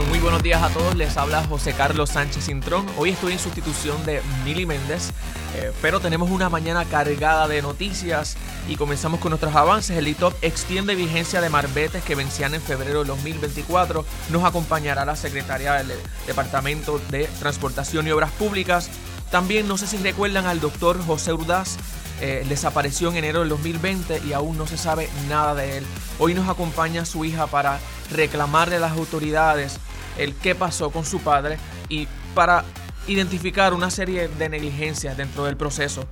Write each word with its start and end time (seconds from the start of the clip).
muy 0.00 0.20
buenos 0.20 0.42
días 0.42 0.62
a 0.62 0.70
todos, 0.70 0.94
les 0.96 1.18
habla 1.18 1.44
José 1.44 1.74
Carlos 1.74 2.08
Sánchez 2.08 2.46
Cintrón. 2.46 2.86
Hoy 2.96 3.10
estoy 3.10 3.34
en 3.34 3.38
sustitución 3.38 4.02
de 4.06 4.22
Mili 4.42 4.64
Méndez, 4.64 5.10
eh, 5.54 5.70
pero 5.82 6.00
tenemos 6.00 6.30
una 6.30 6.48
mañana 6.48 6.86
cargada 6.86 7.46
de 7.46 7.60
noticias 7.60 8.38
y 8.70 8.76
comenzamos 8.76 9.20
con 9.20 9.30
nuestros 9.30 9.54
avances. 9.54 9.98
El 9.98 10.08
ITOP 10.08 10.32
extiende 10.42 10.94
vigencia 10.94 11.42
de 11.42 11.50
marbetes 11.50 12.02
que 12.04 12.14
vencían 12.14 12.54
en 12.54 12.62
febrero 12.62 13.02
de 13.02 13.08
2024. 13.08 14.06
Nos 14.30 14.44
acompañará 14.44 15.04
la 15.04 15.14
secretaria 15.14 15.74
del 15.74 15.92
Departamento 16.26 16.98
de 17.10 17.26
Transportación 17.38 18.08
y 18.08 18.12
Obras 18.12 18.30
Públicas. 18.32 18.88
También 19.30 19.68
no 19.68 19.76
sé 19.76 19.86
si 19.86 19.98
recuerdan 19.98 20.46
al 20.46 20.60
doctor 20.60 21.04
José 21.04 21.34
Urdaz, 21.34 21.76
eh, 22.20 22.44
desapareció 22.48 23.10
en 23.10 23.16
enero 23.16 23.40
del 23.40 23.48
2020 23.48 24.22
y 24.26 24.32
aún 24.32 24.56
no 24.56 24.66
se 24.66 24.76
sabe 24.76 25.08
nada 25.28 25.54
de 25.54 25.78
él. 25.78 25.84
Hoy 26.18 26.34
nos 26.34 26.48
acompaña 26.48 27.04
su 27.04 27.24
hija 27.24 27.46
para 27.46 27.80
reclamarle 28.10 28.76
a 28.76 28.80
las 28.80 28.92
autoridades 28.92 29.78
el 30.18 30.34
qué 30.34 30.54
pasó 30.54 30.90
con 30.90 31.04
su 31.04 31.20
padre 31.20 31.58
y 31.88 32.06
para 32.34 32.64
identificar 33.06 33.74
una 33.74 33.90
serie 33.90 34.28
de 34.28 34.48
negligencias 34.48 35.16
dentro 35.16 35.44
del 35.44 35.56
proceso. 35.56 36.06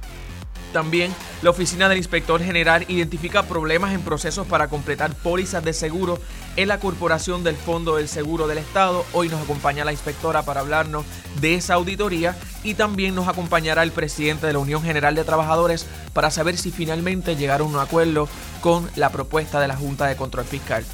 También 0.72 1.14
la 1.42 1.50
oficina 1.50 1.88
del 1.88 1.98
inspector 1.98 2.42
general 2.42 2.84
identifica 2.88 3.42
problemas 3.42 3.92
en 3.92 4.02
procesos 4.02 4.46
para 4.46 4.68
completar 4.68 5.14
pólizas 5.14 5.64
de 5.64 5.72
seguro 5.72 6.18
en 6.56 6.68
la 6.68 6.78
Corporación 6.78 7.42
del 7.42 7.56
Fondo 7.56 7.96
del 7.96 8.08
Seguro 8.08 8.46
del 8.46 8.58
Estado. 8.58 9.04
Hoy 9.12 9.28
nos 9.28 9.42
acompaña 9.42 9.84
la 9.84 9.92
inspectora 9.92 10.42
para 10.42 10.60
hablarnos 10.60 11.04
de 11.40 11.54
esa 11.54 11.74
auditoría 11.74 12.36
y 12.62 12.74
también 12.74 13.14
nos 13.14 13.28
acompañará 13.28 13.82
el 13.82 13.92
presidente 13.92 14.46
de 14.46 14.52
la 14.52 14.58
Unión 14.60 14.82
General 14.82 15.14
de 15.14 15.24
Trabajadores 15.24 15.86
para 16.12 16.30
saber 16.30 16.56
si 16.56 16.70
finalmente 16.70 17.36
llegaron 17.36 17.68
a 17.68 17.70
un 17.70 17.78
acuerdo 17.78 18.28
con 18.60 18.88
la 18.94 19.10
propuesta 19.10 19.60
de 19.60 19.68
la 19.68 19.76
Junta 19.76 20.06
de 20.06 20.16
Control 20.16 20.44
Fiscal. 20.44 20.84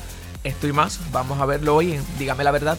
Esto 0.44 0.68
y 0.68 0.72
más, 0.72 1.00
vamos 1.10 1.40
a 1.40 1.46
verlo 1.46 1.74
hoy 1.74 1.92
en 1.92 2.04
Dígame 2.18 2.44
la 2.44 2.52
Verdad. 2.52 2.78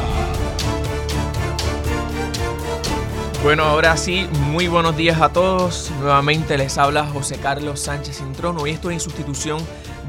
Bueno, 3.43 3.63
ahora 3.63 3.97
sí, 3.97 4.27
muy 4.51 4.67
buenos 4.67 4.95
días 4.95 5.19
a 5.19 5.33
todos. 5.33 5.91
Nuevamente 5.99 6.59
les 6.59 6.77
habla 6.77 7.07
José 7.07 7.39
Carlos 7.39 7.79
Sánchez 7.79 8.19
Cintrón. 8.19 8.59
Hoy 8.59 8.69
estoy 8.69 8.93
en 8.93 8.99
sustitución 8.99 9.57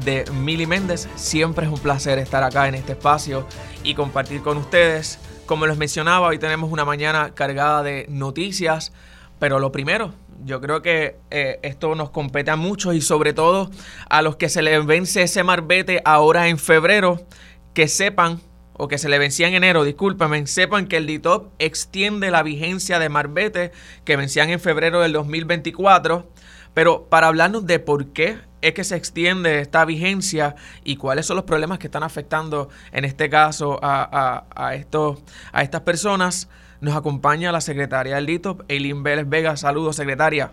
de 0.05 0.23
Mili 0.31 0.67
Méndez. 0.67 1.09
Siempre 1.15 1.65
es 1.65 1.71
un 1.71 1.79
placer 1.79 2.19
estar 2.19 2.43
acá 2.43 2.67
en 2.67 2.75
este 2.75 2.91
espacio 2.91 3.47
y 3.83 3.95
compartir 3.95 4.43
con 4.43 4.57
ustedes. 4.57 5.17
Como 5.47 5.65
les 5.65 5.77
mencionaba, 5.77 6.27
hoy 6.27 6.37
tenemos 6.37 6.71
una 6.71 6.85
mañana 6.85 7.31
cargada 7.33 7.81
de 7.81 8.05
noticias, 8.07 8.93
pero 9.39 9.57
lo 9.57 9.71
primero, 9.71 10.13
yo 10.45 10.61
creo 10.61 10.83
que 10.83 11.17
eh, 11.31 11.59
esto 11.63 11.95
nos 11.95 12.11
compete 12.11 12.51
a 12.51 12.55
muchos 12.55 12.93
y 12.93 13.01
sobre 13.01 13.33
todo 13.33 13.71
a 14.09 14.21
los 14.21 14.35
que 14.35 14.47
se 14.47 14.61
les 14.61 14.85
vence 14.85 15.23
ese 15.23 15.41
marbete 15.41 16.03
ahora 16.05 16.49
en 16.49 16.59
febrero, 16.59 17.25
que 17.73 17.87
sepan 17.87 18.41
o 18.75 18.87
que 18.87 18.97
se 18.97 19.09
le 19.09 19.19
vencía 19.19 19.47
en 19.47 19.53
enero, 19.53 19.83
discúlpame, 19.83 20.45
sepan 20.47 20.87
que 20.87 20.97
el 20.97 21.07
DITOP 21.07 21.51
extiende 21.59 22.31
la 22.31 22.43
vigencia 22.43 22.99
de 22.99 23.09
Marbete 23.09 23.71
que 24.03 24.15
vencían 24.15 24.49
en 24.49 24.59
febrero 24.59 25.01
del 25.01 25.13
2024. 25.13 26.25
Pero 26.73 27.05
para 27.05 27.27
hablarnos 27.27 27.67
de 27.67 27.79
por 27.79 28.07
qué 28.13 28.39
es 28.61 28.73
que 28.73 28.83
se 28.83 28.95
extiende 28.95 29.59
esta 29.59 29.85
vigencia 29.85 30.55
y 30.83 30.95
cuáles 30.95 31.27
son 31.27 31.35
los 31.35 31.45
problemas 31.45 31.77
que 31.77 31.87
están 31.87 32.01
afectando 32.01 32.69
en 32.91 33.05
este 33.05 33.29
caso 33.29 33.79
a, 33.83 34.45
a, 34.55 34.73
estos, 34.73 35.21
a 35.51 35.61
estas 35.61 35.81
personas, 35.81 36.49
nos 36.81 36.95
acompaña 36.95 37.51
la 37.51 37.61
secretaria 37.61 38.15
del 38.15 38.25
DITOP, 38.25 38.61
Eileen 38.69 39.03
Vélez 39.03 39.29
Vega. 39.29 39.55
Saludos, 39.55 39.97
secretaria. 39.97 40.51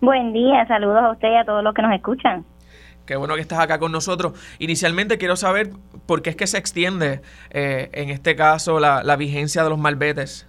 Buen 0.00 0.32
día, 0.32 0.66
saludos 0.66 1.02
a 1.02 1.10
usted 1.10 1.32
y 1.32 1.36
a 1.36 1.44
todos 1.44 1.64
los 1.64 1.74
que 1.74 1.82
nos 1.82 1.94
escuchan. 1.94 2.44
Qué 3.06 3.16
bueno 3.16 3.34
que 3.34 3.40
estás 3.40 3.58
acá 3.58 3.78
con 3.78 3.90
nosotros. 3.90 4.32
Inicialmente 4.58 5.18
quiero 5.18 5.36
saber 5.36 5.70
por 6.12 6.20
qué 6.20 6.28
es 6.28 6.36
que 6.36 6.46
se 6.46 6.58
extiende, 6.58 7.22
eh, 7.52 7.88
en 7.94 8.10
este 8.10 8.36
caso, 8.36 8.78
la, 8.78 9.16
vigencia 9.16 9.64
de 9.64 9.70
los 9.70 9.78
malbetes. 9.78 10.46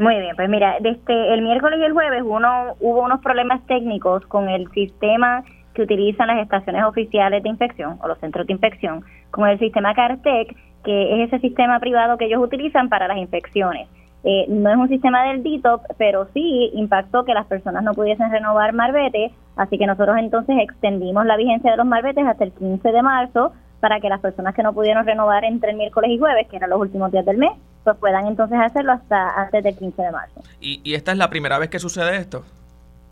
Muy 0.00 0.18
bien, 0.18 0.34
pues 0.34 0.48
mira, 0.48 0.74
desde 0.80 1.34
el 1.34 1.40
miércoles 1.42 1.78
y 1.80 1.84
el 1.84 1.92
jueves 1.92 2.20
uno, 2.26 2.74
hubo 2.80 3.04
unos 3.04 3.20
problemas 3.20 3.64
técnicos 3.68 4.26
con 4.26 4.48
el 4.48 4.68
sistema 4.72 5.44
que 5.74 5.82
utilizan 5.82 6.26
las 6.26 6.42
estaciones 6.42 6.82
oficiales 6.82 7.44
de 7.44 7.48
inspección 7.48 7.96
o 8.02 8.08
los 8.08 8.18
centros 8.18 8.44
de 8.48 8.54
inspección, 8.54 9.04
con 9.30 9.48
el 9.48 9.60
sistema 9.60 9.94
CARTEC, 9.94 10.56
que 10.82 11.22
es 11.22 11.28
ese 11.28 11.38
sistema 11.42 11.78
privado 11.78 12.18
que 12.18 12.24
ellos 12.24 12.42
utilizan 12.42 12.88
para 12.88 13.06
las 13.06 13.18
inspecciones. 13.18 13.86
Eh, 14.24 14.46
no 14.48 14.68
es 14.68 14.76
un 14.78 14.88
sistema 14.88 15.28
del 15.28 15.44
DITOP, 15.44 15.80
pero 15.96 16.26
sí 16.34 16.72
impactó 16.74 17.24
que 17.24 17.34
las 17.34 17.46
personas 17.46 17.84
no 17.84 17.94
pudiesen 17.94 18.32
renovar 18.32 18.72
marbete, 18.72 19.30
así 19.54 19.78
que 19.78 19.86
nosotros 19.86 20.16
entonces 20.18 20.56
extendimos 20.58 21.24
la 21.24 21.36
vigencia 21.36 21.70
de 21.70 21.76
los 21.76 21.86
marbetes 21.86 22.26
hasta 22.26 22.42
el 22.42 22.50
15 22.50 22.90
de 22.90 23.02
marzo 23.02 23.52
para 23.80 24.00
que 24.00 24.08
las 24.08 24.20
personas 24.20 24.54
que 24.54 24.62
no 24.62 24.72
pudieron 24.72 25.06
renovar 25.06 25.44
entre 25.44 25.70
el 25.70 25.76
miércoles 25.76 26.10
y 26.10 26.18
jueves, 26.18 26.46
que 26.48 26.56
eran 26.56 26.70
los 26.70 26.80
últimos 26.80 27.12
días 27.12 27.24
del 27.24 27.38
mes, 27.38 27.52
pues 27.84 27.96
puedan 27.96 28.26
entonces 28.26 28.58
hacerlo 28.58 28.92
hasta 28.92 29.40
antes 29.40 29.62
del 29.62 29.76
15 29.76 30.02
de 30.02 30.10
marzo. 30.10 30.42
¿Y, 30.60 30.80
y 30.84 30.94
esta 30.94 31.12
es 31.12 31.18
la 31.18 31.30
primera 31.30 31.58
vez 31.58 31.70
que 31.70 31.78
sucede 31.78 32.16
esto? 32.16 32.44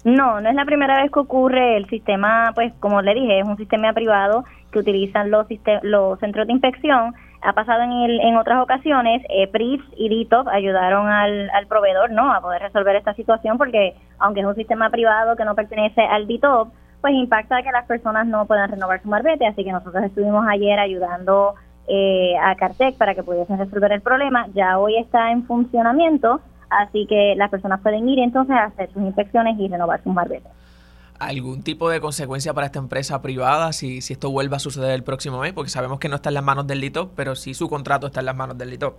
No, 0.04 0.40
no 0.40 0.48
es 0.48 0.54
la 0.54 0.64
primera 0.64 1.02
vez 1.02 1.10
que 1.10 1.18
ocurre. 1.18 1.76
El 1.76 1.88
sistema, 1.88 2.52
pues 2.54 2.72
como 2.80 3.02
le 3.02 3.14
dije, 3.14 3.40
es 3.40 3.46
un 3.46 3.56
sistema 3.56 3.92
privado 3.92 4.44
que 4.70 4.78
utilizan 4.78 5.30
los, 5.30 5.46
los 5.82 6.18
centros 6.20 6.46
de 6.46 6.52
inspección 6.52 7.14
ha 7.42 7.52
pasado 7.52 7.82
en, 7.82 7.92
el, 7.92 8.20
en 8.20 8.36
otras 8.36 8.60
ocasiones, 8.62 9.22
eh, 9.28 9.46
PRIPS 9.46 9.84
y 9.96 10.08
DITOP 10.08 10.48
ayudaron 10.48 11.06
al, 11.06 11.48
al 11.50 11.66
proveedor 11.66 12.10
no 12.10 12.32
a 12.32 12.40
poder 12.40 12.62
resolver 12.62 12.96
esta 12.96 13.14
situación 13.14 13.56
porque 13.56 13.94
aunque 14.18 14.40
es 14.40 14.46
un 14.46 14.56
sistema 14.56 14.90
privado 14.90 15.36
que 15.36 15.44
no 15.44 15.54
pertenece 15.54 16.00
al 16.02 16.26
DITOP, 16.26 16.72
pues 17.06 17.14
impacta 17.14 17.62
que 17.62 17.70
las 17.70 17.86
personas 17.86 18.26
no 18.26 18.46
puedan 18.46 18.68
renovar 18.68 19.00
su 19.00 19.08
marbete, 19.08 19.46
así 19.46 19.62
que 19.62 19.70
nosotros 19.70 20.02
estuvimos 20.02 20.44
ayer 20.48 20.76
ayudando 20.76 21.54
eh, 21.86 22.34
a 22.36 22.56
Cartec 22.56 22.96
para 22.96 23.14
que 23.14 23.22
pudiesen 23.22 23.58
resolver 23.58 23.92
el 23.92 24.00
problema, 24.00 24.48
ya 24.54 24.76
hoy 24.76 24.96
está 24.96 25.30
en 25.30 25.46
funcionamiento, 25.46 26.40
así 26.68 27.06
que 27.06 27.34
las 27.36 27.48
personas 27.48 27.80
pueden 27.80 28.08
ir 28.08 28.18
entonces 28.18 28.56
a 28.56 28.64
hacer 28.64 28.92
sus 28.92 29.04
inspecciones 29.04 29.56
y 29.56 29.68
renovar 29.68 30.02
sus 30.02 30.12
marbetes 30.12 30.50
algún 31.20 31.62
tipo 31.62 31.88
de 31.88 32.00
consecuencia 32.00 32.52
para 32.52 32.66
esta 32.66 32.80
empresa 32.80 33.22
privada 33.22 33.72
si, 33.72 34.02
si 34.02 34.12
esto 34.12 34.30
vuelva 34.30 34.56
a 34.56 34.60
suceder 34.60 34.90
el 34.90 35.04
próximo 35.04 35.38
mes? 35.38 35.52
Porque 35.52 35.70
sabemos 35.70 36.00
que 36.00 36.08
no 36.08 36.16
está 36.16 36.30
en 36.30 36.34
las 36.34 36.44
manos 36.44 36.66
del 36.66 36.80
LITOP, 36.80 37.12
pero 37.14 37.36
sí 37.36 37.54
su 37.54 37.68
contrato 37.70 38.08
está 38.08 38.20
en 38.20 38.26
las 38.26 38.36
manos 38.36 38.58
del 38.58 38.68
LITOP. 38.68 38.96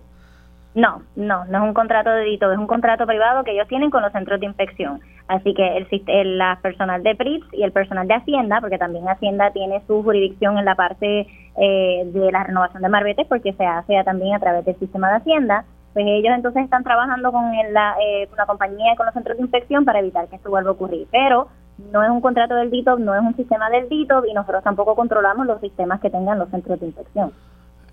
No, 0.76 1.02
no, 1.16 1.46
no 1.46 1.58
es 1.58 1.64
un 1.64 1.74
contrato 1.74 2.12
de 2.12 2.24
DITOP, 2.26 2.52
es 2.52 2.58
un 2.60 2.68
contrato 2.68 3.08
privado 3.08 3.44
que 3.44 3.52
ellos 3.52 3.68
tienen 3.68 3.90
con 3.90 4.04
los 4.04 4.12
centros 4.12 4.40
de 4.40 4.46
inspección. 4.46 5.00
Así 5.28 5.54
que 5.54 5.78
el, 5.78 5.88
el 6.08 6.38
la 6.38 6.60
personal 6.62 7.02
de 7.04 7.16
PRIPS 7.16 7.48
y 7.54 7.64
el 7.64 7.72
personal 7.72 8.08
de 8.08 8.14
Hacienda, 8.14 8.62
porque 8.62 8.78
también 8.78 9.08
Hacienda 9.08 9.52
tiene 9.52 9.82
su 9.88 10.04
jurisdicción 10.04 10.58
en 10.58 10.66
la 10.66 10.76
parte 10.76 11.28
eh, 11.58 12.04
de 12.06 12.32
la 12.32 12.44
renovación 12.44 12.84
de 12.84 12.90
marbetes, 12.90 13.26
porque 13.28 13.54
se 13.54 13.66
hace 13.66 14.02
también 14.04 14.36
a 14.36 14.40
través 14.40 14.66
del 14.66 14.78
sistema 14.78 15.10
de 15.10 15.18
Hacienda, 15.18 15.66
pues 15.94 16.06
ellos 16.08 16.32
entonces 16.36 16.64
están 16.64 16.84
trabajando 16.84 17.32
con 17.32 17.52
la, 17.72 17.96
eh, 18.00 18.30
la 18.38 18.46
compañía 18.46 18.96
con 18.96 19.08
los 19.08 19.16
centros 19.16 19.38
de 19.38 19.44
inspección 19.44 19.84
para 19.84 20.00
evitar 20.00 20.28
que 20.28 20.36
esto 20.36 20.50
vuelva 20.50 20.70
a 20.70 20.74
ocurrir. 20.74 21.08
Pero 21.12 21.48
no 21.92 22.04
es 22.04 22.10
un 22.10 22.22
contrato 22.22 22.56
del 22.56 22.70
DITOP, 22.70 23.00
no 23.00 23.16
es 23.16 23.22
un 23.22 23.36
sistema 23.36 23.70
del 23.70 23.90
DITOP 23.90 24.26
y 24.28 24.34
nosotros 24.34 24.64
tampoco 24.64 24.96
controlamos 24.96 25.48
los 25.48 25.60
sistemas 25.60 26.00
que 26.00 26.12
tengan 26.12 26.38
los 26.38 26.50
centros 26.50 26.80
de 26.80 26.86
inspección. 26.86 27.32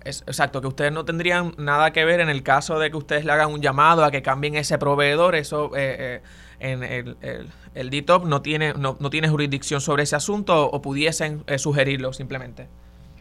Exacto, 0.05 0.61
que 0.61 0.67
ustedes 0.67 0.91
no 0.91 1.03
tendrían 1.03 1.53
nada 1.57 1.91
que 1.91 2.05
ver 2.05 2.19
en 2.19 2.29
el 2.29 2.43
caso 2.43 2.77
de 2.77 2.91
que 2.91 2.97
ustedes 2.97 3.25
le 3.25 3.31
hagan 3.31 3.51
un 3.51 3.61
llamado 3.61 4.05
a 4.05 4.11
que 4.11 4.21
cambien 4.21 4.55
ese 4.55 4.77
proveedor, 4.77 5.33
eso 5.33 5.71
eh, 5.75 6.21
eh, 6.21 6.21
en 6.59 6.83
el, 6.83 7.17
el, 7.73 7.89
DITOP 7.89 8.25
no 8.25 8.41
tiene, 8.41 8.73
no, 8.73 8.95
no, 8.99 9.09
tiene 9.09 9.27
jurisdicción 9.29 9.81
sobre 9.81 10.03
ese 10.03 10.15
asunto 10.15 10.69
o, 10.69 10.81
pudiesen 10.81 11.41
eh, 11.47 11.57
sugerirlo 11.57 12.13
simplemente. 12.13 12.67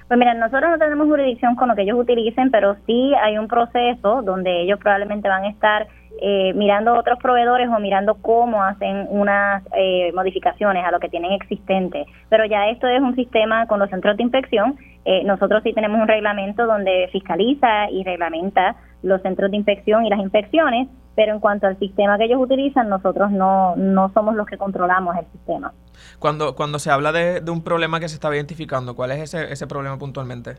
Pues 0.09 0.19
mira, 0.19 0.35
nosotros 0.35 0.71
no 0.71 0.79
tenemos 0.79 1.07
jurisdicción 1.07 1.57
con 1.57 1.69
lo 1.69 1.75
que 1.75 1.83
ellos 1.83 1.99
utilicen, 1.99 2.51
pero 2.51 2.77
sí 2.87 3.13
hay 3.23 3.39
un 3.39 3.49
proceso 3.49 4.21
donde 4.23 4.63
ellos 4.63 4.79
probablemente 4.79 5.27
van 5.29 5.45
a 5.45 5.49
estar 5.49 5.89
eh, 6.21 6.53
mirando 6.55 6.95
otros 6.95 7.19
proveedores 7.19 7.69
o 7.69 7.81
mirando 7.81 8.15
cómo 8.15 8.63
hacen 8.63 9.07
unas 9.11 9.63
eh, 9.77 10.13
modificaciones 10.15 10.85
a 10.85 10.91
lo 10.91 11.01
que 11.01 11.09
tienen 11.09 11.33
existente. 11.33 12.07
Pero 12.29 12.45
ya 12.45 12.69
esto 12.69 12.87
es 12.87 13.01
un 13.01 13.17
sistema 13.17 13.67
con 13.67 13.81
los 13.81 13.91
centros 13.91 14.17
de 14.17 14.23
inspección. 14.23 14.77
Eh, 15.05 15.23
nosotros 15.25 15.63
sí 15.63 15.73
tenemos 15.73 16.01
un 16.01 16.09
reglamento 16.09 16.67
donde 16.67 17.09
fiscaliza 17.13 17.91
y 17.91 18.05
reglamenta 18.05 18.77
los 19.03 19.21
centros 19.23 19.51
de 19.51 19.59
inspección 19.59 20.07
y 20.07 20.11
las 20.11 20.21
inspecciones, 20.21 20.89
pero 21.15 21.35
en 21.35 21.41
cuanto 21.41 21.67
al 21.67 21.79
sistema 21.79 22.17
que 22.19 22.25
ellos 22.25 22.41
utilizan, 22.41 22.89
nosotros 22.89 23.31
no, 23.31 23.77
no 23.77 24.11
somos 24.15 24.35
los 24.35 24.47
que 24.47 24.57
controlamos 24.57 25.17
el 25.17 25.27
sistema. 25.33 25.73
Cuando, 26.19 26.55
cuando 26.55 26.79
se 26.79 26.91
habla 26.91 27.13
de, 27.13 27.41
de 27.41 27.51
un 27.51 27.63
problema 27.63 28.01
que 28.01 28.09
se 28.09 28.15
está 28.15 28.35
identificando, 28.35 28.97
¿cuál 28.97 29.13
es 29.13 29.21
ese, 29.21 29.53
ese 29.53 29.67
problema 29.67 29.99
puntualmente? 29.99 30.57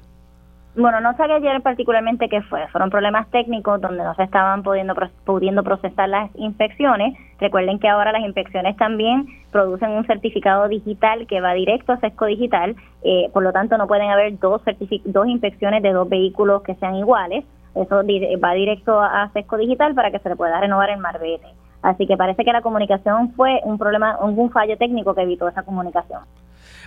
Bueno, 0.77 0.99
no 0.99 1.15
sabía 1.15 1.37
ayer 1.37 1.61
particularmente 1.61 2.27
qué 2.27 2.41
fue. 2.41 2.67
Fueron 2.67 2.89
problemas 2.89 3.29
técnicos 3.31 3.79
donde 3.79 4.03
no 4.03 4.13
se 4.15 4.23
estaban 4.23 4.61
pudiendo, 4.61 4.93
pudiendo 5.23 5.63
procesar 5.63 6.09
las 6.09 6.29
inspecciones. 6.35 7.17
Recuerden 7.39 7.79
que 7.79 7.87
ahora 7.87 8.11
las 8.11 8.23
inspecciones 8.23 8.75
también 8.75 9.25
producen 9.51 9.91
un 9.91 10.05
certificado 10.05 10.67
digital 10.67 11.27
que 11.27 11.39
va 11.39 11.53
directo 11.53 11.93
a 11.93 11.99
Sesco 12.01 12.25
Digital. 12.25 12.75
Eh, 13.03 13.29
por 13.31 13.43
lo 13.43 13.53
tanto, 13.53 13.77
no 13.77 13.87
pueden 13.87 14.09
haber 14.11 14.37
dos, 14.37 14.61
dos 15.05 15.27
inspecciones 15.27 15.81
de 15.81 15.93
dos 15.93 16.09
vehículos 16.09 16.61
que 16.63 16.75
sean 16.75 16.95
iguales. 16.95 17.45
Eso 17.73 18.01
va 18.43 18.53
directo 18.53 18.99
a 18.99 19.29
Sesco 19.31 19.55
Digital 19.55 19.95
para 19.95 20.11
que 20.11 20.19
se 20.19 20.27
le 20.27 20.35
pueda 20.35 20.59
renovar 20.59 20.89
el 20.89 20.99
marbete. 20.99 21.47
Así 21.83 22.05
que 22.05 22.17
parece 22.17 22.43
que 22.43 22.51
la 22.51 22.61
comunicación 22.61 23.31
fue 23.33 23.61
un 23.63 23.77
problema, 23.77 24.17
un 24.19 24.51
fallo 24.51 24.77
técnico 24.77 25.15
que 25.15 25.21
evitó 25.21 25.47
esa 25.47 25.63
comunicación. 25.63 26.19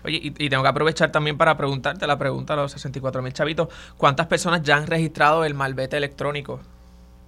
Oye, 0.05 0.21
y, 0.23 0.49
tengo 0.49 0.63
que 0.63 0.69
aprovechar 0.69 1.11
también 1.11 1.37
para 1.37 1.57
preguntarte 1.57 2.07
la 2.07 2.19
pregunta 2.19 2.55
a 2.55 2.57
los 2.57 2.73
64 2.73 3.23
mil 3.23 3.33
chavitos. 3.33 3.69
¿Cuántas 3.97 4.27
personas 4.27 4.63
ya 4.63 4.77
han 4.77 4.87
registrado 4.87 5.45
el 5.45 5.55
malvete 5.55 5.97
electrónico? 5.97 6.61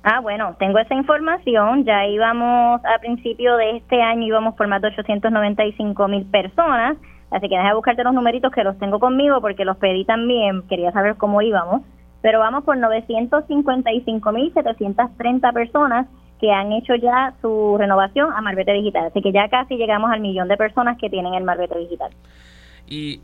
Ah, 0.03 0.21
bueno, 0.21 0.57
tengo 0.59 0.79
esa 0.79 0.95
información. 0.95 1.85
Ya 1.85 2.07
íbamos 2.07 2.81
a 2.85 2.99
principio 3.01 3.57
de 3.57 3.77
este 3.77 4.01
año, 4.01 4.27
íbamos 4.27 4.55
por 4.55 4.67
más 4.67 4.81
de 4.81 4.89
895 4.89 6.09
mil 6.09 6.25
personas. 6.27 6.97
Así 7.31 7.49
que 7.49 7.57
deja 7.57 7.75
buscarte 7.75 8.03
los 8.03 8.15
numeritos 8.15 8.51
que 8.53 8.65
los 8.65 8.79
tengo 8.79 8.99
conmigo 8.99 9.41
porque 9.41 9.65
los 9.65 9.77
pedí 9.77 10.05
también. 10.05 10.63
Quería 10.69 10.91
saber 10.93 11.17
cómo 11.17 11.43
íbamos. 11.43 11.83
Pero 12.23 12.39
vamos 12.39 12.65
por 12.65 12.77
955 12.77 14.33
mil 14.33 14.53
730 14.53 15.53
personas 15.53 16.07
que 16.41 16.51
han 16.51 16.73
hecho 16.73 16.95
ya 16.95 17.35
su 17.43 17.77
renovación 17.79 18.33
a 18.33 18.41
Marbete 18.41 18.73
Digital. 18.73 19.07
Así 19.07 19.21
que 19.21 19.33
ya 19.33 19.49
casi 19.49 19.77
llegamos 19.77 20.11
al 20.11 20.21
millón 20.21 20.49
de 20.49 20.57
personas 20.57 20.97
que 20.99 21.11
tienen 21.11 21.35
el 21.35 21.45
Marbete 21.45 21.79
Digital. 21.79 22.11
Y 22.91 23.23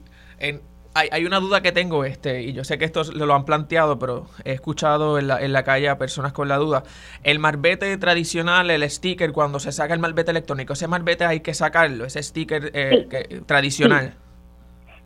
hay, 1.10 1.26
una 1.26 1.40
duda 1.40 1.60
que 1.60 1.72
tengo, 1.72 2.04
este, 2.04 2.42
y 2.42 2.52
yo 2.52 2.64
sé 2.64 2.78
que 2.78 2.84
esto 2.86 3.02
lo 3.14 3.34
han 3.34 3.44
planteado, 3.44 3.98
pero 3.98 4.26
he 4.44 4.52
escuchado 4.52 5.18
en 5.18 5.28
la, 5.28 5.42
en 5.42 5.52
la 5.52 5.62
calle 5.62 5.88
a 5.88 5.98
personas 5.98 6.32
con 6.32 6.48
la 6.48 6.56
duda. 6.56 6.84
El 7.22 7.38
marbete 7.38 7.96
tradicional, 7.98 8.70
el 8.70 8.88
sticker, 8.88 9.32
cuando 9.32 9.58
se 9.58 9.72
saca 9.72 9.92
el 9.92 10.00
marbete 10.00 10.30
electrónico, 10.30 10.72
ese 10.72 10.88
marbete 10.88 11.24
hay 11.24 11.40
que 11.40 11.52
sacarlo, 11.52 12.04
ese 12.04 12.22
sticker 12.22 12.70
eh, 12.72 13.42
tradicional. 13.46 14.14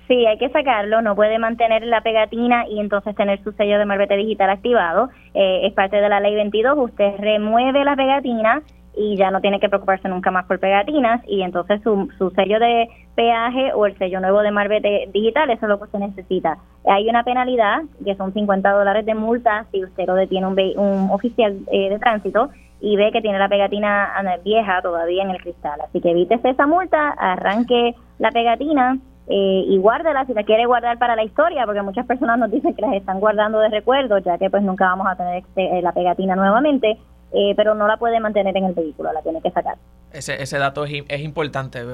Sí. 0.07 0.27
hay 0.27 0.39
que 0.39 0.49
sacarlo, 0.51 1.03
no 1.03 1.15
puede 1.15 1.39
mantener 1.39 1.83
la 1.83 2.03
pegatina 2.03 2.69
y 2.69 2.81
entonces 2.81 3.15
tener 3.17 3.43
su 3.43 3.53
sello 3.53 3.79
de 3.79 3.85
marbete 3.85 4.17
digital 4.17 4.51
activado. 4.51 5.09
Eh, 5.35 5.67
es 5.67 5.73
parte 5.73 5.97
de 5.97 6.09
la 6.09 6.21
ley 6.21 6.35
22, 6.35 6.79
usted 6.79 7.15
remueve 7.19 7.85
la 7.85 7.97
pegatina 7.97 8.63
y 8.97 9.17
ya 9.17 9.31
no 9.31 9.41
tiene 9.41 9.61
que 9.61 9.69
preocuparse 9.69 10.09
nunca 10.09 10.31
más 10.31 10.47
por 10.47 10.59
pegatinas 10.59 11.23
y 11.27 11.43
entonces 11.43 11.81
su, 11.83 12.09
su 12.19 12.31
sello 12.31 12.59
de 12.59 12.89
peaje 13.21 13.73
o 13.75 13.85
el 13.85 13.99
sello 13.99 14.19
nuevo 14.19 14.41
de 14.41 14.51
Marbete 14.51 15.11
digital, 15.13 15.51
eso 15.51 15.67
es 15.67 15.69
lo 15.69 15.77
que 15.77 15.85
usted 15.85 15.99
necesita. 15.99 16.57
Hay 16.87 17.07
una 17.07 17.23
penalidad 17.23 17.83
que 18.03 18.15
son 18.15 18.33
50 18.33 18.71
dólares 18.71 19.05
de 19.05 19.15
multa 19.15 19.67
si 19.71 19.85
usted 19.85 20.07
lo 20.07 20.15
detiene 20.15 20.47
un, 20.47 20.59
un 20.79 21.11
oficial 21.11 21.59
eh, 21.71 21.91
de 21.91 21.99
tránsito 21.99 22.49
y 22.81 22.97
ve 22.97 23.11
que 23.13 23.21
tiene 23.21 23.39
la 23.39 23.51
pegatina 23.51 24.09
vieja 24.43 24.81
todavía 24.81 25.23
en 25.23 25.33
el 25.33 25.43
cristal. 25.43 25.79
Así 25.83 26.01
que 26.01 26.13
evítese 26.13 26.49
esa 26.49 26.67
multa, 26.67 27.11
arranque 27.11 27.95
la 28.19 28.31
pegatina 28.31 28.97
eh, 29.29 29.65
y 29.69 29.77
guárdela 29.77 30.25
si 30.25 30.33
la 30.33 30.45
quiere 30.45 30.65
guardar 30.65 30.99
para 30.99 31.15
la 31.15 31.23
historia, 31.23 31.67
porque 31.67 31.83
muchas 31.83 32.07
personas 32.07 32.39
nos 32.39 32.51
dicen 32.51 32.75
que 32.75 32.81
las 32.81 32.95
están 32.95 33.21
guardando 33.21 33.59
de 33.59 33.69
recuerdo, 33.69 34.17
ya 34.17 34.39
que 34.39 34.49
pues 34.49 34.63
nunca 34.63 34.87
vamos 34.87 35.07
a 35.07 35.17
tener 35.17 35.45
este, 35.45 35.83
la 35.83 35.93
pegatina 35.93 36.37
nuevamente 36.37 36.99
eh, 37.33 37.55
pero 37.57 37.75
no 37.75 37.87
la 37.87 37.97
puede 37.97 38.19
mantener 38.21 38.57
en 38.57 38.65
el 38.65 38.75
vehículo, 38.75 39.13
la 39.13 39.23
tiene 39.23 39.41
que 39.41 39.51
sacar. 39.51 39.77
Ese, 40.13 40.43
ese 40.43 40.59
dato 40.59 40.85
es, 40.85 41.05
es 41.07 41.21
importante. 41.21 41.85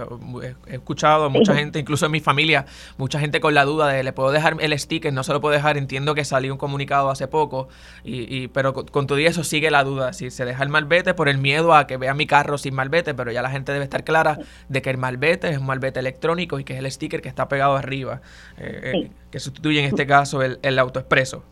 He 0.66 0.74
escuchado 0.74 1.26
a 1.26 1.28
mucha 1.28 1.54
gente, 1.54 1.78
incluso 1.78 2.06
en 2.06 2.12
mi 2.12 2.20
familia, 2.20 2.64
mucha 2.96 3.20
gente 3.20 3.40
con 3.40 3.52
la 3.52 3.66
duda 3.66 3.88
de 3.88 4.02
le 4.02 4.14
puedo 4.14 4.30
dejar 4.30 4.56
el 4.58 4.78
sticker, 4.78 5.12
no 5.12 5.22
se 5.22 5.34
lo 5.34 5.42
puedo 5.42 5.52
dejar. 5.52 5.76
Entiendo 5.76 6.14
que 6.14 6.24
salió 6.24 6.50
un 6.52 6.58
comunicado 6.58 7.10
hace 7.10 7.28
poco, 7.28 7.68
y, 8.04 8.48
pero 8.48 8.72
con, 8.72 9.06
todo 9.06 9.18
eso 9.18 9.44
sigue 9.44 9.70
la 9.70 9.84
duda. 9.84 10.14
Si 10.14 10.30
se 10.30 10.46
deja 10.46 10.62
el 10.62 10.70
malvete 10.70 11.12
por 11.12 11.28
el 11.28 11.36
miedo 11.36 11.74
a 11.74 11.86
que 11.86 11.98
vea 11.98 12.14
mi 12.14 12.26
carro 12.26 12.56
sin 12.56 12.74
malvete, 12.74 13.12
pero 13.12 13.30
ya 13.32 13.42
la 13.42 13.50
gente 13.50 13.72
debe 13.72 13.84
estar 13.84 14.02
clara 14.02 14.38
de 14.70 14.80
que 14.80 14.88
el 14.88 14.96
malvete 14.96 15.50
es 15.50 15.58
un 15.58 15.66
malvete 15.66 16.00
electrónico 16.00 16.58
y 16.58 16.64
que 16.64 16.72
es 16.72 16.78
el 16.78 16.90
sticker 16.90 17.20
que 17.20 17.28
está 17.28 17.48
pegado 17.48 17.76
arriba, 17.76 18.22
eh, 18.56 18.92
eh, 18.94 19.10
que 19.30 19.40
sustituye 19.40 19.80
en 19.80 19.86
este 19.86 20.06
caso 20.06 20.40
el, 20.40 20.58
el 20.62 20.78
autoexpreso. 20.78 21.44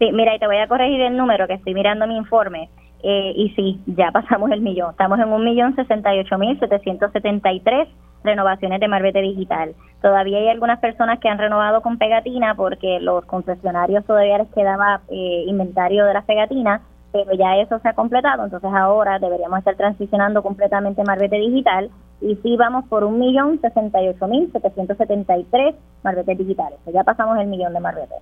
Sí, 0.00 0.10
mira, 0.12 0.34
y 0.34 0.40
te 0.40 0.48
voy 0.48 0.56
a 0.56 0.66
corregir 0.66 1.00
el 1.00 1.16
número 1.16 1.46
que 1.46 1.54
estoy 1.54 1.74
mirando 1.74 2.08
mi 2.08 2.16
informe. 2.16 2.68
Eh, 3.02 3.32
y 3.34 3.50
sí, 3.50 3.80
ya 3.86 4.10
pasamos 4.12 4.50
el 4.52 4.60
millón. 4.60 4.90
Estamos 4.90 5.18
en 5.18 5.28
un 5.32 5.44
millón 5.44 5.74
sesenta 5.74 6.14
y 6.14 6.20
ocho 6.20 6.38
mil 6.38 6.58
setecientos 6.60 7.10
setenta 7.12 7.52
y 7.52 7.60
tres 7.60 7.88
renovaciones 8.22 8.78
de 8.78 8.86
Marbete 8.86 9.20
Digital. 9.20 9.74
Todavía 10.00 10.38
hay 10.38 10.48
algunas 10.48 10.78
personas 10.78 11.18
que 11.18 11.28
han 11.28 11.38
renovado 11.38 11.82
con 11.82 11.98
pegatina 11.98 12.54
porque 12.54 13.00
los 13.00 13.24
concesionarios 13.24 14.04
todavía 14.04 14.38
les 14.38 14.48
quedaba 14.52 15.00
eh, 15.08 15.44
inventario 15.48 16.04
de 16.04 16.14
las 16.14 16.24
pegatinas, 16.24 16.80
pero 17.10 17.32
ya 17.34 17.56
eso 17.56 17.78
se 17.80 17.88
ha 17.88 17.94
completado, 17.94 18.44
entonces 18.44 18.70
ahora 18.72 19.18
deberíamos 19.18 19.58
estar 19.58 19.74
transicionando 19.74 20.42
completamente 20.42 21.02
Marbete 21.04 21.36
Digital 21.36 21.90
y 22.20 22.36
sí 22.36 22.56
vamos 22.56 22.84
por 22.88 23.04
un 23.04 23.18
millón 23.18 23.60
sesenta 23.60 24.00
y 24.00 24.08
ocho 24.08 24.28
mil 24.28 24.50
setecientos 24.52 24.96
setenta 24.96 25.36
y 25.36 25.44
tres 25.44 25.74
Marbetes 26.04 26.38
digitales. 26.38 26.78
Ya 26.86 27.02
pasamos 27.02 27.36
el 27.38 27.48
millón 27.48 27.74
de 27.74 27.80
Marbete. 27.80 28.14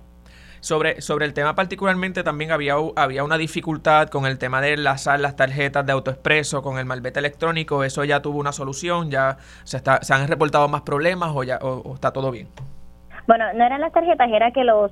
Sobre, 0.61 1.01
sobre 1.01 1.25
el 1.25 1.33
tema 1.33 1.55
particularmente 1.55 2.23
también 2.23 2.51
había, 2.51 2.75
había 2.95 3.23
una 3.23 3.39
dificultad 3.39 4.09
con 4.09 4.27
el 4.27 4.37
tema 4.37 4.61
de 4.61 4.73
enlazar 4.73 5.19
las 5.19 5.35
tarjetas 5.35 5.83
de 5.85 5.91
AutoExpreso 5.91 6.61
con 6.61 6.77
el 6.77 6.85
malvete 6.85 7.19
electrónico. 7.19 7.83
¿Eso 7.83 8.03
ya 8.03 8.21
tuvo 8.21 8.39
una 8.39 8.51
solución? 8.51 9.09
¿Ya 9.09 9.37
se, 9.63 9.77
está, 9.77 10.03
se 10.03 10.13
han 10.13 10.27
reportado 10.27 10.67
más 10.67 10.81
problemas 10.81 11.31
o, 11.33 11.43
ya, 11.43 11.57
o, 11.63 11.95
está 11.95 12.13
todo 12.13 12.29
bien? 12.29 12.47
Bueno, 13.25 13.45
no 13.55 13.63
eran 13.63 13.81
las 13.81 13.91
tarjetas, 13.91 14.29
era 14.31 14.51
que 14.51 14.63
los, 14.63 14.91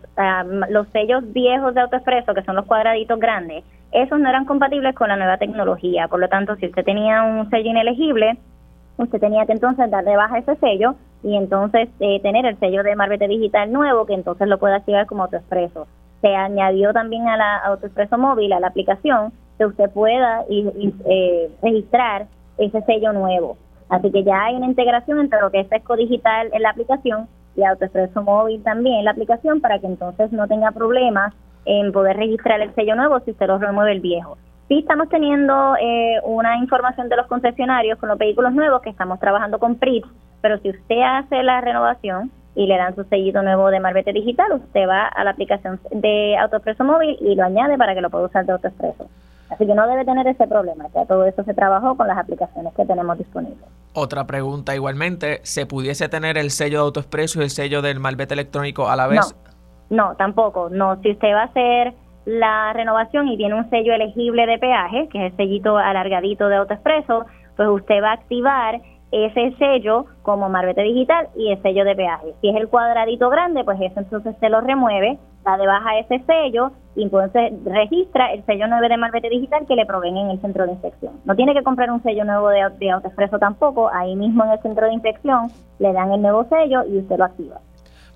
los 0.69 0.87
sellos 0.89 1.23
viejos 1.33 1.75
de 1.75 1.81
AutoExpreso, 1.81 2.33
que 2.33 2.43
son 2.43 2.55
los 2.55 2.65
cuadraditos 2.65 3.19
grandes, 3.19 3.63
esos 3.91 4.19
no 4.19 4.27
eran 4.27 4.45
compatibles 4.45 4.95
con 4.95 5.09
la 5.09 5.17
nueva 5.17 5.37
tecnología. 5.37 6.07
Por 6.07 6.19
lo 6.19 6.29
tanto, 6.29 6.55
si 6.55 6.65
usted 6.65 6.83
tenía 6.83 7.21
un 7.21 7.47
sello 7.51 7.69
inelegible, 7.69 8.37
usted 9.03 9.19
tenía 9.19 9.45
que 9.45 9.53
entonces 9.53 9.89
dar 9.89 10.03
de 10.03 10.15
baja 10.15 10.39
ese 10.39 10.55
sello 10.57 10.95
y 11.23 11.35
entonces 11.35 11.89
eh, 11.99 12.19
tener 12.21 12.45
el 12.45 12.59
sello 12.59 12.83
de 12.83 12.95
Marbete 12.95 13.27
Digital 13.27 13.71
nuevo 13.71 14.05
que 14.05 14.13
entonces 14.13 14.47
lo 14.47 14.59
puede 14.59 14.75
activar 14.75 15.05
como 15.05 15.23
AutoExpreso. 15.23 15.87
Se 16.21 16.35
añadió 16.35 16.91
también 16.91 17.27
a 17.27 17.37
la 17.37 17.57
AutoExpreso 17.59 18.17
móvil, 18.17 18.51
a 18.51 18.59
la 18.59 18.67
aplicación, 18.67 19.31
que 19.57 19.65
usted 19.65 19.89
pueda 19.91 20.43
eh, 20.49 21.49
registrar 21.61 22.27
ese 22.57 22.81
sello 22.83 23.13
nuevo. 23.13 23.57
Así 23.89 24.11
que 24.11 24.23
ya 24.23 24.45
hay 24.45 24.55
una 24.55 24.67
integración 24.67 25.19
entre 25.19 25.39
lo 25.41 25.49
que 25.49 25.61
es 25.61 25.67
Sesco 25.69 25.95
Digital 25.95 26.49
en 26.51 26.61
la 26.61 26.71
aplicación 26.71 27.27
y 27.55 27.63
AutoExpreso 27.63 28.21
móvil 28.21 28.61
también 28.63 28.99
en 28.99 29.05
la 29.05 29.11
aplicación 29.11 29.61
para 29.61 29.79
que 29.79 29.87
entonces 29.87 30.31
no 30.31 30.47
tenga 30.47 30.71
problemas 30.71 31.33
en 31.65 31.91
poder 31.91 32.17
registrar 32.17 32.61
el 32.61 32.73
sello 32.75 32.95
nuevo 32.95 33.19
si 33.21 33.31
usted 33.31 33.47
lo 33.47 33.57
remueve 33.57 33.93
el 33.93 34.01
viejo. 34.01 34.37
Sí 34.69 34.79
estamos 34.79 35.09
teniendo 35.09 35.75
eh, 35.81 36.21
una 36.23 36.55
información 36.57 37.09
de 37.09 37.17
los 37.17 37.27
concesionarios 37.27 37.99
con 37.99 38.07
los 38.07 38.17
vehículos 38.17 38.53
nuevos 38.53 38.81
que 38.81 38.89
estamos 38.89 39.19
trabajando 39.19 39.59
con 39.59 39.75
PRIPS 39.75 40.07
pero 40.41 40.57
si 40.59 40.69
usted 40.69 41.01
hace 41.01 41.43
la 41.43 41.61
renovación 41.61 42.31
y 42.55 42.65
le 42.65 42.77
dan 42.77 42.95
su 42.95 43.03
sellito 43.05 43.41
nuevo 43.41 43.69
de 43.69 43.79
Marbete 43.79 44.13
Digital, 44.13 44.51
usted 44.53 44.87
va 44.87 45.07
a 45.07 45.23
la 45.23 45.31
aplicación 45.31 45.79
de 45.91 46.37
AutoExpreso 46.37 46.83
Móvil 46.83 47.17
y 47.21 47.35
lo 47.35 47.45
añade 47.45 47.77
para 47.77 47.93
que 47.93 48.01
lo 48.01 48.09
pueda 48.09 48.25
usar 48.25 48.45
de 48.45 48.53
AutoExpreso. 48.53 49.07
Así 49.49 49.65
que 49.65 49.73
no 49.73 49.87
debe 49.87 50.05
tener 50.05 50.27
ese 50.27 50.45
problema, 50.47 50.87
ya 50.93 51.05
todo 51.05 51.25
eso 51.25 51.43
se 51.43 51.53
trabajó 51.53 51.97
con 51.97 52.07
las 52.07 52.17
aplicaciones 52.17 52.71
que 52.75 52.85
tenemos 52.85 53.17
disponibles. 53.17 53.65
Otra 53.93 54.27
pregunta 54.27 54.75
igualmente, 54.75 55.39
¿se 55.43 55.65
pudiese 55.65 56.07
tener 56.07 56.37
el 56.37 56.51
sello 56.51 56.79
de 56.79 56.85
AutoExpreso 56.85 57.39
y 57.39 57.43
el 57.45 57.49
sello 57.49 57.81
del 57.81 57.99
Marbete 57.99 58.35
electrónico 58.35 58.87
a 58.89 58.95
la 58.95 59.07
vez? 59.07 59.35
No, 59.89 60.09
no, 60.09 60.15
tampoco. 60.15 60.69
No, 60.69 61.01
si 61.01 61.11
usted 61.11 61.29
va 61.29 61.41
a 61.41 61.45
hacer 61.45 61.93
la 62.25 62.73
renovación 62.73 63.27
y 63.27 63.37
tiene 63.37 63.55
un 63.55 63.69
sello 63.69 63.93
elegible 63.93 64.45
de 64.45 64.57
peaje, 64.57 65.07
que 65.09 65.25
es 65.25 65.31
el 65.31 65.37
sellito 65.37 65.77
alargadito 65.77 66.47
de 66.47 66.57
AutoExpreso, 66.57 67.25
pues 67.55 67.69
usted 67.69 68.01
va 68.01 68.11
a 68.11 68.13
activar 68.13 68.81
ese 69.11 69.55
sello 69.57 70.05
como 70.21 70.49
marbete 70.49 70.83
digital 70.83 71.29
y 71.35 71.51
el 71.51 71.61
sello 71.61 71.83
de 71.83 71.95
peaje. 71.95 72.33
Si 72.41 72.49
es 72.49 72.55
el 72.55 72.67
cuadradito 72.67 73.29
grande, 73.29 73.63
pues 73.63 73.79
eso 73.81 73.99
entonces 73.99 74.35
se 74.39 74.49
lo 74.49 74.61
remueve, 74.61 75.17
da 75.43 75.57
de 75.57 75.65
baja 75.65 75.97
ese 75.97 76.19
sello 76.25 76.71
y 76.95 77.03
entonces 77.03 77.53
registra 77.65 78.31
el 78.33 78.45
sello 78.45 78.67
9 78.67 78.89
de 78.89 78.97
marbete 78.97 79.29
digital 79.29 79.65
que 79.65 79.75
le 79.75 79.85
proveen 79.85 80.17
en 80.17 80.29
el 80.29 80.41
centro 80.41 80.65
de 80.65 80.73
inspección. 80.73 81.13
No 81.25 81.35
tiene 81.35 81.53
que 81.53 81.63
comprar 81.63 81.89
un 81.91 82.03
sello 82.03 82.23
nuevo 82.25 82.49
de, 82.49 82.69
de 82.77 82.91
AutoExpreso 82.91 83.39
tampoco, 83.39 83.89
ahí 83.91 84.15
mismo 84.15 84.43
en 84.45 84.51
el 84.51 84.59
centro 84.59 84.85
de 84.85 84.93
inspección 84.93 85.47
le 85.79 85.91
dan 85.93 86.11
el 86.11 86.21
nuevo 86.21 86.45
sello 86.45 86.83
y 86.85 86.99
usted 86.99 87.17
lo 87.17 87.25
activa. 87.25 87.59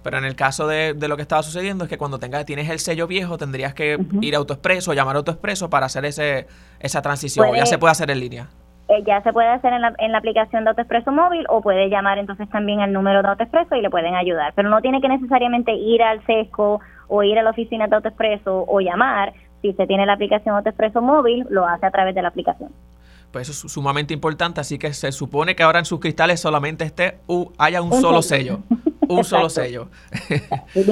Pero 0.03 0.17
en 0.17 0.25
el 0.25 0.35
caso 0.35 0.67
de, 0.67 0.93
lo 0.93 1.15
que 1.15 1.21
estaba 1.21 1.41
sucediendo 1.43 1.85
es 1.85 1.89
que 1.89 1.97
cuando 1.97 2.19
tengas, 2.19 2.45
tienes 2.45 2.69
el 2.69 2.79
sello 2.79 3.07
viejo, 3.07 3.37
tendrías 3.37 3.73
que 3.73 3.97
ir 4.21 4.35
a 4.35 4.37
AutoExpreso, 4.39 4.93
llamar 4.93 5.15
a 5.15 5.19
AutoExpreso 5.19 5.69
para 5.69 5.85
hacer 5.85 6.05
ese, 6.05 6.47
esa 6.79 7.01
transición. 7.01 7.55
ya 7.55 7.65
se 7.65 7.77
puede 7.77 7.91
hacer 7.91 8.11
en 8.11 8.19
línea. 8.19 8.47
Eh, 8.89 9.01
ya 9.07 9.21
se 9.21 9.31
puede 9.31 9.47
hacer 9.47 9.71
en 9.71 9.81
la, 9.81 9.93
en 9.97 10.11
la 10.11 10.17
aplicación 10.17 10.65
de 10.65 10.71
AutoExpreso 10.71 11.11
móvil 11.11 11.45
o 11.47 11.61
puede 11.61 11.89
llamar 11.89 12.17
entonces 12.17 12.49
también 12.49 12.81
al 12.81 12.91
número 12.91 13.21
de 13.21 13.29
AutoExpreso 13.29 13.75
y 13.75 13.81
le 13.81 13.89
pueden 13.89 14.15
ayudar. 14.15 14.51
Pero 14.55 14.69
no 14.69 14.81
tiene 14.81 14.99
que 14.99 15.07
necesariamente 15.07 15.73
ir 15.73 16.03
al 16.03 16.23
SESCO 16.25 16.81
o 17.07 17.23
ir 17.23 17.39
a 17.39 17.43
la 17.43 17.51
oficina 17.51 17.87
de 17.87 17.95
AutoExpreso 17.95 18.65
o 18.67 18.79
llamar. 18.81 19.33
Si 19.61 19.71
se 19.73 19.87
tiene 19.87 20.05
la 20.05 20.13
aplicación 20.13 20.55
AutoExpreso 20.55 21.01
móvil, 21.01 21.45
lo 21.49 21.65
hace 21.65 21.85
a 21.85 21.91
través 21.91 22.13
de 22.13 22.21
la 22.21 22.27
aplicación. 22.27 22.71
Pues 23.31 23.49
eso 23.49 23.65
es 23.65 23.73
sumamente 23.73 24.13
importante, 24.13 24.61
así 24.61 24.77
que 24.77 24.93
se 24.93 25.11
supone 25.11 25.55
que 25.55 25.63
ahora 25.63 25.79
en 25.79 25.85
sus 25.85 25.99
cristales 25.99 26.39
solamente 26.39 26.83
esté 26.83 27.19
haya 27.57 27.81
un, 27.81 27.93
solo 27.93 28.21
sello. 28.21 28.59
un 29.07 29.23
solo 29.23 29.49
sello. 29.49 29.87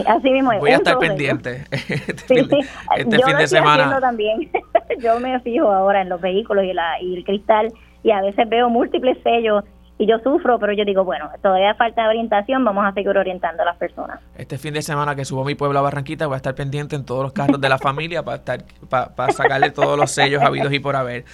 Así 0.08 0.30
mismo 0.32 0.52
Voy 0.60 0.72
a 0.72 0.76
estar 0.76 0.98
pendiente 1.00 1.66
este, 1.72 2.14
fin, 2.28 2.48
de, 2.48 2.60
este 2.98 3.24
fin 3.24 3.38
de 3.38 3.48
semana. 3.48 4.00
También. 4.00 4.52
Yo 5.00 5.20
me 5.20 5.40
fijo 5.42 5.72
ahora 5.72 6.02
en 6.02 6.10
los 6.10 6.22
vehículos 6.22 6.66
y, 6.66 6.74
la, 6.74 7.02
y 7.02 7.18
el 7.18 7.24
cristal 7.24 7.74
y 8.04 8.12
a 8.12 8.22
veces 8.22 8.48
veo 8.50 8.70
múltiples 8.70 9.18
sellos 9.24 9.64
y 10.02 10.08
yo 10.08 10.18
sufro, 10.24 10.58
pero 10.58 10.74
yo 10.74 10.84
digo, 10.84 11.04
bueno, 11.04 11.30
todavía 11.44 11.76
falta 11.76 12.08
orientación, 12.08 12.66
vamos 12.66 12.84
a 12.84 12.92
seguir 12.92 13.16
orientando 13.16 13.62
a 13.62 13.66
las 13.66 13.78
personas. 13.78 14.20
Este 14.36 14.58
fin 14.58 14.74
de 14.74 14.82
semana 14.82 15.16
que 15.16 15.26
subo 15.26 15.46
mi 15.46 15.54
pueblo 15.54 15.78
a 15.78 15.84
Barranquita 15.84 16.26
voy 16.26 16.34
a 16.34 16.38
estar 16.38 16.56
pendiente 16.56 16.96
en 16.96 17.06
todos 17.06 17.22
los 17.22 17.34
carros 17.34 17.62
de 17.62 17.70
la 17.70 17.78
familia 17.78 18.24
para 18.24 18.38
estar 18.38 18.64
para, 18.90 19.32
sacarle 19.32 19.70
todos 19.70 20.00
los 20.00 20.10
sellos 20.10 20.42
habidos 20.42 20.74
y 20.74 20.80
por 20.80 20.96
haber 20.96 21.26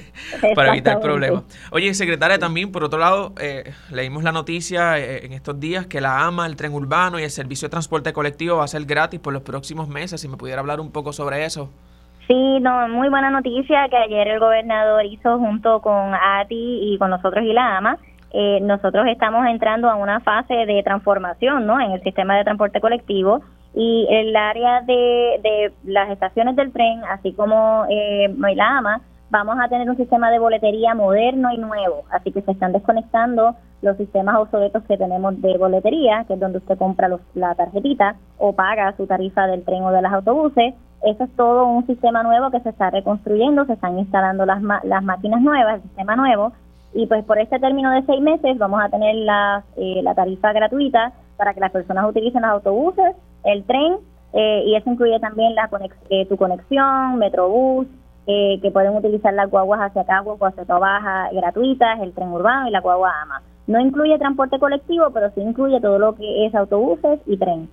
para 0.54 0.70
evitar 0.70 0.98
problemas. 0.98 1.44
Oye, 1.70 1.92
secretaria, 1.92 2.38
también 2.38 2.72
por 2.72 2.84
otro 2.84 2.98
lado, 2.98 3.34
eh, 3.38 3.74
leímos 3.90 4.24
la 4.24 4.32
noticia 4.32 4.98
eh, 4.98 5.26
en 5.26 5.34
estos 5.34 5.60
días 5.60 5.86
que 5.86 6.00
la 6.00 6.24
AMA, 6.24 6.46
el 6.46 6.56
tren 6.56 6.72
urbano 6.72 7.20
y 7.20 7.22
el 7.22 7.30
servicio 7.30 7.68
de 7.68 7.72
transporte 7.72 8.14
colectivo 8.14 8.56
va 8.56 8.64
a 8.64 8.68
ser 8.68 8.86
gratis 8.86 9.20
por 9.20 9.34
los 9.34 9.42
próximos 9.42 9.88
meses. 9.88 10.22
Si 10.22 10.28
me 10.28 10.38
pudiera 10.38 10.60
hablar 10.60 10.80
un 10.80 10.90
poco 10.90 11.12
sobre 11.12 11.44
eso. 11.44 11.70
Sí, 12.26 12.58
no, 12.60 12.88
muy 12.88 13.08
buena 13.08 13.30
noticia 13.30 13.88
que 13.88 13.96
ayer 13.96 14.26
el 14.26 14.40
gobernador 14.40 15.04
hizo 15.04 15.38
junto 15.38 15.80
con 15.80 16.12
ATI 16.12 16.94
y 16.94 16.98
con 16.98 17.10
nosotros 17.10 17.44
y 17.44 17.52
la 17.52 17.76
AMA. 17.76 17.98
Eh, 18.32 18.58
nosotros 18.62 19.06
estamos 19.06 19.46
entrando 19.46 19.88
a 19.88 19.94
una 19.94 20.20
fase 20.20 20.54
de 20.66 20.82
transformación 20.82 21.66
¿no? 21.66 21.80
en 21.80 21.92
el 21.92 22.02
sistema 22.02 22.36
de 22.36 22.44
transporte 22.44 22.80
colectivo 22.80 23.42
y 23.74 24.06
el 24.10 24.34
área 24.34 24.82
de, 24.82 25.40
de 25.42 25.72
las 25.84 26.10
estaciones 26.10 26.56
del 26.56 26.72
tren, 26.72 27.04
así 27.04 27.32
como 27.32 27.86
eh, 27.88 28.34
la 28.54 28.78
AMA, 28.78 29.00
vamos 29.30 29.56
a 29.60 29.68
tener 29.68 29.88
un 29.88 29.96
sistema 29.96 30.30
de 30.30 30.38
boletería 30.38 30.94
moderno 30.94 31.52
y 31.52 31.58
nuevo, 31.58 32.04
así 32.10 32.32
que 32.32 32.42
se 32.42 32.52
están 32.52 32.72
desconectando 32.72 33.54
los 33.86 33.96
sistemas 33.96 34.36
obsoletos 34.36 34.82
que 34.84 34.98
tenemos 34.98 35.40
de 35.40 35.56
boletería, 35.56 36.24
que 36.26 36.34
es 36.34 36.40
donde 36.40 36.58
usted 36.58 36.76
compra 36.76 37.08
la 37.34 37.54
tarjetita 37.54 38.16
o 38.38 38.52
paga 38.52 38.94
su 38.96 39.06
tarifa 39.06 39.46
del 39.46 39.64
tren 39.64 39.82
o 39.84 39.92
de 39.92 40.02
los 40.02 40.12
autobuses. 40.12 40.74
Eso 41.02 41.24
es 41.24 41.30
todo 41.36 41.66
un 41.66 41.86
sistema 41.86 42.22
nuevo 42.22 42.50
que 42.50 42.60
se 42.60 42.70
está 42.70 42.90
reconstruyendo, 42.90 43.64
se 43.64 43.74
están 43.74 43.98
instalando 43.98 44.44
las, 44.44 44.62
las 44.84 45.02
máquinas 45.02 45.40
nuevas, 45.40 45.76
el 45.76 45.82
sistema 45.82 46.16
nuevo, 46.16 46.52
y 46.94 47.06
pues 47.06 47.24
por 47.24 47.38
este 47.38 47.58
término 47.58 47.90
de 47.90 48.02
seis 48.04 48.20
meses 48.20 48.58
vamos 48.58 48.80
a 48.82 48.88
tener 48.88 49.14
la, 49.16 49.62
eh, 49.76 50.00
la 50.02 50.14
tarifa 50.14 50.52
gratuita 50.52 51.12
para 51.36 51.54
que 51.54 51.60
las 51.60 51.70
personas 51.70 52.08
utilicen 52.08 52.42
los 52.42 52.50
autobuses, 52.50 53.14
el 53.44 53.64
tren, 53.64 53.96
eh, 54.32 54.64
y 54.66 54.74
eso 54.74 54.90
incluye 54.90 55.18
también 55.20 55.54
la 55.54 55.68
eh, 56.10 56.26
tu 56.26 56.36
conexión, 56.36 57.16
Metrobús, 57.16 57.86
eh, 58.26 58.58
que 58.60 58.70
pueden 58.70 58.96
utilizar 58.96 59.32
las 59.32 59.48
guaguas 59.48 59.80
hacia 59.80 60.04
Caguas 60.04 60.38
o 60.40 60.46
hacia 60.46 60.64
Baja 60.64 61.28
gratuitas, 61.32 62.00
el 62.00 62.12
tren 62.12 62.28
urbano 62.28 62.68
y 62.68 62.70
la 62.70 62.80
guagua 62.80 63.12
AMA. 63.22 63.42
No 63.66 63.80
incluye 63.80 64.18
transporte 64.18 64.58
colectivo, 64.58 65.10
pero 65.12 65.30
sí 65.34 65.40
incluye 65.40 65.80
todo 65.80 65.98
lo 65.98 66.14
que 66.14 66.46
es 66.46 66.54
autobuses 66.54 67.20
y 67.26 67.36
tren. 67.36 67.68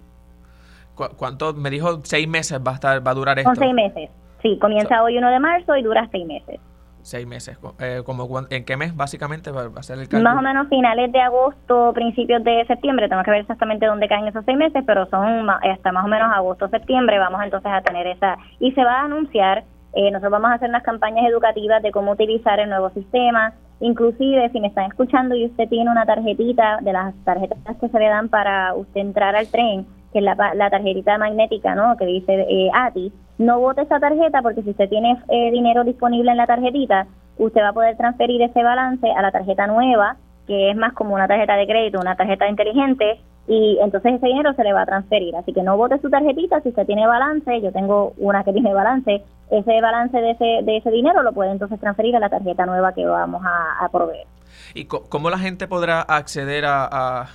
¿Cuánto? 0.96 1.54
Me 1.54 1.70
dijo 1.70 2.00
seis 2.04 2.28
meses 2.28 2.60
va 2.66 2.72
a 2.72 2.76
estar, 2.76 3.06
va 3.06 3.12
a 3.12 3.16
durar 3.16 3.40
esto. 3.40 3.50
Son 3.50 3.64
seis 3.64 3.74
meses. 3.74 4.10
Sí, 4.42 4.58
comienza 4.60 5.02
hoy 5.02 5.18
1 5.18 5.30
de 5.30 5.40
marzo 5.40 5.76
y 5.76 5.82
dura 5.82 6.08
seis 6.12 6.26
meses. 6.26 6.60
Seis 7.02 7.28
meses. 7.28 7.58
Eh, 7.80 8.02
como, 8.06 8.28
¿En 8.50 8.64
qué 8.64 8.78
mes 8.78 8.96
básicamente 8.96 9.52
va 9.52 9.64
a 9.76 9.84
ser 9.84 10.00
el 10.00 10.08
cálculo? 10.08 10.24
Más 10.24 10.38
o 10.38 10.42
menos 10.42 10.70
finales 10.70 11.12
de 11.12 11.20
agosto, 11.20 11.92
principios 11.94 12.44
de 12.44 12.66
septiembre. 12.66 13.10
Tengo 13.10 13.24
que 13.24 13.32
ver 13.32 13.42
exactamente 13.42 13.86
dónde 13.86 14.08
caen 14.08 14.28
esos 14.28 14.46
seis 14.46 14.58
meses, 14.58 14.84
pero 14.86 15.06
son 15.08 15.50
hasta 15.50 15.92
más 15.92 16.06
o 16.06 16.08
menos 16.08 16.32
agosto, 16.34 16.70
septiembre. 16.70 17.20
Vamos 17.20 17.42
entonces 17.44 17.72
a 17.72 17.82
tener 17.82 18.08
esa. 18.08 18.38
Y 18.60 18.72
se 18.72 18.84
va 18.84 19.02
a 19.02 19.06
anunciar 19.06 19.66
eh, 19.94 20.10
nosotros 20.10 20.32
vamos 20.32 20.52
a 20.52 20.56
hacer 20.56 20.70
unas 20.70 20.84
campañas 20.84 21.26
educativas 21.30 21.82
de 21.84 21.92
cómo 21.92 22.12
utilizar 22.14 22.60
el 22.60 22.70
nuevo 22.70 22.90
sistema. 22.90 23.54
Inclusive, 23.84 24.50
si 24.52 24.62
me 24.62 24.68
están 24.68 24.86
escuchando 24.86 25.36
y 25.36 25.46
usted 25.46 25.68
tiene 25.68 25.92
una 25.92 26.06
tarjetita 26.06 26.80
de 26.82 26.94
las 26.94 27.14
tarjetas 27.26 27.76
que 27.82 27.90
se 27.90 28.00
le 28.00 28.08
dan 28.08 28.30
para 28.30 28.74
usted 28.76 29.02
entrar 29.02 29.36
al 29.36 29.48
tren, 29.48 29.86
que 30.14 30.20
es 30.20 30.24
la, 30.24 30.36
la 30.56 30.70
tarjetita 30.70 31.18
magnética, 31.18 31.76
¿no? 31.76 31.98
Que 31.98 32.06
dice 32.06 32.46
eh, 32.50 32.70
ATI, 32.74 33.12
no 33.40 33.60
vote 33.60 33.82
esa 33.82 34.00
tarjeta 34.00 34.42
porque 34.42 34.62
si 34.62 34.70
usted 34.70 34.88
tiene 34.88 35.22
eh, 35.28 35.52
dinero 35.52 35.84
disponible 35.84 36.32
en 36.32 36.38
la 36.38 36.48
tarjetita, 36.48 37.08
usted 37.38 37.62
va 37.62 37.70
a 37.70 37.74
poder 37.74 37.98
transferir 37.98 38.42
ese 38.42 38.64
balance 38.64 39.06
a 39.12 39.22
la 39.22 39.32
tarjeta 39.32 39.68
nueva, 39.68 40.16
que 40.48 40.70
es 40.72 40.78
más 40.78 40.94
como 40.94 41.14
una 41.14 41.28
tarjeta 41.28 41.58
de 41.58 41.68
crédito, 41.68 42.00
una 42.00 42.16
tarjeta 42.16 42.48
inteligente, 42.48 43.20
y 43.50 43.80
entonces 43.82 44.14
ese 44.14 44.28
dinero 44.28 44.54
se 44.54 44.64
le 44.64 44.72
va 44.72 44.84
a 44.84 44.86
transferir. 44.86 45.36
Así 45.36 45.52
que 45.52 45.62
no 45.62 45.76
vote 45.76 46.00
su 46.00 46.10
tarjetita 46.10 46.62
si 46.62 46.70
usted 46.70 46.86
tiene 46.86 47.06
balance, 47.06 47.60
yo 47.60 47.74
tengo 47.74 48.14
una 48.18 48.46
que 48.46 48.54
tiene 48.54 48.74
balance, 48.74 49.24
ese 49.52 49.82
balance 49.82 50.18
de 50.18 50.32
ese, 50.32 50.46
de 50.64 50.78
ese 50.78 50.90
dinero 50.92 51.22
lo 51.22 51.34
puede 51.34 51.52
entonces 51.52 51.80
transferir 51.80 52.16
a 52.16 52.20
la 52.20 52.30
tarjeta 52.30 52.66
nueva 52.66 52.94
que 52.94 53.06
vamos 53.06 53.44
a, 53.46 53.88
proveer. 53.90 54.26
¿Y 54.74 54.86
cómo 54.86 55.30
la 55.30 55.38
gente 55.38 55.68
podrá 55.68 56.02
acceder 56.02 56.66
a, 56.66 57.28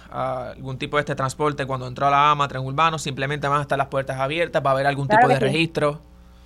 algún 0.55 0.79
tipo 0.79 0.97
de 0.97 1.03
este 1.03 1.15
transporte 1.15 1.67
cuando 1.67 1.87
entró 1.87 2.07
a 2.07 2.11
la 2.11 2.31
AMA, 2.31 2.49
tren 2.49 2.65
urbano? 2.65 2.99
¿Simplemente 2.99 3.47
van 3.47 3.59
a 3.59 3.63
estar 3.63 3.79
las 3.79 3.89
puertas 3.89 4.19
abiertas? 4.19 4.63
¿Va 4.65 4.71
a 4.71 4.73
haber 4.73 4.87
algún 4.87 5.09
tipo 5.09 5.29
de 5.29 5.39
registro? 5.39 6.01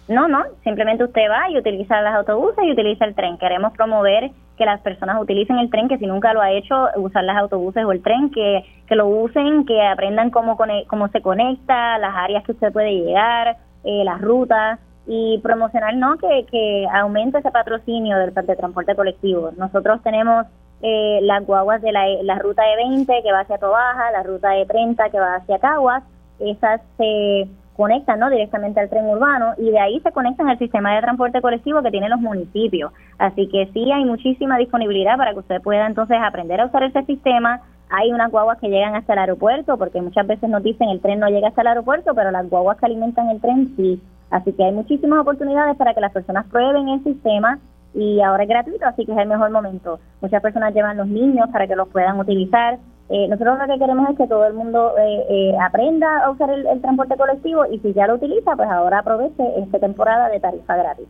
No, 0.08 0.28
no, 0.28 0.42
simplemente 0.64 1.04
usted 1.04 1.22
va 1.30 1.48
y 1.48 1.56
utiliza 1.56 2.02
los 2.02 2.12
autobuses 2.12 2.64
y 2.64 2.72
utiliza 2.72 3.04
el 3.04 3.14
tren. 3.14 3.38
Queremos 3.38 3.72
promover 3.72 4.30
que 4.58 4.66
las 4.66 4.80
personas 4.80 5.20
utilicen 5.20 5.58
el 5.58 5.70
tren, 5.70 5.88
que 5.88 5.96
si 5.98 6.06
nunca 6.06 6.34
lo 6.34 6.40
ha 6.40 6.50
hecho, 6.50 6.88
usar 6.96 7.24
los 7.24 7.36
autobuses 7.36 7.84
o 7.84 7.92
el 7.92 8.02
tren, 8.02 8.30
que, 8.30 8.64
que 8.86 8.96
lo 8.96 9.06
usen, 9.06 9.64
que 9.64 9.80
aprendan 9.80 10.30
cómo, 10.30 10.58
cómo 10.88 11.08
se 11.08 11.22
conecta, 11.22 11.98
las 11.98 12.14
áreas 12.14 12.44
que 12.44 12.52
usted 12.52 12.72
puede 12.72 12.92
llegar, 12.92 13.56
eh, 13.84 14.02
las 14.04 14.20
rutas 14.20 14.78
y 15.06 15.38
promocionar 15.42 15.96
no 15.96 16.16
que, 16.16 16.46
que 16.50 16.86
aumente 16.92 17.38
ese 17.38 17.50
patrocinio 17.50 18.18
del 18.18 18.32
de 18.32 18.56
transporte 18.56 18.94
colectivo. 18.94 19.50
Nosotros 19.56 20.00
tenemos 20.02 20.46
eh, 20.82 21.20
las 21.22 21.44
guaguas 21.44 21.82
de 21.82 21.92
la, 21.92 22.06
la 22.22 22.38
ruta 22.38 22.62
de 22.62 22.76
20 22.76 23.22
que 23.22 23.32
va 23.32 23.40
hacia 23.40 23.58
Tobaja, 23.58 24.10
la 24.12 24.22
ruta 24.22 24.50
de 24.50 24.66
30 24.66 25.10
que 25.10 25.20
va 25.20 25.36
hacia 25.36 25.58
Caguas, 25.58 26.02
esas 26.38 26.80
se 26.96 27.48
conectan 27.76 28.20
¿no? 28.20 28.30
directamente 28.30 28.80
al 28.80 28.90
tren 28.90 29.06
urbano 29.06 29.54
y 29.58 29.70
de 29.70 29.78
ahí 29.78 30.00
se 30.00 30.12
conectan 30.12 30.48
al 30.48 30.58
sistema 30.58 30.94
de 30.94 31.00
transporte 31.00 31.40
colectivo 31.40 31.82
que 31.82 31.90
tienen 31.90 32.10
los 32.10 32.20
municipios. 32.20 32.92
Así 33.18 33.48
que 33.48 33.70
sí 33.72 33.90
hay 33.90 34.04
muchísima 34.04 34.58
disponibilidad 34.58 35.16
para 35.16 35.32
que 35.32 35.40
usted 35.40 35.62
pueda 35.62 35.86
entonces 35.86 36.18
aprender 36.22 36.60
a 36.60 36.66
usar 36.66 36.82
ese 36.82 37.02
sistema. 37.04 37.60
Hay 37.90 38.12
unas 38.12 38.30
guaguas 38.30 38.58
que 38.58 38.68
llegan 38.68 38.94
hasta 38.94 39.12
el 39.12 39.18
aeropuerto, 39.18 39.76
porque 39.76 40.00
muchas 40.00 40.26
veces 40.26 40.48
nos 40.48 40.62
dicen 40.62 40.88
el 40.88 41.00
tren 41.00 41.20
no 41.20 41.28
llega 41.28 41.48
hasta 41.48 41.62
el 41.62 41.68
aeropuerto, 41.68 42.14
pero 42.14 42.30
las 42.30 42.48
guaguas 42.48 42.78
que 42.78 42.86
alimentan 42.86 43.28
el 43.30 43.40
tren 43.40 43.74
sí. 43.76 44.00
Así 44.32 44.52
que 44.54 44.64
hay 44.64 44.72
muchísimas 44.72 45.20
oportunidades 45.20 45.76
para 45.76 45.92
que 45.92 46.00
las 46.00 46.10
personas 46.10 46.46
prueben 46.46 46.88
el 46.88 47.04
sistema 47.04 47.58
y 47.94 48.18
ahora 48.22 48.44
es 48.44 48.48
gratuito, 48.48 48.86
así 48.86 49.04
que 49.04 49.12
es 49.12 49.18
el 49.18 49.28
mejor 49.28 49.50
momento. 49.50 50.00
Muchas 50.22 50.40
personas 50.40 50.74
llevan 50.74 50.96
los 50.96 51.06
niños 51.06 51.50
para 51.52 51.66
que 51.68 51.76
los 51.76 51.86
puedan 51.88 52.18
utilizar. 52.18 52.78
Eh, 53.10 53.28
nosotros 53.28 53.58
lo 53.58 53.66
que 53.66 53.78
queremos 53.78 54.08
es 54.08 54.16
que 54.16 54.26
todo 54.26 54.46
el 54.46 54.54
mundo 54.54 54.94
eh, 54.98 55.26
eh, 55.28 55.54
aprenda 55.62 56.24
a 56.24 56.30
usar 56.30 56.48
el, 56.48 56.80
transporte 56.80 57.14
colectivo 57.16 57.66
y 57.70 57.78
si 57.80 57.92
ya 57.92 58.06
lo 58.06 58.14
utiliza, 58.14 58.56
pues 58.56 58.70
ahora 58.70 59.00
aproveche 59.00 59.44
esta 59.58 59.78
temporada 59.78 60.30
de 60.30 60.40
tarifa 60.40 60.76
gratis. 60.76 61.06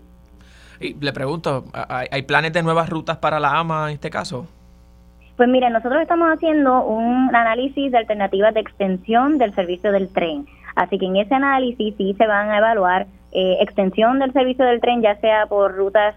Y 0.80 0.94
le 0.94 1.12
pregunto, 1.12 1.64
¿hay, 1.72 2.22
planes 2.22 2.52
de 2.52 2.64
nuevas 2.64 2.88
rutas 2.88 3.18
para 3.18 3.38
la 3.38 3.56
AMA 3.56 3.90
en 3.90 3.94
este 3.94 4.10
caso? 4.10 4.48
Pues 5.36 5.48
mire, 5.48 5.70
nosotros 5.70 6.02
estamos 6.02 6.28
haciendo 6.28 6.84
un 6.84 7.32
análisis 7.32 7.92
de 7.92 7.98
alternativas 7.98 8.52
de 8.52 8.60
extensión 8.60 9.38
del 9.38 9.54
servicio 9.54 9.92
del 9.92 10.08
tren. 10.12 10.44
Así 10.74 10.98
que 10.98 11.06
en 11.06 11.16
ese 11.16 11.34
análisis 11.34 11.94
sí 11.96 12.14
se 12.16 12.26
van 12.26 12.50
a 12.50 12.58
evaluar 12.58 13.06
extensión 13.32 14.18
del 14.18 14.32
servicio 14.34 14.64
del 14.66 14.80
tren, 14.80 15.00
ya 15.00 15.16
sea 15.20 15.46
por 15.46 15.74
rutas 15.74 16.14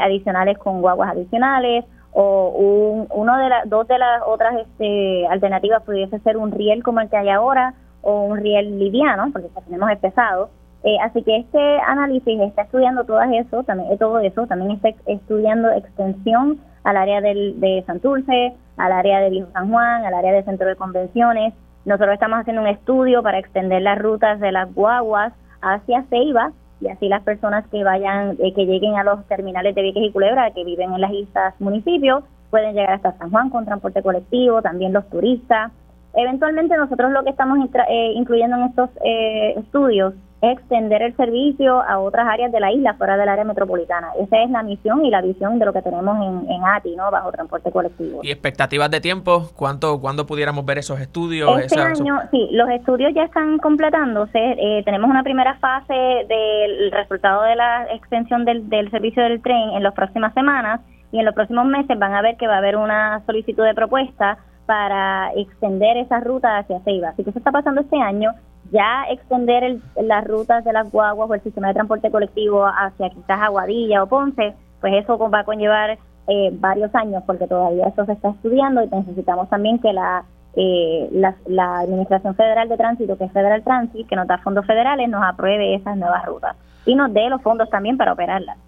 adicionales 0.00 0.56
con 0.56 0.80
guaguas 0.80 1.10
adicionales 1.10 1.84
o 2.12 2.48
un, 2.48 3.06
uno 3.10 3.38
de 3.38 3.48
las 3.48 3.68
dos 3.68 3.86
de 3.86 3.98
las 3.98 4.22
otras 4.26 4.54
este, 4.60 5.26
alternativas 5.28 5.82
pudiese 5.82 6.18
ser 6.20 6.36
un 6.36 6.52
riel 6.52 6.82
como 6.82 7.00
el 7.00 7.08
que 7.08 7.16
hay 7.16 7.28
ahora 7.28 7.74
o 8.02 8.22
un 8.22 8.38
riel 8.38 8.78
liviano 8.78 9.30
porque 9.32 9.48
tenemos 9.64 9.90
el 9.90 9.98
pesado. 9.98 10.50
Eh, 10.84 10.96
así 11.02 11.22
que 11.22 11.36
este 11.36 11.80
análisis 11.80 12.40
está 12.40 12.62
estudiando 12.62 13.04
todo 13.04 13.20
eso 13.20 13.64
también 13.64 13.92
eh, 13.92 13.96
todo 13.98 14.20
eso 14.20 14.46
también 14.46 14.70
está 14.72 14.90
estudiando 15.06 15.70
extensión 15.72 16.60
al 16.84 16.96
área 16.96 17.20
del, 17.20 17.58
de 17.58 17.82
Santurce 17.84 18.54
al 18.76 18.92
área 18.92 19.18
de 19.18 19.30
Viejo 19.30 19.48
San 19.52 19.70
Juan 19.70 20.04
al 20.04 20.14
área 20.14 20.32
del 20.32 20.44
centro 20.44 20.68
de 20.68 20.76
convenciones 20.76 21.52
nosotros 21.88 22.12
estamos 22.12 22.40
haciendo 22.40 22.60
un 22.60 22.68
estudio 22.68 23.22
para 23.22 23.38
extender 23.38 23.80
las 23.80 23.98
rutas 23.98 24.38
de 24.40 24.52
las 24.52 24.72
guaguas 24.74 25.32
hacia 25.62 26.02
Ceiba 26.10 26.52
y 26.82 26.88
así 26.88 27.08
las 27.08 27.22
personas 27.22 27.66
que 27.68 27.82
vayan, 27.82 28.36
eh, 28.38 28.52
que 28.52 28.66
lleguen 28.66 28.96
a 28.96 29.04
los 29.04 29.24
terminales 29.26 29.74
de 29.74 29.82
Vieques 29.82 30.02
y 30.02 30.12
Culebra, 30.12 30.50
que 30.50 30.64
viven 30.64 30.92
en 30.92 31.00
las 31.00 31.12
islas 31.12 31.54
municipios, 31.58 32.24
pueden 32.50 32.74
llegar 32.74 32.92
hasta 32.92 33.16
San 33.16 33.30
Juan 33.30 33.48
con 33.48 33.64
transporte 33.64 34.02
colectivo, 34.02 34.60
también 34.60 34.92
los 34.92 35.08
turistas. 35.08 35.72
Eventualmente 36.12 36.76
nosotros 36.76 37.10
lo 37.10 37.24
que 37.24 37.30
estamos 37.30 37.58
eh, 37.88 38.12
incluyendo 38.14 38.56
en 38.58 38.62
estos 38.64 38.90
eh, 39.02 39.54
estudios 39.56 40.12
extender 40.40 41.02
el 41.02 41.16
servicio 41.16 41.82
a 41.82 41.98
otras 41.98 42.26
áreas 42.28 42.52
de 42.52 42.60
la 42.60 42.72
isla 42.72 42.94
fuera 42.94 43.16
del 43.16 43.28
área 43.28 43.44
metropolitana. 43.44 44.12
Esa 44.20 44.42
es 44.42 44.50
la 44.50 44.62
misión 44.62 45.04
y 45.04 45.10
la 45.10 45.20
visión 45.20 45.58
de 45.58 45.66
lo 45.66 45.72
que 45.72 45.82
tenemos 45.82 46.16
en, 46.16 46.50
en 46.50 46.64
ATI, 46.64 46.94
¿no? 46.96 47.10
Bajo 47.10 47.32
transporte 47.32 47.72
colectivo. 47.72 48.20
¿Y 48.22 48.30
expectativas 48.30 48.90
de 48.90 49.00
tiempo? 49.00 49.50
¿Cuánto, 49.56 50.00
¿Cuándo 50.00 50.26
pudiéramos 50.26 50.64
ver 50.64 50.78
esos 50.78 51.00
estudios? 51.00 51.58
Este 51.58 51.80
año, 51.80 52.20
sí, 52.30 52.48
los 52.52 52.68
estudios 52.70 53.12
ya 53.14 53.24
están 53.24 53.58
completándose. 53.58 54.38
Eh, 54.38 54.82
tenemos 54.84 55.10
una 55.10 55.22
primera 55.22 55.58
fase 55.58 55.94
del 55.94 56.92
resultado 56.92 57.42
de 57.42 57.56
la 57.56 57.86
extensión 57.92 58.44
del, 58.44 58.68
del 58.68 58.90
servicio 58.90 59.22
del 59.24 59.42
tren 59.42 59.70
en 59.70 59.82
las 59.82 59.94
próximas 59.94 60.32
semanas 60.34 60.80
y 61.10 61.18
en 61.18 61.24
los 61.24 61.34
próximos 61.34 61.66
meses 61.66 61.98
van 61.98 62.14
a 62.14 62.22
ver 62.22 62.36
que 62.36 62.46
va 62.46 62.54
a 62.54 62.58
haber 62.58 62.76
una 62.76 63.22
solicitud 63.26 63.64
de 63.64 63.74
propuesta 63.74 64.38
para 64.66 65.32
extender 65.34 65.96
esa 65.96 66.20
ruta 66.20 66.58
hacia 66.58 66.80
Ceiba. 66.80 67.08
Así 67.08 67.24
que 67.24 67.30
eso 67.30 67.38
está 67.38 67.50
pasando 67.50 67.80
este 67.80 67.98
año. 67.98 68.32
Ya 68.70 69.04
extender 69.10 69.78
las 69.96 70.24
rutas 70.26 70.64
de 70.64 70.72
las 70.72 70.90
guaguas 70.90 71.30
o 71.30 71.34
el 71.34 71.42
sistema 71.42 71.68
de 71.68 71.74
transporte 71.74 72.10
colectivo 72.10 72.66
hacia 72.66 73.10
quizás 73.10 73.40
Aguadilla 73.40 74.02
o 74.02 74.06
Ponce, 74.06 74.54
pues 74.80 74.92
eso 74.94 75.18
va 75.30 75.40
a 75.40 75.44
conllevar 75.44 75.98
eh, 76.28 76.50
varios 76.52 76.94
años 76.94 77.22
porque 77.26 77.46
todavía 77.46 77.88
eso 77.88 78.04
se 78.04 78.12
está 78.12 78.28
estudiando 78.30 78.82
y 78.82 78.88
necesitamos 78.88 79.48
también 79.48 79.78
que 79.78 79.92
la, 79.92 80.24
eh, 80.54 81.08
la, 81.12 81.34
la, 81.46 81.80
Administración 81.80 82.34
Federal 82.34 82.68
de 82.68 82.76
Tránsito, 82.76 83.16
que 83.16 83.24
es 83.24 83.32
Federal 83.32 83.62
Transit, 83.62 84.06
que 84.06 84.16
nos 84.16 84.26
da 84.26 84.38
fondos 84.38 84.66
federales, 84.66 85.08
nos 85.08 85.22
apruebe 85.22 85.74
esas 85.74 85.96
nuevas 85.96 86.24
rutas 86.26 86.56
y 86.84 86.94
nos 86.94 87.12
dé 87.14 87.30
los 87.30 87.40
fondos 87.40 87.70
también 87.70 87.96
para 87.96 88.12
operarlas. 88.12 88.58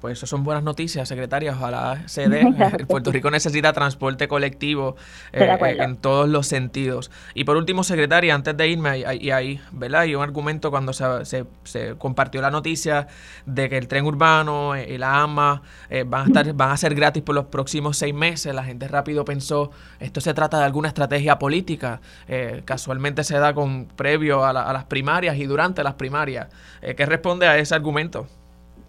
Pues 0.00 0.18
eso 0.18 0.26
son 0.26 0.44
buenas 0.44 0.62
noticias, 0.62 1.08
secretaria. 1.08 1.52
Ojalá 1.52 2.02
se 2.06 2.28
dé. 2.28 2.44
Puerto 2.88 3.10
Rico 3.10 3.30
necesita 3.30 3.72
transporte 3.72 4.28
colectivo 4.28 4.96
eh, 5.32 5.56
en 5.78 5.96
todos 5.96 6.28
los 6.28 6.46
sentidos. 6.46 7.10
Y 7.34 7.44
por 7.44 7.56
último, 7.56 7.84
secretaria, 7.84 8.34
antes 8.34 8.56
de 8.56 8.68
irme, 8.68 8.98
y 8.98 9.30
ahí, 9.30 9.60
¿verdad? 9.72 10.04
Y 10.04 10.14
un 10.14 10.22
argumento 10.22 10.70
cuando 10.70 10.92
se, 10.92 11.46
se, 11.64 11.94
compartió 11.96 12.40
la 12.42 12.50
noticia 12.50 13.06
de 13.46 13.68
que 13.68 13.78
el 13.78 13.88
tren 13.88 14.04
urbano 14.04 14.76
y 14.76 14.98
la 14.98 15.22
AMA 15.22 15.62
eh, 15.90 16.04
van, 16.06 16.22
a 16.22 16.24
estar, 16.26 16.52
van 16.52 16.70
a 16.70 16.76
ser 16.76 16.94
gratis 16.94 17.22
por 17.22 17.34
los 17.34 17.46
próximos 17.46 17.96
seis 17.96 18.14
meses. 18.14 18.54
La 18.54 18.64
gente 18.64 18.88
rápido 18.88 19.24
pensó, 19.24 19.70
esto 20.00 20.20
se 20.20 20.34
trata 20.34 20.58
de 20.58 20.64
alguna 20.64 20.88
estrategia 20.88 21.38
política. 21.38 22.00
Eh, 22.28 22.62
casualmente 22.64 23.24
se 23.24 23.38
da 23.38 23.54
con 23.54 23.86
previo 23.86 24.44
a, 24.44 24.50
a, 24.50 24.72
las 24.72 24.84
primarias 24.84 25.36
y 25.36 25.46
durante 25.46 25.82
las 25.82 25.94
primarias. 25.94 26.48
¿Qué 26.80 27.06
responde 27.06 27.46
a 27.46 27.56
ese 27.56 27.74
argumento? 27.74 28.26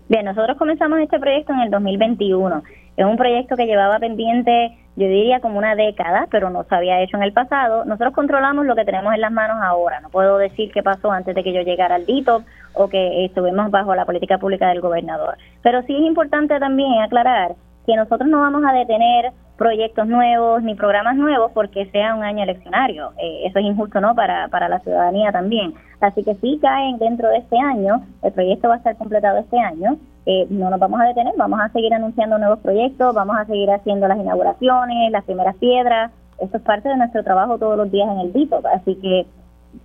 Bien, 0.07 0.23
nosotros 0.23 0.55
comenzamos 0.57 0.99
este 0.99 1.19
proyecto 1.19 1.51
en 1.53 1.61
el 1.61 1.71
2021. 1.71 2.61
Es 2.95 3.05
un 3.05 3.17
proyecto 3.17 3.55
que 3.55 3.65
llevaba 3.65 3.97
pendiente, 3.97 4.77
yo 4.95 5.07
diría, 5.07 5.39
como 5.39 5.57
una 5.57 5.73
década, 5.73 6.27
pero 6.29 6.51
no 6.51 6.63
se 6.63 6.75
había 6.75 7.01
hecho 7.01 7.17
en 7.17 7.23
el 7.23 7.33
pasado. 7.33 7.85
Nosotros 7.85 8.13
controlamos 8.13 8.67
lo 8.67 8.75
que 8.75 8.85
tenemos 8.85 9.15
en 9.15 9.21
las 9.21 9.31
manos 9.31 9.57
ahora. 9.63 10.01
No 10.01 10.09
puedo 10.09 10.37
decir 10.37 10.71
qué 10.71 10.83
pasó 10.83 11.11
antes 11.11 11.33
de 11.33 11.43
que 11.43 11.53
yo 11.53 11.61
llegara 11.61 11.95
al 11.95 12.05
DITOP 12.05 12.43
o 12.75 12.87
que 12.87 13.25
estuvimos 13.25 13.71
bajo 13.71 13.95
la 13.95 14.05
política 14.05 14.37
pública 14.37 14.67
del 14.67 14.79
gobernador. 14.79 15.37
Pero 15.63 15.81
sí 15.83 15.95
es 15.95 16.03
importante 16.03 16.59
también 16.59 17.01
aclarar 17.01 17.55
que 17.87 17.95
nosotros 17.95 18.29
no 18.29 18.41
vamos 18.41 18.63
a 18.63 18.73
detener 18.73 19.31
proyectos 19.57 20.07
nuevos 20.07 20.61
ni 20.63 20.75
programas 20.75 21.15
nuevos 21.15 21.51
porque 21.53 21.85
sea 21.87 22.15
un 22.15 22.23
año 22.23 22.43
eleccionario. 22.43 23.11
Eh, 23.17 23.43
eso 23.45 23.59
es 23.59 23.65
injusto, 23.65 24.01
¿no? 24.01 24.15
Para, 24.15 24.47
para 24.49 24.69
la 24.69 24.79
ciudadanía 24.79 25.31
también. 25.31 25.73
Así 26.01 26.23
que 26.23 26.35
sí 26.35 26.59
caen 26.61 26.97
dentro 26.97 27.29
de 27.29 27.37
este 27.37 27.57
año, 27.57 28.03
el 28.21 28.31
proyecto 28.33 28.67
va 28.67 28.75
a 28.75 28.77
estar 28.77 28.97
completado 28.97 29.39
este 29.39 29.57
año. 29.57 29.97
Eh, 30.25 30.47
no 30.49 30.69
nos 30.69 30.79
vamos 30.79 30.99
a 30.99 31.05
detener, 31.05 31.33
vamos 31.37 31.59
a 31.59 31.69
seguir 31.69 31.93
anunciando 31.93 32.37
nuevos 32.37 32.59
proyectos, 32.59 33.13
vamos 33.13 33.37
a 33.37 33.45
seguir 33.45 33.69
haciendo 33.71 34.07
las 34.07 34.17
inauguraciones, 34.17 35.11
las 35.11 35.23
primeras 35.23 35.55
piedras. 35.57 36.11
Eso 36.39 36.57
es 36.57 36.63
parte 36.63 36.89
de 36.89 36.97
nuestro 36.97 37.23
trabajo 37.23 37.57
todos 37.57 37.77
los 37.77 37.91
días 37.91 38.09
en 38.11 38.19
el 38.19 38.33
DITO. 38.33 38.61
Así 38.73 38.95
que 38.95 39.25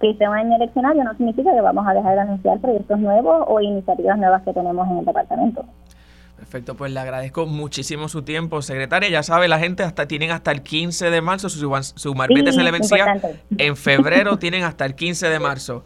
que 0.01 0.15
sea 0.15 0.31
un 0.31 0.37
año 0.37 0.57
eleccionario 0.57 1.03
no 1.03 1.15
significa 1.15 1.53
que 1.53 1.61
vamos 1.61 1.87
a 1.87 1.95
dejar 1.95 2.15
de 2.15 2.21
anunciar 2.21 2.61
proyectos 2.61 2.99
nuevos 2.99 3.45
o 3.49 3.61
iniciativas 3.61 4.19
nuevas 4.19 4.43
que 4.43 4.53
tenemos 4.53 4.89
en 4.89 4.99
el 4.99 5.05
departamento. 5.05 5.65
Perfecto, 6.41 6.75
pues 6.75 6.91
le 6.91 6.99
agradezco 6.99 7.45
muchísimo 7.45 8.09
su 8.09 8.23
tiempo, 8.23 8.63
secretaria. 8.63 9.11
Ya 9.11 9.23
sabe, 9.23 9.47
la 9.47 9.59
gente 9.59 9.83
hasta 9.83 10.09
tienen 10.09 10.31
hasta 10.31 10.51
el 10.53 10.63
15 10.63 11.11
de 11.11 11.21
marzo, 11.21 11.51
su, 11.51 11.71
su 11.97 12.15
marbete 12.15 12.51
se 12.53 12.63
le 12.63 12.71
vencía 12.71 13.21
en 13.59 13.77
febrero, 13.77 14.39
tienen 14.39 14.65
hasta 14.65 14.87
el 14.87 14.95
15 14.95 15.29
de 15.29 15.39
marzo. 15.39 15.85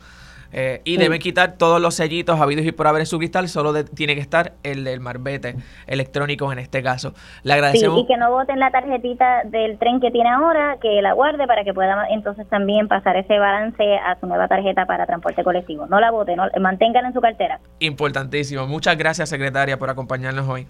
Eh, 0.57 0.81
y 0.85 0.99
deben 0.99 1.19
quitar 1.19 1.59
todos 1.59 1.81
los 1.81 1.97
sellitos 1.97 2.41
habidos 2.41 2.65
y 2.65 2.71
por 2.71 2.87
haber 2.87 3.01
en 3.01 3.07
su 3.07 3.19
cristal, 3.19 3.49
solo 3.49 3.85
tiene 3.85 4.15
que 4.15 4.21
estar 4.21 4.53
el 4.63 4.85
del 4.85 5.01
marbete 5.01 5.57
electrónico 5.89 6.53
en 6.53 6.61
este 6.61 6.81
caso. 6.81 7.13
Le 7.43 7.55
agradecemos. 7.55 8.01
y 8.01 8.07
que 8.07 8.17
no 8.17 8.31
voten 8.31 8.61
la 8.61 8.71
tarjetita 8.71 9.43
del 9.47 9.79
tren 9.79 10.01
que 10.01 10.13
tiene 10.13 10.31
ahora, 10.31 10.77
que 10.81 11.03
la 11.03 11.13
guarde 11.13 11.49
para 11.49 11.65
que 11.65 11.75
pueda 11.75 12.07
entonces 12.09 12.49
también 12.49 12.87
pasar 12.87 13.17
ese 13.17 13.37
balance 13.37 13.83
a 13.97 14.19
su 14.21 14.27
nueva 14.29 14.47
tarjeta 14.47 14.87
para 14.87 15.07
transporte 15.07 15.43
colectivo. 15.43 15.87
No 15.87 15.99
la 15.99 16.13
voten, 16.13 16.37
no, 16.37 16.45
manténganla 16.61 17.09
en 17.09 17.15
su 17.15 17.21
cartera. 17.21 17.59
Importantísimo. 17.81 18.69
Muchas 18.69 18.97
gracias, 18.97 19.29
secretaria, 19.29 19.77
por 19.77 19.91
acompañarnos 19.91 20.49
hoy. 20.49 20.69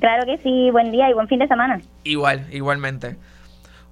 Claro 0.00 0.26
que 0.26 0.36
sí, 0.38 0.70
buen 0.70 0.92
día 0.92 1.08
y 1.08 1.14
buen 1.14 1.28
fin 1.28 1.38
de 1.38 1.48
semana. 1.48 1.80
Igual, 2.02 2.46
igualmente. 2.50 3.16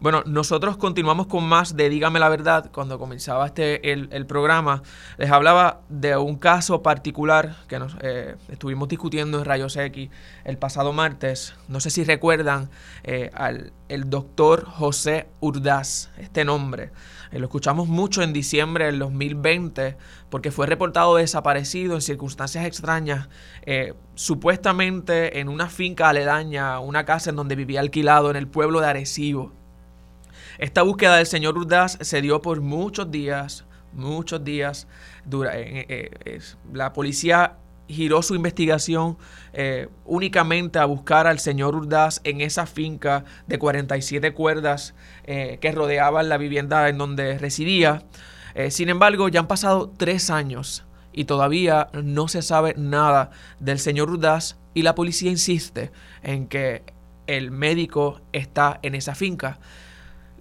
Bueno, 0.02 0.24
nosotros 0.26 0.76
continuamos 0.78 1.28
con 1.28 1.44
más 1.44 1.76
de 1.76 1.88
Dígame 1.88 2.18
la 2.18 2.28
verdad. 2.28 2.72
Cuando 2.72 2.98
comenzaba 2.98 3.46
este 3.46 3.92
el, 3.92 4.26
programa, 4.26 4.82
les 5.16 5.30
hablaba 5.30 5.82
de 5.88 6.16
un 6.16 6.38
caso 6.38 6.82
particular 6.82 7.54
que 7.68 7.78
nos 7.78 7.96
eh, 8.00 8.34
estuvimos 8.48 8.88
discutiendo 8.88 9.38
en 9.38 9.44
Rayos 9.44 9.76
X 9.76 10.10
el 10.42 10.58
pasado 10.58 10.92
martes. 10.92 11.54
No 11.68 11.78
sé 11.78 11.90
si 11.90 12.02
recuerdan 12.02 12.68
eh, 13.04 13.30
al 13.32 13.72
el 13.88 14.10
doctor 14.10 14.64
José 14.64 15.28
Urdaz, 15.38 16.10
este 16.18 16.44
nombre. 16.44 16.90
Eh, 17.30 17.38
lo 17.38 17.44
escuchamos 17.44 17.86
mucho 17.86 18.24
en 18.24 18.32
diciembre 18.32 18.86
del 18.86 18.98
2020 18.98 19.96
porque 20.30 20.50
fue 20.50 20.66
reportado 20.66 21.14
desaparecido 21.14 21.94
en 21.94 22.00
circunstancias 22.00 22.66
extrañas, 22.66 23.28
supuestamente 24.16 25.38
en 25.38 25.48
una 25.48 25.68
finca 25.68 26.08
aledaña, 26.08 26.80
una 26.80 27.04
casa 27.04 27.30
en 27.30 27.36
donde 27.36 27.54
vivía 27.54 27.78
alquilado 27.78 28.30
en 28.30 28.36
el 28.36 28.48
pueblo 28.48 28.80
de 28.80 28.88
Arecibo. 28.88 29.61
Esta 30.58 30.82
búsqueda 30.82 31.16
del 31.16 31.26
señor 31.26 31.56
Urdaz 31.56 31.98
se 32.00 32.20
dio 32.20 32.42
por 32.42 32.60
muchos 32.60 33.10
días, 33.10 33.64
muchos 33.92 34.44
días. 34.44 34.86
Dura, 35.24 35.58
eh, 35.58 35.86
eh, 35.88 36.40
la 36.72 36.92
policía 36.92 37.56
giró 37.88 38.22
su 38.22 38.34
investigación 38.34 39.18
eh, 39.52 39.88
únicamente 40.04 40.78
a 40.78 40.84
buscar 40.84 41.26
al 41.26 41.38
señor 41.38 41.74
Urdaz 41.74 42.20
en 42.24 42.40
esa 42.40 42.66
finca 42.66 43.24
de 43.46 43.58
47 43.58 44.32
cuerdas 44.32 44.94
que 45.24 45.72
rodeaban 45.72 46.28
la 46.28 46.38
vivienda 46.38 46.88
en 46.88 46.98
donde 46.98 47.38
residía. 47.38 48.04
sin 48.70 48.88
embargo, 48.88 49.28
ya 49.28 49.40
han 49.40 49.48
pasado 49.48 49.92
tres 49.96 50.30
años 50.30 50.84
y 51.12 51.24
todavía 51.24 51.88
no 51.92 52.28
se 52.28 52.42
sabe 52.42 52.74
nada 52.76 53.30
del 53.60 53.78
señor 53.78 54.10
Urdaz 54.10 54.56
y 54.74 54.82
la 54.82 54.94
policía 54.94 55.30
insiste 55.30 55.90
en 56.22 56.46
que 56.46 56.82
el 57.26 57.50
médico 57.50 58.20
está 58.32 58.78
en 58.82 58.94
esa 58.94 59.14
finca. 59.14 59.58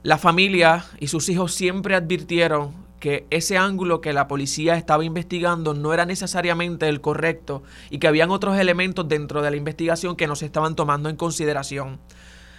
La 0.04 0.18
familia 0.18 0.86
y 1.00 1.08
sus 1.08 1.30
hijos 1.30 1.54
siempre 1.54 1.94
advirtieron 1.94 2.74
que 3.00 3.28
ese 3.30 3.60
ángulo 3.60 4.02
que 4.02 4.14
la 4.14 4.28
policía 4.28 4.76
estaba 4.76 5.06
investigando 5.06 5.76
no 5.76 5.94
era 5.94 6.08
necesariamente 6.08 6.90
el 6.90 7.02
correcto 7.02 7.62
y 7.92 8.00
que 8.00 8.08
habían 8.08 8.32
otros 8.32 8.58
elementos 8.58 9.08
dentro 9.08 9.44
de 9.44 9.52
la 9.52 9.58
investigación 9.58 10.16
que 10.16 10.26
no 10.26 10.36
se 10.36 10.48
estaban 10.48 10.76
tomando 10.76 11.08
en 11.08 11.18
consideración. 11.18 12.00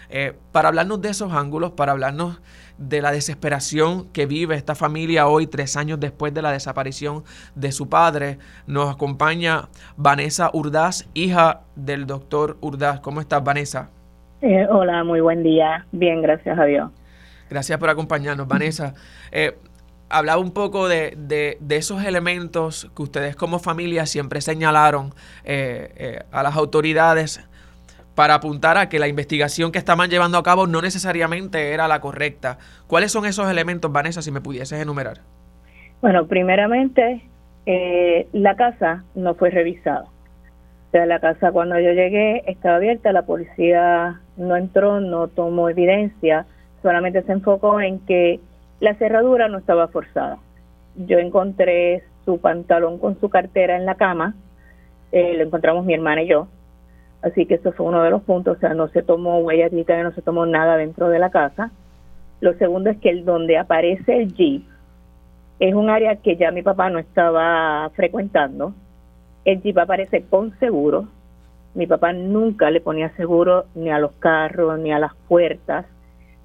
Eh, 0.09 0.35
para 0.53 0.69
hablarnos 0.69 1.01
de 1.01 1.09
esos 1.09 1.33
ángulos, 1.33 1.73
para 1.73 1.91
hablarnos 1.91 2.41
de 2.79 3.03
la 3.03 3.11
desesperación 3.11 4.09
que 4.13 4.27
vive 4.27 4.55
esta 4.55 4.77
familia 4.77 5.27
hoy, 5.27 5.49
tres 5.49 5.77
años 5.77 5.99
después 5.99 6.33
de 6.33 6.43
la 6.43 6.53
desaparición 6.53 7.25
de 7.57 7.73
su 7.73 7.89
padre, 7.89 8.39
nos 8.69 8.95
acompaña 8.95 9.69
Vanessa 9.97 10.49
Urdaz, 10.53 11.09
hija 11.13 11.63
del 11.75 12.07
doctor 12.07 12.57
Urdaz. 12.61 13.01
¿Cómo 13.01 13.21
estás, 13.21 13.43
Vanessa? 13.43 13.91
Eh, 14.43 14.65
hola, 14.71 15.03
muy 15.03 15.21
buen 15.21 15.43
día. 15.43 15.87
Bien, 15.91 16.23
gracias 16.23 16.57
a 16.57 16.65
Dios. 16.67 16.91
Gracias 17.53 17.79
por 17.79 17.91
acompañarnos, 17.91 18.49
Vanessa. 18.49 18.95
Eh, 19.31 19.59
hablaba 20.09 20.41
un 20.41 20.53
poco 20.53 20.89
de, 20.89 21.15
de, 21.19 21.77
esos 21.77 22.03
elementos 22.03 22.91
que 22.97 23.03
ustedes 23.03 23.37
como 23.37 23.59
familia 23.59 24.07
siempre 24.07 24.41
señalaron 24.41 25.11
eh, 25.45 25.93
eh, 25.97 26.21
a 26.33 26.43
las 26.43 26.57
autoridades 26.57 27.47
para 28.15 28.37
apuntar 28.37 28.79
a 28.79 28.89
que 28.89 28.99
la 28.99 29.07
investigación 29.07 29.71
que 29.71 29.77
estaban 29.77 30.09
llevando 30.09 30.39
a 30.39 30.43
cabo 30.43 30.67
no 30.67 30.81
necesariamente 30.81 31.73
era 31.73 31.89
la 31.89 32.01
correcta. 32.01 32.57
¿Cuáles 32.87 33.13
son 33.13 33.27
esos 33.27 33.51
elementos, 33.51 33.93
Vanessa, 33.93 34.23
si 34.23 34.31
me 34.31 34.41
pudieses 34.41 34.81
enumerar? 34.81 35.19
Bueno, 36.01 36.27
primeramente, 36.27 37.21
la 38.33 38.57
casa 38.57 39.05
no 39.15 39.35
fue 39.35 39.51
revisada. 39.51 40.05
O 40.05 40.91
sea, 40.93 41.05
la 41.05 41.21
casa 41.21 41.53
cuando 41.53 41.79
yo 41.79 41.91
llegué 41.93 42.51
estaba 42.51 42.77
abierta, 42.77 43.13
la 43.13 43.27
policía 43.27 44.21
no 44.39 44.57
entró, 44.57 45.01
no 45.01 45.29
tomó 45.29 45.69
evidencia 45.69 46.47
solamente 46.83 47.23
se 47.23 47.33
enfocó 47.33 47.81
en 47.81 48.01
que 48.01 48.41
la 48.81 48.95
cerradura 48.95 49.49
no 49.49 49.59
estaba 49.59 49.89
forzada. 49.89 50.39
Yo 50.97 51.19
encontré 51.19 52.03
su 52.25 52.39
pantalón 52.41 52.99
con 52.99 53.19
su 53.21 53.31
cartera 53.31 53.77
en 53.77 53.87
la 53.87 53.95
cama, 53.95 54.35
eh, 55.13 55.35
lo 55.37 55.45
encontramos 55.45 55.85
mi 55.85 55.95
hermana 55.95 56.23
y 56.23 56.29
yo, 56.29 56.49
así 57.23 57.47
que 57.47 57.55
eso 57.55 57.73
fue 57.73 57.87
uno 57.87 58.03
de 58.03 58.11
los 58.11 58.23
puntos, 58.23 58.57
o 58.57 58.61
sea, 58.61 58.75
no 58.75 58.89
se 58.89 59.03
tomó 59.03 59.39
huella 59.39 59.69
digital, 59.69 60.03
no 60.03 60.13
se 60.13 60.23
tomó 60.23 60.47
nada 60.47 60.77
dentro 60.77 61.09
de 61.09 61.19
la 61.19 61.31
casa. 61.31 61.71
Lo 62.41 62.55
segundo 62.55 62.91
es 62.91 62.99
que 62.99 63.11
el 63.11 63.25
donde 63.25 63.57
aparece 63.57 64.17
el 64.17 64.35
jeep 64.35 64.65
es 65.61 65.75
un 65.75 65.91
área 65.91 66.17
que 66.17 66.37
ya 66.37 66.51
mi 66.51 66.63
papá 66.63 66.91
no 66.91 66.99
estaba 66.99 67.89
frecuentando. 67.95 68.75
El 69.45 69.63
jeep 69.63 69.79
aparece 69.79 70.25
con 70.29 70.59
seguro. 70.59 71.07
Mi 71.75 71.87
papá 71.87 72.13
nunca 72.13 72.71
le 72.71 72.81
ponía 72.81 73.11
seguro 73.17 73.67
ni 73.77 73.91
a 73.91 74.01
los 74.01 74.13
carros 74.15 74.79
ni 74.81 74.93
a 74.93 74.99
las 74.99 75.15
puertas 75.29 75.87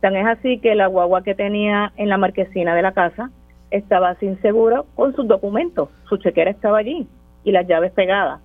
Tan 0.02 0.16
es 0.16 0.28
así 0.28 0.60
que 0.60 0.76
la 0.76 0.88
guagua 0.88 1.24
que 1.24 1.36
tenía 1.36 1.92
en 1.98 2.10
la 2.10 2.18
marquesina 2.18 2.76
de 2.76 2.82
la 2.82 2.92
casa 2.92 3.32
estaba 3.72 4.16
sin 4.16 4.40
seguro 4.42 4.86
con 4.96 5.16
sus 5.16 5.28
documentos. 5.28 5.90
Su 6.08 6.18
chequera 6.18 6.52
estaba 6.52 6.78
allí 6.80 7.08
y 7.44 7.52
las 7.52 7.68
llaves 7.68 7.92
pegadas. 7.92 8.42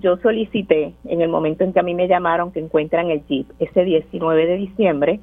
Yo 0.00 0.16
solicité 0.18 0.94
en 1.04 1.20
el 1.20 1.28
momento 1.28 1.64
en 1.64 1.72
que 1.72 1.80
a 1.80 1.82
mí 1.82 1.94
me 1.94 2.08
llamaron 2.08 2.52
que 2.52 2.60
encuentran 2.60 3.10
el 3.10 3.24
jeep 3.26 3.50
ese 3.58 3.84
19 3.84 4.46
de 4.46 4.56
diciembre 4.56 5.20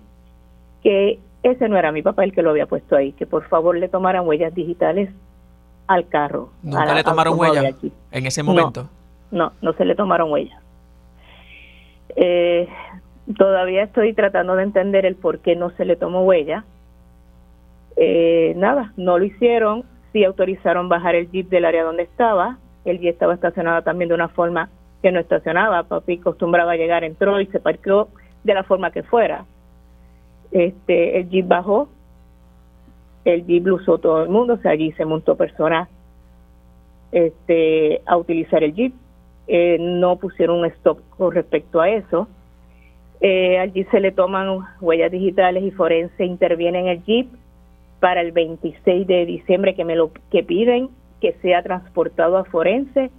que 0.83 1.19
ese 1.43 1.69
no 1.69 1.77
era 1.77 1.91
mi 1.91 2.01
papá 2.01 2.23
el 2.23 2.33
que 2.33 2.41
lo 2.41 2.49
había 2.51 2.65
puesto 2.65 2.95
ahí, 2.95 3.11
que 3.13 3.25
por 3.25 3.47
favor 3.47 3.77
le 3.77 3.87
tomaran 3.87 4.27
huellas 4.27 4.53
digitales 4.53 5.09
al 5.87 6.07
carro. 6.07 6.49
¿Nunca 6.63 6.93
le 6.93 7.03
tomaron 7.03 7.39
huellas 7.39 7.75
en 8.11 8.25
ese 8.25 8.43
momento? 8.43 8.89
No, 9.31 9.51
no, 9.61 9.73
se 9.73 9.85
le 9.85 9.95
tomaron 9.95 10.31
huellas. 10.31 10.59
Eh, 12.15 12.67
todavía 13.37 13.83
estoy 13.83 14.13
tratando 14.13 14.55
de 14.55 14.63
entender 14.63 15.05
el 15.05 15.15
por 15.15 15.39
qué 15.39 15.55
no 15.55 15.71
se 15.71 15.85
le 15.85 15.95
tomó 15.95 16.23
huella. 16.23 16.63
Eh, 17.95 18.53
nada, 18.55 18.93
no 18.97 19.17
lo 19.17 19.25
hicieron. 19.25 19.83
Sí 20.13 20.23
autorizaron 20.23 20.89
bajar 20.89 21.15
el 21.15 21.29
jeep 21.31 21.49
del 21.49 21.65
área 21.65 21.83
donde 21.83 22.03
estaba. 22.03 22.57
El 22.85 22.99
jeep 22.99 23.13
estaba 23.13 23.33
estacionado 23.33 23.81
también 23.81 24.09
de 24.09 24.15
una 24.15 24.29
forma 24.29 24.69
que 25.01 25.11
no 25.11 25.19
estacionaba. 25.19 25.83
Papi 25.83 26.19
acostumbraba 26.19 26.75
llegar, 26.75 27.03
entró 27.03 27.41
y 27.41 27.47
se 27.47 27.59
parqueó 27.59 28.09
de 28.43 28.53
la 28.53 28.63
forma 28.63 28.91
que 28.91 29.03
fuera. 29.03 29.45
Este, 30.51 31.19
el 31.19 31.29
jeep 31.29 31.47
bajó, 31.47 31.89
el 33.25 33.45
jeep 33.45 33.65
lo 33.65 33.75
usó 33.75 33.97
todo 33.97 34.23
el 34.23 34.29
mundo, 34.29 34.53
o 34.53 34.57
sea, 34.57 34.71
allí 34.71 34.91
se 34.93 35.03
montó 35.03 35.35
personas 35.35 35.89
este, 37.11 38.01
a 38.05 38.17
utilizar 38.17 38.63
el 38.63 38.73
jeep. 38.73 38.93
Eh, 39.47 39.77
no 39.79 40.15
pusieron 40.17 40.59
un 40.59 40.65
stop 40.65 40.99
con 41.17 41.31
respecto 41.33 41.81
a 41.81 41.89
eso. 41.89 42.27
Eh, 43.27 43.57
allí 43.57 43.85
se 43.85 43.99
le 43.99 44.11
toman 44.11 44.59
huellas 44.79 45.09
digitales 45.09 45.63
y 45.63 45.71
forense 45.71 46.23
interviene 46.23 46.81
en 46.81 46.87
el 46.89 47.03
jeep 47.05 47.27
para 47.99 48.21
el 48.21 48.31
26 48.31 49.07
de 49.07 49.25
diciembre 49.25 49.73
que 49.73 49.83
me 49.83 49.95
lo 49.95 50.11
que 50.29 50.43
piden 50.43 50.89
que 51.19 51.33
sea 51.41 51.63
transportado 51.63 52.37
a 52.37 52.45
forense 52.45 53.09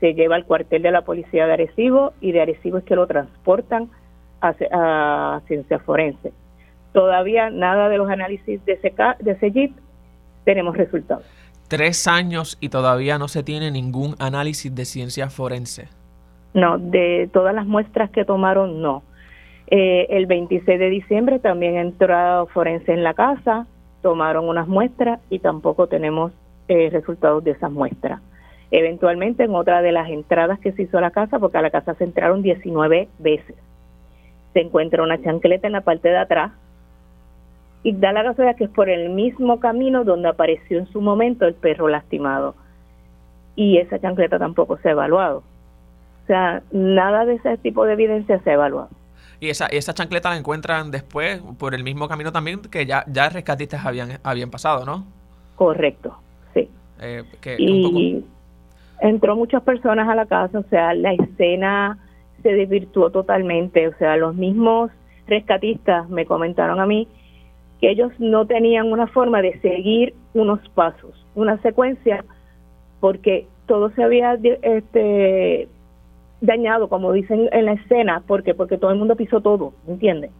se 0.00 0.14
lleva 0.14 0.36
al 0.36 0.46
cuartel 0.46 0.80
de 0.80 0.90
la 0.90 1.02
policía 1.02 1.46
de 1.46 1.52
Arecibo 1.52 2.14
y 2.22 2.32
de 2.32 2.40
Arecibo 2.40 2.78
es 2.78 2.84
que 2.84 2.96
lo 2.96 3.06
transportan 3.06 3.90
a, 4.40 4.54
a 4.70 5.42
ciencia 5.46 5.78
forense. 5.80 6.32
Todavía 6.94 7.50
nada 7.50 7.90
de 7.90 7.98
los 7.98 8.08
análisis 8.08 8.64
de 8.64 8.72
ese, 8.72 8.94
de 9.20 9.32
ese 9.32 9.50
jeep 9.50 9.76
tenemos 10.46 10.78
resultados. 10.78 11.26
Tres 11.68 12.08
años 12.08 12.56
y 12.58 12.70
todavía 12.70 13.18
no 13.18 13.28
se 13.28 13.42
tiene 13.42 13.70
ningún 13.70 14.14
análisis 14.18 14.74
de 14.74 14.86
ciencia 14.86 15.28
forense. 15.28 15.88
No, 16.54 16.78
de 16.78 17.28
todas 17.34 17.54
las 17.54 17.66
muestras 17.66 18.08
que 18.08 18.24
tomaron, 18.24 18.80
no. 18.80 19.02
Eh, 19.74 20.18
el 20.18 20.26
26 20.26 20.78
de 20.78 20.90
diciembre 20.90 21.38
también 21.38 21.78
entró 21.78 22.46
forense 22.48 22.92
en 22.92 23.02
la 23.02 23.14
casa, 23.14 23.66
tomaron 24.02 24.46
unas 24.46 24.68
muestras 24.68 25.18
y 25.30 25.38
tampoco 25.38 25.86
tenemos 25.86 26.30
eh, 26.68 26.90
resultados 26.92 27.42
de 27.42 27.52
esas 27.52 27.72
muestras. 27.72 28.20
Eventualmente 28.70 29.44
en 29.44 29.54
otra 29.54 29.80
de 29.80 29.92
las 29.92 30.10
entradas 30.10 30.58
que 30.58 30.72
se 30.72 30.82
hizo 30.82 30.98
a 30.98 31.00
la 31.00 31.10
casa, 31.10 31.38
porque 31.38 31.56
a 31.56 31.62
la 31.62 31.70
casa 31.70 31.94
se 31.94 32.04
entraron 32.04 32.42
19 32.42 33.08
veces, 33.18 33.56
se 34.52 34.60
encuentra 34.60 35.02
una 35.02 35.22
chancleta 35.22 35.68
en 35.68 35.72
la 35.72 35.80
parte 35.80 36.10
de 36.10 36.18
atrás 36.18 36.52
y 37.82 37.94
da 37.94 38.12
la 38.12 38.24
casualidad 38.24 38.56
que 38.56 38.64
es 38.64 38.70
por 38.70 38.90
el 38.90 39.08
mismo 39.08 39.58
camino 39.58 40.04
donde 40.04 40.28
apareció 40.28 40.80
en 40.80 40.86
su 40.88 41.00
momento 41.00 41.46
el 41.46 41.54
perro 41.54 41.88
lastimado. 41.88 42.56
Y 43.56 43.78
esa 43.78 43.98
chancleta 43.98 44.38
tampoco 44.38 44.76
se 44.76 44.90
ha 44.90 44.92
evaluado. 44.92 45.38
O 45.38 46.26
sea, 46.26 46.62
nada 46.72 47.24
de 47.24 47.36
ese 47.36 47.56
tipo 47.56 47.86
de 47.86 47.94
evidencia 47.94 48.38
se 48.40 48.50
ha 48.50 48.54
evaluado. 48.54 48.90
Y 49.42 49.50
esa, 49.50 49.66
esa 49.66 49.92
chancleta 49.92 50.30
la 50.30 50.36
encuentran 50.36 50.92
después 50.92 51.42
por 51.58 51.74
el 51.74 51.82
mismo 51.82 52.06
camino 52.06 52.30
también 52.30 52.60
que 52.60 52.86
ya, 52.86 53.04
ya 53.08 53.28
rescatistas 53.28 53.84
habían, 53.84 54.20
habían 54.22 54.52
pasado, 54.52 54.84
¿no? 54.84 55.04
Correcto, 55.56 56.16
sí. 56.54 56.70
Eh, 57.00 57.24
y 57.58 58.24
entró 59.00 59.34
muchas 59.34 59.64
personas 59.64 60.08
a 60.08 60.14
la 60.14 60.26
casa, 60.26 60.60
o 60.60 60.64
sea, 60.70 60.94
la 60.94 61.14
escena 61.14 61.98
se 62.44 62.52
desvirtuó 62.52 63.10
totalmente, 63.10 63.88
o 63.88 63.96
sea, 63.98 64.16
los 64.16 64.36
mismos 64.36 64.92
rescatistas 65.26 66.08
me 66.08 66.24
comentaron 66.24 66.78
a 66.78 66.86
mí 66.86 67.08
que 67.80 67.90
ellos 67.90 68.12
no 68.20 68.46
tenían 68.46 68.92
una 68.92 69.08
forma 69.08 69.42
de 69.42 69.58
seguir 69.58 70.14
unos 70.34 70.60
pasos, 70.68 71.26
una 71.34 71.60
secuencia, 71.62 72.24
porque 73.00 73.48
todo 73.66 73.90
se 73.90 74.04
había 74.04 74.38
este, 74.62 75.66
dañado, 76.42 76.88
como 76.88 77.12
dicen 77.12 77.48
en 77.52 77.64
la 77.64 77.72
escena, 77.72 78.22
porque 78.26 78.54
porque 78.54 78.76
todo 78.76 78.90
el 78.90 78.98
mundo 78.98 79.16
pisó 79.16 79.40
todo, 79.40 79.72
¿entiendes? 79.86 80.30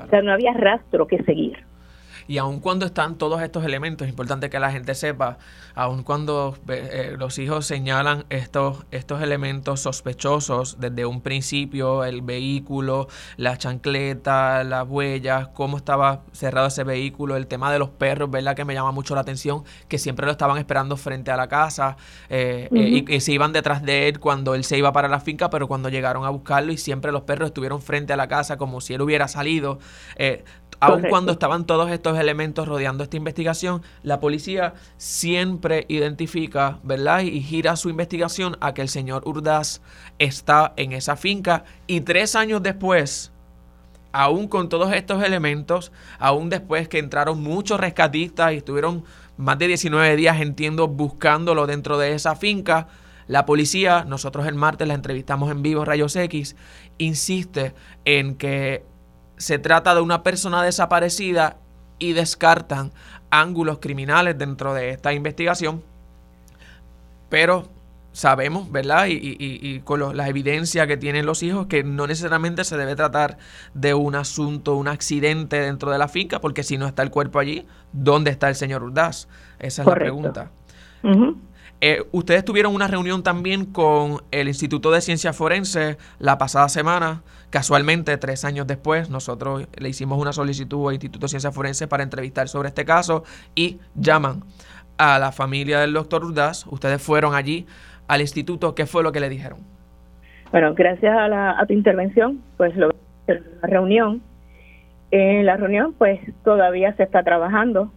O 0.00 0.06
sea, 0.08 0.22
no 0.22 0.32
había 0.32 0.52
rastro 0.52 1.06
que 1.06 1.22
seguir. 1.24 1.64
Y 2.28 2.36
aun 2.36 2.60
cuando 2.60 2.84
están 2.84 3.16
todos 3.16 3.40
estos 3.40 3.64
elementos, 3.64 4.06
es 4.06 4.10
importante 4.10 4.50
que 4.50 4.60
la 4.60 4.70
gente 4.70 4.94
sepa, 4.94 5.38
aun 5.74 6.02
cuando 6.02 6.56
eh, 6.68 7.16
los 7.18 7.38
hijos 7.38 7.64
señalan 7.64 8.26
estos, 8.28 8.84
estos 8.90 9.22
elementos 9.22 9.80
sospechosos 9.80 10.78
desde 10.78 11.06
un 11.06 11.22
principio, 11.22 12.04
el 12.04 12.20
vehículo, 12.20 13.08
la 13.38 13.56
chancleta, 13.56 14.62
las 14.62 14.86
huellas, 14.86 15.48
cómo 15.54 15.78
estaba 15.78 16.20
cerrado 16.32 16.66
ese 16.66 16.84
vehículo, 16.84 17.34
el 17.34 17.46
tema 17.46 17.72
de 17.72 17.78
los 17.78 17.88
perros, 17.88 18.30
¿verdad? 18.30 18.54
Que 18.54 18.66
me 18.66 18.74
llama 18.74 18.92
mucho 18.92 19.14
la 19.14 19.22
atención, 19.22 19.64
que 19.88 19.96
siempre 19.96 20.26
lo 20.26 20.32
estaban 20.32 20.58
esperando 20.58 20.98
frente 20.98 21.30
a 21.30 21.36
la 21.36 21.48
casa 21.48 21.96
eh, 22.28 22.68
eh, 22.74 23.04
y, 23.08 23.20
se 23.20 23.32
iban 23.32 23.54
detrás 23.54 23.82
de 23.82 24.08
él 24.08 24.20
cuando 24.20 24.54
él 24.54 24.64
se 24.64 24.76
iba 24.76 24.92
para 24.92 25.08
la 25.08 25.20
finca, 25.20 25.48
pero 25.48 25.66
cuando 25.66 25.88
llegaron 25.88 26.26
a 26.26 26.28
buscarlo 26.28 26.72
y 26.72 26.76
siempre 26.76 27.10
los 27.10 27.22
perros 27.22 27.48
estuvieron 27.48 27.80
frente 27.80 28.12
a 28.12 28.16
la 28.16 28.28
casa 28.28 28.58
como 28.58 28.82
si 28.82 28.92
él 28.92 29.00
hubiera 29.00 29.28
salido. 29.28 29.78
Aun 30.80 31.02
cuando 31.08 31.32
estaban 31.32 31.66
todos 31.66 31.90
estos 31.90 32.18
elementos 32.18 32.68
rodeando 32.68 33.04
esta 33.04 33.16
investigación, 33.16 33.82
la 34.02 34.20
policía 34.20 34.74
siempre 34.96 35.86
identifica, 35.88 36.78
¿verdad? 36.82 37.20
Y 37.20 37.40
gira 37.40 37.76
su 37.76 37.88
investigación 37.88 38.56
a 38.60 38.74
que 38.74 38.82
el 38.82 38.88
señor 38.88 39.22
Urdaz 39.26 39.80
está 40.18 40.72
en 40.76 40.92
esa 40.92 41.16
finca 41.16 41.64
y 41.86 42.02
tres 42.02 42.36
años 42.36 42.62
después, 42.62 43.32
aún 44.12 44.48
con 44.48 44.68
todos 44.68 44.92
estos 44.92 45.22
elementos, 45.22 45.92
aún 46.18 46.48
después 46.48 46.88
que 46.88 46.98
entraron 46.98 47.42
muchos 47.42 47.80
rescatistas 47.80 48.52
y 48.52 48.56
estuvieron 48.56 49.04
más 49.36 49.58
de 49.58 49.68
19 49.68 50.16
días, 50.16 50.40
entiendo, 50.40 50.88
buscándolo 50.88 51.66
dentro 51.66 51.98
de 51.98 52.14
esa 52.14 52.34
finca, 52.36 52.88
la 53.28 53.44
policía, 53.44 54.04
nosotros 54.04 54.46
el 54.46 54.54
martes 54.54 54.88
la 54.88 54.94
entrevistamos 54.94 55.50
en 55.50 55.62
vivo 55.62 55.84
Rayos 55.84 56.16
X, 56.16 56.56
insiste 56.96 57.74
en 58.06 58.36
que 58.36 58.84
se 59.38 59.58
trata 59.58 59.94
de 59.94 60.00
una 60.00 60.22
persona 60.22 60.62
desaparecida 60.62 61.56
y 61.98 62.12
descartan 62.12 62.92
ángulos 63.30 63.78
criminales 63.78 64.38
dentro 64.38 64.74
de 64.74 64.90
esta 64.90 65.12
investigación, 65.12 65.82
pero 67.28 67.68
sabemos, 68.12 68.70
¿verdad? 68.72 69.06
Y, 69.08 69.80
con 69.84 70.16
la 70.16 70.28
evidencia 70.28 70.86
que 70.86 70.96
tienen 70.96 71.24
los 71.24 71.42
hijos, 71.42 71.66
que 71.66 71.84
no 71.84 72.06
necesariamente 72.06 72.64
se 72.64 72.76
debe 72.76 72.96
tratar 72.96 73.38
de 73.74 73.94
un 73.94 74.14
asunto, 74.14 74.74
un 74.74 74.88
accidente 74.88 75.60
dentro 75.60 75.90
de 75.90 75.98
la 75.98 76.08
finca, 76.08 76.40
porque 76.40 76.64
si 76.64 76.78
no 76.78 76.86
está 76.86 77.02
el 77.02 77.10
cuerpo 77.10 77.38
allí, 77.38 77.66
¿dónde 77.92 78.30
está 78.30 78.48
el 78.48 78.56
señor 78.56 78.82
Urdaz? 78.82 79.28
Esa 79.58 79.82
es 79.82 79.88
la 79.88 79.94
pregunta. 79.94 80.50
Eh, 81.80 82.04
ustedes 82.10 82.44
tuvieron 82.44 82.74
una 82.74 82.88
reunión 82.88 83.22
también 83.22 83.66
con 83.66 84.22
el 84.32 84.48
Instituto 84.48 84.90
de 84.90 85.00
Ciencias 85.00 85.36
Forenses 85.36 85.96
la 86.18 86.36
pasada 86.38 86.68
semana. 86.68 87.22
Casualmente, 87.50 88.16
tres 88.18 88.44
años 88.44 88.66
después, 88.66 89.10
nosotros 89.10 89.66
le 89.76 89.88
hicimos 89.88 90.18
una 90.18 90.32
solicitud 90.32 90.88
al 90.88 90.94
Instituto 90.94 91.26
de 91.26 91.28
Ciencias 91.28 91.54
Forenses 91.54 91.88
para 91.88 92.02
entrevistar 92.02 92.48
sobre 92.48 92.68
este 92.68 92.84
caso 92.84 93.24
y 93.54 93.78
llaman 93.94 94.42
a 94.98 95.18
la 95.18 95.32
familia 95.32 95.80
del 95.80 95.92
doctor 95.92 96.24
Urdaz. 96.24 96.66
Ustedes 96.66 97.00
fueron 97.00 97.34
allí 97.34 97.66
al 98.06 98.20
instituto. 98.20 98.74
¿Qué 98.74 98.86
fue 98.86 99.02
lo 99.02 99.12
que 99.12 99.20
le 99.20 99.28
dijeron? 99.28 99.60
Bueno, 100.50 100.74
gracias 100.74 101.16
a, 101.16 101.28
la, 101.28 101.58
a 101.58 101.66
tu 101.66 101.72
intervención, 101.72 102.42
pues 102.56 102.76
lo, 102.76 102.90
la 103.26 103.38
reunión. 103.62 104.22
En 105.10 105.46
la 105.46 105.56
reunión, 105.56 105.94
pues 105.96 106.20
todavía 106.44 106.94
se 106.96 107.04
está 107.04 107.22
trabajando 107.22 107.90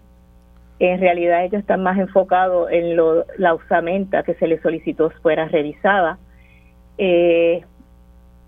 en 0.82 1.00
realidad 1.00 1.46
ellos 1.46 1.62
están 1.62 1.84
más 1.84 2.00
enfocados 2.00 2.72
en 2.72 2.96
lo, 2.96 3.26
la 3.38 3.54
usamenta 3.54 4.24
que 4.24 4.34
se 4.34 4.48
les 4.48 4.62
solicitó 4.62 5.12
fuera 5.22 5.48
revisada. 5.48 6.18
Eh, 6.98 7.64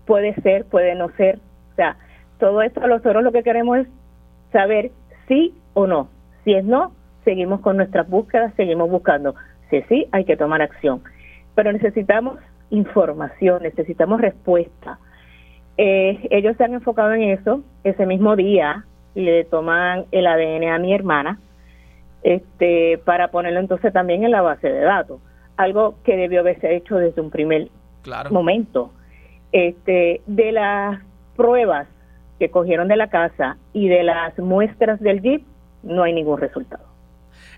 puede 0.06 0.34
ser, 0.42 0.64
puede 0.64 0.94
no 0.94 1.10
ser. 1.16 1.38
O 1.72 1.76
sea, 1.76 1.96
todo 2.38 2.62
esto 2.62 2.86
nosotros 2.86 3.22
lo 3.22 3.32
que 3.32 3.42
queremos 3.42 3.78
es 3.78 3.88
saber 4.52 4.90
sí 5.28 5.54
o 5.74 5.86
no. 5.86 6.08
Si 6.44 6.54
es 6.54 6.64
no, 6.64 6.92
seguimos 7.24 7.60
con 7.60 7.76
nuestras 7.76 8.08
búsquedas, 8.08 8.54
seguimos 8.54 8.90
buscando. 8.90 9.34
Si 9.70 9.76
es 9.76 9.86
sí, 9.88 10.06
hay 10.12 10.24
que 10.24 10.36
tomar 10.36 10.62
acción. 10.62 11.02
Pero 11.54 11.72
necesitamos 11.72 12.38
información, 12.70 13.62
necesitamos 13.62 14.20
respuesta. 14.20 14.98
Eh, 15.76 16.26
ellos 16.30 16.56
se 16.56 16.64
han 16.64 16.74
enfocado 16.74 17.12
en 17.12 17.30
eso. 17.30 17.62
Ese 17.82 18.06
mismo 18.06 18.36
día 18.36 18.84
le 19.14 19.44
toman 19.44 20.06
el 20.12 20.26
ADN 20.26 20.68
a 20.68 20.78
mi 20.78 20.92
hermana 20.92 21.38
este, 22.24 22.98
para 23.04 23.28
ponerlo 23.28 23.60
entonces 23.60 23.92
también 23.92 24.24
en 24.24 24.30
la 24.30 24.40
base 24.40 24.68
de 24.68 24.80
datos, 24.80 25.20
algo 25.56 25.96
que 26.04 26.16
debió 26.16 26.40
haberse 26.40 26.74
hecho 26.74 26.96
desde 26.96 27.20
un 27.20 27.30
primer 27.30 27.68
momento. 28.30 28.90
Este, 29.54 30.20
de 30.26 30.50
las 30.50 31.00
pruebas 31.36 31.86
que 32.40 32.50
cogieron 32.50 32.88
de 32.88 32.96
la 32.96 33.08
casa 33.08 33.56
y 33.72 33.86
de 33.86 34.02
las 34.02 34.36
muestras 34.36 34.98
del 34.98 35.22
Jeep, 35.22 35.44
no 35.84 36.02
hay 36.02 36.12
ningún 36.12 36.40
resultado. 36.40 36.82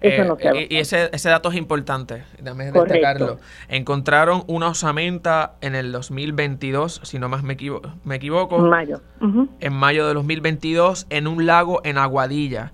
Eso 0.03 0.37
eh, 0.41 0.67
y 0.69 0.77
ese, 0.77 1.09
ese 1.11 1.31
dato 1.31 1.49
es 1.49 1.57
importante, 1.57 2.25
déjame 2.39 2.71
destacarlo. 2.71 3.39
Encontraron 3.69 4.45
una 4.47 4.69
osamenta 4.69 5.55
en 5.63 5.75
el 5.75 5.91
2022, 5.91 7.01
si 7.03 7.19
no 7.19 7.31
más 7.31 7.43
me, 7.43 7.57
me 8.05 8.17
equivoco. 8.17 8.59
En 8.59 8.69
mayo. 8.69 9.01
En 9.61 9.73
mayo 9.73 10.07
de 10.07 10.13
2022, 10.13 11.07
en 11.09 11.27
un 11.27 11.47
lago 11.47 11.81
en 11.83 11.97
Aguadilla. 11.97 12.73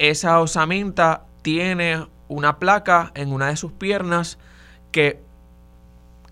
Esa 0.00 0.40
osamenta 0.40 1.22
tiene 1.42 2.04
una 2.26 2.58
placa 2.58 3.12
en 3.14 3.32
una 3.32 3.46
de 3.46 3.56
sus 3.56 3.70
piernas 3.70 4.40
que 4.90 5.23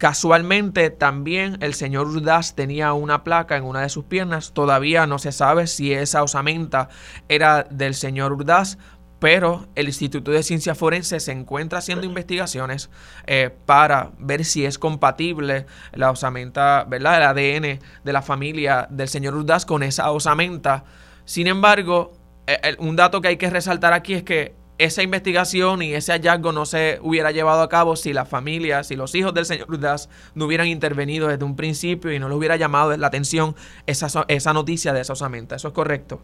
Casualmente 0.02 0.90
también 0.90 1.58
el 1.60 1.74
señor 1.74 2.08
Urdaz 2.08 2.56
tenía 2.56 2.92
una 2.92 3.22
placa 3.22 3.56
en 3.56 3.62
una 3.62 3.82
de 3.82 3.88
sus 3.88 4.02
piernas. 4.06 4.52
Todavía 4.52 5.06
no 5.06 5.20
se 5.20 5.30
sabe 5.30 5.68
si 5.68 5.92
esa 5.92 6.24
osamenta 6.24 6.88
era 7.28 7.68
del 7.70 7.94
señor 7.94 8.32
Urdaz, 8.32 8.78
pero 9.20 9.68
el 9.76 9.86
Instituto 9.86 10.32
de 10.32 10.42
Ciencia 10.42 10.74
Forense 10.74 11.20
se 11.20 11.30
encuentra 11.30 11.78
haciendo 11.78 12.04
investigaciones 12.04 12.90
eh, 13.28 13.54
para 13.64 14.10
ver 14.18 14.44
si 14.44 14.64
es 14.64 14.76
compatible 14.76 15.66
la 15.92 16.10
osamenta, 16.10 16.82
¿verdad? 16.82 17.18
El 17.18 17.22
ADN 17.22 17.78
de 18.02 18.12
la 18.12 18.22
familia 18.22 18.88
del 18.90 19.06
señor 19.06 19.36
Urdaz 19.36 19.64
con 19.64 19.84
esa 19.84 20.10
osamenta. 20.10 20.82
Sin 21.26 21.46
embargo, 21.46 22.10
eh, 22.48 22.74
un 22.80 22.96
dato 22.96 23.20
que 23.20 23.28
hay 23.28 23.36
que 23.36 23.50
resaltar 23.50 23.92
aquí 23.92 24.14
es 24.14 24.24
que 24.24 24.56
esa 24.84 25.02
investigación 25.02 25.82
y 25.82 25.94
ese 25.94 26.12
hallazgo 26.12 26.52
no 26.52 26.66
se 26.66 26.98
hubiera 27.02 27.30
llevado 27.30 27.62
a 27.62 27.68
cabo 27.68 27.94
si 27.94 28.12
las 28.12 28.28
familias, 28.28 28.88
si 28.88 28.96
los 28.96 29.14
hijos 29.14 29.32
del 29.32 29.44
señor 29.44 29.70
Urdaz 29.70 30.08
no 30.34 30.46
hubieran 30.46 30.66
intervenido 30.66 31.28
desde 31.28 31.44
un 31.44 31.56
principio 31.56 32.12
y 32.12 32.18
no 32.18 32.28
les 32.28 32.36
hubiera 32.36 32.56
llamado 32.56 32.96
la 32.96 33.06
atención 33.06 33.54
esa, 33.86 34.24
esa 34.28 34.52
noticia 34.52 34.92
de 34.92 35.00
esa 35.00 35.12
osamenta. 35.12 35.56
¿Eso 35.56 35.68
es 35.68 35.74
correcto? 35.74 36.20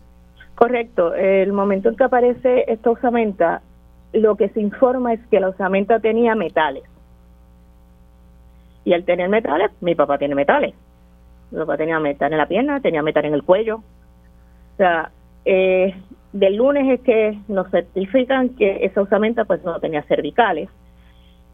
Correcto. 0.54 1.14
El 1.14 1.52
momento 1.52 1.88
en 1.88 1.96
que 1.96 2.04
aparece 2.04 2.64
esta 2.66 2.90
osamenta, 2.90 3.62
lo 4.12 4.36
que 4.36 4.48
se 4.48 4.60
informa 4.60 5.12
es 5.12 5.20
que 5.30 5.38
la 5.38 5.50
osamenta 5.50 6.00
tenía 6.00 6.34
metales. 6.34 6.82
Y 8.84 8.92
al 8.92 9.04
tener 9.04 9.28
metales, 9.28 9.70
mi 9.80 9.94
papá 9.94 10.18
tiene 10.18 10.34
metales. 10.34 10.74
Mi 11.52 11.58
papá 11.58 11.76
tenía 11.76 12.00
metal 12.00 12.32
en 12.32 12.38
la 12.38 12.48
pierna, 12.48 12.80
tenía 12.80 13.02
metal 13.02 13.24
en 13.24 13.34
el 13.34 13.44
cuello. 13.44 13.76
O 13.76 14.76
sea, 14.78 15.12
eh, 15.44 15.94
del 16.32 16.56
lunes 16.56 16.86
es 16.88 17.00
que 17.00 17.38
nos 17.48 17.70
certifican 17.70 18.50
que 18.50 18.84
esa 18.84 19.02
osamenta 19.02 19.44
pues 19.44 19.62
no 19.64 19.80
tenía 19.80 20.02
cervicales, 20.02 20.68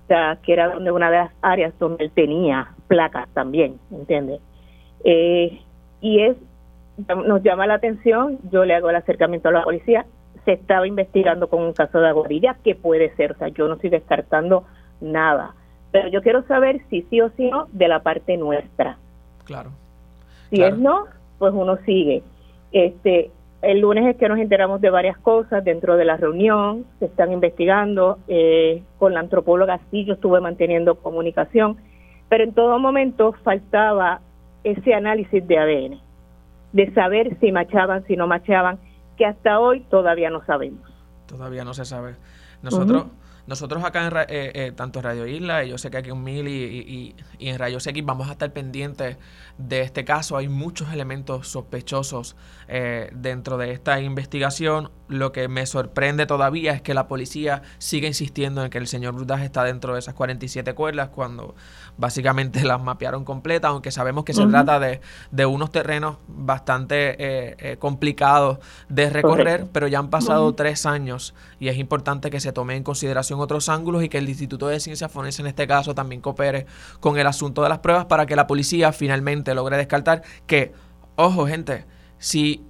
o 0.04 0.06
sea, 0.08 0.38
que 0.42 0.52
era 0.52 0.72
donde 0.72 0.90
una 0.90 1.10
de 1.10 1.18
las 1.18 1.30
áreas 1.42 1.72
donde 1.78 2.04
él 2.04 2.10
tenía 2.10 2.72
placas 2.88 3.28
también, 3.32 3.78
¿entiendes? 3.90 4.40
Eh, 5.04 5.60
y 6.00 6.20
es, 6.20 6.36
nos 7.26 7.42
llama 7.42 7.66
la 7.66 7.74
atención, 7.74 8.38
yo 8.50 8.64
le 8.64 8.74
hago 8.74 8.90
el 8.90 8.96
acercamiento 8.96 9.48
a 9.48 9.52
la 9.52 9.62
policía, 9.62 10.06
se 10.44 10.52
estaba 10.52 10.86
investigando 10.86 11.48
con 11.48 11.62
un 11.62 11.72
caso 11.72 12.00
de 12.00 12.08
aguadilla, 12.08 12.56
que 12.62 12.74
puede 12.74 13.14
ser, 13.16 13.32
o 13.32 13.36
sea, 13.36 13.48
yo 13.48 13.66
no 13.66 13.74
estoy 13.74 13.90
descartando 13.90 14.64
nada, 15.00 15.54
pero 15.90 16.08
yo 16.08 16.22
quiero 16.22 16.42
saber 16.46 16.82
si 16.90 17.02
sí 17.02 17.20
o 17.20 17.30
si 17.30 17.48
no 17.50 17.68
de 17.72 17.88
la 17.88 18.02
parte 18.02 18.36
nuestra. 18.36 18.98
Claro. 19.44 19.70
Si 20.50 20.62
es 20.62 20.76
no, 20.76 21.06
pues 21.38 21.52
uno 21.54 21.76
sigue. 21.86 22.22
Este, 22.72 23.30
el 23.64 23.80
lunes 23.80 24.06
es 24.06 24.16
que 24.16 24.28
nos 24.28 24.38
enteramos 24.38 24.80
de 24.80 24.90
varias 24.90 25.18
cosas 25.18 25.64
dentro 25.64 25.96
de 25.96 26.04
la 26.04 26.16
reunión, 26.16 26.84
se 26.98 27.06
están 27.06 27.32
investigando, 27.32 28.18
eh, 28.28 28.82
con 28.98 29.14
la 29.14 29.20
antropóloga 29.20 29.80
sí 29.90 30.04
yo 30.04 30.14
estuve 30.14 30.40
manteniendo 30.40 30.96
comunicación, 30.96 31.76
pero 32.28 32.44
en 32.44 32.52
todo 32.52 32.78
momento 32.78 33.32
faltaba 33.44 34.20
ese 34.62 34.94
análisis 34.94 35.46
de 35.46 35.58
ADN, 35.58 36.00
de 36.72 36.92
saber 36.94 37.36
si 37.40 37.52
machaban, 37.52 38.04
si 38.06 38.16
no 38.16 38.26
machaban, 38.26 38.78
que 39.16 39.26
hasta 39.26 39.60
hoy 39.60 39.80
todavía 39.90 40.30
no 40.30 40.44
sabemos. 40.44 40.82
Todavía 41.26 41.64
no 41.64 41.74
se 41.74 41.84
sabe. 41.84 42.14
Nosotros... 42.62 43.06
Nosotros 43.46 43.84
acá, 43.84 44.06
en, 44.06 44.16
eh, 44.16 44.52
eh, 44.54 44.72
tanto 44.74 45.00
en 45.00 45.04
Radio 45.04 45.26
Isla, 45.26 45.64
y 45.64 45.68
yo 45.68 45.76
sé 45.76 45.90
que 45.90 45.98
aquí 45.98 46.10
en 46.10 46.24
Mil 46.24 46.48
y, 46.48 47.14
en 47.38 47.58
Rayos 47.58 47.86
X 47.86 48.04
vamos 48.04 48.28
a 48.28 48.32
estar 48.32 48.50
pendientes 48.52 49.18
de 49.58 49.82
este 49.82 50.04
caso. 50.04 50.38
Hay 50.38 50.48
muchos 50.48 50.92
elementos 50.92 51.48
sospechosos 51.48 52.36
eh, 52.68 53.10
dentro 53.12 53.58
de 53.58 53.72
esta 53.72 54.00
investigación. 54.00 54.90
Lo 55.08 55.32
que 55.32 55.48
me 55.48 55.66
sorprende 55.66 56.24
todavía 56.24 56.72
es 56.72 56.80
que 56.80 56.94
la 56.94 57.06
policía 57.06 57.62
sigue 57.76 58.08
insistiendo 58.08 58.64
en 58.64 58.70
que 58.70 58.78
el 58.78 58.86
señor 58.86 59.14
Brudas 59.14 59.42
está 59.42 59.62
dentro 59.62 59.92
de 59.92 59.98
esas 59.98 60.14
47 60.14 60.74
cuerdas 60.74 61.10
cuando 61.10 61.54
básicamente 61.98 62.62
las 62.64 62.80
mapearon 62.82 63.24
completas, 63.24 63.70
aunque 63.70 63.90
sabemos 63.90 64.24
que 64.24 64.32
se 64.32 64.46
trata 64.46 64.80
de, 64.80 65.02
de, 65.30 65.44
unos 65.44 65.70
terrenos 65.70 66.16
bastante 66.26 67.76
complicados 67.78 68.58
de 68.88 69.10
recorrer, 69.10 69.66
pero 69.70 69.86
ya 69.86 69.98
han 69.98 70.08
pasado 70.08 70.54
tres 70.54 70.86
años 70.86 71.34
y 71.60 71.68
es 71.68 71.76
importante 71.76 72.30
que 72.30 72.40
se 72.40 72.52
tome 72.52 72.76
en 72.76 72.82
consideración 72.82 73.33
otros 73.40 73.68
ángulos 73.68 74.02
y 74.02 74.08
que 74.08 74.18
el 74.18 74.28
Instituto 74.28 74.68
de 74.68 74.80
Ciencias 74.80 75.10
Forenses 75.10 75.40
en 75.40 75.46
este 75.46 75.66
caso 75.66 75.94
también 75.94 76.20
coopere 76.20 76.66
con 77.00 77.18
el 77.18 77.26
asunto 77.26 77.62
de 77.62 77.68
las 77.68 77.78
pruebas 77.78 78.06
para 78.06 78.26
que 78.26 78.36
la 78.36 78.46
policía 78.46 78.92
finalmente 78.92 79.54
logre 79.54 79.76
descartar 79.76 80.22
que, 80.46 80.72
ojo 81.16 81.46
gente, 81.46 81.86
si 82.18 82.64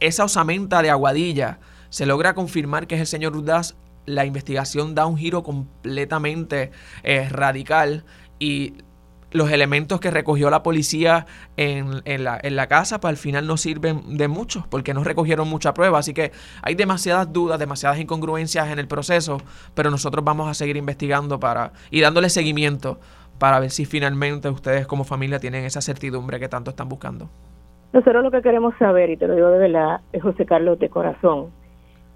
esa 0.00 0.24
osamenta 0.24 0.82
de 0.82 0.90
Aguadilla 0.90 1.60
se 1.90 2.06
logra 2.06 2.34
confirmar 2.34 2.86
que 2.86 2.94
es 2.94 3.00
el 3.00 3.06
señor 3.06 3.36
Urdaz, 3.36 3.74
la 4.06 4.24
investigación 4.24 4.94
da 4.94 5.06
un 5.06 5.18
giro 5.18 5.42
completamente 5.42 6.70
eh, 7.02 7.28
radical 7.28 8.04
y 8.38 8.74
los 9.30 9.50
elementos 9.50 10.00
que 10.00 10.10
recogió 10.10 10.50
la 10.50 10.62
policía 10.62 11.26
en, 11.56 12.00
en, 12.04 12.24
la, 12.24 12.38
en, 12.42 12.56
la, 12.56 12.66
casa, 12.66 13.00
pues 13.00 13.10
al 13.10 13.16
final 13.16 13.46
no 13.46 13.56
sirven 13.56 14.16
de 14.16 14.28
mucho, 14.28 14.66
porque 14.70 14.94
no 14.94 15.04
recogieron 15.04 15.48
mucha 15.48 15.74
prueba. 15.74 15.98
Así 15.98 16.14
que 16.14 16.32
hay 16.62 16.74
demasiadas 16.74 17.32
dudas, 17.32 17.58
demasiadas 17.58 17.98
incongruencias 17.98 18.68
en 18.70 18.78
el 18.78 18.88
proceso, 18.88 19.38
pero 19.74 19.90
nosotros 19.90 20.24
vamos 20.24 20.48
a 20.48 20.54
seguir 20.54 20.76
investigando 20.76 21.38
para 21.38 21.72
y 21.90 22.00
dándole 22.00 22.30
seguimiento 22.30 22.98
para 23.38 23.60
ver 23.60 23.70
si 23.70 23.84
finalmente 23.84 24.48
ustedes 24.48 24.86
como 24.86 25.04
familia 25.04 25.38
tienen 25.38 25.64
esa 25.64 25.80
certidumbre 25.80 26.40
que 26.40 26.48
tanto 26.48 26.70
están 26.70 26.88
buscando. 26.88 27.28
Nosotros 27.92 28.22
lo 28.22 28.30
que 28.30 28.42
queremos 28.42 28.74
saber, 28.78 29.10
y 29.10 29.16
te 29.16 29.26
lo 29.28 29.34
digo 29.34 29.50
de 29.50 29.58
verdad, 29.58 30.00
es 30.12 30.22
José 30.22 30.44
Carlos 30.44 30.78
de 30.78 30.88
corazón, 30.88 31.46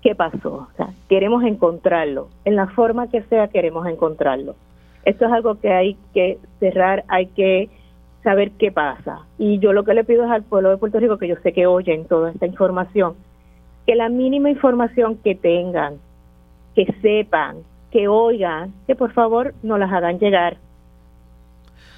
¿qué 0.02 0.14
pasó? 0.14 0.68
O 0.72 0.76
sea, 0.76 0.90
queremos 1.08 1.44
encontrarlo, 1.44 2.28
en 2.44 2.56
la 2.56 2.66
forma 2.68 3.08
que 3.08 3.22
sea 3.24 3.48
queremos 3.48 3.86
encontrarlo 3.86 4.54
esto 5.04 5.26
es 5.26 5.32
algo 5.32 5.60
que 5.60 5.72
hay 5.72 5.96
que 6.14 6.38
cerrar, 6.60 7.04
hay 7.08 7.26
que 7.26 7.68
saber 8.22 8.52
qué 8.52 8.70
pasa. 8.70 9.20
Y 9.38 9.58
yo 9.58 9.72
lo 9.72 9.84
que 9.84 9.94
le 9.94 10.04
pido 10.04 10.24
es 10.24 10.30
al 10.30 10.42
pueblo 10.42 10.70
de 10.70 10.76
Puerto 10.76 11.00
Rico, 11.00 11.18
que 11.18 11.28
yo 11.28 11.36
sé 11.42 11.52
que 11.52 11.66
oyen 11.66 12.06
toda 12.06 12.30
esta 12.30 12.46
información, 12.46 13.14
que 13.86 13.94
la 13.94 14.08
mínima 14.08 14.50
información 14.50 15.16
que 15.16 15.34
tengan, 15.34 15.94
que 16.74 16.86
sepan, 17.02 17.58
que 17.90 18.08
oigan, 18.08 18.72
que 18.86 18.94
por 18.94 19.12
favor 19.12 19.54
nos 19.62 19.78
las 19.78 19.92
hagan 19.92 20.18
llegar, 20.18 20.56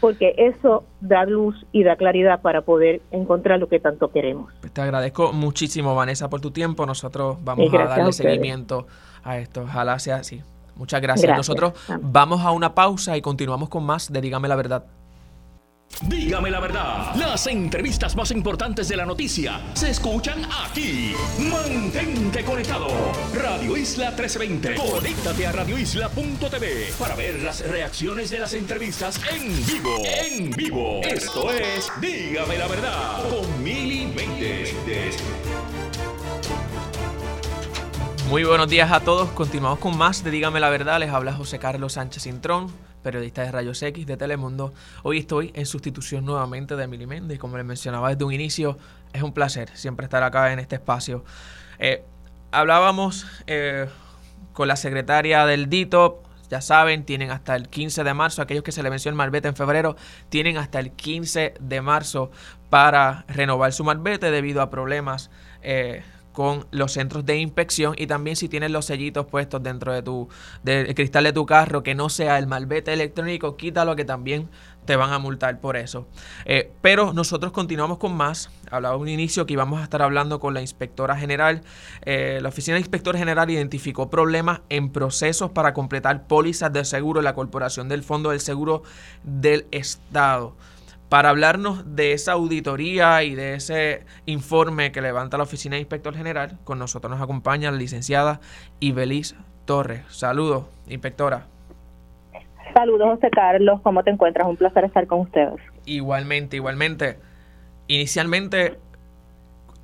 porque 0.00 0.34
eso 0.36 0.84
da 1.00 1.24
luz 1.24 1.64
y 1.72 1.82
da 1.82 1.96
claridad 1.96 2.42
para 2.42 2.62
poder 2.62 3.00
encontrar 3.10 3.58
lo 3.58 3.68
que 3.68 3.80
tanto 3.80 4.08
queremos. 4.08 4.52
Pues 4.60 4.72
te 4.72 4.82
agradezco 4.82 5.32
muchísimo, 5.32 5.94
Vanessa, 5.94 6.28
por 6.28 6.40
tu 6.40 6.50
tiempo. 6.50 6.84
Nosotros 6.84 7.38
vamos 7.42 7.72
a 7.72 7.84
darle 7.84 8.12
seguimiento 8.12 8.86
a 9.22 9.38
esto. 9.38 9.62
Ojalá 9.62 9.98
sea 9.98 10.16
así. 10.16 10.42
Muchas 10.76 11.00
gracias. 11.00 11.36
Nosotros 11.36 11.74
vamos 12.00 12.40
a 12.42 12.50
una 12.50 12.74
pausa 12.74 13.16
y 13.16 13.22
continuamos 13.22 13.68
con 13.68 13.84
más 13.84 14.12
de 14.12 14.20
Dígame 14.20 14.48
la 14.48 14.56
Verdad. 14.56 14.84
Dígame 16.02 16.50
la 16.50 16.60
verdad. 16.60 17.14
Las 17.14 17.46
entrevistas 17.46 18.16
más 18.16 18.30
importantes 18.30 18.88
de 18.88 18.96
la 18.96 19.06
noticia 19.06 19.60
se 19.74 19.90
escuchan 19.90 20.42
aquí. 20.64 21.14
Mantente 21.38 22.44
conectado. 22.44 22.88
Radio 23.32 23.76
Isla 23.76 24.10
1320. 24.10 24.74
Conéctate 24.74 25.46
a 25.46 25.52
radioisla.tv 25.52 26.92
para 26.98 27.14
ver 27.14 27.40
las 27.42 27.66
reacciones 27.68 28.30
de 28.30 28.40
las 28.40 28.54
entrevistas 28.54 29.20
en 29.32 29.66
vivo. 29.66 30.02
En 30.04 30.50
vivo. 30.50 31.00
Esto 31.02 31.52
es 31.52 31.90
Dígame 32.00 32.58
la 32.58 32.66
verdad 32.66 33.28
con 33.30 33.62
Mili 33.62 34.12
muy 38.28 38.44
buenos 38.44 38.68
días 38.68 38.90
a 38.90 39.00
todos. 39.00 39.30
Continuamos 39.30 39.78
con 39.78 39.96
más 39.96 40.24
de 40.24 40.30
Dígame 40.30 40.60
la 40.60 40.70
Verdad. 40.70 40.98
Les 40.98 41.10
habla 41.10 41.32
José 41.32 41.58
Carlos 41.58 41.94
Sánchez 41.94 42.26
Intrón, 42.26 42.72
periodista 43.02 43.42
de 43.42 43.52
Rayos 43.52 43.82
X 43.82 44.06
de 44.06 44.16
Telemundo. 44.16 44.72
Hoy 45.02 45.18
estoy 45.18 45.52
en 45.54 45.66
sustitución 45.66 46.24
nuevamente 46.24 46.76
de 46.76 46.84
Emily 46.84 47.06
Méndez. 47.06 47.38
Como 47.38 47.56
les 47.56 47.66
mencionaba 47.66 48.08
desde 48.10 48.24
un 48.24 48.32
inicio, 48.32 48.78
es 49.12 49.22
un 49.22 49.32
placer 49.32 49.70
siempre 49.74 50.04
estar 50.04 50.22
acá 50.22 50.52
en 50.52 50.58
este 50.58 50.76
espacio. 50.76 51.24
Eh, 51.78 52.04
hablábamos 52.50 53.26
eh, 53.46 53.88
con 54.52 54.68
la 54.68 54.76
secretaria 54.76 55.44
del 55.46 55.68
DITO. 55.68 56.22
Ya 56.50 56.60
saben, 56.60 57.04
tienen 57.04 57.30
hasta 57.30 57.56
el 57.56 57.68
15 57.68 58.04
de 58.04 58.14
marzo, 58.14 58.42
aquellos 58.42 58.64
que 58.64 58.72
se 58.72 58.82
le 58.82 58.90
venció 58.90 59.08
el 59.08 59.16
marbete 59.16 59.48
en 59.48 59.56
febrero, 59.56 59.96
tienen 60.28 60.56
hasta 60.56 60.78
el 60.78 60.92
15 60.92 61.54
de 61.58 61.80
marzo 61.80 62.30
para 62.70 63.24
renovar 63.28 63.72
su 63.72 63.82
marbete 63.82 64.30
debido 64.30 64.62
a 64.62 64.70
problemas 64.70 65.30
eh, 65.62 66.02
con 66.34 66.66
los 66.72 66.92
centros 66.92 67.24
de 67.24 67.38
inspección 67.38 67.94
y 67.96 68.06
también 68.06 68.36
si 68.36 68.48
tienes 68.48 68.72
los 68.72 68.84
sellitos 68.84 69.24
puestos 69.24 69.62
dentro 69.62 69.94
de 69.94 70.02
tu 70.02 70.28
del 70.64 70.92
cristal 70.94 71.24
de 71.24 71.32
tu 71.32 71.46
carro 71.46 71.82
que 71.82 71.94
no 71.94 72.10
sea 72.10 72.38
el 72.38 72.48
malvete 72.48 72.92
electrónico, 72.92 73.56
quítalo 73.56 73.96
que 73.96 74.04
también 74.04 74.50
te 74.84 74.96
van 74.96 75.12
a 75.12 75.18
multar 75.18 75.60
por 75.60 75.76
eso. 75.76 76.06
Eh, 76.44 76.70
pero 76.82 77.12
nosotros 77.12 77.52
continuamos 77.52 77.98
con 77.98 78.14
más. 78.14 78.50
Hablaba 78.70 78.96
un 78.96 79.08
inicio 79.08 79.46
que 79.46 79.54
íbamos 79.54 79.80
a 79.80 79.84
estar 79.84 80.02
hablando 80.02 80.40
con 80.40 80.54
la 80.54 80.60
inspectora 80.60 81.16
general. 81.16 81.62
Eh, 82.02 82.40
la 82.42 82.48
oficina 82.48 82.74
de 82.74 82.80
inspector 82.80 83.16
general 83.16 83.48
identificó 83.48 84.10
problemas 84.10 84.60
en 84.68 84.90
procesos 84.90 85.52
para 85.52 85.72
completar 85.72 86.26
pólizas 86.26 86.72
de 86.72 86.84
seguro 86.84 87.20
en 87.20 87.24
la 87.24 87.34
Corporación 87.34 87.88
del 87.88 88.02
Fondo 88.02 88.30
del 88.30 88.40
Seguro 88.40 88.82
del 89.22 89.66
Estado. 89.70 90.54
Para 91.08 91.30
hablarnos 91.30 91.94
de 91.94 92.12
esa 92.12 92.32
auditoría 92.32 93.22
y 93.22 93.34
de 93.34 93.54
ese 93.54 94.04
informe 94.26 94.90
que 94.90 95.00
levanta 95.00 95.36
la 95.36 95.44
Oficina 95.44 95.76
de 95.76 95.80
Inspector 95.80 96.14
General, 96.14 96.58
con 96.64 96.78
nosotros 96.78 97.10
nos 97.10 97.22
acompaña 97.22 97.70
la 97.70 97.76
licenciada 97.76 98.40
Ibeliz 98.80 99.36
Torres. 99.64 100.02
Saludos, 100.08 100.64
inspectora. 100.88 101.46
Saludos, 102.74 103.16
José 103.16 103.30
Carlos. 103.30 103.80
¿Cómo 103.82 104.02
te 104.02 104.10
encuentras? 104.10 104.48
Un 104.48 104.56
placer 104.56 104.84
estar 104.84 105.06
con 105.06 105.20
ustedes. 105.20 105.54
Igualmente, 105.86 106.56
igualmente. 106.56 107.18
Inicialmente, 107.86 108.78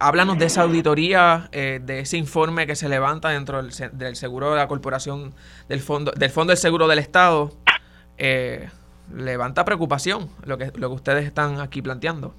háblanos 0.00 0.38
de 0.38 0.46
esa 0.46 0.62
auditoría, 0.62 1.48
eh, 1.52 1.80
de 1.82 2.00
ese 2.00 2.16
informe 2.16 2.66
que 2.66 2.74
se 2.74 2.88
levanta 2.88 3.28
dentro 3.28 3.62
del, 3.62 4.16
seguro 4.16 4.50
de 4.50 4.56
la 4.56 4.66
corporación 4.66 5.34
del 5.68 5.80
fondo, 5.80 6.10
del 6.12 6.30
fondo 6.30 6.50
del 6.50 6.58
seguro 6.58 6.88
del 6.88 6.98
Estado. 6.98 7.52
Eh, 8.18 8.68
levanta 9.14 9.64
preocupación 9.64 10.28
lo 10.44 10.58
que, 10.58 10.72
lo 10.76 10.88
que 10.88 10.94
ustedes 10.94 11.24
están 11.24 11.60
aquí 11.60 11.82
planteando. 11.82 12.34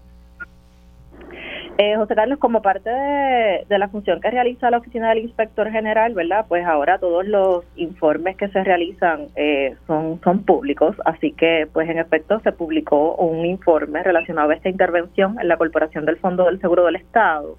Eh, 1.84 1.96
José 1.96 2.14
Carlos, 2.14 2.38
como 2.38 2.62
parte 2.62 2.92
de, 2.92 3.80
la 3.80 3.88
función 3.88 4.22
que 4.22 4.30
realiza 4.30 4.70
la 4.70 4.78
Oficina 4.78 5.10
del 5.10 5.24
Inspector 5.24 5.72
General, 5.72 6.14
¿verdad? 6.14 6.46
Pues 6.48 6.64
ahora 6.64 7.00
todos 7.00 7.26
los 7.26 7.66
informes 7.76 8.38
que 8.38 8.50
se 8.50 8.64
realizan 8.64 9.30
eh, 9.36 9.76
son, 9.88 10.22
son 10.24 10.44
públicos, 10.44 10.96
así 11.06 11.32
que, 11.32 11.68
pues 11.74 11.90
en 11.90 11.98
efecto, 11.98 12.40
se 12.42 12.52
publicó 12.52 13.16
un 13.16 13.48
informe 13.48 14.04
relacionado 14.04 14.52
a 14.52 14.54
esta 14.54 14.70
intervención 14.70 15.40
en 15.40 15.48
la 15.48 15.58
Corporación 15.58 16.06
del 16.06 16.18
Fondo 16.18 16.46
del 16.46 16.62
Seguro 16.62 16.86
del 16.86 16.98
Estado, 16.98 17.58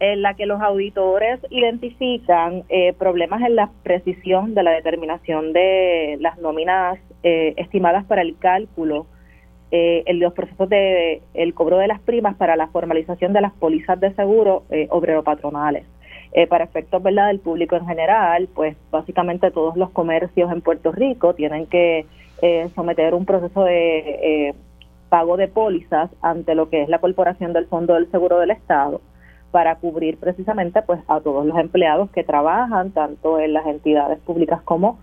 en 0.00 0.22
la 0.22 0.34
que 0.34 0.46
los 0.46 0.60
auditores 0.60 1.38
identifican 1.50 2.64
eh, 2.68 2.94
problemas 2.94 3.42
en 3.42 3.54
la 3.54 3.70
precisión 3.84 4.54
de 4.54 4.62
la 4.64 4.72
determinación 4.72 5.52
de 5.52 6.16
las 6.20 6.36
nóminas 6.38 6.98
eh, 7.22 7.54
estimadas 7.56 8.04
para 8.04 8.22
el 8.22 8.36
cálculo 8.38 9.06
eh, 9.72 10.04
en 10.06 10.20
los 10.20 10.32
procesos 10.32 10.68
de 10.68 11.22
el 11.34 11.52
cobro 11.52 11.78
de 11.78 11.88
las 11.88 12.00
primas 12.00 12.36
para 12.36 12.54
la 12.54 12.68
formalización 12.68 13.32
de 13.32 13.40
las 13.40 13.52
pólizas 13.52 13.98
de 13.98 14.14
seguro 14.14 14.62
eh, 14.70 14.86
obrero 14.90 15.24
patronales. 15.24 15.84
Eh, 16.32 16.46
para 16.46 16.64
efectos 16.64 17.02
¿verdad? 17.02 17.28
del 17.28 17.40
público 17.40 17.76
en 17.76 17.86
general, 17.86 18.48
pues 18.54 18.76
básicamente 18.90 19.50
todos 19.50 19.76
los 19.76 19.90
comercios 19.90 20.52
en 20.52 20.60
Puerto 20.60 20.92
Rico 20.92 21.34
tienen 21.34 21.66
que 21.66 22.06
eh, 22.42 22.68
someter 22.74 23.14
un 23.14 23.24
proceso 23.24 23.64
de 23.64 24.54
pago 25.08 25.36
de 25.36 25.48
pólizas 25.48 26.10
ante 26.20 26.54
lo 26.54 26.68
que 26.68 26.82
es 26.82 26.88
la 26.88 26.98
Corporación 26.98 27.52
del 27.52 27.66
Fondo 27.66 27.94
del 27.94 28.10
Seguro 28.10 28.38
del 28.38 28.50
Estado 28.50 29.00
para 29.50 29.76
cubrir 29.76 30.18
precisamente 30.18 30.82
pues 30.82 31.00
a 31.08 31.20
todos 31.20 31.44
los 31.46 31.58
empleados 31.58 32.10
que 32.10 32.22
trabajan 32.22 32.90
tanto 32.92 33.40
en 33.40 33.52
las 33.52 33.66
entidades 33.66 34.18
públicas 34.20 34.62
como 34.62 34.98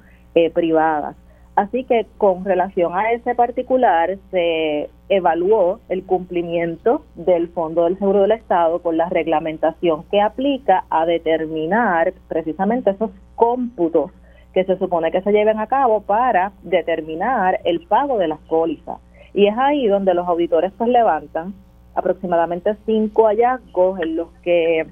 privadas. 0.53 1.15
Así 1.55 1.83
que 1.83 2.07
con 2.17 2.45
relación 2.45 2.95
a 2.95 3.11
ese 3.11 3.35
particular 3.35 4.17
se 4.31 4.89
evaluó 5.09 5.79
el 5.87 6.03
cumplimiento 6.03 7.03
del 7.15 7.49
Fondo 7.49 7.83
del 7.83 7.99
Seguro 7.99 8.21
del 8.21 8.31
Estado 8.31 8.81
con 8.81 8.97
la 8.97 9.07
reglamentación 9.09 10.03
que 10.09 10.19
aplica 10.19 10.85
a 10.89 11.05
determinar 11.05 12.13
precisamente 12.27 12.89
esos 12.89 13.11
cómputos 13.35 14.11
que 14.53 14.63
se 14.63 14.77
supone 14.77 15.11
que 15.11 15.21
se 15.21 15.31
lleven 15.31 15.59
a 15.59 15.67
cabo 15.67 16.01
para 16.01 16.53
determinar 16.63 17.59
el 17.65 17.85
pago 17.85 18.17
de 18.17 18.29
las 18.29 18.39
pólizas. 18.39 18.97
Y 19.33 19.47
es 19.47 19.57
ahí 19.57 19.87
donde 19.87 20.13
los 20.13 20.27
auditores 20.27 20.71
pues 20.77 20.89
levantan 20.89 21.53
aproximadamente 21.95 22.75
cinco 22.85 23.25
hallazgos 23.27 23.99
en 23.99 24.15
los 24.15 24.29
que 24.41 24.87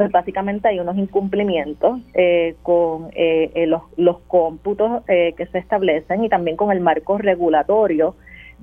pues 0.00 0.12
básicamente 0.12 0.66
hay 0.66 0.80
unos 0.80 0.96
incumplimientos 0.96 2.00
eh, 2.14 2.56
con 2.62 3.10
eh, 3.12 3.50
eh, 3.54 3.66
los, 3.66 3.82
los 3.98 4.18
cómputos 4.28 5.04
que 5.04 5.46
se 5.52 5.58
establecen 5.58 6.24
y 6.24 6.30
también 6.30 6.56
con 6.56 6.72
el 6.72 6.80
marco 6.80 7.18
regulatorio, 7.18 8.14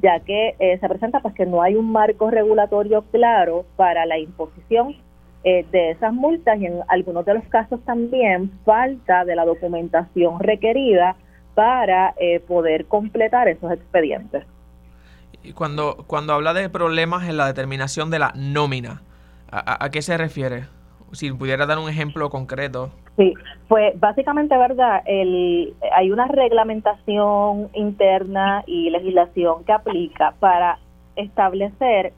ya 0.01 0.19
que 0.21 0.55
se 0.57 0.89
presenta 0.89 1.19
pues 1.19 1.35
que 1.35 1.45
no 1.45 1.61
hay 1.61 1.75
un 1.75 1.91
marco 1.91 2.31
regulatorio 2.31 3.03
claro 3.11 3.65
para 3.75 4.07
la 4.07 4.17
imposición 4.17 4.95
de 5.43 5.91
esas 5.91 6.11
multas 6.11 6.59
y 6.59 6.65
en 6.65 6.79
algunos 6.87 7.23
de 7.23 7.35
los 7.35 7.43
casos 7.49 7.81
también 7.85 8.49
falta 8.65 9.23
de 9.23 9.35
la 9.35 9.45
documentación 9.45 10.39
requerida 10.39 11.17
para 11.53 12.15
poder 12.47 12.87
completar 12.87 13.47
esos 13.47 13.71
expedientes. 13.71 14.43
Y 15.43 15.53
cuando, 15.53 16.03
cuando 16.07 16.33
habla 16.33 16.55
de 16.55 16.67
problemas 16.67 17.29
en 17.29 17.37
la 17.37 17.45
determinación 17.45 18.09
de 18.09 18.17
la 18.17 18.33
nómina, 18.35 19.03
a 19.51 19.87
qué 19.91 20.01
se 20.01 20.17
refiere? 20.17 20.76
Si 21.11 21.31
pudiera 21.31 21.65
dar 21.65 21.79
un 21.79 21.89
ejemplo 21.89 22.29
concreto. 22.29 22.89
Sí, 23.17 23.33
pues 23.67 23.99
básicamente, 23.99 24.55
¿verdad? 24.57 25.01
El, 25.05 25.73
hay 25.95 26.11
una 26.11 26.27
reglamentación 26.27 27.69
interna 27.73 28.63
y 28.67 28.89
legislación 28.89 29.63
que 29.63 29.73
aplica 29.73 30.35
para 30.39 30.77
establecer 31.15 32.13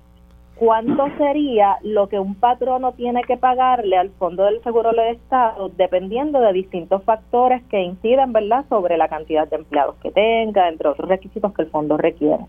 cuánto 0.56 1.08
sería 1.17 1.78
lo 1.84 2.10
que 2.10 2.19
un 2.19 2.36
patrono 2.36 2.91
tiene 2.91 3.23
que 3.23 3.38
pagarle 3.38 3.97
al 3.97 4.10
Fondo 4.12 4.43
del 4.43 4.62
Seguro 4.62 4.91
del 4.91 5.15
Estado, 5.15 5.69
dependiendo 5.69 6.41
de 6.41 6.52
distintos 6.52 7.02
factores 7.06 7.63
que 7.69 7.82
inciden, 7.82 8.34
¿verdad?, 8.34 8.65
sobre 8.67 8.97
la 8.97 9.08
cantidad 9.08 9.47
de 9.47 9.56
empleados 9.56 9.95
que 10.04 10.12
tenga, 10.12 10.67
entre 10.67 10.89
otros 10.89 11.08
requisitos 11.08 11.54
que 11.54 11.62
el 11.62 11.69
fondo 11.69 11.95
requiere. 11.97 12.45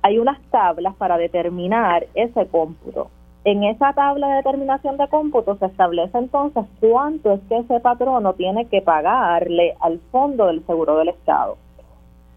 Hay 0.00 0.18
unas 0.18 0.40
tablas 0.50 0.94
para 0.96 1.18
determinar 1.18 2.06
ese 2.14 2.46
cómputo. 2.46 3.10
En 3.44 3.64
esa 3.64 3.92
tabla 3.92 4.28
de 4.28 4.34
determinación 4.36 4.96
de 4.98 5.08
cómputo 5.08 5.56
se 5.56 5.66
establece 5.66 6.16
entonces 6.16 6.64
cuánto 6.78 7.32
es 7.32 7.40
que 7.48 7.58
ese 7.58 7.80
patrono 7.80 8.34
tiene 8.34 8.66
que 8.66 8.82
pagarle 8.82 9.74
al 9.80 9.98
fondo 10.12 10.46
del 10.46 10.64
seguro 10.64 10.98
del 10.98 11.08
Estado. 11.08 11.56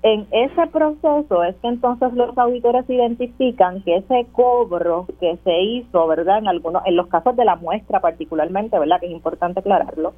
En 0.01 0.25
ese 0.31 0.65
proceso 0.67 1.43
es 1.43 1.55
que 1.57 1.67
entonces 1.67 2.11
los 2.13 2.35
auditores 2.35 2.89
identifican 2.89 3.83
que 3.83 3.97
ese 3.97 4.25
cobro 4.31 5.05
que 5.19 5.37
se 5.43 5.61
hizo, 5.61 6.07
¿verdad? 6.07 6.39
En 6.39 6.47
algunos 6.47 6.83
en 6.87 6.95
los 6.95 7.05
casos 7.07 7.35
de 7.35 7.45
la 7.45 7.55
muestra 7.55 7.99
particularmente, 7.99 8.79
¿verdad? 8.79 8.99
Que 8.99 9.05
es 9.05 9.11
importante 9.11 9.59
aclararlo, 9.59 10.13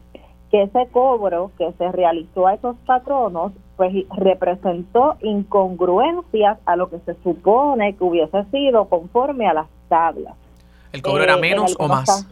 que 0.52 0.63
ese 0.63 0.88
cobro 0.93 1.52
que 1.58 1.69
se 1.73 1.91
realizó 1.91 2.47
a 2.47 2.54
esos 2.54 2.78
patronos 2.86 3.52
pues 3.76 3.93
representó 4.15 5.15
incongruencias 5.21 6.60
a 6.65 6.78
lo 6.78 6.89
que 6.89 7.00
se 7.00 7.13
supone 7.23 7.95
que 7.97 8.04
hubiese 8.06 8.45
sido 8.52 8.86
conforme 8.86 9.47
a 9.47 9.54
las 9.54 9.67
tablas. 9.89 10.36
¿El 10.97 11.03
cobro 11.03 11.23
era 11.23 11.36
eh, 11.36 11.41
menos 11.41 11.75
o 11.79 11.88
más? 11.88 12.27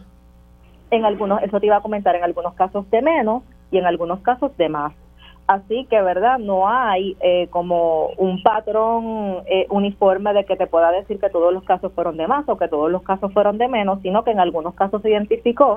en 0.90 1.04
algunos, 1.04 1.42
eso 1.42 1.60
te 1.60 1.66
iba 1.66 1.76
a 1.76 1.80
comentar, 1.80 2.14
en 2.16 2.24
algunos 2.24 2.54
casos 2.54 2.88
de 2.90 3.02
menos 3.02 3.42
y 3.70 3.78
en 3.78 3.86
algunos 3.86 4.20
casos 4.20 4.56
de 4.56 4.68
más. 4.68 4.92
Así 5.46 5.86
que, 5.88 6.02
¿verdad? 6.02 6.38
No 6.38 6.68
hay 6.68 7.16
eh, 7.20 7.46
como 7.50 8.08
un 8.16 8.42
patrón 8.42 9.42
eh, 9.46 9.66
uniforme 9.70 10.32
de 10.32 10.44
que 10.44 10.56
te 10.56 10.66
pueda 10.66 10.90
decir 10.90 11.20
que 11.20 11.30
todos 11.30 11.52
los 11.52 11.62
casos 11.62 11.92
fueron 11.92 12.16
de 12.16 12.26
más 12.26 12.48
o 12.48 12.58
que 12.58 12.66
todos 12.66 12.90
los 12.90 13.02
casos 13.02 13.32
fueron 13.32 13.56
de 13.56 13.68
menos, 13.68 14.00
sino 14.02 14.24
que 14.24 14.32
en 14.32 14.40
algunos 14.40 14.74
casos 14.74 15.02
se 15.02 15.10
identificó 15.10 15.76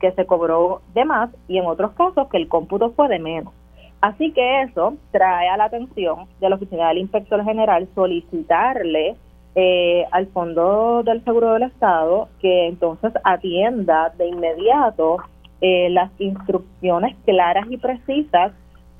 que 0.00 0.12
se 0.12 0.24
cobró 0.24 0.80
de 0.94 1.04
más 1.04 1.28
y 1.48 1.58
en 1.58 1.66
otros 1.66 1.92
casos 1.92 2.28
que 2.28 2.38
el 2.38 2.48
cómputo 2.48 2.92
fue 2.92 3.08
de 3.08 3.18
menos. 3.18 3.52
Así 4.00 4.32
que 4.32 4.62
eso 4.62 4.94
trae 5.10 5.50
a 5.50 5.58
la 5.58 5.64
atención 5.64 6.26
de 6.40 6.48
la 6.48 6.56
Oficina 6.56 6.88
del 6.88 6.98
Inspector 6.98 7.44
General 7.44 7.86
solicitarle 7.94 9.16
eh, 9.54 10.04
al 10.12 10.28
Fondo 10.28 11.02
del 11.02 11.24
Seguro 11.24 11.54
del 11.54 11.64
Estado 11.64 12.28
que 12.40 12.68
entonces 12.68 13.12
atienda 13.24 14.12
de 14.16 14.28
inmediato 14.28 15.18
eh, 15.60 15.90
las 15.90 16.10
instrucciones 16.18 17.16
claras 17.24 17.66
y 17.70 17.76
precisas 17.76 18.52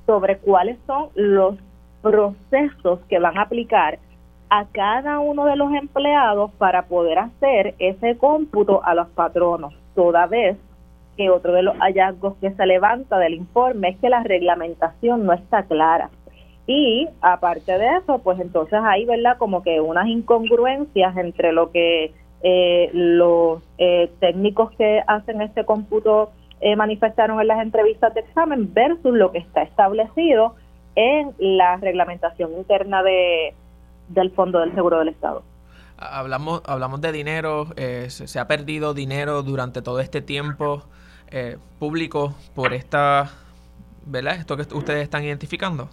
sobre 0.05 0.37
cuáles 0.37 0.77
son 0.85 1.09
los 1.15 1.55
procesos 2.01 2.99
que 3.07 3.19
van 3.19 3.37
a 3.37 3.43
aplicar 3.43 3.99
a 4.49 4.65
cada 4.65 5.19
uno 5.19 5.45
de 5.45 5.55
los 5.55 5.71
empleados 5.73 6.51
para 6.57 6.83
poder 6.83 7.19
hacer 7.19 7.73
ese 7.79 8.17
cómputo 8.17 8.83
a 8.83 8.93
los 8.93 9.07
patronos, 9.09 9.73
toda 9.95 10.27
vez 10.27 10.57
que 11.15 11.29
otro 11.29 11.53
de 11.53 11.63
los 11.63 11.77
hallazgos 11.77 12.35
que 12.41 12.51
se 12.51 12.65
levanta 12.65 13.17
del 13.17 13.35
informe 13.35 13.89
es 13.89 13.97
que 13.99 14.09
la 14.09 14.23
reglamentación 14.23 15.25
no 15.25 15.33
está 15.33 15.63
clara. 15.63 16.09
Y 16.67 17.07
aparte 17.21 17.77
de 17.77 17.97
eso, 17.97 18.19
pues 18.19 18.39
entonces 18.39 18.79
hay, 18.83 19.05
¿verdad? 19.05 19.37
Como 19.37 19.63
que 19.63 19.81
unas 19.81 20.07
incongruencias 20.07 21.17
entre 21.17 21.51
lo 21.51 21.71
que 21.71 22.13
eh, 22.43 22.89
los 22.93 23.61
eh, 23.77 24.11
técnicos 24.19 24.71
que 24.77 25.01
hacen 25.07 25.41
este 25.41 25.65
cómputo 25.65 26.31
eh, 26.59 26.75
manifestaron 26.75 27.41
en 27.41 27.47
las 27.47 27.61
entrevistas 27.61 28.13
de 28.13 28.21
examen 28.21 28.73
versus 28.73 29.13
lo 29.13 29.31
que 29.31 29.39
está 29.39 29.63
establecido 29.63 30.55
en 30.95 31.33
la 31.39 31.77
reglamentación 31.77 32.53
interna 32.53 33.03
de 33.03 33.53
del 34.09 34.31
Fondo 34.31 34.59
del 34.59 34.73
Seguro 34.73 34.99
del 34.99 35.07
Estado. 35.07 35.41
Hablamos, 35.97 36.61
hablamos 36.65 36.99
de 36.99 37.11
dinero, 37.11 37.67
se, 37.75 38.09
se, 38.09 38.39
ha 38.39 38.47
perdido 38.47 38.93
dinero 38.93 39.41
durante 39.43 39.81
todo 39.81 39.99
este 39.99 40.21
tiempo 40.21 40.83
eh, 41.33 41.57
público 41.79 42.35
por 42.53 42.73
esta, 42.73 43.31
¿verdad? 44.05 44.35
Esto 44.35 44.57
que 44.57 44.63
ustedes 44.75 45.01
están 45.03 45.23
identificando. 45.23 45.87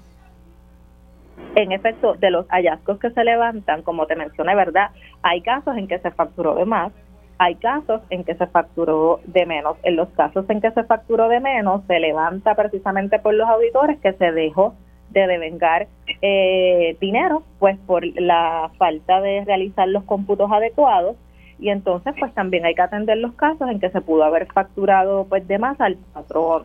En 1.54 1.72
efecto, 1.72 2.14
de 2.14 2.30
los 2.30 2.46
hallazgos 2.48 2.98
que 2.98 3.10
se 3.10 3.24
levantan, 3.24 3.82
como 3.82 4.06
te 4.06 4.16
mencioné, 4.16 4.54
¿verdad? 4.54 4.90
Hay 5.22 5.40
casos 5.40 5.76
en 5.76 5.88
que 5.88 5.98
se 5.98 6.10
facturó 6.10 6.54
de 6.54 6.64
más, 6.64 6.92
hay 7.38 7.54
casos 7.56 8.00
en 8.10 8.24
que 8.24 8.34
se 8.34 8.46
facturó 8.46 9.20
de 9.24 9.46
menos. 9.46 9.76
En 9.82 9.96
los 9.96 10.08
casos 10.10 10.48
en 10.50 10.60
que 10.60 10.70
se 10.72 10.84
facturó 10.84 11.28
de 11.28 11.40
menos, 11.40 11.82
se 11.86 11.98
levanta 12.00 12.54
precisamente 12.54 13.18
por 13.18 13.34
los 13.34 13.48
auditores 13.48 13.98
que 14.00 14.12
se 14.12 14.32
dejó 14.32 14.74
de 15.10 15.26
devengar 15.26 15.88
eh, 16.20 16.96
dinero, 17.00 17.42
pues 17.58 17.78
por 17.86 18.04
la 18.20 18.70
falta 18.76 19.20
de 19.20 19.44
realizar 19.44 19.88
los 19.88 20.04
cómputos 20.04 20.50
adecuados 20.52 21.16
y 21.58 21.70
entonces 21.70 22.14
pues 22.18 22.32
también 22.34 22.64
hay 22.64 22.74
que 22.74 22.82
atender 22.82 23.18
los 23.18 23.34
casos 23.34 23.68
en 23.70 23.80
que 23.80 23.90
se 23.90 24.00
pudo 24.00 24.24
haber 24.24 24.46
facturado 24.52 25.26
pues 25.28 25.46
de 25.48 25.58
más 25.58 25.80
al 25.80 25.96
patrón. 26.12 26.64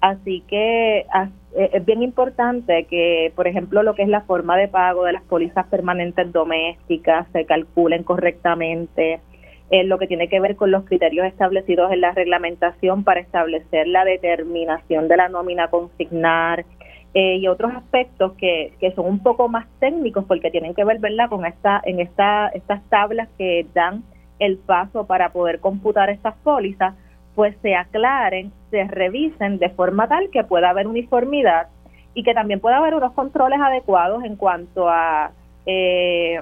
Así 0.00 0.42
que 0.48 1.04
es 1.56 1.84
bien 1.84 2.02
importante 2.02 2.84
que, 2.84 3.32
por 3.34 3.48
ejemplo, 3.48 3.82
lo 3.82 3.94
que 3.94 4.02
es 4.02 4.08
la 4.08 4.22
forma 4.22 4.56
de 4.56 4.68
pago 4.68 5.04
de 5.04 5.12
las 5.12 5.22
pólizas 5.24 5.66
permanentes 5.66 6.32
domésticas 6.32 7.26
se 7.32 7.44
calculen 7.44 8.04
correctamente, 8.04 9.20
en 9.70 9.88
lo 9.88 9.98
que 9.98 10.06
tiene 10.06 10.28
que 10.28 10.40
ver 10.40 10.56
con 10.56 10.70
los 10.70 10.84
criterios 10.84 11.26
establecidos 11.26 11.92
en 11.92 12.00
la 12.00 12.12
reglamentación 12.12 13.04
para 13.04 13.20
establecer 13.20 13.86
la 13.86 14.04
determinación 14.04 15.08
de 15.08 15.16
la 15.16 15.28
nómina 15.28 15.68
consignar 15.68 16.64
eh, 17.14 17.36
y 17.36 17.46
otros 17.46 17.72
aspectos 17.74 18.32
que, 18.34 18.72
que 18.80 18.92
son 18.92 19.06
un 19.06 19.22
poco 19.22 19.48
más 19.48 19.66
técnicos 19.78 20.24
porque 20.26 20.50
tienen 20.50 20.74
que 20.74 20.84
ver 20.84 20.98
¿verdad? 20.98 21.28
con 21.28 21.46
esta 21.46 21.80
en 21.84 22.00
esta 22.00 22.48
estas 22.48 22.82
tablas 22.88 23.28
que 23.38 23.66
dan 23.72 24.02
el 24.38 24.58
paso 24.58 25.06
para 25.06 25.32
poder 25.32 25.60
computar 25.60 26.10
estas 26.10 26.36
pólizas 26.38 26.94
pues 27.34 27.56
se 27.62 27.74
aclaren, 27.74 28.52
se 28.70 28.84
revisen 28.84 29.58
de 29.58 29.70
forma 29.70 30.08
tal 30.08 30.30
que 30.30 30.44
pueda 30.44 30.70
haber 30.70 30.86
uniformidad 30.86 31.68
y 32.14 32.22
que 32.22 32.34
también 32.34 32.60
pueda 32.60 32.78
haber 32.78 32.94
unos 32.94 33.12
controles 33.12 33.60
adecuados 33.60 34.24
en 34.24 34.36
cuanto 34.36 34.88
a 34.88 35.32
eh, 35.66 36.40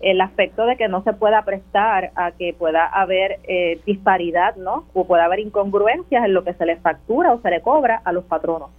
el 0.00 0.20
aspecto 0.20 0.66
de 0.66 0.76
que 0.76 0.88
no 0.88 1.02
se 1.04 1.12
pueda 1.14 1.42
prestar 1.42 2.10
a 2.16 2.32
que 2.32 2.54
pueda 2.54 2.86
haber 2.86 3.40
eh, 3.44 3.80
disparidad, 3.86 4.56
¿no? 4.56 4.84
O 4.92 5.06
pueda 5.06 5.24
haber 5.24 5.40
incongruencias 5.40 6.24
en 6.24 6.34
lo 6.34 6.44
que 6.44 6.54
se 6.54 6.66
le 6.66 6.76
factura 6.76 7.32
o 7.32 7.40
se 7.40 7.50
le 7.50 7.62
cobra 7.62 8.02
a 8.04 8.12
los 8.12 8.24
patronos. 8.24 8.70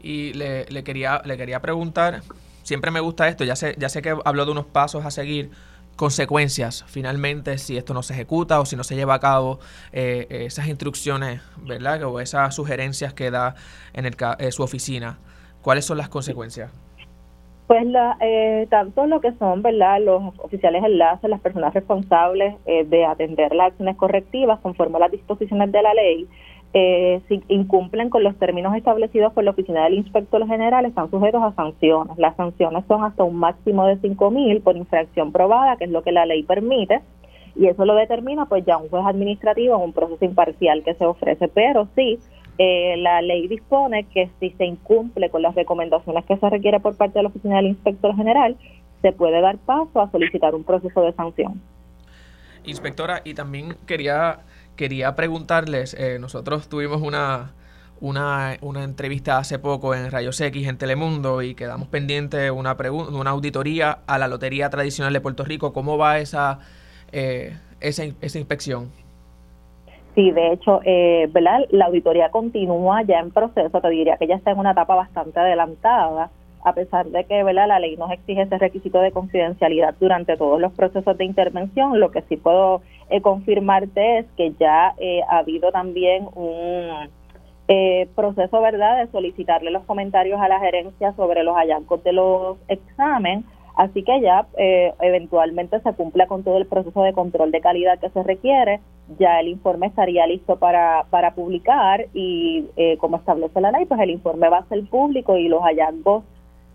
Y 0.00 0.32
le, 0.34 0.66
le 0.66 0.84
quería 0.84 1.22
le 1.24 1.36
quería 1.36 1.60
preguntar, 1.60 2.20
siempre 2.62 2.90
me 2.90 3.00
gusta 3.00 3.28
esto, 3.28 3.44
ya 3.44 3.56
sé 3.56 3.74
ya 3.78 3.88
sé 3.88 4.00
que 4.00 4.14
habló 4.24 4.44
de 4.44 4.52
unos 4.52 4.66
pasos 4.66 5.04
a 5.04 5.10
seguir, 5.10 5.50
consecuencias 5.96 6.84
finalmente 6.86 7.58
si 7.58 7.76
esto 7.76 7.94
no 7.94 8.02
se 8.02 8.14
ejecuta 8.14 8.60
o 8.60 8.66
si 8.66 8.76
no 8.76 8.84
se 8.84 8.96
lleva 8.96 9.14
a 9.14 9.20
cabo 9.20 9.58
eh, 9.92 10.26
esas 10.28 10.68
instrucciones, 10.68 11.40
¿verdad? 11.66 12.02
O 12.04 12.20
esas 12.20 12.54
sugerencias 12.54 13.14
que 13.14 13.30
da 13.30 13.54
en 13.92 14.06
el, 14.06 14.16
eh, 14.38 14.50
su 14.52 14.62
oficina. 14.62 15.18
¿Cuáles 15.62 15.84
son 15.84 15.98
las 15.98 16.08
consecuencias? 16.08 16.72
Pues 17.66 17.86
la, 17.86 18.18
eh, 18.20 18.66
tanto 18.68 19.06
lo 19.06 19.20
que 19.20 19.32
son, 19.38 19.62
¿verdad? 19.62 19.98
Los 20.02 20.34
oficiales 20.38 20.84
enlaces, 20.84 21.30
las 21.30 21.40
personas 21.40 21.72
responsables 21.72 22.54
de 22.66 23.04
atender 23.06 23.54
las 23.54 23.68
acciones 23.68 23.96
correctivas 23.96 24.60
conforme 24.60 24.96
a 24.96 25.00
las 25.00 25.10
disposiciones 25.10 25.72
de 25.72 25.82
la 25.82 25.94
ley, 25.94 26.28
eh, 26.76 27.22
si 27.28 27.40
incumplen 27.46 28.10
con 28.10 28.24
los 28.24 28.36
términos 28.36 28.74
establecidos 28.74 29.32
por 29.32 29.44
la 29.44 29.52
Oficina 29.52 29.84
del 29.84 29.94
Inspector 29.94 30.44
General, 30.46 30.84
están 30.84 31.08
sujetos 31.08 31.40
a 31.40 31.52
sanciones. 31.54 32.18
Las 32.18 32.34
sanciones 32.34 32.84
son 32.88 33.04
hasta 33.04 33.22
un 33.22 33.36
máximo 33.36 33.86
de 33.86 33.96
cinco 33.98 34.32
mil 34.32 34.60
por 34.60 34.76
infracción 34.76 35.30
probada, 35.30 35.76
que 35.76 35.84
es 35.84 35.90
lo 35.90 36.02
que 36.02 36.10
la 36.10 36.26
ley 36.26 36.42
permite, 36.42 37.00
y 37.54 37.68
eso 37.68 37.84
lo 37.84 37.94
determina 37.94 38.46
pues 38.46 38.64
ya 38.66 38.76
un 38.76 38.88
juez 38.88 39.04
administrativo 39.06 39.76
en 39.76 39.82
un 39.82 39.92
proceso 39.92 40.24
imparcial 40.24 40.82
que 40.82 40.94
se 40.94 41.06
ofrece. 41.06 41.46
Pero 41.46 41.86
sí, 41.94 42.18
eh, 42.58 42.96
la 42.98 43.22
ley 43.22 43.46
dispone 43.46 44.04
que 44.12 44.28
si 44.40 44.50
se 44.50 44.64
incumple 44.64 45.30
con 45.30 45.42
las 45.42 45.54
recomendaciones 45.54 46.24
que 46.24 46.36
se 46.36 46.50
requiere 46.50 46.80
por 46.80 46.96
parte 46.96 47.20
de 47.20 47.22
la 47.22 47.28
Oficina 47.28 47.56
del 47.56 47.68
Inspector 47.68 48.16
General, 48.16 48.56
se 49.00 49.12
puede 49.12 49.40
dar 49.40 49.58
paso 49.58 50.00
a 50.00 50.10
solicitar 50.10 50.56
un 50.56 50.64
proceso 50.64 51.02
de 51.02 51.12
sanción. 51.12 51.60
Inspectora, 52.64 53.20
y 53.24 53.34
también 53.34 53.76
quería 53.86 54.38
quería 54.76 55.14
preguntarles, 55.14 55.94
eh, 55.94 56.18
nosotros 56.18 56.68
tuvimos 56.68 57.02
una, 57.02 57.52
una, 58.00 58.56
una, 58.60 58.84
entrevista 58.84 59.38
hace 59.38 59.58
poco 59.58 59.94
en 59.94 60.10
Rayos 60.10 60.40
X 60.40 60.68
en 60.68 60.78
Telemundo 60.78 61.42
y 61.42 61.54
quedamos 61.54 61.88
pendientes 61.88 62.50
una, 62.50 62.76
una 62.90 63.30
auditoría 63.30 63.98
a 64.06 64.18
la 64.18 64.28
Lotería 64.28 64.70
Tradicional 64.70 65.12
de 65.12 65.20
Puerto 65.20 65.44
Rico. 65.44 65.72
¿Cómo 65.72 65.96
va 65.98 66.18
esa, 66.18 66.58
eh, 67.12 67.56
esa, 67.80 68.04
esa, 68.20 68.38
inspección? 68.38 68.90
Sí, 70.14 70.30
de 70.30 70.52
hecho, 70.52 70.80
eh, 70.84 71.28
¿verdad? 71.32 71.60
la 71.70 71.86
auditoría 71.86 72.30
continúa 72.30 73.02
ya 73.02 73.18
en 73.18 73.30
proceso, 73.30 73.80
te 73.80 73.88
diría 73.88 74.16
que 74.16 74.26
ya 74.26 74.36
está 74.36 74.52
en 74.52 74.58
una 74.58 74.72
etapa 74.72 74.94
bastante 74.94 75.40
adelantada 75.40 76.30
a 76.64 76.72
pesar 76.72 77.06
de 77.06 77.24
que 77.24 77.44
¿verdad? 77.44 77.68
la 77.68 77.78
ley 77.78 77.96
nos 77.96 78.10
exige 78.10 78.42
ese 78.42 78.58
requisito 78.58 78.98
de 79.00 79.12
confidencialidad 79.12 79.94
durante 80.00 80.36
todos 80.38 80.58
los 80.58 80.72
procesos 80.72 81.16
de 81.18 81.26
intervención, 81.26 82.00
lo 82.00 82.10
que 82.10 82.22
sí 82.22 82.38
puedo 82.38 82.80
eh, 83.10 83.20
confirmarte 83.20 84.20
es 84.20 84.26
que 84.36 84.54
ya 84.58 84.94
eh, 84.96 85.20
ha 85.28 85.38
habido 85.38 85.70
también 85.72 86.26
un 86.34 87.10
eh, 87.68 88.08
proceso 88.16 88.62
verdad 88.62 89.04
de 89.04 89.12
solicitarle 89.12 89.70
los 89.70 89.84
comentarios 89.84 90.40
a 90.40 90.48
la 90.48 90.58
gerencia 90.58 91.12
sobre 91.12 91.44
los 91.44 91.54
hallazgos 91.54 92.02
de 92.02 92.14
los 92.14 92.56
exámenes, 92.68 93.44
así 93.76 94.02
que 94.02 94.22
ya 94.22 94.46
eventualmente 95.00 95.80
se 95.80 95.92
cumpla 95.92 96.26
con 96.28 96.44
todo 96.44 96.56
el 96.56 96.66
proceso 96.66 97.02
de 97.02 97.12
control 97.12 97.50
de 97.50 97.60
calidad 97.60 97.98
que 97.98 98.08
se 98.08 98.22
requiere, 98.22 98.80
ya 99.18 99.40
el 99.40 99.48
informe 99.48 99.88
estaría 99.88 100.26
listo 100.26 100.56
para, 100.58 101.04
para 101.10 101.34
publicar 101.34 102.06
y 102.14 102.64
como 103.00 103.16
establece 103.16 103.60
la 103.60 103.72
ley, 103.72 103.84
pues 103.84 104.00
el 104.00 104.10
informe 104.10 104.48
va 104.48 104.58
a 104.58 104.68
ser 104.68 104.82
público 104.88 105.36
y 105.36 105.48
los 105.48 105.60
hallazgos 105.62 106.22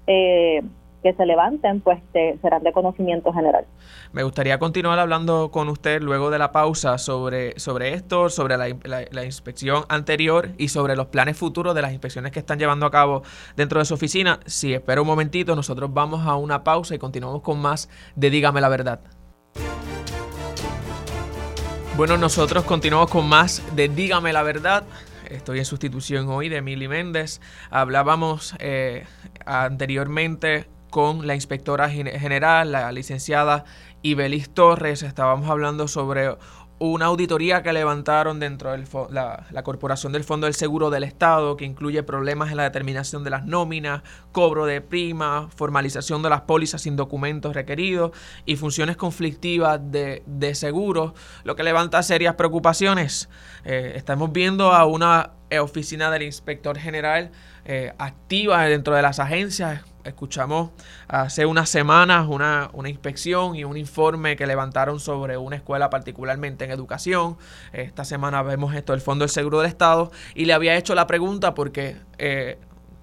eh, 0.09 0.63
que 1.03 1.13
se 1.13 1.25
levanten, 1.25 1.79
pues 1.81 2.01
serán 2.41 2.63
de 2.63 2.73
conocimiento 2.73 3.31
general. 3.31 3.65
Me 4.11 4.23
gustaría 4.23 4.59
continuar 4.59 4.99
hablando 4.99 5.49
con 5.51 5.69
usted 5.69 6.01
luego 6.01 6.29
de 6.29 6.39
la 6.39 6.51
pausa 6.51 6.97
sobre, 6.97 7.57
sobre 7.59 7.93
esto, 7.93 8.29
sobre 8.29 8.57
la, 8.57 9.23
inspección 9.23 9.85
anterior 9.87 10.49
y 10.57 10.69
sobre 10.69 10.95
los 10.95 11.07
planes 11.07 11.37
futuros 11.37 11.73
de 11.75 11.83
las 11.83 11.91
inspecciones 11.91 12.31
que 12.31 12.39
están 12.39 12.59
llevando 12.59 12.85
a 12.85 12.91
cabo 12.91 13.21
dentro 13.55 13.79
de 13.79 13.85
su 13.85 13.93
oficina. 13.93 14.39
Si 14.45 14.73
espera 14.73 14.99
un 14.99 15.07
momentito, 15.07 15.55
nosotros 15.55 15.93
vamos 15.93 16.25
a 16.25 16.35
una 16.35 16.63
pausa 16.63 16.95
y 16.95 16.97
continuamos 16.97 17.43
con 17.43 17.59
más 17.59 17.87
de 18.15 18.29
Dígame 18.29 18.59
la 18.59 18.69
verdad. 18.69 18.99
Bueno, 21.95 22.17
nosotros 22.17 22.63
continuamos 22.63 23.09
con 23.09 23.29
más 23.29 23.63
de 23.75 23.89
Dígame 23.89 24.33
la 24.33 24.43
verdad. 24.43 24.83
Estoy 25.29 25.59
en 25.59 25.65
sustitución 25.65 26.27
hoy 26.29 26.49
de 26.49 26.61
Mili 26.61 26.87
Méndez. 26.87 27.39
Hablábamos 27.69 28.55
eh, 28.59 29.05
anteriormente 29.45 30.67
con 30.89 31.27
la 31.27 31.35
inspectora 31.35 31.89
general, 31.89 32.71
la 32.71 32.91
licenciada 32.91 33.65
Ibelis 34.01 34.49
Torres. 34.49 35.03
Estábamos 35.03 35.49
hablando 35.49 35.87
sobre 35.87 36.35
una 36.79 37.07
auditoría 37.07 37.61
que 37.61 37.73
levantaron 37.73 38.39
dentro 38.39 38.71
de 38.71 38.85
la, 39.11 39.45
la, 39.51 39.63
Corporación 39.63 40.13
del 40.13 40.23
Fondo 40.23 40.45
del 40.47 40.53
Seguro 40.53 40.89
del 40.89 41.03
Estado, 41.03 41.57
que 41.57 41.65
incluye 41.65 42.03
problemas 42.03 42.51
en 42.51 42.57
la 42.57 42.63
determinación 42.63 43.23
de 43.25 43.29
las 43.29 43.45
nóminas, 43.45 44.01
cobro 44.31 44.65
de 44.65 44.79
prima, 44.79 45.49
formalización 45.53 46.23
de 46.23 46.29
las 46.29 46.41
pólizas 46.41 46.81
sin 46.81 46.95
documentos 46.95 47.53
requeridos 47.53 48.11
y 48.45 48.55
funciones 48.55 48.95
conflictivas 48.95 49.79
de, 49.91 50.23
de 50.25 50.55
seguros, 50.55 51.13
lo 51.43 51.57
que 51.57 51.63
levanta 51.63 52.01
serias 52.01 52.35
preocupaciones. 52.35 53.29
Eh, 53.65 53.93
estamos 53.95 54.31
viendo 54.31 54.71
a 54.71 54.85
una 54.85 55.31
oficina 55.59 56.09
del 56.09 56.23
inspector 56.23 56.77
general 56.77 57.31
eh, 57.71 57.93
activa 57.99 58.63
dentro 58.63 58.95
de 58.95 59.03
las 59.03 59.19
agencias, 59.19 59.83
escuchamos 60.03 60.71
hace 61.07 61.45
unas 61.45 61.69
semanas 61.69 62.27
una, 62.27 62.71
una, 62.73 62.89
inspección 62.89 63.55
y 63.55 63.63
un 63.63 63.77
informe 63.77 64.35
que 64.35 64.47
levantaron 64.47 64.99
sobre 64.99 65.37
una 65.37 65.57
escuela 65.57 65.91
particularmente 65.91 66.65
en 66.65 66.71
educación. 66.71 67.37
Esta 67.71 68.05
semana 68.05 68.41
vemos 68.41 68.73
esto 68.73 68.93
del 68.93 69.01
Fondo 69.01 69.21
del 69.21 69.29
Seguro 69.29 69.59
del 69.59 69.67
Estado 69.67 70.11
y 70.33 70.45
le 70.45 70.53
había 70.53 70.77
hecho 70.77 70.95
la 70.95 71.05
pregunta 71.05 71.53
porque 71.53 71.97
eh, 72.17 72.57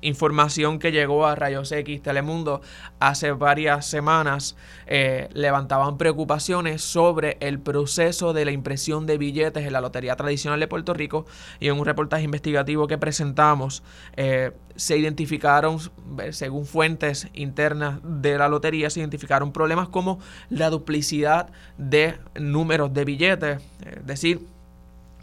información 0.07 0.79
que 0.79 0.93
llegó 0.93 1.27
a 1.27 1.35
Rayos 1.35 1.73
X 1.73 2.03
Telemundo 2.03 2.61
hace 3.01 3.33
varias 3.33 3.87
semanas 3.87 4.57
eh, 4.87 5.29
levantaban 5.33 5.99
preocupaciones 5.99 6.83
sobre 6.83 7.37
el 7.41 7.59
proceso 7.59 8.33
de 8.33 8.45
la 8.45 8.53
impresión 8.53 9.07
de 9.07 9.19
billetes 9.19 9.65
en 9.65 9.73
la 9.73 9.81
Lotería 9.81 10.17
Tradicional 10.17 10.61
de 10.61 10.69
Puerto 10.69 10.95
Rico 10.95 11.27
y 11.61 11.69
en 11.69 11.79
un 11.79 11.85
reportaje 11.85 12.25
investigativo 12.25 12.87
que 12.87 12.99
presentamos 12.99 13.83
eh, 14.17 14.53
se 14.77 14.97
identificaron, 14.99 15.79
según 16.31 16.67
fuentes 16.67 17.29
internas 17.33 17.99
de 18.03 18.37
la 18.37 18.49
lotería, 18.49 18.91
se 18.91 19.01
identificaron 19.01 19.51
problemas 19.51 19.89
como 19.89 20.19
la 20.51 20.69
duplicidad 20.69 21.49
de 21.79 22.19
números 22.39 22.93
de 22.93 23.05
billetes, 23.07 23.63
es 23.81 24.07
decir, 24.07 24.47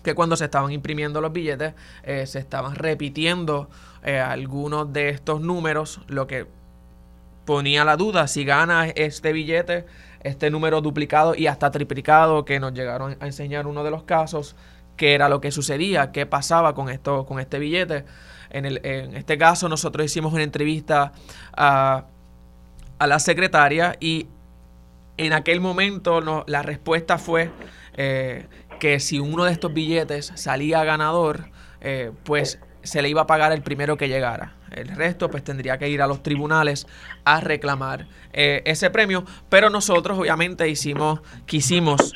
que 0.04 0.14
cuando 0.16 0.36
se 0.36 0.46
estaban 0.46 0.72
imprimiendo 0.72 1.22
los 1.22 1.32
billetes 1.32 1.74
eh, 2.04 2.28
se 2.28 2.40
estaban 2.40 2.76
repitiendo 2.76 3.70
eh, 4.04 4.20
algunos 4.20 4.92
de 4.94 5.10
estos 5.10 5.42
números, 5.42 6.02
lo 6.08 6.28
que 6.28 6.46
ponía 7.46 7.84
la 7.84 7.98
duda 7.98 8.28
si 8.28 8.46
gana 8.46 8.88
este 8.88 9.34
billete, 9.34 9.86
este 10.22 10.50
número 10.50 10.82
duplicado 10.82 11.36
y 11.36 11.48
hasta 11.48 11.72
triplicado 11.72 12.46
que 12.46 12.60
nos 12.60 12.74
llegaron 12.74 13.18
a 13.20 13.26
enseñar 13.26 13.68
uno 13.68 13.84
de 13.84 13.92
los 13.92 14.04
casos 14.04 14.56
qué 14.96 15.14
era 15.14 15.28
lo 15.28 15.42
que 15.42 15.52
sucedía, 15.52 16.12
qué 16.12 16.26
pasaba 16.26 16.74
con, 16.76 16.90
esto, 16.90 17.26
con 17.26 17.40
este 17.40 17.60
billete. 17.60 18.06
En, 18.50 18.66
el, 18.66 18.80
en 18.86 19.16
este 19.16 19.38
caso 19.38 19.68
nosotros 19.68 20.06
hicimos 20.06 20.34
una 20.34 20.44
entrevista 20.44 21.12
a, 21.58 22.06
a 23.00 23.08
la 23.08 23.20
secretaria 23.20 23.98
y 24.00 24.28
en 25.18 25.34
aquel 25.34 25.60
momento 25.60 26.22
no, 26.22 26.44
la 26.48 26.62
respuesta 26.62 27.18
fue 27.18 27.52
eh, 27.96 28.48
que 28.80 29.00
si 29.00 29.20
uno 29.20 29.46
de 29.46 29.52
estos 29.52 29.74
billetes 29.74 30.32
salía 30.36 30.84
ganador, 30.84 31.50
eh, 31.82 32.12
pues 32.24 32.60
se 32.84 33.02
le 33.02 33.10
iba 33.10 33.22
a 33.22 33.28
pagar 33.28 33.52
el 33.52 33.62
primero 33.62 33.98
que 33.98 34.08
llegara. 34.08 34.54
El 34.72 34.90
resto 34.90 35.30
pues 35.30 35.44
tendría 35.44 35.78
que 35.78 35.90
ir 35.90 36.02
a 36.02 36.08
los 36.08 36.24
tribunales 36.24 36.88
a 37.26 37.40
reclamar 37.40 38.08
eh, 38.32 38.62
ese 38.66 38.90
premio. 38.90 39.26
Pero 39.50 39.70
nosotros 39.70 40.18
obviamente 40.20 40.68
hicimos, 40.68 41.22
quisimos 41.46 42.14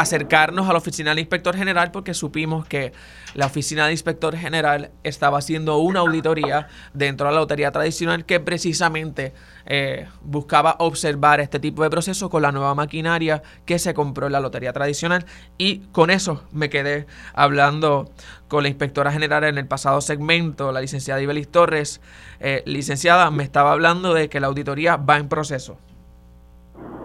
acercarnos 0.00 0.68
a 0.68 0.72
la 0.72 0.78
oficina 0.78 1.10
del 1.10 1.20
inspector 1.20 1.56
general 1.56 1.90
porque 1.90 2.14
supimos 2.14 2.66
que 2.66 2.92
la 3.34 3.46
oficina 3.46 3.84
del 3.84 3.92
inspector 3.92 4.36
general 4.36 4.90
estaba 5.02 5.38
haciendo 5.38 5.78
una 5.78 6.00
auditoría 6.00 6.68
dentro 6.94 7.26
de 7.26 7.34
la 7.34 7.40
lotería 7.40 7.72
tradicional 7.72 8.24
que 8.24 8.40
precisamente 8.40 9.32
eh, 9.66 10.06
buscaba 10.22 10.76
observar 10.78 11.40
este 11.40 11.58
tipo 11.58 11.82
de 11.82 11.90
procesos 11.90 12.30
con 12.30 12.42
la 12.42 12.52
nueva 12.52 12.74
maquinaria 12.74 13.42
que 13.64 13.78
se 13.78 13.94
compró 13.94 14.26
en 14.26 14.32
la 14.32 14.40
lotería 14.40 14.72
tradicional 14.72 15.26
y 15.58 15.78
con 15.92 16.10
eso 16.10 16.44
me 16.52 16.70
quedé 16.70 17.06
hablando 17.34 18.10
con 18.48 18.62
la 18.62 18.68
inspectora 18.68 19.12
general 19.12 19.44
en 19.44 19.58
el 19.58 19.66
pasado 19.66 20.00
segmento, 20.00 20.72
la 20.72 20.80
licenciada 20.80 21.20
Ibelis 21.20 21.48
Torres. 21.48 22.00
Eh, 22.40 22.62
licenciada, 22.66 23.30
me 23.30 23.42
estaba 23.42 23.72
hablando 23.72 24.14
de 24.14 24.28
que 24.28 24.40
la 24.40 24.46
auditoría 24.46 24.96
va 24.96 25.16
en 25.16 25.28
proceso. 25.28 25.78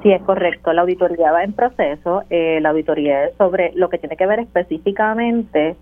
Sí, 0.02 0.12
es 0.12 0.22
correcto. 0.24 0.74
La 0.74 0.82
auditoría 0.82 1.32
va 1.32 1.44
en 1.44 1.54
proceso. 1.54 2.24
Eh, 2.30 2.60
la 2.60 2.70
auditoría 2.70 3.26
es 3.26 3.36
sobre 3.38 3.72
lo 3.76 3.90
que 3.90 4.00
tiene 4.00 4.18
que 4.18 4.26
ver 4.26 4.40
específicamente 4.40 5.76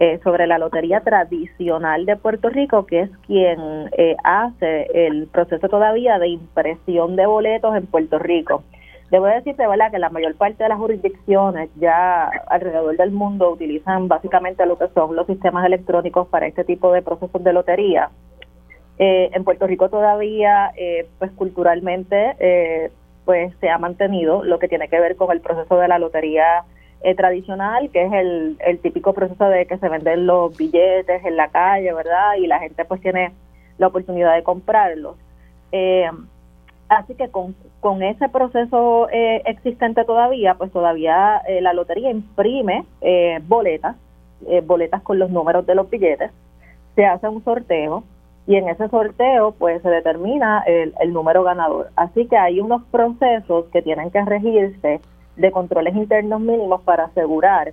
eh, 0.00 0.18
sobre 0.24 0.48
la 0.48 0.58
lotería 0.58 1.00
tradicional 1.02 2.04
de 2.04 2.16
Puerto 2.16 2.48
Rico, 2.48 2.84
que 2.86 3.02
es 3.02 3.10
quien 3.26 3.60
eh, 3.96 4.16
hace 4.24 4.88
el 5.06 5.28
proceso 5.28 5.68
todavía 5.68 6.18
de 6.18 6.28
impresión 6.28 7.14
de 7.14 7.26
boletos 7.26 7.76
en 7.76 7.86
Puerto 7.86 8.18
Rico. 8.18 8.64
Debo 9.12 9.26
decirte, 9.26 9.66
¿verdad?, 9.66 9.90
que 9.90 9.98
la 9.98 10.10
mayor 10.10 10.34
parte 10.36 10.62
de 10.62 10.68
las 10.68 10.78
jurisdicciones 10.78 11.68
ya 11.76 12.28
alrededor 12.48 12.96
del 12.96 13.10
mundo 13.10 13.52
utilizan 13.52 14.08
básicamente 14.08 14.66
lo 14.66 14.78
que 14.78 14.88
son 14.94 15.14
los 15.14 15.26
sistemas 15.26 15.66
electrónicos 15.66 16.28
para 16.28 16.46
este 16.46 16.64
tipo 16.64 16.92
de 16.92 17.02
procesos 17.02 17.42
de 17.42 17.52
lotería. 17.52 18.10
en 18.98 19.44
Puerto 19.44 19.66
Rico 19.66 19.88
todavía, 19.88 20.72
pues 21.18 21.32
culturalmente, 21.32 22.36
pues 23.30 23.54
se 23.60 23.70
ha 23.70 23.78
mantenido 23.78 24.42
lo 24.42 24.58
que 24.58 24.66
tiene 24.66 24.88
que 24.88 24.98
ver 24.98 25.14
con 25.14 25.30
el 25.30 25.40
proceso 25.40 25.76
de 25.76 25.86
la 25.86 26.00
lotería 26.00 26.64
eh, 27.00 27.14
tradicional, 27.14 27.88
que 27.92 28.04
es 28.04 28.12
el, 28.12 28.56
el 28.58 28.80
típico 28.80 29.12
proceso 29.12 29.44
de 29.44 29.66
que 29.66 29.78
se 29.78 29.88
venden 29.88 30.26
los 30.26 30.56
billetes 30.56 31.24
en 31.24 31.36
la 31.36 31.46
calle, 31.46 31.92
¿verdad? 31.92 32.34
Y 32.40 32.48
la 32.48 32.58
gente 32.58 32.84
pues 32.84 33.00
tiene 33.00 33.30
la 33.78 33.86
oportunidad 33.86 34.34
de 34.34 34.42
comprarlos. 34.42 35.14
Eh, 35.70 36.10
así 36.88 37.14
que 37.14 37.28
con, 37.28 37.54
con 37.78 38.02
ese 38.02 38.28
proceso 38.30 39.08
eh, 39.12 39.42
existente 39.46 40.04
todavía, 40.04 40.54
pues 40.54 40.72
todavía 40.72 41.40
la 41.60 41.72
lotería 41.72 42.10
imprime 42.10 42.84
boletas, 43.46 43.94
boletas 44.64 45.02
con 45.02 45.20
los 45.20 45.30
números 45.30 45.64
de 45.66 45.76
los 45.76 45.88
billetes, 45.88 46.32
se 46.96 47.06
hace 47.06 47.28
un 47.28 47.44
sorteo, 47.44 48.02
y 48.46 48.56
en 48.56 48.68
ese 48.68 48.88
sorteo 48.88 49.52
pues 49.52 49.82
se 49.82 49.88
determina 49.88 50.62
el, 50.66 50.94
el, 51.00 51.12
número 51.12 51.42
ganador. 51.42 51.90
Así 51.96 52.26
que 52.26 52.36
hay 52.36 52.60
unos 52.60 52.82
procesos 52.90 53.66
que 53.72 53.82
tienen 53.82 54.10
que 54.10 54.24
regirse 54.24 55.00
de 55.36 55.50
controles 55.52 55.94
internos 55.94 56.40
mínimos 56.40 56.82
para 56.82 57.04
asegurar 57.04 57.72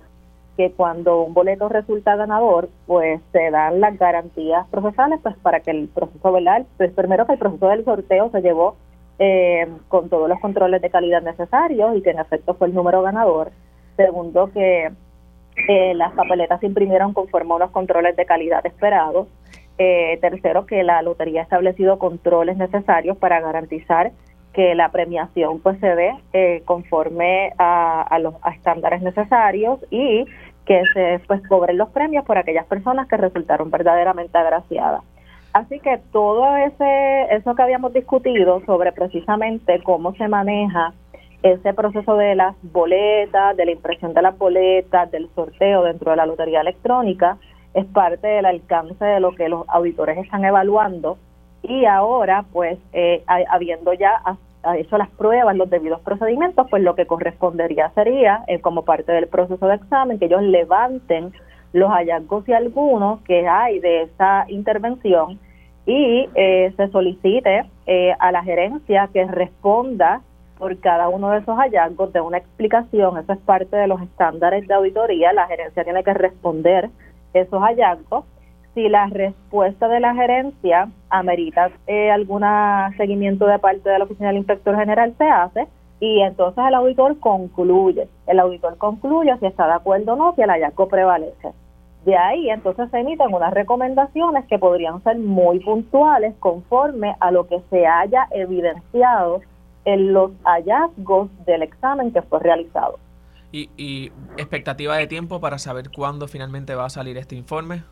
que 0.58 0.72
cuando 0.72 1.22
un 1.22 1.34
boleto 1.34 1.68
resulta 1.68 2.16
ganador, 2.16 2.68
pues 2.86 3.20
se 3.30 3.50
dan 3.52 3.80
las 3.80 3.96
garantías 3.96 4.66
procesales 4.68 5.20
pues 5.22 5.36
para 5.36 5.60
que 5.60 5.70
el 5.70 5.88
proceso, 5.88 6.32
¿verdad? 6.32 6.66
Pues 6.76 6.92
primero 6.92 7.26
que 7.26 7.34
el 7.34 7.38
proceso 7.38 7.68
del 7.68 7.84
sorteo 7.84 8.30
se 8.30 8.42
llevó 8.42 8.76
eh, 9.20 9.68
con 9.86 10.08
todos 10.08 10.28
los 10.28 10.40
controles 10.40 10.82
de 10.82 10.90
calidad 10.90 11.22
necesarios 11.22 11.96
y 11.96 12.02
que 12.02 12.10
en 12.10 12.18
efecto 12.18 12.54
fue 12.54 12.66
el 12.66 12.74
número 12.74 13.02
ganador. 13.02 13.52
Segundo, 13.96 14.50
que 14.52 14.90
eh, 15.68 15.94
las 15.94 16.12
papeletas 16.14 16.58
se 16.58 16.66
imprimieron 16.66 17.12
conforme 17.12 17.52
a 17.52 17.56
unos 17.56 17.70
controles 17.70 18.16
de 18.16 18.26
calidad 18.26 18.66
esperados. 18.66 19.28
Eh, 19.80 20.18
tercero, 20.20 20.66
que 20.66 20.82
la 20.82 21.02
lotería 21.02 21.40
ha 21.40 21.44
establecido 21.44 22.00
controles 22.00 22.56
necesarios 22.56 23.16
para 23.16 23.40
garantizar 23.40 24.10
que 24.52 24.74
la 24.74 24.90
premiación 24.90 25.60
pues 25.60 25.78
se 25.78 25.94
dé 25.94 26.12
eh, 26.32 26.62
conforme 26.64 27.52
a, 27.58 28.18
los 28.20 28.34
estándares 28.52 29.02
necesarios 29.02 29.78
y 29.88 30.26
que 30.66 30.82
se 30.92 31.20
pues 31.28 31.46
cobren 31.46 31.78
los 31.78 31.90
premios 31.90 32.24
por 32.24 32.38
aquellas 32.38 32.66
personas 32.66 33.06
que 33.06 33.18
resultaron 33.18 33.70
verdaderamente 33.70 34.36
agraciadas. 34.36 35.02
Así 35.52 35.78
que 35.78 36.00
todo 36.10 36.56
ese 36.56 37.36
eso 37.36 37.54
que 37.54 37.62
habíamos 37.62 37.92
discutido 37.92 38.60
sobre 38.66 38.90
precisamente 38.90 39.80
cómo 39.84 40.12
se 40.16 40.26
maneja 40.26 40.92
ese 41.44 41.72
proceso 41.72 42.16
de 42.16 42.34
las 42.34 42.56
boletas, 42.62 43.56
de 43.56 43.64
la 43.64 43.70
impresión 43.70 44.12
de 44.12 44.22
las 44.22 44.36
boletas, 44.36 45.08
del 45.12 45.28
sorteo 45.36 45.84
dentro 45.84 46.10
de 46.10 46.16
la 46.16 46.26
lotería 46.26 46.62
electrónica, 46.62 47.38
es 47.74 47.84
parte 47.86 48.26
del 48.26 48.46
alcance 48.46 49.04
de 49.04 49.20
lo 49.20 49.32
que 49.34 49.48
los 49.48 49.68
auditores 49.68 50.18
están 50.18 50.44
evaluando. 50.44 51.18
Y 51.62 51.84
ahora 51.84 52.44
pues 52.52 52.78
eh, 52.92 53.22
habiendo 53.26 53.92
ya 53.92 54.22
hecho 54.76 54.98
las 54.98 55.08
pruebas, 55.10 55.56
los 55.56 55.70
debidos 55.70 56.00
procedimientos, 56.00 56.66
pues 56.70 56.82
lo 56.82 56.94
que 56.94 57.06
correspondería 57.06 57.90
sería 57.90 58.44
eh, 58.46 58.60
como 58.60 58.84
parte 58.84 59.12
del 59.12 59.28
proceso 59.28 59.66
de 59.66 59.76
examen 59.76 60.18
que 60.18 60.26
ellos 60.26 60.42
levanten 60.42 61.32
los 61.72 61.90
hallazgos 61.90 62.48
y 62.48 62.52
algunos 62.52 63.20
que 63.22 63.46
hay 63.46 63.78
de 63.80 64.02
esa 64.02 64.46
intervención 64.48 65.38
y 65.86 66.28
eh, 66.34 66.72
se 66.76 66.88
solicite 66.88 67.64
a 68.18 68.30
la 68.32 68.42
gerencia 68.42 69.08
que 69.10 69.24
responda 69.24 70.20
por 70.58 70.78
cada 70.80 71.08
uno 71.08 71.30
de 71.30 71.38
esos 71.38 71.56
hallazgos 71.56 72.12
de 72.12 72.20
una 72.20 72.38
explicación, 72.38 73.16
eso 73.16 73.32
es 73.32 73.38
parte 73.38 73.76
de 73.76 73.86
los 73.86 74.02
estándares 74.02 74.66
de 74.66 74.74
auditoría, 74.74 75.32
la 75.32 75.46
gerencia 75.46 75.84
tiene 75.84 76.02
que 76.02 76.12
responder 76.12 76.90
esos 77.34 77.60
hallazgos 77.60 78.24
si 78.74 78.88
la 78.88 79.06
respuesta 79.06 79.88
de 79.88 79.98
la 79.98 80.14
gerencia 80.14 80.88
amerita 81.10 81.70
eh, 81.88 82.12
algún 82.12 82.44
seguimiento 82.96 83.46
de 83.46 83.58
parte 83.58 83.90
de 83.90 83.98
la 83.98 84.04
oficina 84.04 84.28
del 84.28 84.38
inspector 84.38 84.76
general, 84.76 85.14
se 85.18 85.24
hace 85.24 85.66
y 86.00 86.20
entonces 86.20 86.62
el 86.64 86.74
auditor 86.74 87.18
concluye. 87.18 88.08
El 88.28 88.38
auditor 88.38 88.76
concluye 88.78 89.36
si 89.38 89.46
está 89.46 89.66
de 89.66 89.72
acuerdo 89.72 90.12
o 90.12 90.16
no, 90.16 90.34
si 90.34 90.42
el 90.42 90.50
hallazgo 90.50 90.86
prevalece. 90.86 91.52
De 92.04 92.16
ahí 92.16 92.50
entonces 92.50 92.88
se 92.90 93.00
emiten 93.00 93.34
unas 93.34 93.52
recomendaciones 93.52 94.46
que 94.46 94.60
podrían 94.60 95.02
ser 95.02 95.18
muy 95.18 95.58
puntuales 95.58 96.34
conforme 96.38 97.16
a 97.18 97.32
lo 97.32 97.48
que 97.48 97.60
se 97.70 97.84
haya 97.84 98.28
evidenciado 98.30 99.40
en 99.84 100.12
los 100.12 100.30
hallazgos 100.44 101.30
del 101.46 101.62
examen 101.62 102.12
que 102.12 102.22
fue 102.22 102.38
realizado. 102.38 102.98
¿Y, 103.50 103.70
y 103.76 104.12
expectativa 104.36 104.96
de 104.96 105.06
tiempo 105.06 105.40
para 105.40 105.58
saber 105.58 105.90
cuándo 105.94 106.28
finalmente 106.28 106.74
va 106.74 106.84
a 106.86 106.90
salir 106.90 107.16
este 107.16 107.34
informe? 107.34 107.82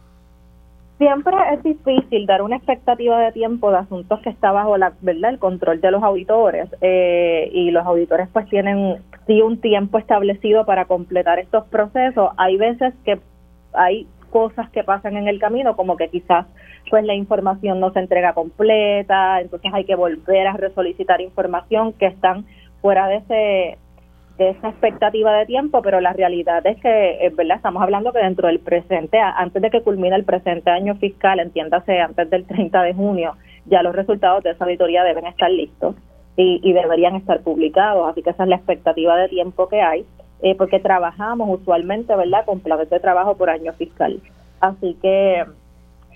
Siempre 0.98 1.36
es 1.52 1.62
difícil 1.62 2.24
dar 2.24 2.40
una 2.40 2.56
expectativa 2.56 3.20
de 3.20 3.32
tiempo 3.32 3.70
de 3.70 3.78
asuntos 3.78 4.18
que 4.20 4.30
está 4.30 4.50
bajo 4.50 4.78
la 4.78 4.94
verdad 5.02 5.30
el 5.30 5.38
control 5.38 5.82
de 5.82 5.90
los 5.90 6.02
auditores 6.02 6.70
eh, 6.80 7.50
y 7.52 7.70
los 7.70 7.84
auditores 7.84 8.28
pues 8.32 8.48
tienen 8.48 9.02
sí 9.26 9.42
un 9.42 9.60
tiempo 9.60 9.98
establecido 9.98 10.64
para 10.64 10.86
completar 10.86 11.38
estos 11.38 11.66
procesos. 11.66 12.30
Hay 12.38 12.56
veces 12.56 12.94
que 13.04 13.20
hay 13.74 14.06
cosas 14.30 14.70
que 14.70 14.84
pasan 14.84 15.18
en 15.18 15.28
el 15.28 15.38
camino 15.38 15.76
como 15.76 15.98
que 15.98 16.08
quizás 16.08 16.46
pues 16.88 17.04
la 17.04 17.14
información 17.14 17.78
no 17.78 17.92
se 17.92 17.98
entrega 17.98 18.32
completa, 18.32 19.42
entonces 19.42 19.72
hay 19.74 19.84
que 19.84 19.96
volver 19.96 20.46
a 20.46 20.54
resolicitar 20.54 21.20
información 21.20 21.92
que 21.92 22.06
están 22.06 22.46
fuera 22.80 23.06
de 23.08 23.16
ese 23.16 23.78
esa 24.38 24.68
expectativa 24.68 25.32
de 25.38 25.46
tiempo, 25.46 25.82
pero 25.82 26.00
la 26.00 26.12
realidad 26.12 26.66
es 26.66 26.80
que, 26.80 27.26
es 27.26 27.34
verdad, 27.34 27.56
estamos 27.56 27.82
hablando 27.82 28.12
que 28.12 28.18
dentro 28.18 28.48
del 28.48 28.60
presente, 28.60 29.18
antes 29.18 29.62
de 29.62 29.70
que 29.70 29.82
culmine 29.82 30.14
el 30.16 30.24
presente 30.24 30.70
año 30.70 30.94
fiscal, 30.96 31.40
entiéndase 31.40 32.00
antes 32.00 32.28
del 32.28 32.44
30 32.46 32.82
de 32.82 32.94
junio, 32.94 33.32
ya 33.64 33.82
los 33.82 33.94
resultados 33.94 34.44
de 34.44 34.50
esa 34.50 34.64
auditoría 34.64 35.04
deben 35.04 35.26
estar 35.26 35.50
listos 35.50 35.96
y, 36.36 36.60
y 36.62 36.72
deberían 36.72 37.16
estar 37.16 37.40
publicados, 37.40 38.10
así 38.10 38.22
que 38.22 38.30
esa 38.30 38.42
es 38.42 38.48
la 38.48 38.56
expectativa 38.56 39.16
de 39.16 39.28
tiempo 39.28 39.68
que 39.68 39.80
hay, 39.80 40.04
eh, 40.42 40.54
porque 40.54 40.80
trabajamos 40.80 41.60
usualmente, 41.60 42.14
¿verdad?, 42.14 42.44
con 42.44 42.60
planes 42.60 42.90
de 42.90 43.00
trabajo 43.00 43.36
por 43.36 43.48
año 43.48 43.72
fiscal. 43.72 44.20
Así 44.60 44.96
que, 45.00 45.44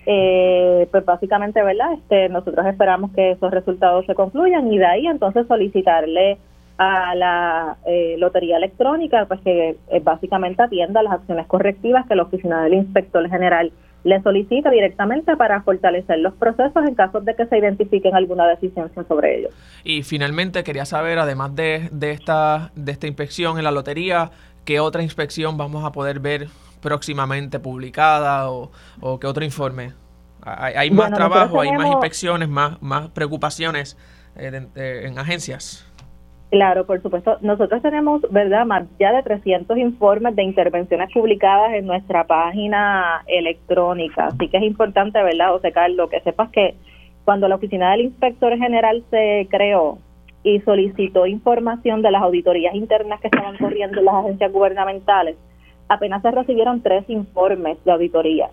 eh, 0.05 0.87
pues 0.91 1.03
básicamente, 1.05 1.63
¿verdad?, 1.63 1.93
este, 1.93 2.29
nosotros 2.29 2.65
esperamos 2.67 3.11
que 3.13 3.31
esos 3.31 3.49
resultados 3.51 4.05
se 4.05 4.13
concluyan 4.13 4.71
y 4.71 4.77
de 4.77 4.85
ahí 4.85 5.07
entonces 5.07 5.47
solicitarle 5.47 6.37
a 6.83 7.13
la 7.13 7.77
eh, 7.85 8.15
lotería 8.17 8.57
electrónica, 8.57 9.25
pues 9.27 9.39
que 9.41 9.77
eh, 9.91 9.99
básicamente 9.99 10.63
atienda 10.63 11.03
las 11.03 11.13
acciones 11.13 11.45
correctivas 11.45 12.07
que 12.07 12.15
la 12.15 12.23
oficina 12.23 12.63
del 12.63 12.73
inspector 12.73 13.29
general 13.29 13.71
le 14.03 14.19
solicita 14.23 14.71
directamente 14.71 15.37
para 15.37 15.61
fortalecer 15.61 16.17
los 16.17 16.33
procesos 16.33 16.83
en 16.87 16.95
caso 16.95 17.21
de 17.21 17.35
que 17.35 17.45
se 17.45 17.59
identifiquen 17.59 18.15
alguna 18.15 18.47
deficiencia 18.47 19.03
sobre 19.07 19.37
ellos. 19.37 19.53
Y 19.83 20.01
finalmente 20.01 20.63
quería 20.63 20.85
saber, 20.85 21.19
además 21.19 21.55
de, 21.55 21.87
de, 21.91 22.09
esta, 22.13 22.71
de 22.73 22.93
esta 22.93 23.05
inspección 23.05 23.59
en 23.59 23.63
la 23.63 23.71
lotería, 23.71 24.31
¿qué 24.65 24.79
otra 24.79 25.03
inspección 25.03 25.57
vamos 25.57 25.85
a 25.85 25.91
poder 25.91 26.19
ver 26.19 26.47
próximamente 26.81 27.59
publicada 27.59 28.49
o, 28.49 28.71
o 29.01 29.19
qué 29.19 29.27
otro 29.27 29.45
informe? 29.45 29.91
¿Hay, 30.43 30.89
más 30.89 31.13
trabajo, 31.13 31.61
hay 31.61 31.71
más 31.73 31.85
inspecciones, 31.85 32.49
más, 32.49 32.81
más 32.81 33.09
preocupaciones 33.09 33.99
eh, 34.35 35.03
en 35.05 35.19
agencias? 35.19 35.85
Claro, 36.51 36.85
por 36.85 37.01
supuesto. 37.01 37.37
Nosotros 37.39 37.81
tenemos, 37.81 38.21
¿verdad?, 38.29 38.65
más 38.65 38.83
ya 38.99 39.13
de 39.13 39.23
300 39.23 39.77
informes 39.77 40.35
de 40.35 40.43
intervenciones 40.43 41.09
publicadas 41.13 41.73
en 41.73 41.87
nuestra 41.87 42.25
página 42.25 43.23
electrónica. 43.25 44.27
Así 44.27 44.49
que 44.49 44.57
es 44.57 44.63
importante, 44.63 45.23
¿verdad, 45.23 45.51
José 45.51 45.71
Carlos, 45.71 46.09
que 46.09 46.19
sepas 46.19 46.49
que 46.49 46.75
cuando 47.23 47.47
la 47.47 47.55
Oficina 47.55 47.91
del 47.91 48.01
Inspector 48.01 48.57
General 48.57 49.01
se 49.09 49.47
creó 49.49 49.99
y 50.43 50.59
solicitó 50.59 51.25
información 51.25 52.01
de 52.01 52.11
las 52.11 52.21
auditorías 52.21 52.75
internas 52.75 53.21
que 53.21 53.27
estaban 53.27 53.57
corriendo 53.57 53.99
en 53.99 54.05
las 54.05 54.15
agencias 54.15 54.51
gubernamentales, 54.51 55.37
apenas 55.87 56.21
se 56.21 56.31
recibieron 56.31 56.81
tres 56.81 57.09
informes 57.09 57.81
de 57.85 57.93
auditoría. 57.93 58.49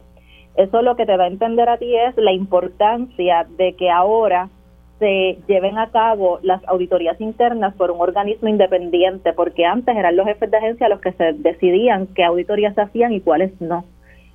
Eso 0.57 0.83
lo 0.83 0.95
que 0.95 1.07
te 1.07 1.17
va 1.17 1.25
a 1.25 1.29
entender 1.29 1.69
a 1.69 1.79
ti 1.79 1.97
es 1.97 2.17
la 2.17 2.33
importancia 2.33 3.45
de 3.57 3.73
que 3.75 3.91
ahora 3.91 4.51
se 4.99 5.39
lleven 5.47 5.79
a 5.79 5.91
cabo 5.91 6.41
las 6.43 6.67
auditorías 6.67 7.21
internas 7.21 7.75
por 7.75 7.91
un 7.91 8.01
organismo 8.01 8.49
independiente, 8.49 9.33
porque 9.33 9.65
antes 9.65 9.97
eran 9.97 10.17
los 10.17 10.27
jefes 10.27 10.51
de 10.51 10.57
agencia 10.57 10.89
los 10.89 11.01
que 11.01 11.13
se 11.13 11.33
decidían 11.35 12.09
qué 12.15 12.25
auditorías 12.25 12.75
se 12.75 12.83
hacían 12.83 13.13
y 13.13 13.21
cuáles 13.21 13.59
no. 13.61 13.85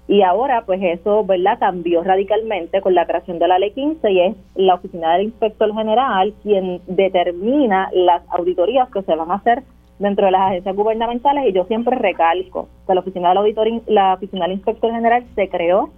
Y 0.08 0.22
ahora, 0.22 0.64
pues 0.66 0.82
eso, 0.82 1.24
¿verdad?, 1.24 1.60
cambió 1.60 2.04
radicalmente 2.04 2.82
con 2.82 2.94
la 2.94 3.06
creación 3.06 3.40
de 3.40 3.48
la 3.48 3.58
Ley 3.58 3.72
15 3.72 4.12
y 4.12 4.20
es 4.20 4.36
la 4.56 4.76
Oficina 4.76 5.14
del 5.14 5.28
Inspector 5.28 5.74
General 5.74 6.34
quien 6.44 6.82
determina 6.88 7.90
las 7.94 8.22
auditorías 8.30 8.90
que 8.90 9.02
se 9.02 9.16
van 9.16 9.32
a 9.32 9.36
hacer 9.36 9.64
dentro 10.00 10.26
de 10.26 10.32
las 10.32 10.42
agencias 10.42 10.76
gubernamentales 10.76 11.46
y 11.48 11.54
yo 11.54 11.64
siempre 11.66 11.96
recalco 11.96 12.68
que 12.86 12.94
la 12.94 13.00
Oficina 13.00 13.30
del 13.30 13.38
Auditor, 13.38 13.68
la 13.88 14.16
Oficina 14.16 14.46
del 14.46 14.58
Inspector 14.58 14.92
General 14.92 15.24
se 15.36 15.48
creó 15.48 15.92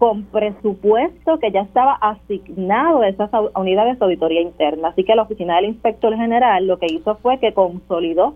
con 0.00 0.24
presupuesto 0.24 1.38
que 1.38 1.52
ya 1.52 1.60
estaba 1.60 1.92
asignado 1.92 3.02
a 3.02 3.08
esas 3.08 3.28
unidades 3.54 3.98
de 3.98 4.04
auditoría 4.06 4.40
interna. 4.40 4.88
Así 4.88 5.04
que 5.04 5.14
la 5.14 5.24
Oficina 5.24 5.56
del 5.56 5.66
Inspector 5.66 6.16
General 6.16 6.66
lo 6.66 6.78
que 6.78 6.86
hizo 6.86 7.16
fue 7.16 7.38
que 7.38 7.52
consolidó 7.52 8.32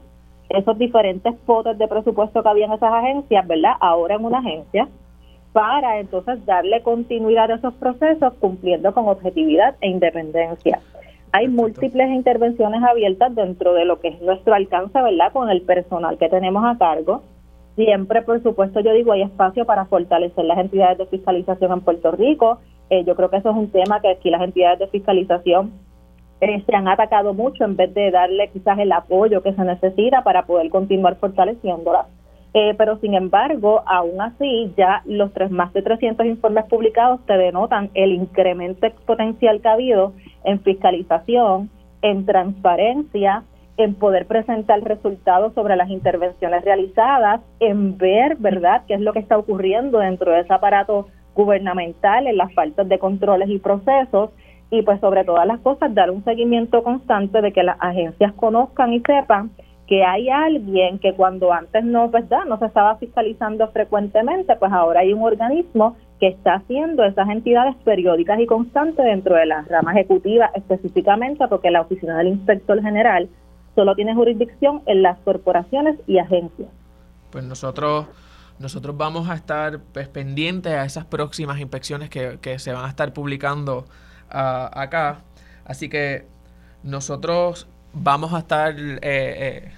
esos 0.50 0.76
diferentes 0.76 1.34
potes 1.46 1.78
de 1.78 1.88
presupuesto 1.88 2.42
que 2.42 2.48
había 2.50 2.66
en 2.66 2.72
esas 2.74 2.92
agencias, 2.92 3.46
¿verdad? 3.46 3.72
Ahora 3.80 4.16
en 4.16 4.26
una 4.26 4.40
agencia, 4.40 4.88
para 5.54 6.00
entonces 6.00 6.44
darle 6.44 6.82
continuidad 6.82 7.50
a 7.50 7.54
esos 7.54 7.72
procesos 7.74 8.34
cumpliendo 8.34 8.92
con 8.92 9.08
objetividad 9.08 9.74
e 9.80 9.88
independencia. 9.88 10.80
Hay 11.32 11.48
múltiples 11.48 12.10
intervenciones 12.10 12.82
abiertas 12.82 13.34
dentro 13.34 13.72
de 13.72 13.86
lo 13.86 14.00
que 14.00 14.08
es 14.08 14.20
nuestro 14.20 14.52
alcance, 14.52 15.00
¿verdad? 15.00 15.32
Con 15.32 15.48
el 15.48 15.62
personal 15.62 16.18
que 16.18 16.28
tenemos 16.28 16.62
a 16.62 16.76
cargo 16.76 17.22
Siempre, 17.76 18.22
por 18.22 18.42
supuesto, 18.42 18.80
yo 18.80 18.92
digo, 18.92 19.12
hay 19.12 19.22
espacio 19.22 19.64
para 19.64 19.86
fortalecer 19.86 20.44
las 20.44 20.58
entidades 20.58 20.98
de 20.98 21.06
fiscalización 21.06 21.72
en 21.72 21.80
Puerto 21.80 22.12
Rico. 22.12 22.60
Eh, 22.90 23.04
yo 23.04 23.16
creo 23.16 23.30
que 23.30 23.38
eso 23.38 23.50
es 23.50 23.56
un 23.56 23.70
tema 23.70 24.00
que 24.00 24.10
aquí 24.10 24.30
las 24.30 24.42
entidades 24.42 24.78
de 24.78 24.86
fiscalización 24.88 25.72
eh, 26.40 26.62
se 26.64 26.76
han 26.76 26.86
atacado 26.86 27.34
mucho 27.34 27.64
en 27.64 27.76
vez 27.76 27.92
de 27.94 28.10
darle 28.10 28.48
quizás 28.52 28.78
el 28.78 28.92
apoyo 28.92 29.42
que 29.42 29.54
se 29.54 29.64
necesita 29.64 30.22
para 30.22 30.46
poder 30.46 30.70
continuar 30.70 31.16
fortaleciéndolas. 31.16 32.06
Eh, 32.56 32.74
pero 32.78 32.98
sin 32.98 33.14
embargo, 33.14 33.82
aún 33.84 34.20
así, 34.20 34.72
ya 34.76 35.02
los 35.06 35.32
tres, 35.32 35.50
más 35.50 35.72
de 35.72 35.82
300 35.82 36.24
informes 36.26 36.66
publicados 36.66 37.20
te 37.26 37.36
denotan 37.36 37.90
el 37.94 38.12
incremento 38.12 38.86
exponencial 38.86 39.60
que 39.60 39.68
ha 39.68 39.72
habido 39.72 40.12
en 40.44 40.60
fiscalización, 40.60 41.70
en 42.02 42.24
transparencia, 42.24 43.42
en 43.76 43.94
poder 43.94 44.26
presentar 44.26 44.80
resultados 44.82 45.52
sobre 45.54 45.76
las 45.76 45.90
intervenciones 45.90 46.64
realizadas, 46.64 47.40
en 47.60 47.98
ver, 47.98 48.36
¿verdad?, 48.36 48.82
qué 48.86 48.94
es 48.94 49.00
lo 49.00 49.12
que 49.12 49.18
está 49.18 49.36
ocurriendo 49.36 49.98
dentro 49.98 50.32
de 50.32 50.40
ese 50.40 50.52
aparato 50.52 51.08
gubernamental, 51.34 52.26
en 52.26 52.36
las 52.36 52.52
faltas 52.54 52.88
de 52.88 52.98
controles 52.98 53.48
y 53.48 53.58
procesos, 53.58 54.30
y 54.70 54.82
pues 54.82 55.00
sobre 55.00 55.24
todas 55.24 55.46
las 55.46 55.60
cosas 55.60 55.94
dar 55.94 56.10
un 56.10 56.24
seguimiento 56.24 56.82
constante 56.82 57.40
de 57.40 57.52
que 57.52 57.62
las 57.62 57.76
agencias 57.80 58.32
conozcan 58.34 58.92
y 58.92 59.00
sepan 59.00 59.50
que 59.86 60.02
hay 60.02 60.30
alguien 60.30 60.98
que 60.98 61.12
cuando 61.12 61.52
antes 61.52 61.84
no, 61.84 62.08
¿verdad?, 62.08 62.44
no 62.46 62.58
se 62.58 62.66
estaba 62.66 62.96
fiscalizando 62.96 63.68
frecuentemente, 63.68 64.56
pues 64.56 64.72
ahora 64.72 65.00
hay 65.00 65.12
un 65.12 65.22
organismo 65.22 65.96
que 66.20 66.28
está 66.28 66.54
haciendo 66.54 67.04
esas 67.04 67.28
entidades 67.28 67.74
periódicas 67.84 68.40
y 68.40 68.46
constantes 68.46 69.04
dentro 69.04 69.34
de 69.34 69.46
la 69.46 69.62
rama 69.68 69.92
ejecutiva 69.92 70.50
específicamente, 70.54 71.46
porque 71.48 71.70
la 71.70 71.82
oficina 71.82 72.16
del 72.16 72.28
inspector 72.28 72.80
general 72.80 73.28
solo 73.74 73.94
tiene 73.94 74.14
jurisdicción 74.14 74.82
en 74.86 75.02
las 75.02 75.18
corporaciones 75.20 75.98
y 76.06 76.18
agencias. 76.18 76.68
Pues 77.30 77.44
nosotros 77.44 78.06
nosotros 78.58 78.96
vamos 78.96 79.28
a 79.28 79.34
estar 79.34 79.80
pues, 79.92 80.08
pendientes 80.08 80.72
a 80.72 80.84
esas 80.84 81.04
próximas 81.04 81.58
inspecciones 81.60 82.08
que, 82.08 82.58
se 82.58 82.72
van 82.72 82.84
a 82.84 82.88
estar 82.88 83.12
publicando 83.12 83.86
ah, 84.30 84.70
acá. 84.72 85.22
Así 85.64 85.88
que 85.88 86.26
nosotros 86.82 87.66
vamos 87.92 88.32
a 88.32 88.38
estar 88.38 88.74
eh, 88.78 89.00
eh, 89.02 89.72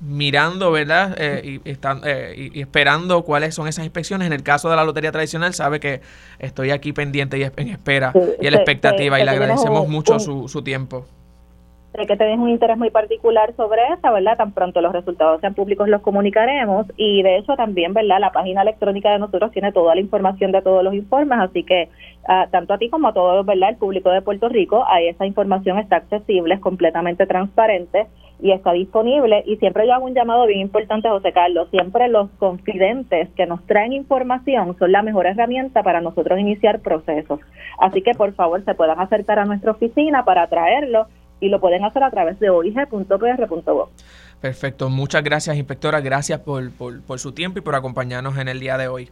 mirando, 0.00 0.70
¿verdad? 0.70 1.16
Eh, 1.18 1.60
y, 1.64 1.68
están, 1.68 2.02
y, 2.36 2.60
esperando 2.60 3.24
cuáles 3.24 3.54
son 3.54 3.66
esas 3.66 3.84
inspecciones. 3.84 4.26
En 4.26 4.32
el 4.32 4.42
caso 4.42 4.70
de 4.70 4.76
la 4.76 4.84
lotería 4.84 5.10
tradicional, 5.10 5.52
sabe 5.52 5.80
que 5.80 6.00
estoy 6.38 6.70
aquí 6.70 6.92
pendiente 6.92 7.38
y 7.38 7.42
en 7.42 7.68
espera 7.68 8.12
y 8.40 8.46
en 8.46 8.52
la 8.52 8.58
expectativa 8.58 9.18
y 9.18 9.24
le 9.24 9.30
agradecemos 9.30 9.88
mucho 9.88 10.20
su, 10.20 10.48
su 10.48 10.62
tiempo 10.62 11.06
de 11.96 12.06
que 12.06 12.16
tenés 12.16 12.38
un 12.38 12.48
interés 12.48 12.76
muy 12.76 12.90
particular 12.90 13.54
sobre 13.56 13.80
esa, 13.96 14.10
¿verdad? 14.10 14.36
Tan 14.36 14.52
pronto 14.52 14.80
los 14.80 14.92
resultados 14.92 15.40
sean 15.40 15.54
públicos 15.54 15.88
los 15.88 16.02
comunicaremos 16.02 16.86
y 16.96 17.22
de 17.22 17.38
hecho 17.38 17.54
también, 17.54 17.94
¿verdad? 17.94 18.18
La 18.18 18.32
página 18.32 18.62
electrónica 18.62 19.12
de 19.12 19.20
nosotros 19.20 19.52
tiene 19.52 19.70
toda 19.70 19.94
la 19.94 20.00
información 20.00 20.50
de 20.50 20.60
todos 20.60 20.82
los 20.82 20.92
informes, 20.94 21.38
así 21.38 21.62
que 21.62 21.88
ah, 22.26 22.48
tanto 22.50 22.74
a 22.74 22.78
ti 22.78 22.90
como 22.90 23.08
a 23.08 23.14
todo, 23.14 23.44
¿verdad? 23.44 23.70
El 23.70 23.76
público 23.76 24.10
de 24.10 24.22
Puerto 24.22 24.48
Rico, 24.48 24.84
ahí 24.88 25.06
esa 25.06 25.24
información 25.24 25.78
está 25.78 25.96
accesible, 25.96 26.54
es 26.54 26.60
completamente 26.60 27.26
transparente 27.26 28.06
y 28.40 28.50
está 28.50 28.72
disponible 28.72 29.44
y 29.46 29.56
siempre 29.58 29.86
yo 29.86 29.94
hago 29.94 30.06
un 30.06 30.14
llamado 30.14 30.46
bien 30.46 30.60
importante, 30.60 31.08
José 31.08 31.32
Carlos, 31.32 31.68
siempre 31.70 32.08
los 32.08 32.28
confidentes 32.40 33.28
que 33.36 33.46
nos 33.46 33.64
traen 33.66 33.92
información 33.92 34.76
son 34.80 34.90
la 34.90 35.02
mejor 35.02 35.26
herramienta 35.26 35.84
para 35.84 36.00
nosotros 36.00 36.40
iniciar 36.40 36.80
procesos. 36.80 37.38
Así 37.78 38.02
que 38.02 38.14
por 38.14 38.32
favor 38.34 38.64
se 38.64 38.74
puedan 38.74 38.98
acercar 38.98 39.38
a 39.38 39.44
nuestra 39.44 39.70
oficina 39.70 40.24
para 40.24 40.48
traerlo 40.48 41.06
y 41.44 41.50
lo 41.50 41.60
pueden 41.60 41.84
hacer 41.84 42.02
a 42.02 42.10
través 42.10 42.40
de 42.40 42.48
oig.pr.gov. 42.48 43.88
Perfecto, 44.40 44.88
muchas 44.88 45.22
gracias 45.22 45.56
inspectora, 45.56 46.00
gracias 46.00 46.40
por, 46.40 46.70
por, 46.72 47.18
su 47.18 47.32
tiempo 47.32 47.58
y 47.58 47.62
por 47.62 47.74
acompañarnos 47.74 48.38
en 48.38 48.48
el 48.48 48.60
día 48.60 48.78
de 48.78 48.88
hoy. 48.88 49.10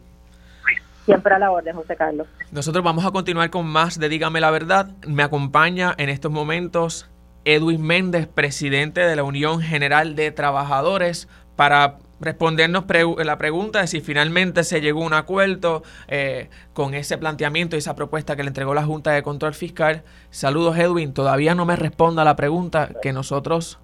Siempre 1.05 1.35
a 1.35 1.39
la 1.39 1.51
orden, 1.51 1.75
José 1.75 1.95
Carlos. 1.95 2.27
Nosotros 2.51 2.83
vamos 2.83 3.05
a 3.05 3.11
continuar 3.11 3.49
con 3.49 3.67
más 3.67 3.99
de 3.99 4.09
Dígame 4.09 4.39
la 4.39 4.51
Verdad. 4.51 4.89
Me 5.07 5.21
acompaña 5.21 5.93
en 5.97 6.09
estos 6.09 6.31
momentos 6.31 7.09
Edwin 7.45 7.81
Méndez, 7.81 8.27
presidente 8.27 9.01
de 9.01 9.15
la 9.15 9.23
Unión 9.23 9.61
General 9.61 10.15
de 10.15 10.31
Trabajadores, 10.31 11.27
para 11.55 11.97
respondernos 12.23 12.85
la 13.23 13.37
pregunta 13.37 13.81
de 13.81 13.87
si 13.87 14.01
finalmente 14.01 14.63
se 14.63 14.81
llegó 14.81 15.03
a 15.03 15.05
un 15.05 15.13
acuerdo 15.13 15.83
eh, 16.07 16.49
con 16.73 16.93
ese 16.93 17.17
planteamiento 17.17 17.75
y 17.75 17.79
esa 17.79 17.95
propuesta 17.95 18.35
que 18.35 18.43
le 18.43 18.49
entregó 18.49 18.73
la 18.73 18.83
Junta 18.83 19.11
de 19.11 19.23
Control 19.23 19.53
Fiscal. 19.53 20.03
Saludos 20.29 20.77
Edwin, 20.77 21.13
todavía 21.13 21.55
no 21.55 21.65
me 21.65 21.75
responda 21.75 22.23
la 22.23 22.35
pregunta 22.35 22.89
que 23.01 23.13
nosotros 23.13 23.79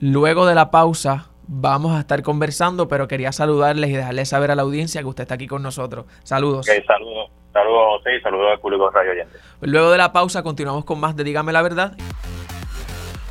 luego 0.00 0.46
de 0.46 0.54
la 0.54 0.70
pausa 0.70 1.30
vamos 1.48 1.96
a 1.96 2.00
estar 2.00 2.22
conversando, 2.22 2.88
pero 2.88 3.08
quería 3.08 3.32
saludarles 3.32 3.90
y 3.90 3.94
dejarles 3.94 4.28
saber 4.28 4.50
a 4.50 4.54
la 4.54 4.62
audiencia 4.62 5.00
que 5.00 5.06
usted 5.06 5.22
está 5.22 5.34
aquí 5.34 5.46
con 5.46 5.62
nosotros. 5.62 6.06
Saludos. 6.22 6.66
saludos. 6.66 7.30
Saludos 7.52 7.82
a 7.92 7.96
usted 7.96 8.10
y 8.12 8.20
saludos 8.20 8.52
al 8.52 8.60
público 8.60 8.90
Radio 8.90 9.12
Oyente. 9.12 9.38
Luego 9.62 9.90
de 9.90 9.98
la 9.98 10.12
pausa 10.12 10.42
continuamos 10.42 10.84
con 10.84 11.00
más 11.00 11.16
de 11.16 11.24
Dígame 11.24 11.52
la 11.52 11.62
Verdad. 11.62 11.96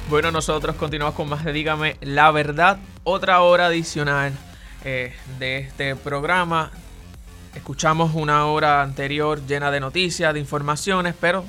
Bueno, 0.09 0.31
nosotros 0.31 0.77
continuamos 0.77 1.15
con 1.15 1.27
más 1.27 1.43
de 1.43 1.51
Dígame 1.51 1.97
la 1.99 2.31
Verdad 2.31 2.77
otra 3.03 3.41
hora 3.41 3.65
adicional 3.65 4.31
eh, 4.85 5.13
de 5.37 5.57
este 5.57 5.97
programa. 5.97 6.71
Escuchamos 7.53 8.15
una 8.15 8.45
hora 8.45 8.81
anterior 8.83 9.45
llena 9.45 9.69
de 9.69 9.81
noticias, 9.81 10.33
de 10.33 10.39
informaciones, 10.39 11.13
pero 11.19 11.43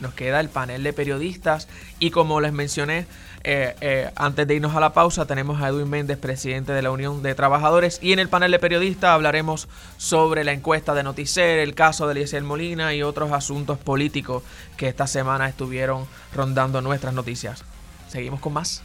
nos 0.00 0.12
queda 0.12 0.40
el 0.40 0.50
panel 0.50 0.82
de 0.82 0.92
periodistas 0.92 1.68
y 1.98 2.10
como 2.10 2.38
les 2.42 2.52
mencioné 2.52 3.06
eh, 3.44 3.74
eh, 3.80 4.10
antes 4.14 4.46
de 4.46 4.56
irnos 4.56 4.76
a 4.76 4.80
la 4.80 4.92
pausa 4.92 5.24
tenemos 5.24 5.62
a 5.62 5.68
Edwin 5.68 5.88
Méndez, 5.88 6.18
presidente 6.18 6.72
de 6.72 6.82
la 6.82 6.90
Unión 6.90 7.22
de 7.22 7.34
Trabajadores 7.34 7.98
y 8.02 8.12
en 8.12 8.18
el 8.18 8.28
panel 8.28 8.50
de 8.50 8.58
periodistas 8.58 9.12
hablaremos 9.12 9.68
sobre 9.96 10.44
la 10.44 10.52
encuesta 10.52 10.92
de 10.92 11.02
Noticer, 11.02 11.60
el 11.60 11.74
caso 11.74 12.06
de 12.06 12.12
Eliezer 12.12 12.42
Molina 12.42 12.92
y 12.92 13.02
otros 13.02 13.32
asuntos 13.32 13.78
políticos 13.78 14.42
que 14.76 14.86
esta 14.86 15.06
semana 15.06 15.48
estuvieron 15.48 16.06
rondando 16.34 16.82
nuestras 16.82 17.14
noticias. 17.14 17.64
Seguimos 18.08 18.40
con 18.40 18.52
más. 18.52 18.82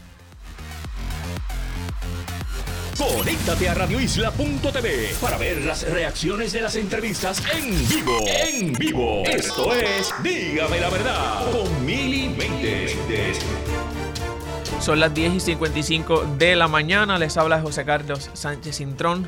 Conéctate 2.97 3.67
a 3.67 3.74
radioisla.tv 3.74 5.15
para 5.19 5.38
ver 5.38 5.61
las 5.63 5.89
reacciones 5.89 6.51
de 6.53 6.61
las 6.61 6.76
entrevistas 6.76 7.41
en 7.51 7.88
vivo. 7.88 8.19
En 8.28 8.74
vivo. 8.74 9.24
Esto 9.26 9.74
es 9.74 10.13
Dígame 10.22 10.80
la 10.80 10.89
verdad 10.89 11.51
con 11.51 11.84
Mili 11.86 12.36
Son 14.80 14.99
las 14.99 15.13
10 15.13 15.34
y 15.34 15.39
55 15.39 16.36
de 16.38 16.55
la 16.55 16.67
mañana. 16.67 17.17
Les 17.17 17.38
habla 17.38 17.59
José 17.59 17.86
Carlos 17.86 18.30
Sánchez 18.34 18.78
Cintrón. 18.78 19.28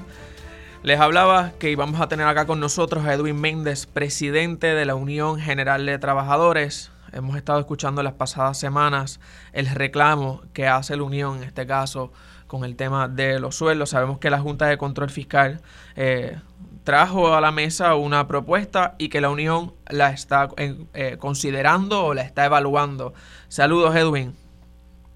Les 0.83 0.99
hablaba 0.99 1.53
que 1.57 1.71
íbamos 1.71 1.99
a 1.99 2.07
tener 2.07 2.27
acá 2.27 2.45
con 2.45 2.59
nosotros 2.59 3.05
a 3.05 3.13
Edwin 3.13 3.41
Méndez, 3.41 3.87
presidente 3.87 4.67
de 4.67 4.85
la 4.85 4.93
Unión 4.93 5.39
General 5.39 5.83
de 5.83 5.97
Trabajadores. 5.97 6.92
Hemos 7.13 7.35
estado 7.35 7.59
escuchando 7.59 8.01
las 8.01 8.13
pasadas 8.13 8.57
semanas 8.57 9.19
el 9.53 9.67
reclamo 9.67 10.41
que 10.53 10.67
hace 10.67 10.97
la 10.97 11.03
Unión, 11.03 11.37
en 11.37 11.43
este 11.43 11.67
caso, 11.67 12.11
con 12.47 12.63
el 12.63 12.75
tema 12.75 13.07
de 13.07 13.39
los 13.39 13.55
sueldos. 13.55 13.91
Sabemos 13.91 14.19
que 14.19 14.29
la 14.29 14.39
Junta 14.39 14.67
de 14.67 14.77
Control 14.77 15.09
Fiscal 15.09 15.61
eh, 15.95 16.37
trajo 16.83 17.35
a 17.35 17.41
la 17.41 17.51
mesa 17.51 17.95
una 17.95 18.27
propuesta 18.27 18.95
y 18.97 19.09
que 19.09 19.21
la 19.21 19.29
Unión 19.29 19.73
la 19.89 20.09
está 20.11 20.49
eh, 20.57 21.17
considerando 21.19 22.05
o 22.05 22.13
la 22.13 22.23
está 22.23 22.45
evaluando. 22.45 23.13
Saludos, 23.47 23.95
Edwin. 23.95 24.33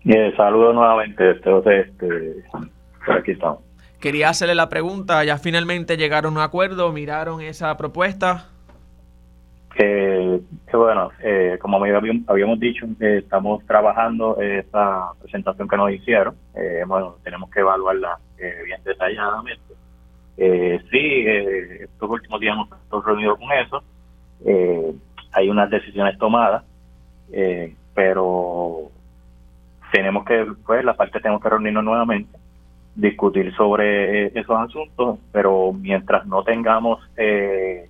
Eh, 0.05 0.33
saludos 0.37 0.73
nuevamente, 0.73 1.31
entonces, 1.31 1.87
este, 1.87 2.43
aquí 3.11 3.31
estamos. 3.31 3.59
Quería 3.99 4.29
hacerle 4.29 4.55
la 4.55 4.69
pregunta, 4.69 5.23
¿ya 5.23 5.37
finalmente 5.37 5.97
llegaron 5.97 6.35
a 6.35 6.39
un 6.39 6.43
acuerdo? 6.43 6.91
¿Miraron 6.93 7.41
esa 7.41 7.75
propuesta? 7.75 8.45
Que, 9.78 10.41
bueno, 10.73 11.11
eh, 11.21 11.59
como 11.61 11.78
habíamos 11.78 12.59
dicho, 12.59 12.88
eh, 12.99 13.19
estamos 13.23 13.63
trabajando 13.67 14.41
esa 14.41 15.11
presentación 15.21 15.67
que 15.67 15.78
nos 15.78 15.91
hicieron. 15.91 16.36
Eh, 16.55 16.84
bueno, 16.88 17.17
tenemos 17.23 17.51
que 17.51 17.59
evaluarla 17.59 18.17
bien 18.38 18.82
detalladamente. 18.84 19.75
sí, 20.36 21.25
estos 21.80 22.09
últimos 22.09 22.39
días 22.39 22.55
hemos 22.55 22.71
estado 22.71 23.01
reunidos 23.03 23.38
con 23.38 23.51
eso. 23.51 23.84
hay 25.32 25.49
unas 25.49 25.69
decisiones 25.69 26.17
tomadas, 26.17 26.63
pero 27.93 28.89
tenemos 29.91 30.25
que, 30.25 30.45
pues, 30.65 30.84
la 30.84 30.95
parte 30.95 31.19
tenemos 31.19 31.41
que 31.41 31.49
reunirnos 31.49 31.84
nuevamente, 31.84 32.36
discutir 32.95 33.53
sobre 33.55 34.25
eh, 34.25 34.32
esos 34.34 34.57
asuntos, 34.57 35.19
pero 35.32 35.71
mientras 35.71 36.25
no 36.25 36.43
tengamos 36.43 36.99
eh, 37.15 37.89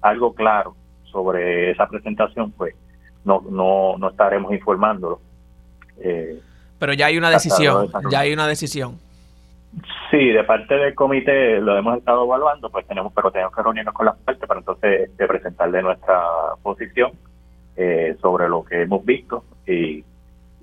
algo 0.00 0.34
claro 0.34 0.74
sobre 1.16 1.70
esa 1.70 1.86
presentación, 1.86 2.52
pues 2.52 2.74
no, 3.24 3.42
no, 3.50 3.96
no 3.96 4.10
estaremos 4.10 4.52
informándolo. 4.52 5.18
Eh, 5.98 6.38
pero 6.78 6.92
ya 6.92 7.06
hay 7.06 7.16
una 7.16 7.30
decisión, 7.30 7.90
ya 8.10 8.20
hay 8.20 8.34
una 8.34 8.46
decisión. 8.46 8.98
Sí, 10.10 10.28
de 10.28 10.44
parte 10.44 10.74
del 10.74 10.94
comité 10.94 11.58
lo 11.58 11.76
hemos 11.76 11.96
estado 11.98 12.24
evaluando, 12.24 12.68
pues 12.68 12.86
tenemos, 12.86 13.12
pero 13.14 13.30
tenemos 13.30 13.54
que 13.54 13.62
reunirnos 13.62 13.94
con 13.94 14.06
las 14.06 14.16
partes 14.18 14.46
para 14.46 14.60
entonces 14.60 15.16
de 15.16 15.26
presentarle 15.26 15.82
nuestra 15.82 16.20
posición 16.62 17.12
sobre 18.20 18.48
lo 18.48 18.64
que 18.64 18.82
hemos 18.82 19.04
visto 19.04 19.44
y, 19.66 20.02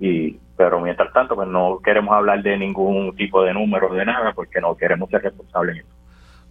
y 0.00 0.36
pero 0.56 0.80
mientras 0.80 1.12
tanto 1.12 1.34
pues 1.34 1.48
no 1.48 1.80
queremos 1.82 2.14
hablar 2.14 2.42
de 2.42 2.56
ningún 2.56 3.14
tipo 3.16 3.42
de 3.42 3.52
número 3.52 3.92
de 3.92 4.04
nada 4.04 4.32
porque 4.32 4.60
no 4.60 4.76
queremos 4.76 5.10
ser 5.10 5.22
responsables 5.22 5.76
en 5.76 5.82
eso. 5.82 6.03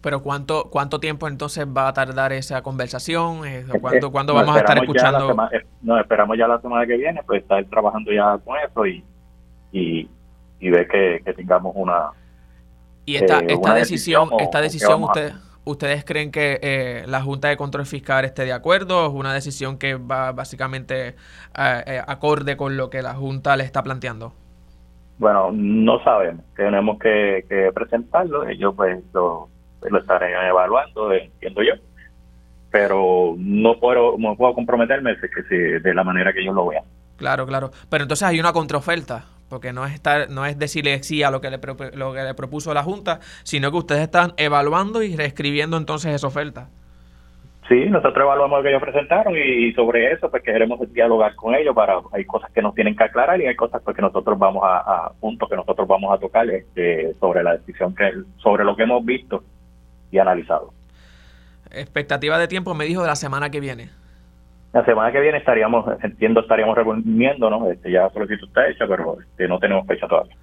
Pero 0.04 0.22
¿cuánto 0.22 0.70
cuánto 0.70 1.00
tiempo 1.00 1.28
entonces 1.28 1.66
va 1.66 1.88
a 1.88 1.94
tardar 1.94 2.32
esa 2.34 2.62
conversación? 2.62 3.48
Eh, 3.48 3.66
¿Cuándo, 3.82 4.12
¿cuándo 4.12 4.34
vamos 4.36 4.56
a 4.56 4.60
estar 4.60 4.78
escuchando? 4.78 5.32
Eh, 5.52 5.66
no, 5.82 6.00
esperamos 6.00 6.38
ya 6.38 6.48
la 6.48 6.62
semana 6.62 6.86
que 6.86 6.98
viene, 6.98 7.22
pues 7.26 7.42
estar 7.42 7.64
trabajando 7.66 8.12
ya 8.12 8.38
con 8.40 8.58
eso 8.58 8.86
y, 8.86 9.04
y, 9.72 10.08
y 10.60 10.70
ver 10.70 10.88
que, 10.88 11.34
tengamos 11.34 11.74
una... 11.76 12.12
Y 13.06 13.16
esta, 13.16 13.40
eh, 13.40 13.48
esta 13.50 13.74
decisión, 13.74 14.30
esta 14.40 14.62
decisión 14.62 15.04
usted... 15.04 15.34
¿Ustedes 15.66 16.04
creen 16.04 16.32
que 16.32 16.60
eh, 16.62 17.04
la 17.08 17.22
Junta 17.22 17.48
de 17.48 17.56
Control 17.56 17.86
Fiscal 17.86 18.26
esté 18.26 18.44
de 18.44 18.52
acuerdo? 18.52 19.08
¿Es 19.08 19.14
una 19.14 19.34
decisión 19.34 19.78
que 19.78 19.96
va 19.96 20.34
básicamente 20.34 21.08
eh, 21.08 21.14
eh, 21.86 22.02
acorde 22.06 22.58
con 22.58 22.76
lo 22.76 22.90
que 22.90 23.02
la 23.02 23.14
Junta 23.14 23.56
le 23.56 23.64
está 23.64 23.82
planteando? 23.82 24.34
Bueno, 25.20 25.52
no 25.54 26.04
sabemos. 26.04 26.44
Tenemos 26.56 27.00
que, 27.00 27.72
presentarlo. 27.74 28.46
Ellos 28.46 28.74
pues 28.76 29.02
lo, 29.14 29.48
lo 29.90 30.00
estarán 30.00 30.46
evaluando, 30.46 31.14
entiendo 31.14 31.62
yo. 31.64 31.74
Pero 32.72 33.36
no 33.38 33.80
puedo, 33.80 34.16
no 34.18 34.36
puedo 34.36 34.54
comprometerme 34.54 35.16
de, 35.16 35.30
que 35.30 35.80
de 35.80 35.94
la 35.94 36.04
manera 36.04 36.34
que 36.34 36.42
ellos 36.42 36.56
lo 36.56 36.68
vean. 36.68 36.84
Claro, 37.18 37.46
claro. 37.46 37.72
Pero 37.90 38.04
entonces 38.04 38.28
hay 38.28 38.40
una 38.40 38.54
contraoferta 38.54 39.26
porque 39.54 39.72
no 39.72 39.86
es 39.86 39.94
estar, 39.94 40.32
no 40.32 40.48
es 40.48 40.58
decirle 40.58 41.04
sí 41.04 41.22
a 41.22 41.30
lo 41.30 41.40
que 41.40 41.52
le 41.52 41.60
lo 41.94 42.12
que 42.12 42.24
le 42.24 42.34
propuso 42.34 42.74
la 42.74 42.82
Junta, 42.82 43.20
sino 43.44 43.70
que 43.70 43.78
ustedes 43.78 44.02
están 44.02 44.34
evaluando 44.38 45.04
y 45.04 45.16
reescribiendo 45.16 45.78
entonces 45.78 46.16
esa 46.16 46.26
oferta. 46.26 46.70
Sí, 47.70 47.86
nosotros 47.86 48.26
evaluamos 48.26 48.58
lo 48.58 48.64
que 48.64 48.70
ellos 48.70 48.82
presentaron 48.82 49.36
y, 49.38 49.72
sobre 49.74 50.12
eso 50.12 50.30
pues 50.32 50.44
queremos 50.44 50.80
dialogar 50.92 51.36
con 51.36 51.54
ellos 51.54 51.74
para 51.76 52.02
hay 52.12 52.26
cosas 52.26 52.52
que 52.52 52.64
nos 52.64 52.74
tienen 52.74 52.96
que 52.96 53.04
aclarar 53.04 53.40
y 53.40 53.46
hay 53.46 53.56
cosas 53.56 53.82
pues 53.84 53.96
que 53.96 54.02
nosotros 54.02 54.38
vamos 54.40 54.64
a, 54.66 54.78
a 54.80 55.14
puntos 55.14 55.48
que 55.48 55.56
nosotros 55.56 55.88
vamos 55.88 56.12
a 56.14 56.20
tocar 56.20 56.50
este, 56.50 57.14
sobre 57.20 57.44
la 57.44 57.58
decisión 57.58 57.96
que 57.96 58.12
sobre 58.38 58.66
lo 58.66 58.76
que 58.76 58.84
hemos 58.84 59.06
visto 59.06 59.44
y 60.14 60.20
analizado. 60.20 60.72
Expectativa 61.72 62.38
de 62.38 62.48
tiempo 62.48 62.74
me 62.76 62.86
dijo 62.86 63.02
de 63.02 63.08
la 63.08 63.16
semana 63.16 63.50
que 63.50 63.60
viene. 63.60 63.90
La 64.72 64.86
semana 64.86 65.12
que 65.12 65.20
viene 65.20 65.40
estaríamos, 65.40 65.86
entiendo, 66.04 66.42
estaríamos 66.42 66.76
reuniéndonos, 66.76 67.70
este, 67.72 67.92
ya 67.92 68.10
solicitud 68.10 68.48
está 68.48 68.68
hecha, 68.68 68.86
pero 68.88 69.18
este, 69.20 69.48
no 69.48 69.60
tenemos 69.60 69.86
fecha 69.88 70.08
todavía. 70.08 70.36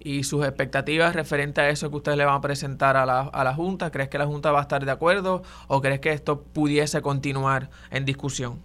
¿Y 0.00 0.24
sus 0.24 0.44
expectativas 0.44 1.14
referente 1.14 1.60
a 1.60 1.68
eso 1.68 1.88
que 1.90 1.96
ustedes 1.96 2.18
le 2.18 2.24
van 2.24 2.36
a 2.36 2.40
presentar 2.40 2.96
a 2.96 3.06
la, 3.06 3.20
a 3.20 3.44
la 3.44 3.54
Junta? 3.54 3.90
¿Crees 3.90 4.08
que 4.08 4.18
la 4.18 4.26
Junta 4.26 4.52
va 4.52 4.58
a 4.58 4.62
estar 4.62 4.84
de 4.84 4.90
acuerdo 4.90 5.42
o 5.68 5.80
crees 5.80 6.00
que 6.00 6.12
esto 6.12 6.42
pudiese 6.42 7.00
continuar 7.00 7.68
en 7.90 8.04
discusión? 8.04 8.58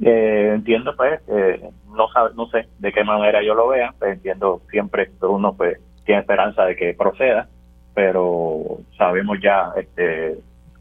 Eh, 0.00 0.52
entiendo, 0.54 0.94
pues, 0.96 1.20
eh, 1.28 1.70
no 1.94 2.08
sabe, 2.08 2.30
no 2.34 2.46
sé 2.48 2.68
de 2.78 2.92
qué 2.92 3.04
manera 3.04 3.42
yo 3.42 3.54
lo 3.54 3.68
vea, 3.68 3.94
pues 3.98 4.14
entiendo 4.14 4.62
siempre 4.70 5.06
que 5.06 5.26
uno 5.26 5.54
pues 5.54 5.78
tiene 6.04 6.20
esperanza 6.20 6.64
de 6.64 6.76
que 6.76 6.94
proceda, 6.94 7.48
pero 7.94 8.78
sabemos 8.96 9.38
ya 9.42 9.72
este 9.76 10.38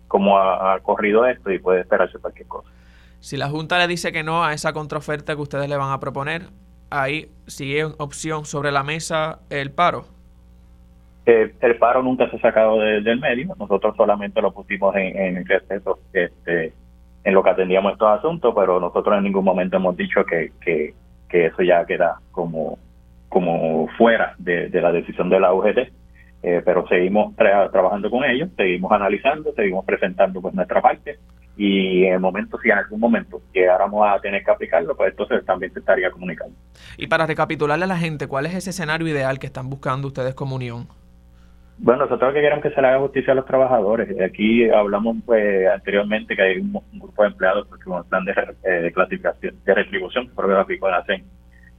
cómo 0.07 0.37
ha 0.37 0.77
corrido 0.81 1.25
esto 1.25 1.51
y 1.51 1.59
puede 1.59 1.81
esperarse 1.81 2.19
cualquier 2.19 2.47
cosa. 2.47 2.69
Si 3.19 3.37
la 3.37 3.49
Junta 3.49 3.77
le 3.77 3.87
dice 3.87 4.11
que 4.11 4.23
no 4.23 4.43
a 4.43 4.53
esa 4.53 4.73
contraoferta 4.73 5.35
que 5.35 5.41
ustedes 5.41 5.69
le 5.69 5.77
van 5.77 5.91
a 5.91 5.99
proponer, 5.99 6.47
ahí 6.89 7.29
sigue 7.47 7.85
opción 7.85 8.45
sobre 8.45 8.71
la 8.71 8.83
mesa 8.83 9.39
el 9.49 9.71
paro. 9.71 10.05
Eh, 11.25 11.53
el 11.61 11.77
paro 11.77 12.03
nunca 12.03 12.29
se 12.29 12.37
ha 12.37 12.41
sacado 12.41 12.79
del 12.79 13.19
medio, 13.19 13.55
nosotros 13.57 13.95
solamente 13.95 14.41
lo 14.41 14.51
pusimos 14.51 14.95
en, 14.95 15.17
en 15.17 15.45
receso 15.45 15.99
este, 16.11 16.73
en 17.23 17.33
lo 17.33 17.43
que 17.43 17.49
atendíamos 17.51 17.93
estos 17.93 18.19
asuntos, 18.19 18.53
pero 18.55 18.79
nosotros 18.79 19.17
en 19.17 19.23
ningún 19.23 19.45
momento 19.45 19.77
hemos 19.77 19.95
dicho 19.95 20.23
que, 20.25 20.51
que, 20.59 20.93
eso 21.31 21.63
ya 21.63 21.85
queda 21.85 22.19
como, 22.31 22.77
como 23.29 23.87
fuera 23.97 24.35
de, 24.37 24.69
la 24.69 24.91
decisión 24.91 25.29
de 25.29 25.39
la 25.39 25.53
UGT. 25.53 25.89
Eh, 26.43 26.61
pero 26.65 26.87
seguimos 26.87 27.35
trabajando 27.35 28.09
con 28.09 28.23
ellos, 28.23 28.49
seguimos 28.57 28.91
analizando, 28.91 29.53
seguimos 29.53 29.85
presentando 29.85 30.41
pues 30.41 30.53
nuestra 30.55 30.81
parte 30.81 31.19
y 31.55 32.05
en 32.05 32.13
el 32.13 32.19
momento, 32.19 32.57
si 32.59 32.69
en 32.69 32.77
algún 32.79 32.99
momento 32.99 33.41
llegáramos 33.53 34.07
a 34.07 34.19
tener 34.19 34.43
que 34.43 34.49
aplicarlo, 34.49 34.95
pues 34.95 35.11
entonces 35.11 35.45
también 35.45 35.71
se 35.73 35.79
estaría 35.79 36.09
comunicando. 36.09 36.55
Y 36.97 37.07
para 37.07 37.27
recapitularle 37.27 37.85
a 37.85 37.87
la 37.87 37.97
gente, 37.97 38.27
¿cuál 38.27 38.47
es 38.47 38.55
ese 38.55 38.71
escenario 38.71 39.07
ideal 39.07 39.37
que 39.37 39.47
están 39.47 39.69
buscando 39.69 40.07
ustedes 40.07 40.33
como 40.33 40.55
unión? 40.55 40.87
Bueno, 41.77 42.05
nosotros 42.05 42.29
lo 42.29 42.33
que 42.33 42.41
queremos 42.41 42.63
que 42.63 42.71
se 42.71 42.81
le 42.81 42.87
haga 42.87 42.99
justicia 42.99 43.33
a 43.33 43.35
los 43.35 43.45
trabajadores. 43.45 44.09
Aquí 44.21 44.69
hablamos 44.69 45.17
pues 45.25 45.67
anteriormente 45.67 46.35
que 46.35 46.41
hay 46.41 46.57
un, 46.57 46.71
grupo 46.93 47.23
de 47.23 47.29
empleados 47.29 47.67
porque 47.67 47.89
un 47.89 48.03
plan 48.03 48.23
de, 48.23 48.33
eh, 48.63 48.91
clasificación, 48.93 49.55
de 49.65 49.73
retribución 49.73 50.27
que 50.27 50.33
por 50.33 50.51
aplicó 50.51 50.89
la 50.89 51.03
CEN, 51.05 51.23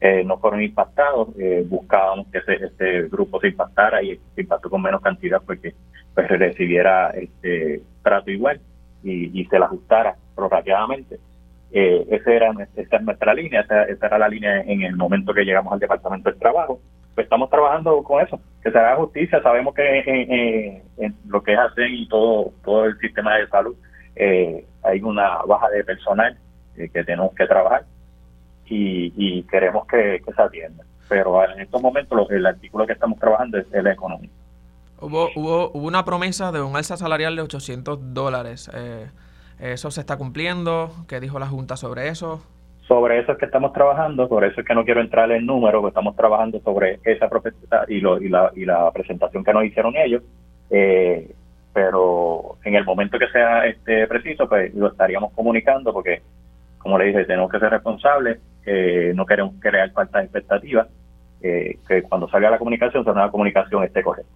eh, 0.05 0.25
no 0.25 0.37
fueron 0.39 0.61
impactados. 0.61 1.29
Eh, 1.39 1.65
buscábamos 1.65 2.27
que 2.33 2.39
ese, 2.39 2.55
este 2.65 3.03
grupo 3.03 3.39
se 3.39 3.49
impactara 3.49 4.03
y 4.03 4.19
se 4.35 4.41
impactó 4.41 4.69
con 4.69 4.83
menos 4.83 5.01
cantidad 5.01 5.41
porque 5.47 5.75
pues 6.13 6.29
recibiera 6.29 7.11
este 7.11 7.83
trato 8.03 8.33
igual 8.33 8.61
y, 9.05 9.45
se 9.45 9.59
la 9.61 9.67
ajustara 9.67 10.17
prorrateadamente. 10.35 11.21
Eh, 11.71 12.05
esa, 12.11 12.33
era, 12.33 12.51
esa 12.75 12.97
es 12.97 13.03
nuestra 13.03 13.33
línea, 13.33 13.61
esa, 13.61 13.85
era 13.85 14.19
la 14.19 14.29
línea 14.29 14.63
en 14.63 14.83
el 14.83 14.97
momento 14.97 15.33
que 15.33 15.45
llegamos 15.45 15.73
al 15.73 15.79
Departamento 15.79 16.31
del 16.31 16.39
Trabajo. 16.41 16.81
Pues 17.15 17.27
estamos 17.27 17.49
trabajando 17.49 18.03
con 18.03 18.27
eso, 18.27 18.41
que 18.61 18.73
se 18.73 18.79
haga 18.79 18.97
justicia. 18.97 19.41
Sabemos 19.41 19.73
que 19.73 20.83
en, 20.97 21.15
lo 21.29 21.45
que 21.45 21.53
es 21.53 21.59
ASEN 21.61 21.95
y 21.95 22.09
todo, 22.09 22.53
todo 22.65 22.87
el 22.87 22.99
sistema 22.99 23.37
de 23.37 23.47
salud 23.47 23.77
eh, 24.17 24.67
hay 24.83 25.01
una 25.01 25.39
baja 25.47 25.71
de 25.71 25.85
personal 25.85 26.37
eh, 26.77 26.89
que 26.93 27.05
tenemos 27.05 27.33
que 27.35 27.47
trabajar 27.47 27.85
y, 28.75 29.43
queremos 29.45 29.87
que, 29.87 30.23
se 30.25 30.43
atienda. 30.43 30.85
Pero 31.09 31.45
en 31.45 31.61
estos 31.61 31.83
momentos 31.83 32.31
el 32.31 32.47
artículo 32.47 32.87
que 32.87 32.95
estamos 32.95 33.18
trabajando 33.18 33.59
es 33.59 33.66
el 33.73 33.87
económico. 33.87 34.33
Hubo, 35.01 35.29
hubo, 35.35 35.70
hubo 35.73 35.87
una 35.87 36.05
promesa 36.05 36.53
de 36.53 36.62
un 36.62 36.77
alza 36.77 36.97
salarial 36.97 37.37
de 37.37 37.43
800 37.43 38.14
dólares. 38.14 38.70
Eh, 38.73 39.09
¿Eso 39.59 39.91
se 39.91 40.01
está 40.01 40.16
cumpliendo? 40.16 40.91
¿Qué 41.09 41.20
dijo 41.20 41.39
la 41.39 41.49
Junta 41.49 41.77
sobre 41.77 42.09
eso? 42.09 42.43
Sobre 42.87 43.20
eso 43.20 43.33
es 43.33 43.39
que 43.39 43.47
estamos 43.47 43.73
trabajando, 43.73 44.29
por 44.29 44.45
eso 44.45 44.61
es 44.61 44.66
que 44.66 44.75
no 44.75 44.85
quiero 44.85 45.01
entrar 45.01 45.31
en 45.31 45.47
números, 45.47 45.85
estamos 45.87 46.16
trabajando 46.16 46.61
sobre 46.61 46.99
esa 47.05 47.29
propuesta 47.29 47.85
y, 47.89 48.01
lo, 48.01 48.20
y, 48.20 48.29
la, 48.29 48.51
y 48.55 48.64
la 48.64 48.91
presentación 48.91 49.45
que 49.45 49.53
nos 49.53 49.64
hicieron 49.64 49.95
ellos. 49.97 50.23
Eh, 50.70 51.33
pero 51.73 52.57
en 52.64 52.75
el 52.75 52.85
momento 52.85 53.18
que 53.18 53.29
sea 53.29 53.66
este 53.66 54.07
preciso, 54.07 54.49
pues 54.49 54.75
lo 54.75 54.89
estaríamos 54.89 55.33
comunicando 55.33 55.93
porque, 55.93 56.23
como 56.83 56.99
le 56.99 57.07
dije, 57.07 57.24
tenemos 57.24 57.51
que 57.51 57.59
ser 57.59 57.70
responsables, 57.70 58.39
eh, 58.66 59.12
no 59.14 59.26
queremos 59.26 59.55
crear 59.61 59.91
faltas 59.93 60.24
expectativas 60.24 60.89
que 61.41 62.05
cuando 62.09 62.28
salga 62.28 62.51
la 62.51 62.59
comunicación, 62.59 63.03
esa 63.03 63.12
nueva 63.12 63.33
comunicación 63.33 63.83
esté 63.83 64.01
correcta. 64.01 64.30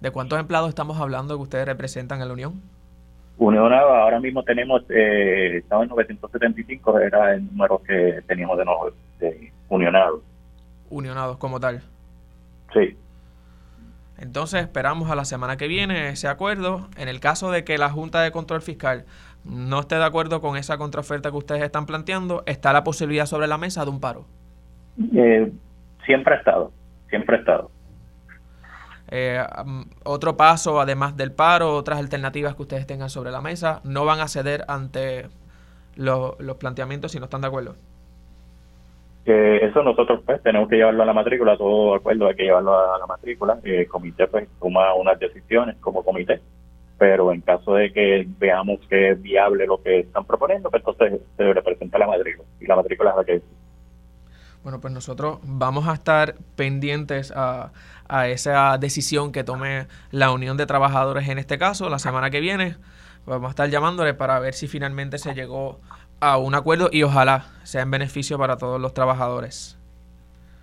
¿De 0.00 0.10
cuántos 0.10 0.40
empleados 0.40 0.68
estamos 0.68 1.00
hablando 1.00 1.36
que 1.36 1.42
ustedes 1.42 1.64
representan 1.64 2.20
en 2.20 2.26
la 2.26 2.34
Unión? 2.34 2.60
Unión 3.38 3.72
ahora 3.72 4.18
mismo 4.18 4.42
tenemos, 4.42 4.82
eh, 4.88 5.58
estamos 5.58 5.84
en 5.84 5.90
975, 5.90 6.98
era 6.98 7.34
el 7.34 7.46
número 7.46 7.80
que 7.86 8.20
teníamos 8.26 8.58
de, 8.58 8.64
de 9.20 9.52
unionados. 9.68 10.20
Unionados 10.90 11.36
como 11.38 11.60
tal. 11.60 11.82
Sí. 12.72 12.96
Entonces 14.18 14.62
esperamos 14.62 15.08
a 15.10 15.14
la 15.14 15.24
semana 15.24 15.56
que 15.56 15.68
viene 15.68 16.08
ese 16.08 16.26
acuerdo. 16.26 16.88
En 16.96 17.08
el 17.08 17.20
caso 17.20 17.52
de 17.52 17.62
que 17.62 17.78
la 17.78 17.90
Junta 17.90 18.22
de 18.22 18.32
Control 18.32 18.60
Fiscal 18.60 19.04
no 19.44 19.80
esté 19.80 19.96
de 19.96 20.04
acuerdo 20.04 20.40
con 20.40 20.56
esa 20.56 20.78
contraoferta 20.78 21.30
que 21.30 21.36
ustedes 21.36 21.62
están 21.62 21.86
planteando, 21.86 22.42
¿está 22.46 22.72
la 22.72 22.84
posibilidad 22.84 23.26
sobre 23.26 23.46
la 23.46 23.58
mesa 23.58 23.84
de 23.84 23.90
un 23.90 24.00
paro? 24.00 24.24
Eh, 25.14 25.50
siempre 26.04 26.34
ha 26.34 26.38
estado, 26.38 26.72
siempre 27.08 27.36
ha 27.36 27.38
estado. 27.40 27.70
Eh, 29.14 29.44
otro 30.04 30.36
paso, 30.36 30.80
además 30.80 31.16
del 31.16 31.32
paro, 31.32 31.74
otras 31.74 31.98
alternativas 31.98 32.54
que 32.54 32.62
ustedes 32.62 32.86
tengan 32.86 33.10
sobre 33.10 33.30
la 33.30 33.42
mesa, 33.42 33.80
no 33.84 34.06
van 34.06 34.20
a 34.20 34.28
ceder 34.28 34.64
ante 34.68 35.26
los 35.96 36.56
planteamientos 36.58 37.12
si 37.12 37.18
no 37.18 37.24
están 37.24 37.42
de 37.42 37.48
acuerdo. 37.48 37.74
eso 39.26 39.82
nosotros 39.82 40.22
pues 40.24 40.42
tenemos 40.42 40.68
que 40.68 40.76
llevarlo 40.76 41.02
a 41.02 41.06
la 41.06 41.12
matrícula, 41.12 41.58
todo 41.58 41.94
acuerdo 41.96 42.26
hay 42.26 42.34
que 42.34 42.44
llevarlo 42.44 42.74
a 42.74 42.98
la 42.98 43.06
matrícula. 43.06 43.58
El 43.62 43.86
comité 43.86 44.26
pues 44.28 44.48
toma 44.58 44.94
unas 44.94 45.18
decisiones 45.18 45.76
como 45.80 46.02
comité, 46.02 46.40
pero 46.98 47.32
en 47.32 47.40
caso 47.40 47.74
de 47.74 47.92
que 47.92 48.26
veamos 48.38 48.80
que 48.88 49.10
es 49.10 49.22
viable 49.22 49.66
lo 49.66 49.82
que 49.82 50.00
están 50.00 50.24
proponiendo, 50.24 50.70
pues 50.70 50.82
entonces 50.86 51.20
se 51.36 51.52
representa 51.52 51.98
la 51.98 52.06
matrícula 52.06 52.48
y 52.60 52.66
la 52.66 52.76
matrícula 52.76 53.10
es 53.10 53.16
la 53.16 53.24
que 53.24 53.42
bueno, 54.62 54.80
pues 54.80 54.94
nosotros 54.94 55.40
vamos 55.42 55.88
a 55.88 55.92
estar 55.92 56.36
pendientes 56.54 57.32
a, 57.34 57.72
a 58.08 58.28
esa 58.28 58.78
decisión 58.78 59.32
que 59.32 59.42
tome 59.42 59.86
la 60.12 60.30
Unión 60.30 60.56
de 60.56 60.66
Trabajadores 60.66 61.28
en 61.28 61.38
este 61.38 61.58
caso 61.58 61.88
la 61.88 61.98
semana 61.98 62.30
que 62.30 62.38
viene. 62.38 62.76
Vamos 63.26 63.48
a 63.48 63.50
estar 63.50 63.68
llamándole 63.68 64.14
para 64.14 64.38
ver 64.38 64.54
si 64.54 64.68
finalmente 64.68 65.18
se 65.18 65.34
llegó 65.34 65.80
a 66.20 66.36
un 66.38 66.54
acuerdo 66.54 66.88
y 66.92 67.02
ojalá 67.02 67.46
sea 67.64 67.82
en 67.82 67.90
beneficio 67.90 68.38
para 68.38 68.56
todos 68.56 68.80
los 68.80 68.94
trabajadores. 68.94 69.78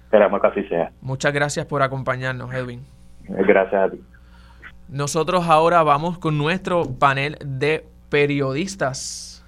Esperamos 0.05 0.41
que 0.41 0.47
así 0.47 0.63
sea. 0.63 0.91
Muchas 1.01 1.33
gracias 1.33 1.65
por 1.65 1.83
acompañarnos, 1.83 2.53
Edwin. 2.53 2.85
Gracias 3.27 3.81
a 3.81 3.89
ti. 3.89 4.01
Nosotros 4.91 5.47
ahora 5.47 5.83
vamos 5.83 6.17
con 6.17 6.39
nuestro 6.39 6.81
panel 6.97 7.37
de 7.45 7.85
periodistas. 8.09 9.45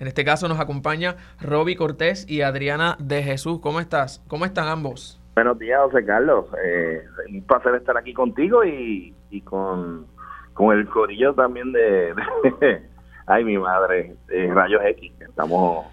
En 0.00 0.08
este 0.08 0.24
caso 0.24 0.48
nos 0.48 0.58
acompaña 0.58 1.14
Roby 1.40 1.76
Cortés 1.76 2.28
y 2.28 2.40
Adriana 2.42 2.96
de 2.98 3.22
Jesús. 3.22 3.60
¿Cómo 3.60 3.78
estás? 3.78 4.20
¿Cómo 4.26 4.46
están 4.46 4.66
ambos? 4.66 5.20
Buenos 5.36 5.60
días, 5.60 5.80
José 5.80 6.04
Carlos. 6.04 6.46
Eh, 6.60 7.04
un 7.30 7.42
placer 7.42 7.76
estar 7.76 7.96
aquí 7.96 8.12
contigo 8.12 8.64
y, 8.64 9.14
con, 9.44 10.08
con 10.52 10.76
el 10.76 10.88
corillo 10.88 11.32
también 11.32 11.70
de, 11.70 12.14
ay, 13.26 13.44
mi 13.44 13.58
madre, 13.58 14.16
de 14.26 14.52
Rayos 14.52 14.82
X. 14.86 15.12
Estamos 15.20 15.86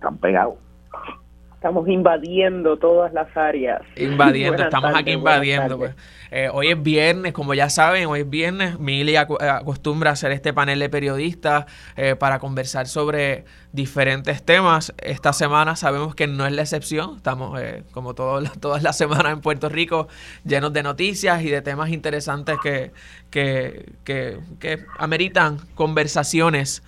tan 0.00 0.18
pegados. 0.18 0.56
Estamos 1.58 1.88
invadiendo 1.88 2.76
todas 2.76 3.12
las 3.12 3.36
áreas. 3.36 3.82
Invadiendo, 3.96 4.62
estamos 4.62 4.92
aquí 4.94 5.10
invadiendo. 5.10 5.76
Pues. 5.76 5.92
Eh, 6.30 6.48
hoy 6.52 6.68
es 6.68 6.80
viernes, 6.80 7.32
como 7.32 7.52
ya 7.52 7.68
saben, 7.68 8.06
hoy 8.06 8.20
es 8.20 8.30
viernes. 8.30 8.78
Mili 8.78 9.16
acostumbra 9.16 10.10
a 10.10 10.12
hacer 10.12 10.30
este 10.30 10.52
panel 10.52 10.78
de 10.78 10.88
periodistas 10.88 11.66
eh, 11.96 12.14
para 12.14 12.38
conversar 12.38 12.86
sobre 12.86 13.44
diferentes 13.72 14.40
temas. 14.44 14.94
Esta 14.98 15.32
semana 15.32 15.74
sabemos 15.74 16.14
que 16.14 16.28
no 16.28 16.46
es 16.46 16.52
la 16.52 16.62
excepción. 16.62 17.16
Estamos, 17.16 17.60
eh, 17.60 17.82
como 17.90 18.14
todo, 18.14 18.40
todas 18.60 18.84
las 18.84 18.96
semanas 18.96 19.32
en 19.32 19.40
Puerto 19.40 19.68
Rico, 19.68 20.06
llenos 20.44 20.72
de 20.72 20.84
noticias 20.84 21.42
y 21.42 21.50
de 21.50 21.60
temas 21.60 21.90
interesantes 21.90 22.56
que, 22.62 22.92
que, 23.30 23.84
que, 24.04 24.84
ameritan 24.96 25.58
conversaciones 25.74 26.84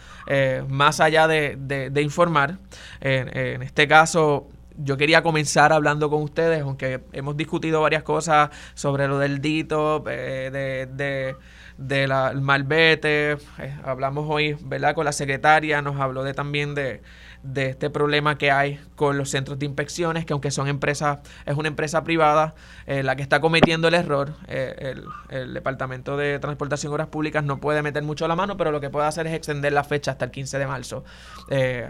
más 0.69 1.01
allá 1.01 1.27
de, 1.27 1.57
de, 1.57 2.03
informar. 2.03 2.59
en 3.01 3.63
este 3.63 3.89
caso 3.89 4.47
yo 4.77 4.97
quería 4.97 5.23
comenzar 5.23 5.73
hablando 5.73 6.11
con 6.11 6.23
ustedes, 6.23 6.63
aunque 6.63 7.01
hemos 7.13 7.37
discutido 7.37 7.81
varias 7.81 8.03
cosas 8.03 8.51
sobre 8.75 9.09
lo 9.09 9.19
del 9.19 9.41
dito, 9.41 10.05
eh, 10.09 10.51
de, 10.53 10.87
de, 10.87 11.37
de 11.77 12.07
la, 12.07 12.33
malvete, 12.33 13.33
eh, 13.33 13.77
hablamos 13.85 14.27
hoy, 14.29 14.57
¿verdad? 14.63 14.95
Con 14.95 15.05
la 15.05 15.13
secretaria, 15.13 15.83
nos 15.83 16.01
habló 16.01 16.23
de 16.23 16.35
también 16.35 16.75
de, 16.75 17.03
de 17.43 17.71
este 17.71 17.91
problema 17.91 18.39
que 18.39 18.51
hay 18.51 18.81
con 18.97 19.19
los 19.19 19.31
centros 19.31 19.59
de 19.59 19.67
inspecciones, 19.67 20.25
que 20.25 20.33
aunque 20.33 20.51
son 20.51 20.69
empresas, 20.69 21.19
es 21.47 21.57
una 21.57 21.69
empresa 21.69 22.05
privada 22.05 22.55
eh, 22.87 23.03
la 23.03 23.17
que 23.17 23.23
está 23.23 23.41
cometiendo 23.41 23.89
el 23.89 23.95
error, 23.95 24.35
el, 24.49 25.05
el, 25.29 25.55
Departamento 25.55 26.17
de 26.17 26.39
Transportación 26.39 26.91
y 26.91 26.95
Obras 26.95 27.09
Públicas 27.09 27.45
no 27.45 27.59
puede 27.61 27.83
meter 27.83 28.03
mucho 28.03 28.27
la 28.29 28.37
mano, 28.37 28.57
pero 28.57 28.71
lo 28.71 28.81
que 28.81 28.91
puede 28.91 29.07
hacer 29.07 29.27
es 29.27 29.35
extender 29.35 29.73
la 29.73 29.85
fecha 29.85 30.13
hasta 30.13 30.25
el 30.25 30.31
15 30.31 30.59
de 30.59 30.67
marzo, 30.67 31.05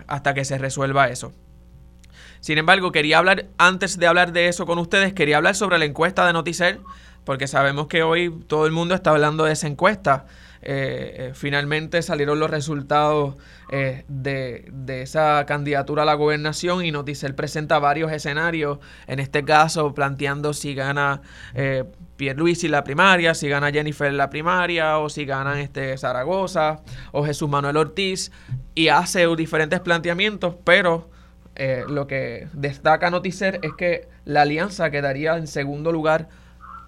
hasta 0.07 0.35
que 0.35 0.45
se 0.45 0.59
resuelva 0.59 1.09
eso. 1.09 1.33
Sin 2.41 2.59
embargo, 2.59 2.93
quería 2.93 3.19
hablar, 3.19 3.47
antes 3.59 3.99
de 3.99 4.07
hablar 4.07 4.33
de 4.33 4.49
eso 4.49 4.67
con 4.67 4.79
ustedes, 4.79 5.13
quería 5.13 5.37
hablar 5.37 5.55
sobre 5.55 5.79
la 5.79 5.85
encuesta 5.85 6.27
de 6.27 6.33
Noticel, 6.33 6.81
porque 7.25 7.47
sabemos 7.47 7.87
que 7.87 8.03
hoy 8.03 8.31
todo 8.47 8.67
el 8.67 8.73
mundo 8.73 8.95
está 8.95 9.11
hablando 9.11 9.45
de 9.45 9.53
esa 9.53 9.67
encuesta. 9.67 10.27
Eh, 10.63 11.15
eh, 11.17 11.33
finalmente 11.35 12.03
salieron 12.03 12.39
los 12.39 12.51
resultados 12.51 13.37
eh, 13.73 14.05
de, 14.09 15.03
esa 15.03 15.47
candidatura 15.47 16.03
a 16.03 16.05
la 16.07 16.15
gobernación 16.15 16.85
y 16.85 16.91
Noticel 16.91 17.35
presenta 17.35 17.79
varios 17.79 18.13
escenarios, 18.13 18.79
en 19.07 19.21
este 19.21 19.45
caso 19.45 19.95
planteando 19.95 20.53
si 20.53 20.75
gana 20.75 21.23
eh, 21.55 21.85
Pierluisi 22.17 22.69
la 22.69 22.85
primaria, 22.85 23.33
si 23.33 23.49
gana 23.49 23.71
Jennifer 23.71 24.13
la 24.13 24.29
primaria, 24.29 24.99
o 24.99 25.09
si 25.09 25.25
ganan 25.25 25.59
este 25.59 25.97
Zaragoza 25.97 26.81
o 27.13 27.25
Jesús 27.25 27.49
Manuel 27.49 27.79
Ortiz, 27.79 28.31
y 28.75 28.89
hace 28.89 29.27
diferentes 29.37 29.81
planteamientos, 29.81 30.57
pero 30.65 31.09
eh, 31.63 31.85
lo 31.87 32.07
que 32.07 32.49
destaca 32.55 33.11
Noticer 33.11 33.61
es 33.61 33.75
que 33.75 34.09
la 34.25 34.43
alianza 34.43 34.91
quedaría 34.91 35.37
en 35.37 35.47
segundo 35.47 35.93
lugar 35.93 36.29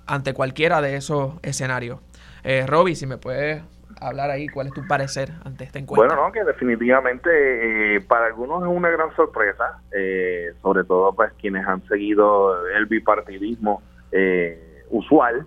ante 0.07 0.33
cualquiera 0.33 0.81
de 0.81 0.97
esos 0.97 1.35
escenarios. 1.43 2.01
Eh, 2.43 2.65
Roby, 2.67 2.95
si 2.95 3.07
me 3.07 3.19
puedes 3.19 3.63
hablar 4.01 4.31
ahí, 4.31 4.49
¿cuál 4.49 4.69
es 4.69 4.73
tu 4.73 4.81
parecer 4.89 5.29
ante 5.45 5.65
esta 5.65 5.79
encuesta? 5.79 6.07
Bueno, 6.07 6.27
no, 6.27 6.33
que 6.33 6.43
definitivamente 6.43 7.97
eh, 7.97 8.01
para 8.01 8.25
algunos 8.25 8.63
es 8.63 8.69
una 8.71 8.89
gran 8.89 9.15
sorpresa, 9.15 9.83
eh, 9.93 10.55
sobre 10.63 10.85
todo 10.85 11.13
pues 11.13 11.31
quienes 11.35 11.67
han 11.67 11.87
seguido 11.87 12.67
el 12.69 12.87
bipartidismo 12.87 13.83
usual. 14.89 15.47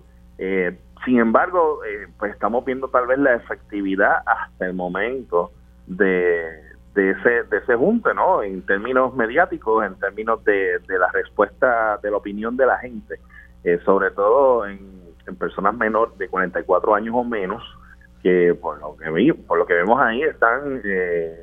sin 1.04 1.18
embargo, 1.18 1.80
pues 2.16 2.32
estamos 2.32 2.64
viendo 2.64 2.86
tal 2.88 3.08
vez 3.08 3.18
la 3.18 3.34
efectividad 3.34 4.22
hasta 4.24 4.66
el 4.66 4.74
momento 4.74 5.50
de 5.88 6.65
de 6.96 7.10
ese, 7.10 7.42
de 7.44 7.58
ese 7.58 7.76
junte, 7.76 8.12
¿no? 8.14 8.42
En 8.42 8.62
términos 8.62 9.14
mediáticos, 9.14 9.84
en 9.84 9.94
términos 9.96 10.42
de, 10.44 10.78
de 10.88 10.98
la 10.98 11.08
respuesta 11.12 11.98
de 12.02 12.10
la 12.10 12.16
opinión 12.16 12.56
de 12.56 12.64
la 12.64 12.78
gente, 12.78 13.20
eh, 13.64 13.78
sobre 13.84 14.10
todo 14.10 14.66
en, 14.66 14.96
personas 15.38 15.74
menores 15.74 16.16
de 16.18 16.28
44 16.28 16.94
años 16.94 17.14
o 17.16 17.24
menos, 17.24 17.62
que 18.22 18.56
por 18.60 18.78
lo 18.80 18.96
que, 18.96 19.10
vi, 19.10 19.32
por 19.32 19.58
lo 19.58 19.66
que 19.66 19.74
vemos 19.74 20.00
ahí 20.00 20.22
están 20.22 20.80
eh, 20.84 21.36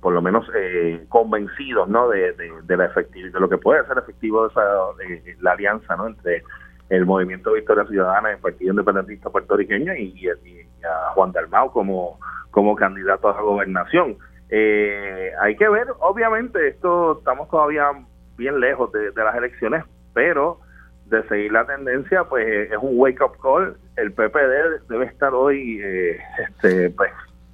por 0.00 0.12
lo 0.12 0.20
menos 0.20 0.46
eh, 0.54 1.04
convencidos, 1.08 1.88
¿no? 1.88 2.08
De, 2.10 2.32
de, 2.32 2.76
la 2.76 2.84
efectividad, 2.84 3.32
de 3.32 3.40
lo 3.40 3.48
que 3.48 3.56
puede 3.58 3.84
ser 3.86 3.98
efectivo 3.98 4.46
esa, 4.46 4.62
la 5.40 5.52
alianza, 5.52 5.96
¿no? 5.96 6.06
Entre 6.06 6.44
el 6.90 7.06
Movimiento 7.06 7.54
Victoria 7.54 7.86
Ciudadana, 7.86 8.30
el 8.30 8.38
Partido 8.38 8.70
Independentista 8.72 9.30
Puertorriqueño 9.30 9.94
y, 9.94 10.28
a 10.28 11.12
Juan 11.14 11.32
Dalmau 11.32 11.72
como, 11.72 12.20
como 12.50 12.76
candidato 12.76 13.30
a 13.30 13.34
la 13.34 13.40
gobernación. 13.40 14.18
Eh, 14.50 15.32
hay 15.40 15.56
que 15.56 15.68
ver, 15.68 15.88
obviamente, 16.00 16.68
esto 16.68 17.18
estamos 17.18 17.48
todavía 17.48 17.90
bien 18.36 18.60
lejos 18.60 18.92
de, 18.92 19.12
las 19.14 19.34
elecciones, 19.36 19.84
pero 20.12 20.60
de 21.06 21.22
seguir 21.28 21.52
la 21.52 21.66
tendencia, 21.66 22.24
pues 22.24 22.70
es 22.70 22.78
un 22.80 22.98
wake-up 22.98 23.36
call. 23.42 23.76
El 23.96 24.12
PPD 24.12 24.86
debe 24.88 25.06
estar 25.06 25.34
hoy, 25.34 25.80
eh, 25.82 26.18
este, 26.38 26.90
pues, 26.90 27.10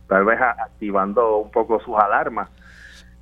tal 0.08 0.24
vez 0.24 0.40
activando 0.40 1.38
un 1.38 1.50
poco 1.50 1.80
sus 1.80 1.96
alarmas, 1.96 2.48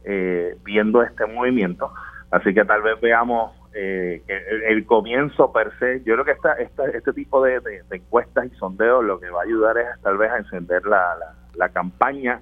eh, 0.04 0.56
viendo 0.64 1.02
este 1.02 1.26
movimiento. 1.26 1.92
Así 2.30 2.52
que 2.52 2.64
tal 2.64 2.82
vez 2.82 3.00
veamos 3.00 3.52
eh, 3.74 4.22
el, 4.66 4.84
comienzo 4.86 5.52
per 5.52 5.72
se. 5.78 6.02
Yo 6.04 6.14
creo 6.14 6.24
que 6.24 6.32
esta, 6.32 6.54
esta 6.54 6.86
este 6.88 7.12
tipo 7.12 7.42
de, 7.42 7.60
encuestas 7.90 8.46
y 8.46 8.56
sondeos 8.56 9.04
lo 9.04 9.18
que 9.20 9.30
va 9.30 9.40
a 9.40 9.44
ayudar 9.44 9.78
es 9.78 9.86
tal 10.02 10.18
vez 10.18 10.30
a 10.30 10.38
encender 10.38 10.84
la, 10.84 11.16
la 11.54 11.68
campaña 11.70 12.40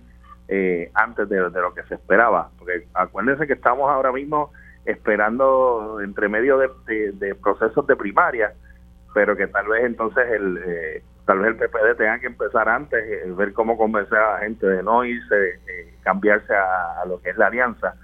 eh, 0.49 0.91
antes 0.95 1.29
de, 1.29 1.41
lo 1.41 1.75
que 1.75 1.83
se 1.85 1.95
esperaba. 1.95 2.51
Porque 2.59 2.87
acuérdense 2.95 3.47
que 3.47 3.55
estamos 3.55 3.91
ahora 3.91 4.13
mismo 4.13 4.53
esperando 4.85 6.01
entre 6.03 6.29
medio 6.29 6.59
de, 6.59 7.35
procesos 7.43 7.87
de 7.87 7.97
primaria, 7.97 8.53
pero 9.15 9.37
que 9.37 9.47
tal 9.47 9.67
vez 9.69 9.85
entonces 9.85 10.25
el 10.31 10.59
eh, 10.65 11.03
tal 11.25 11.41
vez 11.41 11.49
el 11.49 11.57
PPD 11.57 11.97
tenga 11.97 12.21
que 12.21 12.29
empezar 12.29 12.69
antes, 12.69 13.37
ver 13.37 13.53
cómo 13.53 13.77
convencer 13.77 14.17
a 14.17 14.35
la 14.35 14.39
gente 14.39 14.65
de 14.65 14.83
no 14.83 15.05
irse, 15.05 15.59
cambiarse 16.03 16.55
a, 16.55 17.05
lo 17.07 17.21
que 17.21 17.31
es 17.31 17.37
la 17.37 17.49
alianza. 17.49 17.95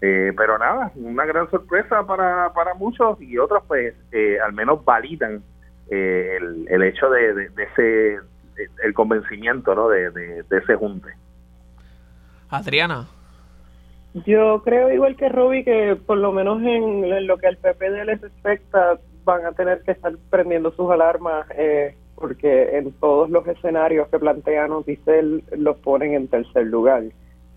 Eh, 0.00 0.32
pero 0.36 0.58
nada, 0.58 0.92
una 0.94 1.26
gran 1.26 1.50
sorpresa 1.50 2.06
para, 2.06 2.52
para 2.52 2.74
muchos 2.74 3.20
y 3.20 3.36
otros 3.36 3.64
pues 3.66 3.94
eh, 4.12 4.38
al 4.40 4.52
menos 4.52 4.84
validan 4.84 5.42
eh, 5.90 6.38
el, 6.68 6.82
hecho 6.84 7.10
de, 7.10 7.50
ese 7.56 8.20
el 8.84 8.94
convencimiento 8.94 9.74
¿no? 9.74 9.88
de, 9.88 10.44
ese 10.50 10.76
junte. 10.76 11.08
Adriana. 12.50 13.06
Yo 14.26 14.62
creo 14.62 14.90
igual 14.90 15.16
que 15.16 15.28
Roby 15.28 15.64
que 15.64 15.96
por 16.06 16.18
lo 16.18 16.32
menos 16.32 16.62
en, 16.62 17.26
lo 17.26 17.36
que 17.38 17.46
al 17.46 17.56
PPD 17.58 18.04
les 18.06 18.20
respecta 18.20 18.98
van 19.24 19.44
a 19.44 19.52
tener 19.52 19.82
que 19.82 19.92
estar 19.92 20.12
prendiendo 20.30 20.72
sus 20.72 20.90
alarmas 20.90 21.46
porque 22.14 22.76
en 22.76 22.92
todos 22.92 23.30
los 23.30 23.46
escenarios 23.46 24.08
que 24.08 24.18
plantean 24.18 24.72
Oticel 24.72 25.44
los 25.56 25.76
ponen 25.78 26.14
en 26.14 26.28
tercer 26.28 26.66
lugar 26.66 27.04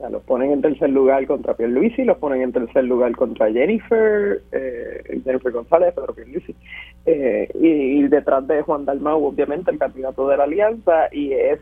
los 0.09 0.23
ponen 0.23 0.51
en 0.51 0.61
tercer 0.61 0.89
lugar 0.89 1.25
contra 1.27 1.53
Pierluisi, 1.53 2.03
los 2.03 2.17
ponen 2.17 2.41
en 2.41 2.51
tercer 2.51 2.83
lugar 2.85 3.15
contra 3.15 3.51
Jennifer, 3.51 4.41
eh, 4.51 5.21
Jennifer 5.23 5.51
González, 5.51 5.93
Pedro 5.93 6.13
Pierluisi, 6.13 6.55
eh, 7.05 7.49
y, 7.53 8.07
detrás 8.07 8.47
de 8.47 8.61
Juan 8.61 8.85
Dalmau, 8.85 9.25
obviamente, 9.25 9.71
el 9.71 9.79
candidato 9.79 10.27
de 10.27 10.37
la 10.37 10.43
alianza, 10.43 11.07
y 11.11 11.33
es 11.33 11.59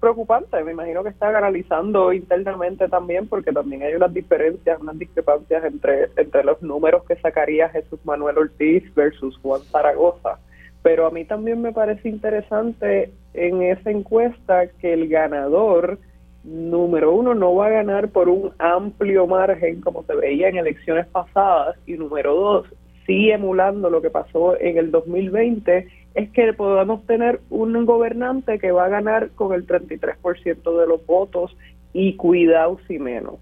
preocupante, 0.00 0.62
me 0.64 0.72
imagino 0.72 1.02
que 1.02 1.10
están 1.10 1.34
analizando 1.36 2.12
internamente 2.12 2.88
también, 2.88 3.28
porque 3.28 3.52
también 3.52 3.82
hay 3.82 3.94
unas 3.94 4.12
diferencias, 4.12 4.80
unas 4.80 4.98
discrepancias 4.98 5.64
entre, 5.64 6.08
entre 6.16 6.44
los 6.44 6.62
números 6.62 7.04
que 7.04 7.16
sacaría 7.16 7.68
Jesús 7.68 8.00
Manuel 8.04 8.38
Ortiz 8.38 8.82
versus 8.94 9.36
Juan 9.38 9.60
Zaragoza. 9.62 10.38
Pero 10.82 11.06
a 11.06 11.10
mí 11.10 11.24
también 11.24 11.62
me 11.62 11.72
parece 11.72 12.10
interesante 12.10 13.10
en 13.32 13.62
esa 13.62 13.90
encuesta 13.90 14.66
que 14.80 14.92
el 14.92 15.08
ganador 15.08 15.98
número 16.44 17.14
uno, 17.14 17.34
no 17.34 17.54
va 17.54 17.66
a 17.66 17.70
ganar 17.70 18.10
por 18.10 18.28
un 18.28 18.52
amplio 18.58 19.26
margen 19.26 19.80
como 19.80 20.04
se 20.04 20.14
veía 20.14 20.48
en 20.48 20.58
elecciones 20.58 21.06
pasadas. 21.06 21.76
Y 21.86 21.94
número 21.94 22.34
dos, 22.34 22.66
sí 23.06 23.30
emulando 23.30 23.90
lo 23.90 24.02
que 24.02 24.10
pasó 24.10 24.58
en 24.60 24.78
el 24.78 24.90
2020, 24.90 25.88
es 26.14 26.30
que 26.30 26.52
podamos 26.52 27.04
tener 27.06 27.40
un 27.50 27.84
gobernante 27.84 28.58
que 28.58 28.70
va 28.70 28.84
a 28.84 28.90
ganar 28.90 29.30
con 29.30 29.52
el 29.52 29.66
33% 29.66 30.80
de 30.80 30.86
los 30.86 31.04
votos 31.06 31.56
y 31.92 32.16
cuidado 32.16 32.78
si 32.86 32.98
menos, 32.98 33.36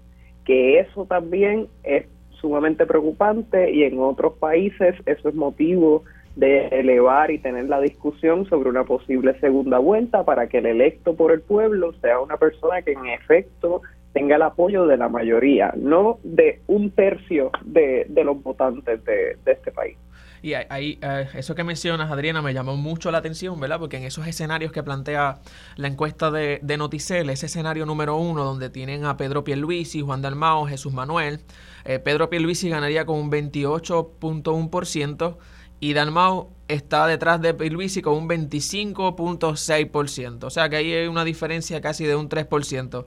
que 0.45 0.79
eso 0.79 1.05
también 1.05 1.67
es 1.83 2.05
sumamente 2.41 2.85
preocupante 2.85 3.71
y 3.71 3.83
en 3.83 3.99
otros 3.99 4.33
países 4.33 4.95
eso 5.05 5.29
es 5.29 5.35
motivo 5.35 6.03
de 6.35 6.67
elevar 6.67 7.31
y 7.31 7.39
tener 7.39 7.65
la 7.65 7.79
discusión 7.79 8.47
sobre 8.49 8.69
una 8.69 8.83
posible 8.83 9.39
segunda 9.39 9.77
vuelta 9.77 10.23
para 10.23 10.47
que 10.47 10.59
el 10.59 10.65
electo 10.65 11.15
por 11.15 11.31
el 11.31 11.41
pueblo 11.41 11.93
sea 12.01 12.19
una 12.19 12.37
persona 12.37 12.81
que 12.81 12.93
en 12.93 13.05
efecto 13.07 13.81
tenga 14.13 14.35
el 14.35 14.41
apoyo 14.43 14.85
de 14.85 14.97
la 14.97 15.09
mayoría, 15.09 15.73
no 15.75 16.19
de 16.23 16.61
un 16.67 16.91
tercio 16.91 17.51
de, 17.65 18.07
los 18.23 18.41
votantes 18.41 19.03
de, 19.03 19.37
este 19.45 19.71
país. 19.71 19.97
Y 20.43 20.53
ahí, 20.55 20.99
eh, 21.01 21.27
eso 21.35 21.55
que 21.55 21.63
mencionas, 21.63 22.11
Adriana, 22.11 22.41
me 22.41 22.53
llamó 22.53 22.75
mucho 22.75 23.11
la 23.11 23.19
atención, 23.19 23.57
¿verdad? 23.61 23.79
Porque 23.79 23.97
en 23.97 24.03
esos 24.03 24.27
escenarios 24.27 24.73
que 24.73 24.83
plantea 24.83 25.39
la 25.77 25.87
encuesta 25.87 26.31
de, 26.31 26.59
de 26.61 26.77
Noticel, 26.77 27.29
ese 27.29 27.45
escenario 27.45 27.85
número 27.85 28.17
uno, 28.17 28.43
donde 28.43 28.69
tienen 28.69 29.05
a 29.05 29.15
Pedro 29.15 29.45
Pierluisi, 29.45 30.01
Juan 30.01 30.21
Dalmao, 30.21 30.67
Jesús 30.67 30.93
Manuel, 30.93 31.39
eh, 31.85 31.99
Pedro 31.99 32.29
Pierluisi 32.29 32.69
ganaría 32.69 33.05
con 33.05 33.19
un 33.19 33.31
28.1%, 33.31 35.37
y 35.83 35.91
Dalmau 35.91 36.49
está 36.69 37.05
detrás 37.07 37.41
de 37.41 37.53
Pierluisi 37.53 38.01
con 38.01 38.13
un 38.13 38.29
25.6%. 38.29 40.45
O 40.45 40.49
sea 40.49 40.69
que 40.69 40.77
ahí 40.77 40.93
hay 40.93 41.07
una 41.07 41.25
diferencia 41.25 41.81
casi 41.81 42.05
de 42.05 42.15
un 42.15 42.29
3%. 42.29 43.05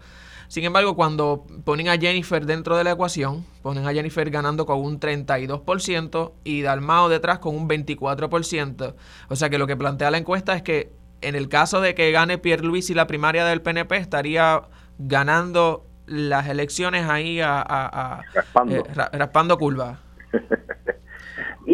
Sin 0.49 0.62
embargo, 0.62 0.95
cuando 0.95 1.47
ponen 1.64 1.89
a 1.89 1.97
Jennifer 1.97 2.45
dentro 2.45 2.77
de 2.77 2.85
la 2.85 2.91
ecuación, 2.91 3.47
ponen 3.62 3.87
a 3.87 3.95
Jennifer 3.95 4.29
ganando 4.29 4.66
con 4.66 4.83
un 4.83 5.01
32% 5.01 6.33
y 6.45 6.61
Dalmao 6.61 7.09
detrás 7.09 7.39
con 7.39 7.57
un 7.57 7.66
24%. 7.66 8.95
O 9.31 9.37
sea 9.37 9.49
que 9.49 9.57
lo 9.57 9.66
que 9.66 9.79
plantea 9.79 10.11
la 10.11 10.18
encuesta 10.18 10.55
es 10.55 10.61
que 10.61 10.93
en 11.22 11.35
el 11.35 11.49
caso 11.49 11.81
de 11.81 11.95
que 11.95 12.12
gane 12.12 12.37
Pierluisi 12.37 12.93
la 12.93 13.07
primaria 13.07 13.47
del 13.47 13.62
PNP, 13.62 13.97
estaría 13.97 14.64
ganando 14.99 15.87
las 16.05 16.47
elecciones 16.47 17.09
ahí 17.09 17.41
a, 17.41 18.22
raspando. 18.35 18.77
Eh, 18.77 18.85
raspando 19.12 19.57
curva. 19.57 20.01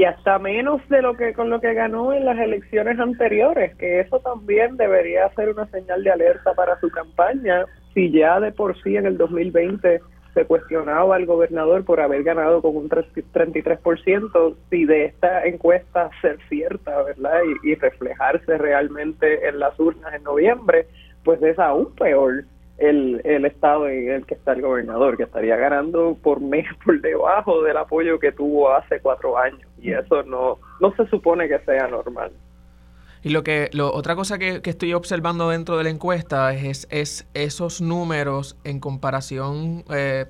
y 0.03 0.05
hasta 0.05 0.37
menos 0.41 0.81
de 0.89 1.01
lo 1.01 1.15
que 1.15 1.33
con 1.33 1.49
lo 1.49 1.61
que 1.61 1.75
ganó 1.75 2.13
en 2.13 2.25
las 2.25 2.37
elecciones 2.37 2.99
anteriores, 2.99 3.73
que 3.77 4.01
eso 4.01 4.19
también 4.19 4.77
debería 4.77 5.33
ser 5.37 5.51
una 5.51 5.65
señal 5.67 6.03
de 6.03 6.11
alerta 6.11 6.55
para 6.55 6.77
su 6.81 6.91
campaña, 6.91 7.67
si 7.95 8.11
ya 8.11 8.41
de 8.41 8.51
por 8.51 8.77
sí 8.83 8.97
en 8.97 9.07
el 9.07 9.17
2020 9.17 10.01
se 10.35 10.45
cuestionaba 10.45 11.15
al 11.15 11.25
gobernador 11.25 11.85
por 11.85 12.01
haber 12.01 12.25
ganado 12.25 12.61
con 12.63 12.77
un 12.77 12.89
33%, 12.89 14.57
si 14.71 14.85
de 14.87 15.05
esta 15.05 15.47
encuesta 15.47 16.11
ser 16.21 16.37
cierta, 16.49 17.01
¿verdad? 17.05 17.39
Y, 17.63 17.71
y 17.71 17.75
reflejarse 17.77 18.59
realmente 18.59 19.47
en 19.47 19.61
las 19.61 19.79
urnas 19.79 20.13
en 20.15 20.25
noviembre, 20.25 20.89
pues 21.23 21.41
es 21.45 21.61
aún 21.61 21.95
peor 21.95 22.43
el, 22.79 23.21
el 23.25 23.45
estado 23.45 23.89
en 23.89 24.11
el 24.11 24.27
que 24.27 24.35
está 24.35 24.53
el 24.53 24.63
gobernador, 24.63 25.17
que 25.17 25.25
estaría 25.25 25.57
ganando 25.57 26.17
por 26.23 26.41
mes 26.41 26.67
por 26.85 27.01
debajo 27.01 27.63
del 27.63 27.77
apoyo 27.77 28.19
que 28.19 28.33
tuvo 28.33 28.73
hace 28.73 29.01
cuatro 29.01 29.39
años. 29.39 29.63
Y 29.81 29.93
eso 29.93 30.23
no, 30.23 30.59
no 30.81 30.95
se 30.97 31.07
supone 31.09 31.49
que 31.49 31.59
sea 31.61 31.89
normal. 31.89 32.33
Y 33.25 33.31
lo 33.31 33.45
que, 33.45 33.71
lo, 33.73 33.93
otra 33.93 34.17
cosa 34.17 34.39
que, 34.39 34.61
estoy 34.65 34.95
observando 34.95 35.51
dentro 35.51 35.79
de 35.79 35.85
la 35.85 35.91
encuesta 35.91 36.53
es, 36.55 36.89
es 36.91 37.29
esos 37.35 37.81
números 37.81 38.57
en 38.65 38.81
comparación 38.81 39.85
eh, 39.95 40.27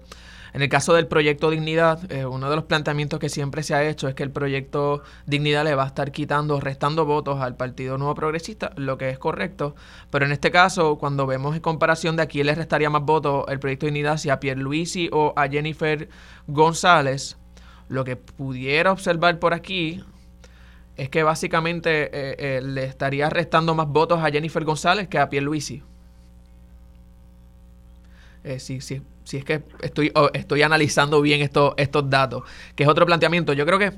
en 0.52 0.62
el 0.62 0.68
caso 0.68 0.92
del 0.94 1.06
proyecto 1.06 1.50
Dignidad, 1.50 2.10
eh, 2.12 2.26
uno 2.26 2.50
de 2.50 2.56
los 2.56 2.64
planteamientos 2.66 3.18
que 3.18 3.28
siempre 3.28 3.62
se 3.62 3.74
ha 3.74 3.88
hecho 3.88 4.08
es 4.08 4.14
que 4.14 4.22
el 4.22 4.30
proyecto 4.30 5.02
Dignidad 5.26 5.64
le 5.64 5.74
va 5.74 5.84
a 5.84 5.86
estar 5.86 6.12
quitando, 6.12 6.60
restando 6.60 7.06
votos 7.06 7.40
al 7.40 7.56
Partido 7.56 7.96
Nuevo 7.96 8.14
Progresista, 8.14 8.72
lo 8.76 8.98
que 8.98 9.08
es 9.08 9.18
correcto. 9.18 9.74
Pero 10.10 10.26
en 10.26 10.32
este 10.32 10.50
caso, 10.50 10.98
cuando 10.98 11.26
vemos 11.26 11.56
en 11.56 11.62
comparación 11.62 12.16
de 12.16 12.22
a 12.22 12.26
quién 12.26 12.46
le 12.46 12.54
restaría 12.54 12.90
más 12.90 13.02
votos 13.02 13.46
el 13.48 13.60
proyecto 13.60 13.86
Dignidad, 13.86 14.18
si 14.18 14.28
a 14.28 14.40
Pierluisi 14.40 15.08
o 15.12 15.32
a 15.36 15.48
Jennifer 15.48 16.08
González, 16.46 17.38
lo 17.88 18.04
que 18.04 18.16
pudiera 18.16 18.92
observar 18.92 19.38
por 19.38 19.54
aquí 19.54 20.02
es 20.96 21.08
que 21.08 21.22
básicamente 21.22 22.04
eh, 22.04 22.36
eh, 22.38 22.60
le 22.62 22.84
estaría 22.84 23.30
restando 23.30 23.74
más 23.74 23.88
votos 23.88 24.22
a 24.22 24.30
Jennifer 24.30 24.64
González 24.64 25.08
que 25.08 25.18
a 25.18 25.28
Pierluisi. 25.28 25.82
Eh, 28.44 28.58
sí, 28.58 28.80
sí, 28.80 29.02
si 29.24 29.36
es 29.36 29.44
que 29.44 29.62
estoy, 29.80 30.12
estoy 30.34 30.62
analizando 30.62 31.20
bien 31.22 31.40
estos, 31.40 31.74
estos 31.76 32.08
datos, 32.10 32.42
que 32.74 32.82
es 32.82 32.88
otro 32.88 33.06
planteamiento. 33.06 33.52
Yo 33.52 33.64
creo 33.66 33.78
que 33.78 33.92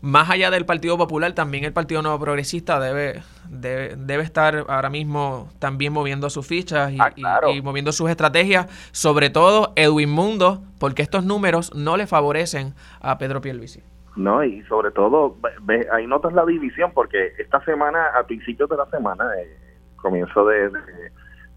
más 0.00 0.30
allá 0.30 0.50
del 0.50 0.64
Partido 0.64 0.96
Popular, 0.96 1.32
también 1.34 1.64
el 1.64 1.72
Partido 1.72 2.00
Nuevo 2.00 2.18
Progresista 2.18 2.80
debe, 2.80 3.22
debe, 3.48 4.22
estar 4.22 4.64
ahora 4.68 4.88
mismo 4.88 5.50
también 5.58 5.92
moviendo 5.92 6.30
sus 6.30 6.46
fichas 6.46 6.92
ah, 6.98 7.12
y, 7.52 7.60
moviendo 7.60 7.92
sus 7.92 8.08
estrategias, 8.08 8.66
sobre 8.92 9.28
todo 9.28 9.72
Edwin 9.76 10.10
Mundo, 10.10 10.62
porque 10.78 11.02
estos 11.02 11.24
números 11.24 11.74
no 11.74 11.96
le 11.96 12.06
favorecen 12.06 12.74
a 13.00 13.18
Pedro 13.18 13.40
Pierluisi. 13.40 13.82
No, 14.16 14.42
y 14.42 14.62
sobre 14.64 14.90
todo, 14.90 15.36
ahí 15.92 16.06
notas 16.06 16.32
la 16.32 16.44
división, 16.44 16.90
porque 16.94 17.32
esta 17.38 17.62
semana, 17.64 18.06
a 18.18 18.24
principios 18.24 18.68
de 18.68 18.76
la 18.76 18.86
semana, 18.86 19.24
eh, 19.38 19.56
comienzo 19.96 20.44
de, 20.46 20.70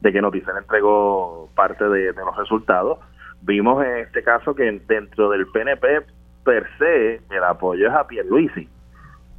de, 0.01 0.11
que 0.11 0.21
Noticias 0.21 0.55
entregó 0.57 1.49
parte 1.55 1.87
de 1.87 2.13
los 2.13 2.35
resultados, 2.37 2.99
vimos 3.45 3.83
en 3.83 3.97
este 3.97 4.23
caso 4.23 4.55
que 4.55 4.81
dentro 4.87 5.29
del 5.29 5.47
PNP 5.47 6.01
per 6.43 6.67
se 6.77 7.15
el 7.15 7.43
apoyo 7.43 7.87
es 7.87 7.93
a 7.93 8.07
Pierluisi, 8.07 8.67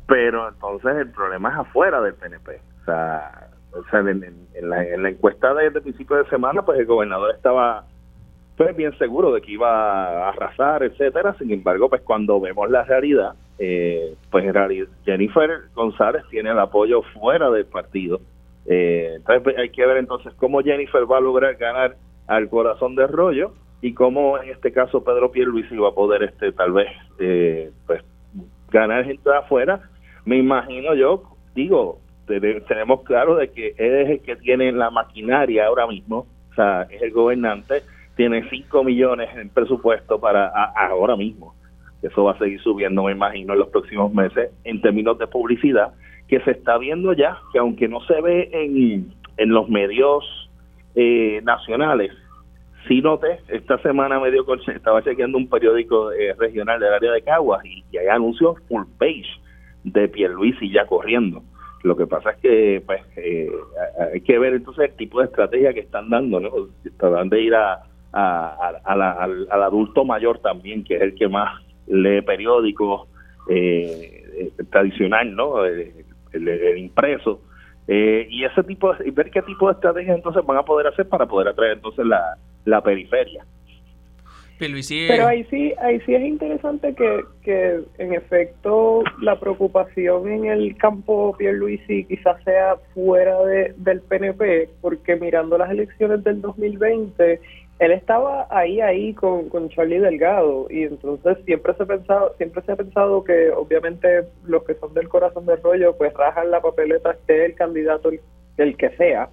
pero 0.07 0.48
entonces 0.48 0.96
el 0.96 1.11
problema 1.11 1.50
es 1.50 1.57
afuera 1.57 2.00
del 2.00 2.14
PNP. 2.14 2.61
O 2.82 2.84
sea, 2.84 3.48
en, 3.92 4.48
la, 4.62 5.09
encuesta 5.09 5.55
de, 5.55 5.70
principio 5.80 6.16
de 6.16 6.28
semana, 6.28 6.62
pues 6.62 6.78
el 6.78 6.86
gobernador 6.86 7.34
estaba 7.34 7.84
pues 8.57 8.76
bien 8.76 8.96
seguro 8.98 9.32
de 9.32 9.40
que 9.40 9.52
iba 9.52 10.26
a 10.26 10.28
arrasar, 10.28 10.84
etcétera. 10.84 11.34
Sin 11.38 11.50
embargo, 11.50 11.88
pues 11.88 12.02
cuando 12.02 12.40
vemos 12.40 12.70
la 12.70 12.84
realidad, 12.84 13.34
eh, 13.59 14.14
pues 14.30 14.44
en 14.44 14.88
Jennifer 15.05 15.62
González 15.74 16.22
tiene 16.30 16.50
el 16.50 16.59
apoyo 16.59 17.02
fuera 17.02 17.50
del 17.50 17.66
partido. 17.66 18.20
Eh, 18.66 19.14
entonces 19.16 19.42
pues, 19.42 19.59
hay 19.59 19.70
que 19.70 19.84
ver 19.84 19.96
entonces 19.96 20.32
cómo 20.36 20.62
Jennifer 20.62 21.11
va 21.11 21.18
a 21.18 21.20
lograr 21.20 21.57
ganar 21.57 21.96
al 22.26 22.48
corazón 22.48 22.94
de 22.94 23.07
rollo 23.07 23.52
y 23.85 23.93
cómo 23.93 24.39
en 24.43 24.49
este 24.49 24.72
caso 24.72 25.05
Pedro 25.05 25.30
Pierluisi 25.30 25.76
va 25.76 25.91
a 25.91 25.95
poder 25.95 26.22
este 26.22 26.53
tal 26.53 26.72
vez 26.72 26.89
eh, 27.18 27.70
pues 27.87 28.03
ganar 28.70 29.05
gente 29.05 29.28
de 29.28 29.37
afuera. 29.37 29.78
Me 30.24 30.39
imagino 30.39 30.95
yo 30.95 31.22
digo 31.55 31.99
tenemos 32.26 33.03
claro 33.03 33.37
de 33.37 33.51
que 33.51 33.74
él 33.76 33.95
es 33.95 34.09
el 34.09 34.20
que 34.20 34.37
tiene 34.37 34.72
la 34.72 34.89
maquinaria 34.89 35.66
ahora 35.66 35.87
mismo 35.87 36.26
o 36.51 36.55
sea 36.55 36.87
es 36.89 37.03
el 37.03 37.11
gobernante 37.11 37.82
tiene 38.16 38.49
5 38.49 38.85
millones 38.85 39.28
en 39.37 39.51
presupuesto 39.51 40.18
para 40.18 40.47
ahora 40.49 41.14
mismo. 41.14 41.55
Eso 42.01 42.24
va 42.24 42.32
a 42.32 42.39
seguir 42.39 42.62
subiendo 42.62 43.03
me 43.03 43.12
imagino 43.12 43.53
en 43.53 43.59
los 43.59 43.68
próximos 43.68 44.14
meses 44.14 44.51
en 44.64 44.80
términos 44.80 45.18
de 45.18 45.26
publicidad 45.26 45.93
que 46.26 46.41
se 46.41 46.53
está 46.53 46.78
viendo 46.78 47.12
ya 47.12 47.37
que 47.53 47.59
aunque 47.59 47.87
no 47.87 48.01
se 48.07 48.18
ve 48.22 48.49
en, 48.51 49.12
en 49.37 49.49
los 49.51 49.68
medios 49.68 50.24
eh, 50.95 51.43
nacionales 51.45 52.12
sí 52.89 53.01
noté, 53.01 53.41
esta 53.49 53.78
semana 53.78 54.20
medio 54.20 54.45
estaba 54.68 55.03
chequeando 55.03 55.39
un 55.39 55.49
periódico 55.49 56.12
eh, 56.12 56.35
regional 56.39 56.80
del 56.80 56.93
área 56.93 57.12
de 57.12 57.22
Caguas 57.22 57.64
y, 57.64 57.85
hay 57.97 58.07
anuncios 58.09 58.57
full 58.68 58.85
page 58.99 59.26
de 59.85 60.09
Pierluisi 60.09 60.70
ya 60.70 60.87
corriendo. 60.87 61.43
Lo 61.82 61.97
que 61.97 62.07
pasa 62.07 62.30
es 62.30 62.37
que 62.39 62.82
pues 62.87 63.03
eh, 63.16 63.51
hay 64.12 64.20
que 64.22 64.39
ver 64.39 64.55
entonces 64.55 64.91
el 64.91 64.97
tipo 64.97 65.20
de 65.20 65.26
estrategia 65.26 65.74
que 65.74 65.80
están 65.80 66.09
dando, 66.09 66.41
¿no? 66.41 66.51
Están 66.85 67.28
de 67.28 67.43
ir 67.43 67.55
a, 67.55 67.82
al, 68.12 69.62
adulto 69.62 70.05
mayor 70.05 70.39
también, 70.39 70.82
que 70.82 70.97
es 70.97 71.03
el 71.03 71.14
que 71.14 71.28
más 71.28 71.62
lee 71.87 72.22
periódicos 72.22 73.09
eh, 73.51 74.51
tradicional, 74.70 75.35
¿no? 75.37 75.64
el 75.64 76.78
impreso 76.78 77.41
eh, 77.87 78.26
y 78.30 78.45
ese 78.45 78.62
tipo 78.62 78.95
de, 78.95 79.11
ver 79.11 79.30
qué 79.30 79.43
tipo 79.43 79.66
de 79.66 79.74
estrategias 79.74 80.16
entonces 80.16 80.45
van 80.47 80.57
a 80.57 80.62
poder 80.62 80.87
hacer 80.87 81.07
para 81.07 81.26
poder 81.26 81.49
atraer 81.49 81.72
entonces 81.74 82.07
la, 82.07 82.39
la 82.65 82.83
periferia. 82.83 83.45
Pero 85.09 85.27
ahí 85.27 85.45
sí, 85.51 85.75
ahí 85.81 86.01
sí 86.07 86.15
es 86.15 86.23
interesante 86.23 86.95
que, 86.95 87.25
que 87.43 87.81
en 87.99 88.15
efecto 88.15 89.03
la 89.21 89.39
preocupación 89.39 90.29
en 90.29 90.45
el 90.47 90.77
campo 90.77 91.35
Pierluisi 91.37 92.05
quizás 92.05 92.43
sea 92.45 92.77
fuera 92.95 93.43
de, 93.45 93.75
del 93.77 94.01
PNP, 94.01 94.71
porque 94.81 95.17
mirando 95.17 95.59
las 95.59 95.71
elecciones 95.71 96.23
del 96.23 96.41
2020 96.41 97.41
él 97.81 97.91
estaba 97.91 98.47
ahí 98.51 98.81
ahí 98.81 99.15
con, 99.15 99.49
con 99.49 99.69
Charlie 99.69 99.99
Delgado 99.99 100.67
y 100.71 100.85
entonces 100.85 101.39
siempre 101.45 101.75
se 101.75 101.83
ha 101.83 101.87
pensado 101.87 102.35
siempre 102.37 102.62
se 102.62 102.73
ha 102.73 102.77
pensado 102.77 103.25
que 103.25 103.51
obviamente 103.51 104.25
los 104.45 104.62
que 104.65 104.75
son 104.75 104.95
del 104.95 105.09
corazón 105.09 105.45
del 105.47 105.61
rollo 105.61 105.97
pues 105.97 106.15
rajan 106.15 106.51
la 106.51 106.61
papeleta 106.61 107.11
esté 107.11 107.45
el 107.47 107.55
candidato 107.55 108.11
el, 108.59 108.77
que 108.77 108.91
sea 108.91 109.29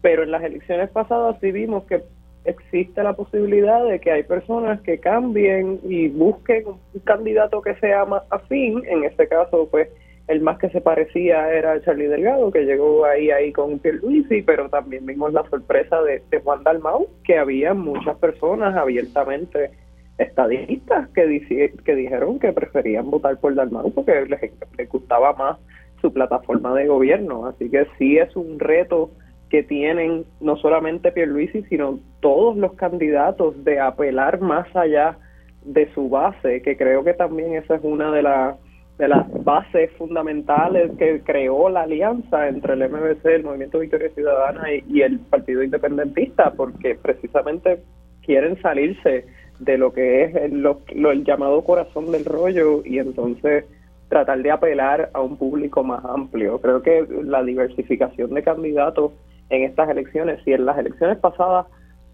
pero 0.00 0.22
en 0.22 0.30
las 0.30 0.42
elecciones 0.42 0.88
pasadas 0.90 1.36
sí 1.40 1.52
vimos 1.52 1.84
que 1.84 2.02
existe 2.44 3.02
la 3.02 3.14
posibilidad 3.14 3.84
de 3.84 4.00
que 4.00 4.12
hay 4.12 4.22
personas 4.22 4.80
que 4.82 4.98
cambien 4.98 5.80
y 5.84 6.08
busquen 6.08 6.66
un 6.66 7.00
candidato 7.04 7.62
que 7.62 7.74
sea 7.76 8.04
más 8.04 8.22
afín 8.30 8.82
en 8.86 9.04
este 9.04 9.28
caso 9.28 9.68
pues 9.70 9.88
el 10.26 10.40
más 10.40 10.58
que 10.58 10.70
se 10.70 10.80
parecía 10.80 11.52
era 11.52 11.80
Charlie 11.82 12.08
Delgado, 12.08 12.50
que 12.50 12.64
llegó 12.64 13.04
ahí 13.04 13.30
ahí 13.30 13.52
con 13.52 13.78
Pierluisi, 13.78 14.40
pero 14.42 14.70
también 14.70 15.04
vimos 15.04 15.32
la 15.34 15.46
sorpresa 15.50 16.00
de, 16.02 16.22
Juan 16.42 16.62
Dalmau, 16.62 17.08
que 17.24 17.36
había 17.36 17.74
muchas 17.74 18.16
personas 18.16 18.74
abiertamente 18.74 19.70
estadistas 20.16 21.08
que, 21.10 21.74
que 21.84 21.94
dijeron 21.94 22.38
que 22.38 22.52
preferían 22.52 23.10
votar 23.10 23.38
por 23.38 23.54
Dalmau 23.54 23.92
porque 23.92 24.24
les, 24.26 24.52
les 24.78 24.88
gustaba 24.88 25.34
más 25.34 25.58
su 26.00 26.12
plataforma 26.12 26.74
de 26.74 26.86
gobierno. 26.86 27.46
Así 27.46 27.68
que 27.68 27.86
sí 27.98 28.16
es 28.16 28.34
un 28.34 28.58
reto 28.58 29.10
que 29.50 29.62
tienen 29.62 30.24
no 30.40 30.56
solamente 30.56 31.12
Pierluisi, 31.12 31.62
sino 31.64 32.00
todos 32.20 32.56
los 32.56 32.74
candidatos 32.74 33.62
de 33.64 33.80
apelar 33.80 34.40
más 34.40 34.66
allá 34.74 35.18
de 35.64 35.92
su 35.94 36.08
base, 36.08 36.62
que 36.62 36.76
creo 36.76 37.04
que 37.04 37.14
también 37.14 37.54
esa 37.54 37.76
es 37.76 37.80
una 37.84 38.10
de 38.10 38.22
las 38.22 38.56
de 38.98 39.08
las 39.08 39.26
bases 39.42 39.90
fundamentales 39.98 40.92
que 40.98 41.20
creó 41.22 41.68
la 41.68 41.82
alianza 41.82 42.48
entre 42.48 42.74
el 42.74 42.88
MBC, 42.88 43.24
el 43.26 43.42
Movimiento 43.42 43.80
Victoria 43.80 44.08
Ciudadana 44.10 44.72
y, 44.72 45.02
el 45.02 45.18
Partido 45.18 45.64
Independentista, 45.64 46.52
porque 46.52 46.94
precisamente 46.94 47.80
quieren 48.22 48.60
salirse 48.62 49.26
de 49.58 49.78
lo 49.78 49.92
que 49.92 50.24
es 50.24 50.36
el, 50.36 50.62
lo, 50.62 50.80
el 50.86 51.24
llamado 51.24 51.64
corazón 51.64 52.12
del 52.12 52.24
rollo 52.24 52.82
y 52.84 52.98
entonces 52.98 53.64
tratar 54.08 54.42
de 54.42 54.50
apelar 54.52 55.10
a 55.12 55.20
un 55.20 55.36
público 55.36 55.82
más 55.82 56.04
amplio. 56.04 56.60
Creo 56.60 56.82
que 56.82 57.04
la 57.24 57.42
diversificación 57.42 58.32
de 58.34 58.42
candidatos 58.44 59.12
en 59.54 59.64
estas 59.64 59.88
elecciones, 59.88 60.40
si 60.44 60.52
en 60.52 60.66
las 60.66 60.78
elecciones 60.78 61.18
pasadas 61.18 61.66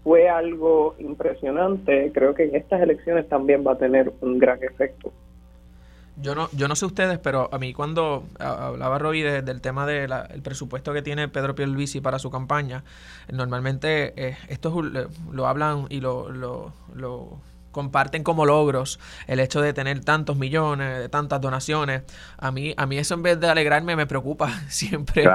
fue 0.03 0.29
algo 0.29 0.95
impresionante, 0.99 2.11
creo 2.13 2.33
que 2.33 2.45
en 2.45 2.55
estas 2.55 2.81
elecciones 2.81 3.27
también 3.29 3.65
va 3.65 3.73
a 3.73 3.77
tener 3.77 4.11
un 4.21 4.39
gran 4.39 4.63
efecto. 4.63 5.11
Yo 6.17 6.35
no, 6.35 6.49
yo 6.51 6.67
no 6.67 6.75
sé 6.75 6.85
ustedes, 6.85 7.19
pero 7.19 7.49
a 7.51 7.57
mí 7.57 7.73
cuando 7.73 8.25
hablaba 8.39 8.99
Robbie 8.99 9.41
del 9.41 9.61
tema 9.61 9.85
del 9.85 10.11
presupuesto 10.43 10.93
que 10.93 11.01
tiene 11.01 11.27
Pedro 11.29 11.55
Pierluisi 11.55 12.01
para 12.01 12.19
su 12.19 12.29
campaña, 12.29 12.83
normalmente 13.31 14.13
eh, 14.15 14.37
esto 14.49 14.81
lo 15.31 15.47
hablan 15.47 15.85
y 15.89 16.01
lo, 16.01 16.29
lo 16.29 17.41
comparten 17.71 18.23
como 18.23 18.45
logros 18.45 18.99
el 19.27 19.39
hecho 19.39 19.61
de 19.61 19.73
tener 19.73 20.03
tantos 20.03 20.37
millones, 20.37 20.99
de 20.99 21.09
tantas 21.09 21.41
donaciones. 21.41 22.03
A 22.37 22.51
mí, 22.51 22.73
a 22.77 22.85
mí 22.85 22.97
eso 22.97 23.15
en 23.15 23.23
vez 23.23 23.39
de 23.39 23.47
alegrarme 23.47 23.95
me 23.95 24.07
preocupa 24.07 24.47
siempre 24.67 25.25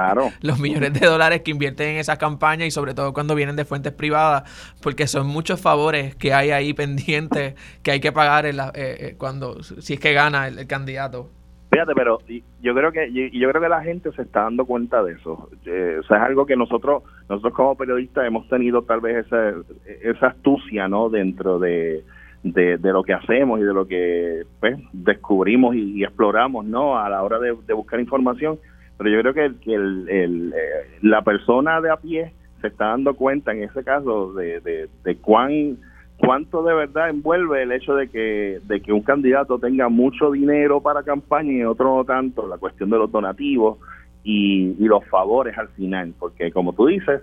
los 0.41 0.59
millones 0.59 0.93
de 0.93 1.05
dólares 1.05 1.41
que 1.41 1.51
invierten 1.51 1.89
en 1.89 1.97
esa 1.97 2.17
campaña 2.17 2.65
y 2.65 2.71
sobre 2.71 2.93
todo 2.93 3.13
cuando 3.13 3.35
vienen 3.35 3.55
de 3.55 3.65
fuentes 3.65 3.93
privadas, 3.93 4.43
porque 4.81 5.07
son 5.07 5.27
muchos 5.27 5.61
favores 5.61 6.15
que 6.15 6.33
hay 6.33 6.51
ahí 6.51 6.73
pendientes 6.73 7.55
que 7.83 7.91
hay 7.91 7.99
que 7.99 8.11
pagar 8.11 8.45
en 8.45 8.57
la, 8.57 8.67
eh, 8.73 8.97
eh, 8.99 9.15
cuando 9.17 9.63
si 9.63 9.93
es 9.93 9.99
que 9.99 10.13
gana 10.13 10.47
el, 10.47 10.67
candidato. 10.67 11.29
Fíjate, 11.69 11.93
pero 11.95 12.19
yo 12.61 12.73
creo 12.73 12.91
que 12.91 13.11
yo 13.11 13.49
creo 13.49 13.61
que 13.61 13.69
la 13.69 13.81
gente 13.81 14.11
se 14.13 14.21
está 14.21 14.43
dando 14.43 14.65
cuenta 14.65 15.03
de 15.03 15.13
eso. 15.13 15.49
Eh, 15.65 15.97
o 15.99 16.03
sea, 16.03 16.17
es 16.17 16.23
algo 16.23 16.45
que 16.45 16.55
nosotros 16.55 17.03
nosotros 17.27 17.53
como 17.53 17.75
periodistas 17.75 18.25
hemos 18.25 18.47
tenido 18.47 18.83
tal 18.83 19.01
vez 19.01 19.25
esa, 19.25 19.53
esa 20.01 20.27
astucia, 20.27 20.87
¿no? 20.87 21.09
Dentro 21.09 21.59
de 21.59 22.05
de, 22.53 22.77
lo 22.81 23.03
que 23.03 23.13
hacemos 23.13 23.59
y 23.59 23.63
de 23.63 23.73
lo 23.73 23.87
que 23.87 24.43
pues, 24.59 24.77
descubrimos 24.93 25.75
y, 25.75 26.03
exploramos 26.03 26.65
no 26.65 26.97
a 26.97 27.09
la 27.09 27.23
hora 27.23 27.39
de, 27.39 27.51
buscar 27.73 27.99
información. 27.99 28.59
Pero 28.97 29.09
yo 29.09 29.21
creo 29.21 29.33
que, 29.33 29.59
que 29.59 29.75
el, 29.75 30.09
el, 30.09 30.53
eh, 30.53 30.97
la 31.01 31.21
persona 31.21 31.79
de 31.81 31.91
a 31.91 31.97
pie 31.97 32.33
se 32.61 32.67
está 32.67 32.87
dando 32.87 33.15
cuenta 33.15 33.51
en 33.51 33.63
ese 33.63 33.83
caso 33.83 34.33
de, 34.33 34.89
de, 35.03 35.15
cuán 35.17 35.77
cuánto 36.17 36.63
de 36.63 36.73
verdad 36.73 37.09
envuelve 37.09 37.61
el 37.61 37.71
hecho 37.71 37.93
de 37.93 38.07
que 38.07 38.59
de 38.63 38.81
que 38.81 38.91
un 38.91 39.03
candidato 39.03 39.59
tenga 39.59 39.87
mucho 39.87 40.31
dinero 40.31 40.81
para 40.81 41.03
campaña 41.03 41.51
y 41.51 41.63
otro 41.63 41.95
no 41.95 42.05
tanto 42.05 42.47
la 42.47 42.57
cuestión 42.57 42.89
de 42.89 42.97
los 42.97 43.11
donativos 43.11 43.77
y, 44.23 44.75
y 44.79 44.85
los 44.85 45.05
favores 45.05 45.55
al 45.57 45.67
final. 45.69 46.13
Porque 46.17 46.51
como 46.51 46.73
tú 46.73 46.87
dices 46.87 47.21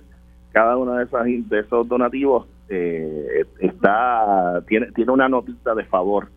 cada 0.53 0.77
uno 0.77 0.95
de 0.95 1.05
esos 1.05 1.20
de 1.25 1.59
esos 1.59 1.89
donativos 1.89 2.47
eh, 2.69 3.45
está 3.61 4.62
tiene 4.67 4.91
tiene 4.93 5.12
una 5.12 5.29
notita 5.29 5.75
de 5.75 5.85
favor 5.85 6.29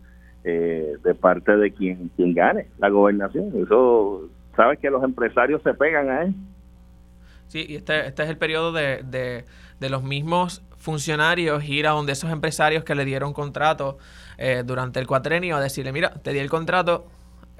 eh, 0.44 0.96
de 1.02 1.14
parte 1.14 1.56
de 1.56 1.72
quien 1.72 2.10
quien 2.16 2.34
gane 2.34 2.68
la 2.78 2.88
gobernación 2.88 3.50
eso 3.62 4.28
sabes 4.56 4.78
que 4.78 4.90
los 4.90 5.02
empresarios 5.02 5.62
se 5.62 5.74
pegan 5.74 6.10
a 6.10 6.22
él 6.22 6.34
sí 7.46 7.64
y 7.68 7.76
este, 7.76 8.06
este 8.06 8.22
es 8.22 8.28
el 8.28 8.36
periodo 8.36 8.72
de, 8.72 9.02
de, 9.02 9.88
los 9.88 10.02
mismos 10.02 10.62
funcionarios 10.76 11.66
ir 11.68 11.86
a 11.86 11.90
donde 11.90 12.12
esos 12.12 12.30
empresarios 12.30 12.84
que 12.84 12.94
le 12.94 13.04
dieron 13.04 13.32
contrato 13.32 13.98
eh, 14.36 14.62
durante 14.64 15.00
el 15.00 15.06
cuatrenio 15.06 15.56
a 15.56 15.60
decirle 15.60 15.92
mira 15.92 16.10
te 16.10 16.32
di 16.32 16.40
el 16.40 16.50
contrato 16.50 17.06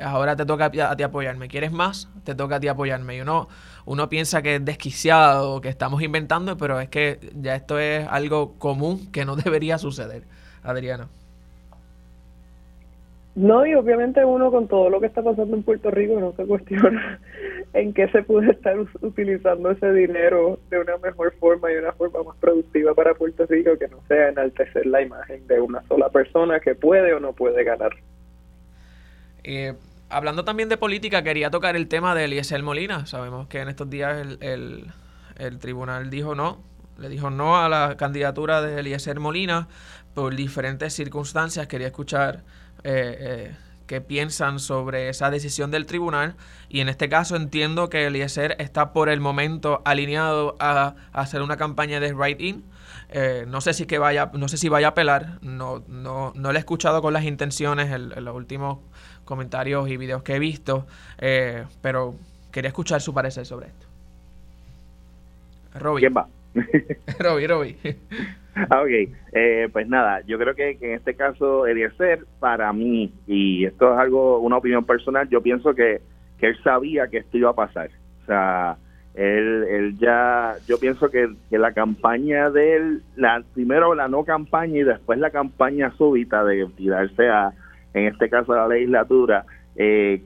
ahora 0.00 0.36
te 0.36 0.46
toca 0.46 0.66
a 0.66 0.96
ti 0.96 1.02
apoyarme. 1.02 1.48
¿Quieres 1.48 1.72
más? 1.72 2.08
Te 2.24 2.34
toca 2.34 2.56
a 2.56 2.60
ti 2.60 2.68
apoyarme. 2.68 3.16
Y 3.16 3.20
uno, 3.20 3.48
uno 3.88 4.10
piensa 4.10 4.42
que 4.42 4.56
es 4.56 4.64
desquiciado, 4.64 5.62
que 5.62 5.70
estamos 5.70 6.02
inventando, 6.02 6.58
pero 6.58 6.78
es 6.78 6.90
que 6.90 7.18
ya 7.34 7.54
esto 7.54 7.78
es 7.78 8.06
algo 8.06 8.58
común 8.58 9.10
que 9.10 9.24
no 9.24 9.34
debería 9.44 9.78
suceder. 9.78 10.24
Adriana. 10.62 11.08
No, 13.34 13.64
y 13.64 13.74
obviamente 13.74 14.22
uno 14.24 14.50
con 14.50 14.68
todo 14.68 14.90
lo 14.90 15.00
que 15.00 15.06
está 15.06 15.22
pasando 15.22 15.56
en 15.56 15.62
Puerto 15.62 15.90
Rico 15.90 16.20
no 16.20 16.32
se 16.32 16.44
cuestiona 16.46 17.18
en 17.72 17.94
qué 17.94 18.08
se 18.08 18.22
puede 18.22 18.50
estar 18.50 18.76
utilizando 19.00 19.70
ese 19.70 19.90
dinero 19.92 20.58
de 20.68 20.80
una 20.80 20.98
mejor 20.98 21.32
forma 21.38 21.72
y 21.72 21.76
una 21.76 21.92
forma 21.92 22.22
más 22.24 22.36
productiva 22.36 22.94
para 22.94 23.14
Puerto 23.14 23.46
Rico 23.46 23.78
que 23.78 23.88
no 23.88 24.00
sea 24.06 24.28
enaltecer 24.28 24.84
la 24.84 25.00
imagen 25.00 25.46
de 25.46 25.60
una 25.62 25.82
sola 25.84 26.10
persona 26.10 26.60
que 26.60 26.74
puede 26.74 27.14
o 27.14 27.20
no 27.20 27.32
puede 27.32 27.64
ganar. 27.64 27.92
Eh, 29.44 29.72
hablando 30.10 30.44
también 30.44 30.68
de 30.68 30.76
política, 30.76 31.22
quería 31.22 31.50
tocar 31.50 31.76
el 31.76 31.88
tema 31.88 32.14
de 32.14 32.24
Eliezer 32.24 32.62
Molina. 32.62 33.06
Sabemos 33.06 33.48
que 33.48 33.60
en 33.60 33.68
estos 33.68 33.88
días 33.90 34.18
el, 34.40 34.92
el, 35.36 35.58
tribunal 35.58 36.10
dijo 36.10 36.34
no, 36.34 36.62
le 36.98 37.08
dijo 37.08 37.30
no 37.30 37.58
a 37.58 37.68
la 37.68 37.96
candidatura 37.96 38.60
de 38.62 38.80
Eliezer 38.80 39.20
Molina 39.20 39.68
por 40.14 40.34
diferentes 40.34 40.94
circunstancias. 40.94 41.66
Quería 41.66 41.88
escuchar 41.88 42.44
eh, 42.84 43.16
eh, 43.20 43.56
qué 43.86 44.00
piensan 44.00 44.58
sobre 44.58 45.08
esa 45.08 45.30
decisión 45.30 45.70
del 45.70 45.86
tribunal. 45.86 46.36
Y 46.68 46.80
en 46.80 46.88
este 46.88 47.08
caso 47.08 47.36
entiendo 47.36 47.88
que 47.88 48.06
Eliezer 48.06 48.56
está 48.58 48.92
por 48.92 49.08
el 49.08 49.20
momento 49.20 49.82
alineado 49.84 50.56
a, 50.58 50.94
hacer 51.12 51.42
una 51.42 51.56
campaña 51.56 52.00
de 52.00 52.12
write-in. 52.12 52.64
Eh, 53.10 53.46
no 53.48 53.60
sé 53.60 53.72
si 53.72 53.86
que 53.86 53.98
vaya, 53.98 54.30
no 54.34 54.48
sé 54.48 54.56
si 54.56 54.68
vaya 54.68 54.88
a 54.88 54.90
apelar. 54.90 55.38
No, 55.42 55.84
no, 55.86 56.32
no 56.34 56.52
le 56.52 56.58
he 56.58 56.60
escuchado 56.60 57.00
con 57.02 57.12
las 57.12 57.24
intenciones 57.24 57.90
en 57.92 58.24
los 58.24 58.34
últimos 58.34 58.78
comentarios 59.28 59.90
y 59.90 59.98
videos 59.98 60.22
que 60.22 60.36
he 60.36 60.38
visto, 60.38 60.86
eh, 61.18 61.64
pero 61.82 62.14
quería 62.50 62.68
escuchar 62.68 63.02
su 63.02 63.12
parecer 63.12 63.44
sobre 63.44 63.66
esto. 63.66 63.86
Robbie. 65.74 66.00
¿Quién 66.00 66.14
va? 66.16 66.26
Robbie, 67.20 67.46
Robbie. 67.46 67.76
Ah, 68.70 68.82
ok, 68.82 69.08
eh, 69.34 69.68
pues 69.72 69.88
nada, 69.88 70.20
yo 70.26 70.36
creo 70.36 70.52
que, 70.52 70.76
en 70.80 70.94
este 70.94 71.14
caso 71.14 71.64
Eliezer, 71.64 72.24
para 72.40 72.72
mí, 72.72 73.12
y 73.28 73.64
esto 73.64 73.92
es 73.92 73.98
algo, 74.00 74.40
una 74.40 74.56
opinión 74.56 74.84
personal, 74.84 75.28
yo 75.28 75.40
pienso 75.40 75.76
que, 75.76 76.00
que 76.40 76.48
él 76.48 76.58
sabía 76.64 77.06
que 77.06 77.18
esto 77.18 77.38
iba 77.38 77.50
a 77.50 77.54
pasar. 77.54 77.90
O 78.24 78.26
sea, 78.26 78.76
Él, 79.14 79.64
él 79.70 79.98
ya, 79.98 80.56
yo 80.66 80.76
pienso 80.80 81.08
que, 81.08 81.32
que 81.48 81.56
la 81.56 81.72
campaña 81.72 82.50
de 82.50 82.76
él, 82.76 83.02
la, 83.14 83.44
primero 83.54 83.94
la 83.94 84.08
no 84.08 84.24
campaña 84.24 84.78
y 84.80 84.82
después 84.82 85.20
la 85.20 85.30
campaña 85.30 85.92
súbita 85.96 86.42
de 86.42 86.66
tirarse 86.76 87.28
a, 87.28 87.52
en 87.98 88.06
este 88.06 88.28
caso 88.28 88.54
la 88.54 88.68
legislatura, 88.68 89.44
eh, 89.76 90.22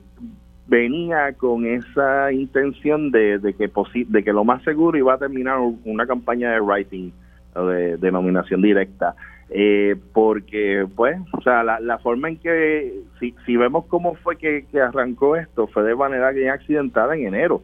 venía 0.67 1.33
con 1.33 1.65
esa 1.65 2.31
intención 2.31 3.11
de, 3.11 3.37
de 3.39 3.53
que 3.53 3.69
de 4.07 4.23
que 4.23 4.33
lo 4.33 4.43
más 4.43 4.63
seguro 4.63 4.97
iba 4.97 5.13
a 5.13 5.17
terminar 5.17 5.57
una 5.85 6.07
campaña 6.07 6.51
de 6.51 6.61
writing 6.61 7.11
de, 7.55 7.97
de 7.97 8.11
nominación 8.11 8.61
directa. 8.61 9.15
Eh, 9.55 9.95
porque 10.13 10.87
pues 10.95 11.17
o 11.33 11.41
sea 11.41 11.63
la, 11.63 11.79
la 11.79 11.99
forma 11.99 12.29
en 12.29 12.37
que 12.37 13.01
si, 13.19 13.35
si 13.45 13.55
vemos 13.55 13.85
cómo 13.85 14.15
fue 14.15 14.37
que, 14.37 14.65
que 14.71 14.81
arrancó 14.81 15.35
esto 15.35 15.67
fue 15.67 15.83
de 15.83 15.95
manera 15.95 16.31
bien 16.31 16.49
accidentada 16.49 17.13
en 17.15 17.27
enero. 17.27 17.61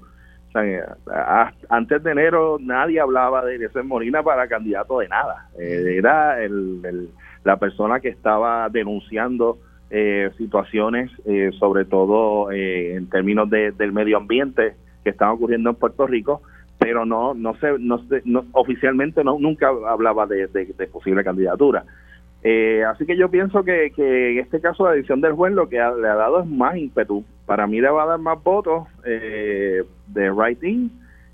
Antes 1.70 2.04
de 2.04 2.12
enero 2.12 2.58
nadie 2.60 3.00
hablaba 3.00 3.44
de 3.46 3.56
Eliezer 3.56 3.84
Molina 3.86 4.22
para 4.22 4.48
candidato 4.48 5.00
de 5.00 5.08
nada. 5.08 5.48
Eh, 5.58 5.96
era 5.98 6.44
el, 6.44 7.10
la 7.44 7.58
persona 7.58 8.00
que 8.02 8.10
estaba 8.10 8.68
denunciando 8.70 9.58
eh, 9.92 10.30
situaciones, 10.38 11.10
eh, 11.26 11.50
sobre 11.58 11.84
todo 11.84 12.52
eh, 12.52 12.94
en 12.94 13.10
términos 13.10 13.50
de, 13.50 13.72
del 13.72 13.92
medio 13.92 14.18
ambiente 14.18 14.76
que 15.04 15.10
están 15.10 15.30
ocurriendo 15.30 15.72
en 15.72 15.78
Puerto 15.78 16.06
Rico, 16.06 16.44
pero 16.78 17.08
no 17.08 17.34
no 17.34 17.56
se 17.56 17.80
no, 17.80 18.00
no 18.24 18.46
oficialmente 18.52 19.24
no 19.24 19.40
nunca 19.40 19.70
hablaba 19.88 20.28
de, 20.28 20.48
posible 20.92 21.24
candidatura. 21.24 21.86
así 22.88 23.06
que 23.08 23.18
yo 23.18 23.32
pienso 23.32 23.64
que, 23.64 23.92
que, 23.96 24.34
en 24.34 24.38
este 24.38 24.62
caso 24.62 24.86
la 24.86 24.92
decisión 24.92 25.22
del 25.22 25.34
juez 25.34 25.54
lo 25.54 25.68
que 25.68 25.78
le 25.78 25.82
ha 25.82 26.16
dado 26.16 26.42
es 26.42 26.48
más 26.48 26.78
ímpetu. 26.78 27.26
Para 27.48 27.66
mí 27.66 27.82
le 27.82 27.90
va 27.90 28.04
a 28.04 28.10
dar 28.10 28.20
más 28.20 28.44
votos 28.44 28.84
de 29.04 30.32
writing 30.32 30.90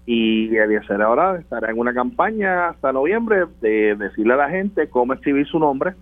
y 0.06 0.56
Eliezer 0.56 1.02
ahora 1.02 1.40
estará 1.40 1.72
en 1.72 1.77
una 1.77 1.94
campaña 1.94 2.69
hasta 2.69 2.94
noviembre 2.94 3.48
de 3.60 3.95
decirle 3.95 4.36
a 4.36 4.38
la 4.38 4.49
gente 4.49 4.88
cómo 4.88 5.11
escribir 5.11 5.45
su 5.45 5.60
nombre 5.60 5.94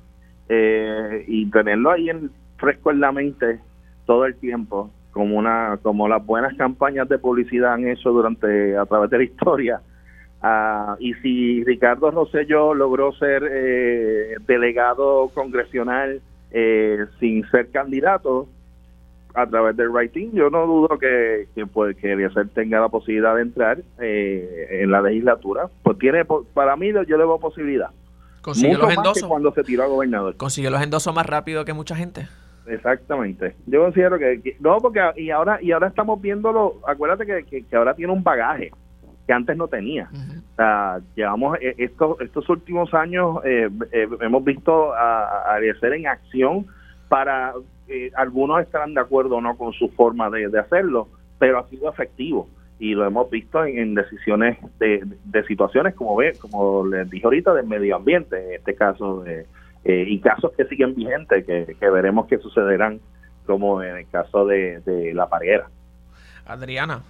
y 1.28 1.50
tenerlo 1.50 1.90
ahí 1.90 2.12
en, 2.12 2.30
fresco 2.64 2.92
en 2.92 3.02
la 3.02 3.12
mente 3.12 3.60
todo 4.06 4.26
el 4.26 4.36
tiempo, 4.36 4.90
como 5.12 5.38
una 5.38 5.78
como 5.82 6.08
las 6.08 6.26
buenas 6.26 6.56
campañas 6.56 7.10
de 7.10 7.20
publicidad 7.20 7.74
han 7.74 7.88
hecho 7.88 8.12
durante 8.12 8.78
a 8.78 8.86
través 8.86 9.10
de 9.10 9.18
la 9.18 9.24
historia. 9.26 9.82
Ah, 10.42 10.96
y 11.00 11.14
si 11.16 11.64
Ricardo 11.66 12.10
Rosselló 12.12 12.74
logró 12.74 13.12
ser 13.14 13.44
eh, 13.50 14.36
delegado 14.48 15.30
congresional 15.34 16.22
eh, 16.52 17.06
sin 17.20 17.46
ser 17.50 17.70
candidato 17.70 18.48
a 19.34 19.46
través 19.46 19.76
del 19.76 19.90
writing, 19.90 20.32
yo 20.32 20.50
no 20.50 20.66
dudo 20.66 20.98
que, 21.00 21.48
que, 21.56 21.66
pues, 21.66 21.98
que 21.98 22.30
tenga 22.54 22.80
la 22.80 22.90
posibilidad 22.90 23.36
de 23.36 23.42
entrar 23.42 23.80
eh, 24.00 24.80
en 24.82 24.92
la 24.92 25.02
legislatura. 25.02 25.68
Pues 25.82 25.98
tiene, 25.98 26.24
para 26.54 26.76
mí, 26.76 26.92
yo 26.92 27.18
le 27.18 27.26
veo 27.26 27.40
posibilidad. 27.40 27.90
Consiguió 28.42 28.78
los 28.78 28.94
endosos. 28.94 29.28
cuando 29.28 29.52
se 29.54 29.64
tiró 29.64 29.84
a 29.84 29.88
gobernador. 29.88 30.36
Consiguió 30.36 30.70
los 30.70 30.82
endosos 30.82 31.16
más 31.16 31.26
rápido 31.26 31.66
que 31.66 31.74
mucha 31.74 31.96
gente. 31.96 32.28
Exactamente. 32.68 33.56
Yo 33.66 33.84
considero 33.84 34.18
que, 34.18 34.56
no 34.60 34.78
porque 34.78 35.02
y 35.18 35.30
ahora 35.30 35.60
y 35.62 35.72
ahora 35.72 35.88
estamos 35.88 36.22
viéndolo. 36.22 36.76
Acuérdate 36.88 37.26
que, 37.26 37.66
que, 37.66 37.76
ahora 37.76 37.94
tiene 37.94 38.14
un 38.14 38.24
bagaje 38.24 38.72
que 39.28 39.34
antes 39.34 39.58
no 39.58 39.68
tenía. 39.68 40.10
O 40.12 40.56
sea, 40.56 41.00
llevamos 41.16 41.58
eh, 41.62 41.76
estos 41.78 42.20
estos 42.22 42.48
últimos 42.50 42.94
años 42.94 43.38
eh, 43.44 43.70
eh, 43.92 44.08
hemos 44.22 44.44
visto 44.44 44.94
a, 44.94 45.54
a 45.56 45.60
en 45.60 46.08
acción 46.08 46.68
para 47.10 47.54
algunos 48.16 48.62
estarán 48.62 48.94
de 48.94 49.02
acuerdo 49.02 49.36
o 49.36 49.42
no 49.42 49.56
con 49.56 49.72
su 49.74 49.90
forma 49.90 50.30
de, 50.30 50.48
hacerlo, 50.58 51.10
pero 51.38 51.60
ha 51.60 51.68
sido 51.68 51.90
efectivo 51.90 52.48
y 52.80 52.96
lo 52.96 53.06
hemos 53.06 53.30
visto 53.30 53.64
en, 53.66 53.94
decisiones 53.94 54.58
de, 54.80 55.04
de, 55.26 55.44
situaciones 55.44 55.94
como 55.94 56.16
ve, 56.16 56.34
como 56.40 56.88
les 56.88 57.08
dije 57.10 57.26
ahorita 57.26 57.54
del 57.54 57.68
medio 57.68 57.98
ambiente, 57.98 58.48
en 58.48 58.54
este 58.56 58.74
caso 58.74 59.22
de 59.22 59.46
eh, 59.86 60.06
y 60.08 60.20
casos 60.20 60.52
que 60.56 60.66
siguen 60.66 60.96
vigentes, 60.96 61.46
que, 61.46 61.90
veremos 61.90 62.28
que 62.28 62.38
sucederán, 62.38 63.00
como 63.46 63.82
en 63.84 63.98
el 63.98 64.10
caso 64.10 64.46
de, 64.46 64.80
de 64.82 65.14
la 65.14 65.28
pareja. 65.28 65.70
Adriana. 66.46 67.04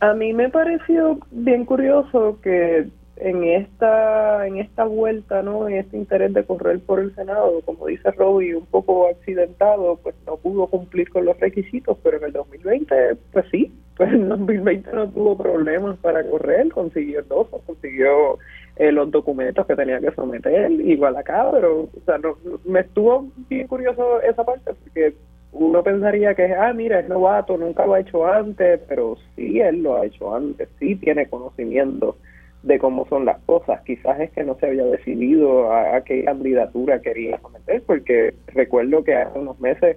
A 0.00 0.12
mí 0.12 0.32
me 0.32 0.50
pareció 0.50 1.18
bien 1.30 1.64
curioso 1.64 2.38
que 2.42 2.88
en 3.16 3.44
esta 3.44 4.46
en 4.46 4.58
esta 4.58 4.84
vuelta, 4.84 5.42
¿no? 5.42 5.68
En 5.68 5.76
este 5.76 5.96
interés 5.96 6.34
de 6.34 6.44
correr 6.44 6.80
por 6.80 7.00
el 7.00 7.14
Senado, 7.14 7.60
como 7.64 7.86
dice 7.86 8.10
Robbie, 8.10 8.54
un 8.54 8.66
poco 8.66 9.08
accidentado, 9.08 9.98
pues 10.02 10.14
no 10.26 10.36
pudo 10.36 10.66
cumplir 10.66 11.08
con 11.08 11.24
los 11.24 11.38
requisitos, 11.40 11.96
pero 12.02 12.18
en 12.18 12.24
el 12.24 12.32
2020, 12.32 13.16
pues 13.32 13.46
sí, 13.50 13.72
pues 13.96 14.10
en 14.10 14.22
el 14.22 14.28
2020 14.28 14.92
no 14.92 15.08
tuvo 15.10 15.38
problemas 15.38 15.96
para 15.98 16.22
correr, 16.28 16.70
consiguió 16.70 17.22
dos, 17.22 17.48
consiguió 17.66 18.38
eh, 18.76 18.92
los 18.92 19.10
documentos 19.10 19.66
que 19.66 19.74
tenía 19.74 20.00
que 20.00 20.12
someter, 20.12 20.70
igual 20.70 21.16
acá, 21.16 21.48
pero 21.50 21.82
o 21.82 22.04
sea, 22.04 22.18
no, 22.18 22.36
me 22.64 22.80
estuvo 22.80 23.28
bien 23.48 23.66
curioso 23.66 24.20
esa 24.20 24.44
parte, 24.44 24.72
porque 24.84 25.14
uno 25.52 25.82
pensaría 25.82 26.34
que, 26.34 26.54
ah, 26.54 26.72
mira, 26.74 27.00
es 27.00 27.08
novato, 27.08 27.56
nunca 27.56 27.86
lo 27.86 27.94
ha 27.94 28.00
hecho 28.00 28.26
antes, 28.26 28.80
pero 28.88 29.16
sí, 29.34 29.60
él 29.60 29.82
lo 29.82 29.96
ha 29.96 30.04
hecho 30.06 30.34
antes, 30.34 30.68
sí 30.78 30.96
tiene 30.96 31.26
conocimiento 31.26 32.16
de 32.62 32.78
cómo 32.78 33.06
son 33.08 33.24
las 33.24 33.38
cosas. 33.44 33.80
Quizás 33.82 34.20
es 34.20 34.30
que 34.32 34.44
no 34.44 34.56
se 34.58 34.66
había 34.66 34.84
decidido 34.84 35.72
a, 35.72 35.96
a 35.96 36.00
qué 36.02 36.24
candidatura 36.24 37.00
quería 37.00 37.38
someter, 37.40 37.82
porque 37.86 38.34
recuerdo 38.48 39.04
que 39.04 39.14
hace 39.14 39.38
unos 39.38 39.58
meses 39.60 39.96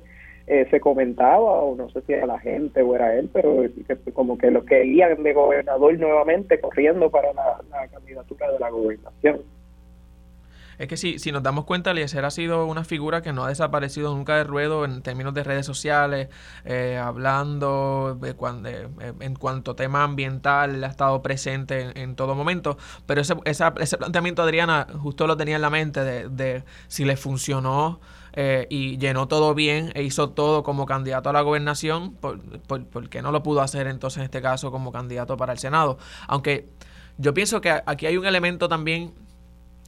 eh, 0.51 0.67
se 0.71 0.80
comentaba, 0.80 1.61
o 1.61 1.76
no 1.76 1.91
sé 1.91 2.01
si 2.01 2.13
era 2.13 2.26
la 2.26 2.39
gente 2.39 2.81
o 2.81 2.95
era 2.95 3.15
él, 3.15 3.30
pero 3.31 3.61
como 4.13 4.35
que 4.35 4.49
lo 4.49 4.65
querían 4.65 5.21
de 5.21 5.31
gobernador 5.31 5.99
nuevamente 5.99 6.59
corriendo 6.59 7.11
para 7.11 7.31
la, 7.34 7.88
candidatura 7.89 8.51
de 8.51 8.57
la 8.57 8.71
gobernación. 8.71 9.41
Es 10.80 10.88
que 10.88 10.97
si, 10.97 11.19
si 11.19 11.31
nos 11.31 11.43
damos 11.43 11.65
cuenta, 11.65 11.91
Eliezer 11.91 12.26
ha 12.26 12.31
sido 12.31 12.65
una 12.65 12.84
figura 12.84 13.21
que 13.21 13.31
no 13.31 13.43
ha 13.43 13.49
desaparecido 13.49 14.15
nunca 14.15 14.38
de 14.38 14.43
ruedo 14.43 14.85
en 14.85 15.03
términos 15.03 15.35
de 15.35 15.43
redes 15.43 15.67
sociales, 15.67 16.30
eh, 16.65 16.97
hablando 16.97 18.17
de 18.19 18.34
cuando, 18.34 18.69
eh, 18.69 18.88
en 19.19 19.35
cuanto 19.35 19.71
a 19.71 19.76
tema 19.76 20.03
ambiental, 20.03 20.84
ha 20.84 20.88
estado 20.88 21.21
presente 21.21 21.91
en, 21.93 22.15
todo 22.15 22.34
momento. 22.34 22.76
Pero 23.05 23.21
ese, 23.21 23.35
ese 23.45 23.97
planteamiento, 23.99 24.41
Adriana, 24.41 24.88
justo 24.99 25.27
lo 25.27 25.38
tenía 25.38 25.57
en 25.57 25.61
la 25.61 25.69
mente 25.69 26.03
de, 26.03 26.27
de 26.27 26.63
si 26.88 27.05
le 27.05 27.17
funcionó 27.17 27.99
eh, 28.34 28.68
y 28.69 28.97
llenó 28.97 29.27
todo 29.27 29.53
bien 29.53 29.91
e 29.95 30.03
hizo 30.03 30.30
todo 30.30 30.64
como 30.64 30.85
candidato 30.85 31.30
a 31.30 31.34
la 31.34 31.41
gobernación, 31.41 32.14
¿por, 32.14 32.39
por, 32.68 33.10
qué 33.10 33.22
no 33.22 33.31
lo 33.31 33.43
pudo 33.43 33.61
hacer 33.61 33.88
entonces 33.88 34.18
en 34.19 34.23
este 34.26 34.41
caso 34.41 34.72
como 34.72 34.91
candidato 34.91 35.38
para 35.38 35.53
el 35.53 35.60
Senado? 35.60 35.97
Aunque 36.27 36.69
yo 37.18 37.34
pienso 37.34 37.61
que 37.61 37.81
aquí 37.85 38.06
hay 38.06 38.18
un 38.18 38.26
elemento 38.26 38.69
también 38.69 39.14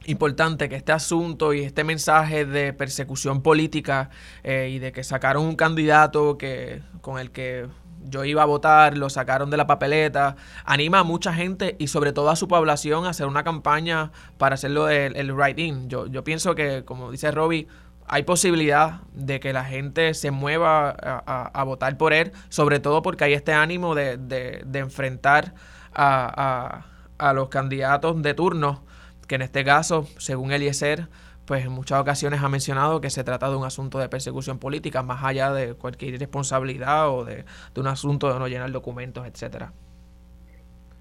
importante 0.06 0.68
que 0.68 0.76
este 0.76 0.92
asunto 0.92 1.52
y 1.52 1.62
este 1.62 1.84
mensaje 1.84 2.44
de 2.44 2.72
persecución 2.72 3.42
política 3.42 4.10
eh, 4.42 4.70
y 4.72 4.78
de 4.78 4.92
que 4.92 5.04
sacaron 5.04 5.44
un 5.44 5.56
candidato 5.56 6.38
que 6.38 6.82
con 7.00 7.18
el 7.18 7.30
que 7.30 7.68
yo 8.04 8.24
iba 8.24 8.42
a 8.42 8.46
votar, 8.46 8.98
lo 8.98 9.08
sacaron 9.10 9.50
de 9.50 9.56
la 9.56 9.66
papeleta, 9.66 10.36
anima 10.64 11.00
a 11.00 11.04
mucha 11.04 11.32
gente 11.32 11.76
y 11.78 11.86
sobre 11.86 12.12
todo 12.12 12.30
a 12.30 12.36
su 12.36 12.48
población 12.48 13.06
a 13.06 13.10
hacer 13.10 13.26
una 13.26 13.44
campaña 13.44 14.10
para 14.38 14.54
hacerlo 14.54 14.88
el, 14.88 15.16
el 15.16 15.36
right-in. 15.36 15.88
Yo, 15.88 16.06
yo 16.06 16.24
pienso 16.24 16.54
que, 16.54 16.84
como 16.84 17.10
dice 17.10 17.30
Robbie, 17.30 17.68
hay 18.06 18.24
posibilidad 18.24 19.00
de 19.12 19.40
que 19.40 19.52
la 19.52 19.64
gente 19.64 20.14
se 20.14 20.30
mueva 20.30 20.90
a, 20.90 21.64
votar 21.64 21.96
por 21.96 22.12
él, 22.12 22.32
sobre 22.48 22.80
todo 22.80 23.02
porque 23.02 23.24
hay 23.24 23.32
este 23.32 23.52
ánimo 23.52 23.94
de, 23.94 24.64
enfrentar 24.74 25.54
a, 25.94 26.84
a, 27.18 27.32
los 27.32 27.48
candidatos 27.48 28.20
de 28.22 28.34
turno, 28.34 28.84
que 29.26 29.36
en 29.36 29.42
este 29.42 29.64
caso, 29.64 30.06
según 30.18 30.52
Eliezer, 30.52 31.08
pues 31.44 31.64
en 31.64 31.72
muchas 31.72 32.00
ocasiones 32.00 32.42
ha 32.42 32.48
mencionado 32.48 33.00
que 33.00 33.10
se 33.10 33.24
trata 33.24 33.50
de 33.50 33.56
un 33.56 33.64
asunto 33.64 33.98
de 33.98 34.08
persecución 34.08 34.58
política, 34.58 35.02
más 35.02 35.24
allá 35.24 35.52
de 35.52 35.74
cualquier 35.74 36.14
irresponsabilidad 36.14 37.10
o 37.10 37.24
de 37.24 37.44
un 37.76 37.86
asunto 37.86 38.32
de 38.32 38.38
no 38.38 38.46
llenar 38.48 38.70
documentos, 38.70 39.26
etcétera. 39.26 39.72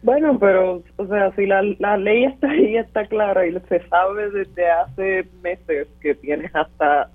Bueno, 0.04 0.40
pero, 0.40 0.82
o 0.98 1.06
sea, 1.06 1.32
si 1.36 1.46
la, 1.46 1.62
la 1.78 1.96
ley 1.96 2.24
está 2.26 2.50
ahí, 2.50 2.76
está 2.76 3.06
clara 3.06 3.46
y 3.46 3.54
se 3.70 3.88
sabe 3.88 4.32
desde 4.32 4.68
hace 4.68 5.28
meses 5.44 5.88
que 6.02 6.16
tienes 6.16 6.54
hasta 6.56 7.12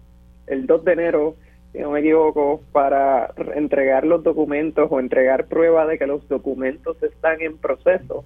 el 0.46 0.66
2 0.66 0.84
de 0.84 0.92
enero, 0.92 1.34
si 1.72 1.80
no 1.80 1.90
me 1.90 2.00
equivoco, 2.00 2.60
para 2.70 3.32
entregar 3.56 4.06
los 4.06 4.22
documentos 4.22 4.86
o 4.88 5.00
entregar 5.00 5.46
prueba 5.46 5.84
de 5.86 5.98
que 5.98 6.06
los 6.06 6.28
documentos 6.28 7.02
están 7.02 7.40
en 7.40 7.58
proceso. 7.58 8.24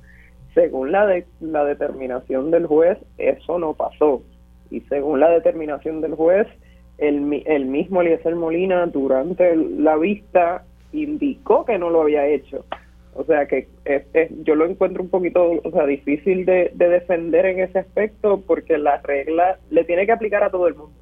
Según 0.53 0.93
la, 0.93 1.07
de, 1.07 1.25
la 1.41 1.65
determinación 1.65 2.51
del 2.51 2.67
juez, 2.67 2.99
eso 3.17 3.59
no 3.59 3.73
pasó. 3.73 4.23
Y 4.71 4.81
según 4.83 5.21
la 5.21 5.31
determinación 5.31 6.03
del 6.03 6.15
juez, 6.15 6.47
el, 6.99 7.43
el 7.47 7.65
mismo 7.65 8.03
Eliezer 8.03 8.37
Molina 8.37 8.85
durante 8.87 9.57
la 9.57 9.97
vista 9.97 10.65
indicó 10.93 11.65
que 11.65 11.79
no 11.79 11.89
lo 11.89 12.03
había 12.03 12.27
hecho. 12.27 12.67
O 13.15 13.25
sea 13.25 13.47
que 13.47 13.69
yo 14.45 14.55
lo 14.55 14.67
encuentro 14.67 15.03
un 15.03 15.11
poquito 15.11 15.61
o 15.63 15.71
sea, 15.73 15.87
difícil 15.87 16.47
de, 16.47 16.71
defender 16.75 17.47
en 17.47 17.61
ese 17.61 17.81
aspecto 17.81 18.43
porque 18.47 18.79
la 18.79 18.99
regla 18.99 19.59
le 19.71 19.85
tiene 19.85 20.07
que 20.07 20.13
aplicar 20.13 20.43
a 20.45 20.51
todo 20.51 20.69
el 20.69 20.75
mundo. 20.75 20.95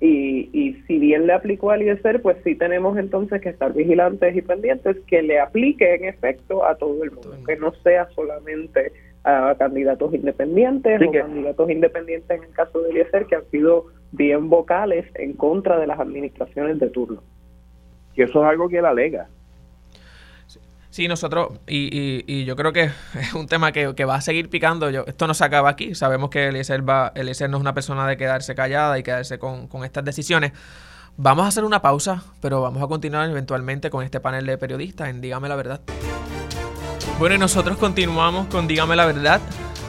Y, 0.00 0.48
y 0.52 0.74
si 0.86 0.98
bien 0.98 1.26
le 1.28 1.32
aplicó 1.32 1.70
al 1.70 1.82
IESER, 1.82 2.22
pues 2.22 2.36
sí 2.42 2.56
tenemos 2.56 2.98
entonces 2.98 3.40
que 3.40 3.50
estar 3.50 3.72
vigilantes 3.72 4.34
y 4.34 4.42
pendientes 4.42 4.96
que 5.06 5.22
le 5.22 5.38
aplique 5.38 5.94
en 5.94 6.06
efecto 6.06 6.64
a 6.64 6.74
todo 6.74 7.04
el 7.04 7.12
mundo, 7.12 7.36
que 7.46 7.56
no 7.56 7.72
sea 7.84 8.08
solamente 8.10 8.92
a 9.24 9.54
candidatos 9.56 10.12
independientes 10.14 11.00
o 11.00 11.12
candidatos 11.12 11.70
independientes 11.70 12.30
en 12.30 12.42
el 12.42 12.50
caso 12.52 12.80
de 12.80 12.90
Eliezer 12.90 13.26
que 13.26 13.36
han 13.36 13.48
sido 13.50 13.86
bien 14.10 14.48
vocales 14.50 15.06
en 15.14 15.34
contra 15.34 15.78
de 15.78 15.86
las 15.86 16.00
administraciones 16.00 16.80
de 16.80 16.90
turno. 16.90 17.22
Que 18.14 18.24
eso 18.24 18.42
es 18.42 18.50
algo 18.50 18.68
que 18.68 18.78
él 18.78 18.86
alega. 18.86 19.28
Sí, 20.92 21.08
nosotros, 21.08 21.52
y, 21.66 22.22
y, 22.26 22.44
yo 22.44 22.54
creo 22.54 22.74
que 22.74 22.90
es 23.18 23.32
un 23.32 23.46
tema 23.46 23.72
que, 23.72 24.04
va 24.04 24.16
a 24.16 24.20
seguir 24.20 24.50
picando. 24.50 24.90
Yo, 24.90 25.04
esto 25.06 25.26
no 25.26 25.32
se 25.32 25.42
acaba 25.42 25.70
aquí. 25.70 25.94
Sabemos 25.94 26.28
que 26.28 26.48
Eliezer, 26.48 26.86
va, 26.86 27.12
Eliezer 27.14 27.48
no 27.48 27.56
es 27.56 27.62
una 27.62 27.72
persona 27.72 28.06
de 28.06 28.18
quedarse 28.18 28.54
callada 28.54 28.98
y 28.98 29.02
quedarse 29.02 29.38
con, 29.38 29.68
con 29.68 29.86
estas 29.86 30.04
decisiones. 30.04 30.52
Vamos 31.16 31.46
a 31.46 31.48
hacer 31.48 31.64
una 31.64 31.80
pausa, 31.80 32.22
pero 32.42 32.60
vamos 32.60 32.82
a 32.82 32.88
continuar 32.88 33.30
eventualmente 33.30 33.88
con 33.88 34.04
este 34.04 34.20
panel 34.20 34.44
de 34.44 34.58
periodistas 34.58 35.08
en 35.08 35.22
Dígame 35.22 35.48
la 35.48 35.56
Verdad. 35.56 35.80
Bueno, 37.18 37.38
nosotros 37.38 37.78
continuamos 37.78 38.48
con 38.48 38.68
Dígame 38.68 38.94
la 38.94 39.06
Verdad. 39.06 39.40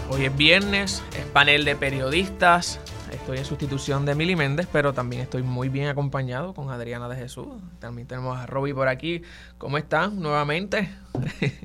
Hoy 0.10 0.24
es 0.24 0.38
viernes, 0.38 1.04
es 1.20 1.26
panel 1.26 1.66
de 1.66 1.76
periodistas. 1.76 2.80
Estoy 3.14 3.38
en 3.38 3.46
sustitución 3.46 4.06
de 4.06 4.16
Mili 4.16 4.36
Méndez, 4.36 4.68
pero 4.72 4.92
también 4.92 5.22
estoy 5.22 5.44
muy 5.44 5.70
bien 5.70 5.88
acompañado 5.88 6.54
con 6.56 6.72
Adriana 6.72 7.08
de 7.08 7.16
Jesús. 7.16 7.48
También 7.80 8.08
tenemos 8.08 8.38
a 8.38 8.48
Roby 8.48 8.74
por 8.74 8.88
aquí. 8.88 9.22
¿Cómo 9.60 9.78
están 9.78 10.20
nuevamente? 10.20 10.90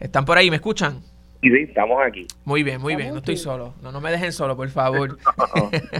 ¿Están 0.00 0.24
por 0.24 0.36
ahí? 0.36 0.50
¿Me 0.50 0.56
escuchan? 0.56 1.00
Sí, 1.40 1.50
sí, 1.50 1.58
estamos 1.68 1.98
aquí. 2.04 2.26
Muy 2.44 2.64
bien, 2.64 2.80
muy 2.80 2.96
bien. 2.96 3.10
No 3.10 3.18
estoy 3.18 3.36
solo. 3.36 3.74
No, 3.82 3.92
no 3.92 4.00
me 4.00 4.10
dejen 4.10 4.32
solo, 4.32 4.56
por 4.56 4.68
favor. 4.68 5.16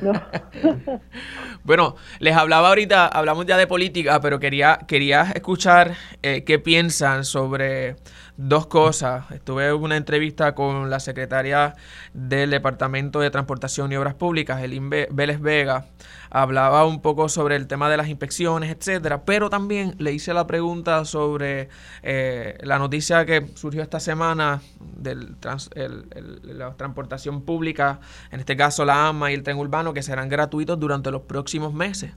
bueno, 1.65 1.95
les 2.19 2.35
hablaba 2.35 2.69
ahorita, 2.71 3.07
hablamos 3.07 3.47
ya 3.47 3.57
de 3.57 3.69
política, 3.69 4.21
pero 4.21 4.41
quería, 4.41 4.81
quería 4.89 5.31
escuchar 5.35 5.93
eh, 6.23 6.43
qué 6.45 6.59
piensan 6.59 7.25
sobre 7.25 7.95
dos 8.37 8.67
cosas. 8.67 9.31
Estuve 9.31 9.69
en 9.69 9.75
una 9.75 9.97
entrevista 9.97 10.55
con 10.55 10.91
la 10.91 11.01
secretaria 11.01 11.75
del 12.13 12.51
Departamento 12.51 13.21
de 13.21 13.31
Transportación 13.31 13.93
y 13.93 13.97
Obras 13.97 14.15
Públicas, 14.15 14.63
Elin 14.63 14.91
Vélez 14.91 15.41
Vega. 15.41 15.87
Hablaba 16.31 16.85
un 16.85 17.01
poco 17.01 17.29
sobre 17.29 17.55
el 17.57 17.69
tema 17.69 17.89
de 17.89 17.97
las 17.97 18.09
inspecciones, 18.09 18.75
etcétera, 18.75 19.25
pero 19.25 19.51
también 19.51 19.95
le 19.99 20.13
hice 20.13 20.35
la 20.35 20.47
pregunta 20.47 21.05
sobre 21.05 21.69
eh, 22.03 22.59
la 22.63 22.79
noticia 22.79 23.25
que 23.25 23.47
surgió 23.55 23.83
esta 23.83 24.01
semana 24.01 24.61
de 24.81 25.15
la 25.15 26.75
transportación 26.75 27.43
pública, 27.43 28.01
en 28.33 28.41
este 28.41 28.57
caso 28.57 28.85
la 28.85 29.09
AMA 29.09 29.31
y 29.31 29.35
el 29.35 29.45
tren 29.45 29.59
urbano, 29.59 29.95
que 29.95 30.03
serán 30.03 30.29
gratuitos 30.29 30.79
durante 30.81 31.13
los 31.13 31.23
próximos 31.23 31.73
meses. 31.73 32.13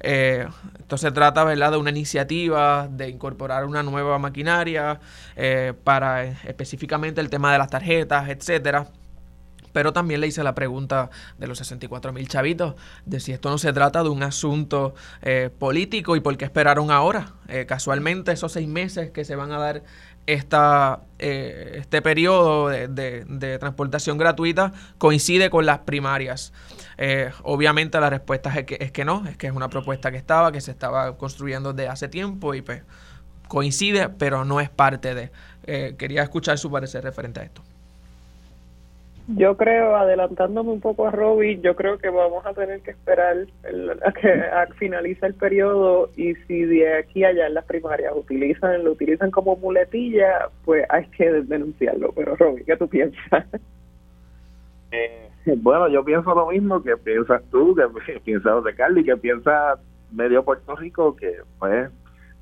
Eh, 0.00 0.46
esto 0.78 0.96
se 0.98 1.10
trata 1.10 1.44
¿verdad? 1.44 1.72
de 1.72 1.76
una 1.78 1.90
iniciativa 1.90 2.88
de 2.90 3.08
incorporar 3.08 3.64
una 3.64 3.82
nueva 3.82 4.18
maquinaria 4.18 5.00
eh, 5.34 5.72
para 5.84 6.24
específicamente 6.24 7.20
el 7.20 7.30
tema 7.30 7.52
de 7.52 7.58
las 7.58 7.70
tarjetas, 7.70 8.28
etcétera. 8.28 8.86
Pero 9.72 9.92
también 9.92 10.22
le 10.22 10.26
hice 10.26 10.42
la 10.42 10.54
pregunta 10.54 11.10
de 11.36 11.46
los 11.46 11.58
64 11.58 12.10
mil 12.12 12.28
chavitos, 12.28 12.76
de 13.04 13.20
si 13.20 13.32
esto 13.32 13.50
no 13.50 13.58
se 13.58 13.74
trata 13.74 14.02
de 14.02 14.08
un 14.08 14.22
asunto 14.22 14.94
eh, 15.20 15.50
político 15.58 16.16
y 16.16 16.20
por 16.20 16.36
qué 16.38 16.46
esperaron 16.46 16.90
ahora. 16.90 17.34
casualmente 17.66 18.32
esos 18.32 18.52
seis 18.52 18.68
meses 18.68 19.10
que 19.10 19.24
se 19.24 19.36
van 19.36 19.52
a 19.52 19.58
dar 19.58 19.82
esta, 20.26 21.00
este 21.18 22.02
periodo 22.02 22.68
de, 22.68 22.88
de, 22.88 23.58
transportación 23.58 24.18
gratuita 24.18 24.72
coincide 24.98 25.50
con 25.50 25.66
las 25.66 25.78
primarias. 25.80 26.52
Eh, 26.98 27.30
obviamente 27.42 28.00
la 28.00 28.10
respuesta 28.10 28.52
es 28.54 28.64
que, 28.64 28.78
es 28.80 28.90
que 28.92 29.04
no, 29.04 29.26
es 29.26 29.36
que 29.36 29.46
es 29.46 29.52
una 29.52 29.68
propuesta 29.68 30.10
que 30.10 30.16
estaba, 30.16 30.52
que 30.52 30.60
se 30.60 30.70
estaba 30.70 31.16
construyendo 31.16 31.72
desde 31.72 31.88
hace 31.88 32.08
tiempo 32.08 32.54
y 32.54 32.62
pues 32.62 32.82
coincide, 33.48 34.08
pero 34.08 34.44
no 34.44 34.60
es 34.60 34.70
parte 34.70 35.14
de. 35.14 35.30
Eh, 35.64 35.94
quería 35.98 36.22
escuchar 36.22 36.58
su 36.58 36.70
parecer 36.70 37.04
referente 37.04 37.40
a 37.40 37.42
esto. 37.44 37.62
Yo 39.28 39.56
creo, 39.56 39.96
adelantándome 39.96 40.70
un 40.70 40.80
poco 40.80 41.08
a 41.08 41.10
Robbie, 41.10 41.60
yo 41.60 41.74
creo 41.74 41.98
que 41.98 42.08
vamos 42.10 42.46
a 42.46 42.54
tener 42.54 42.80
que 42.82 42.92
esperar 42.92 43.36
a 44.04 44.12
que 44.12 44.28
a 44.30 44.66
finalice 44.78 45.26
el 45.26 45.34
periodo 45.34 46.10
y 46.16 46.34
si 46.46 46.64
de 46.64 46.98
aquí 46.98 47.24
a 47.24 47.28
allá 47.28 47.48
en 47.48 47.54
las 47.54 47.64
primarias 47.64 48.12
utilizan 48.14 48.84
lo 48.84 48.92
utilizan 48.92 49.32
como 49.32 49.56
muletilla, 49.56 50.48
pues 50.64 50.84
hay 50.90 51.06
que 51.08 51.42
denunciarlo. 51.42 52.12
Pero 52.14 52.36
Robbie, 52.36 52.64
¿qué 52.64 52.76
tú 52.76 52.88
piensas? 52.88 53.46
Eh, 54.92 55.28
bueno, 55.56 55.88
yo 55.88 56.04
pienso 56.04 56.32
lo 56.32 56.46
mismo 56.46 56.80
que 56.80 56.96
piensas 56.96 57.42
tú, 57.50 57.74
que 57.74 58.20
piensa 58.24 58.52
José 58.52 58.74
Carlos 58.76 59.00
y 59.00 59.04
que 59.06 59.16
piensa 59.16 59.74
medio 60.12 60.44
Puerto 60.44 60.76
Rico, 60.76 61.16
que 61.16 61.38
pues 61.58 61.90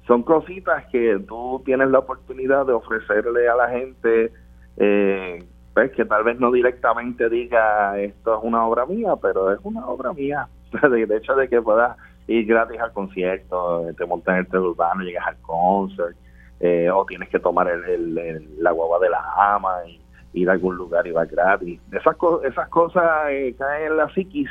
son 0.07 0.23
cositas 0.23 0.85
que 0.93 1.19
tú 1.27 1.63
tienes 1.65 1.89
la 1.89 2.01
oportunidad 2.01 2.67
de 2.67 2.75
ofrecerle 2.75 3.49
a 3.49 3.55
la 3.55 3.71
gente, 3.71 4.33
eh, 4.77 5.43
pues 5.75 5.91
que 5.93 6.05
tal 6.05 6.23
vez 6.23 6.39
no 6.39 6.53
directamente 6.53 7.29
diga 7.29 7.99
esto 7.99 8.39
es 8.39 8.45
una 8.45 8.65
obra 8.65 8.87
mía, 8.87 9.15
pero 9.21 9.53
es 9.53 9.59
una 9.65 9.87
obra 9.87 10.13
mía. 10.13 10.49
de 10.89 11.17
hecho 11.17 11.35
de 11.35 11.49
que 11.49 11.61
puedas 11.61 11.97
ir 12.29 12.47
gratis 12.47 12.81
al 12.81 12.93
concierto, 12.93 13.87
te 13.97 14.07
montas 14.07 14.35
en 14.35 14.41
el 14.41 14.47
tren 14.47 14.63
urbano, 14.63 15.03
llegas 15.03 15.27
al 15.27 15.37
concert, 15.43 16.17
eh, 16.61 16.89
o 16.91 17.05
tienes 17.05 17.29
que 17.29 17.41
tomar 17.41 17.69
el, 17.69 18.63
la 18.63 18.71
guagua 18.71 18.99
de 19.01 19.11
la 19.11 19.23
ama 19.37 19.85
y 19.87 20.01
ir 20.33 20.49
a 20.49 20.53
algún 20.53 20.77
lugar 20.77 21.07
y 21.07 21.13
va 21.13 21.25
gratis. 21.25 21.81
Esas, 21.93 22.17
esas 22.45 22.69
cosas 22.69 23.05
eh, 23.31 23.55
caen 23.59 23.93
en 23.93 23.97
la 23.97 24.09
psiquis, 24.15 24.51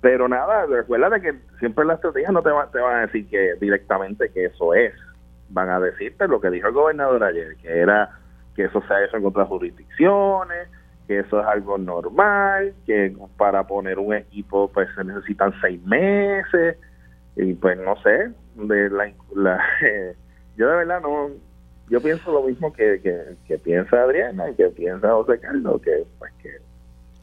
pero 0.00 0.28
nada, 0.28 0.66
recuerda 0.66 1.20
que 1.20 1.34
siempre 1.58 1.84
la 1.84 1.94
estrategia 1.94 2.30
no 2.30 2.42
te, 2.42 2.50
va, 2.50 2.70
te 2.70 2.78
van 2.78 2.96
a 2.96 3.00
decir 3.06 3.28
que 3.28 3.54
directamente 3.60 4.30
que 4.30 4.46
eso 4.46 4.74
es. 4.74 4.94
Van 5.50 5.68
a 5.68 5.80
decirte 5.80 6.28
lo 6.28 6.40
que 6.40 6.50
dijo 6.50 6.68
el 6.68 6.74
gobernador 6.74 7.24
ayer, 7.24 7.56
que 7.56 7.68
era 7.68 8.19
que 8.60 8.66
eso 8.66 8.82
se 8.86 8.92
ha 8.92 9.02
hecho 9.02 9.16
en 9.16 9.24
otras 9.24 9.48
jurisdicciones, 9.48 10.68
que 11.08 11.20
eso 11.20 11.40
es 11.40 11.46
algo 11.46 11.78
normal, 11.78 12.74
que 12.84 13.16
para 13.38 13.66
poner 13.66 13.98
un 13.98 14.12
equipo 14.12 14.70
pues 14.70 14.86
se 14.94 15.02
necesitan 15.02 15.54
seis 15.62 15.82
meses, 15.82 16.76
y 17.36 17.54
pues 17.54 17.78
no 17.78 17.96
sé, 18.02 18.32
de 18.56 18.90
la, 18.90 19.06
yo 20.58 20.68
de 20.68 20.76
verdad 20.76 21.00
no, 21.00 21.30
yo 21.88 22.02
pienso 22.02 22.30
lo 22.32 22.42
mismo 22.42 22.70
que, 22.70 23.00
que, 23.46 23.58
piensa 23.58 24.02
Adriana 24.02 24.50
y 24.50 24.54
que 24.56 24.68
piensa 24.68 25.10
José 25.10 25.40
Carlos, 25.40 25.80
que 25.80 26.04
pues 26.18 26.32
que 26.42 26.50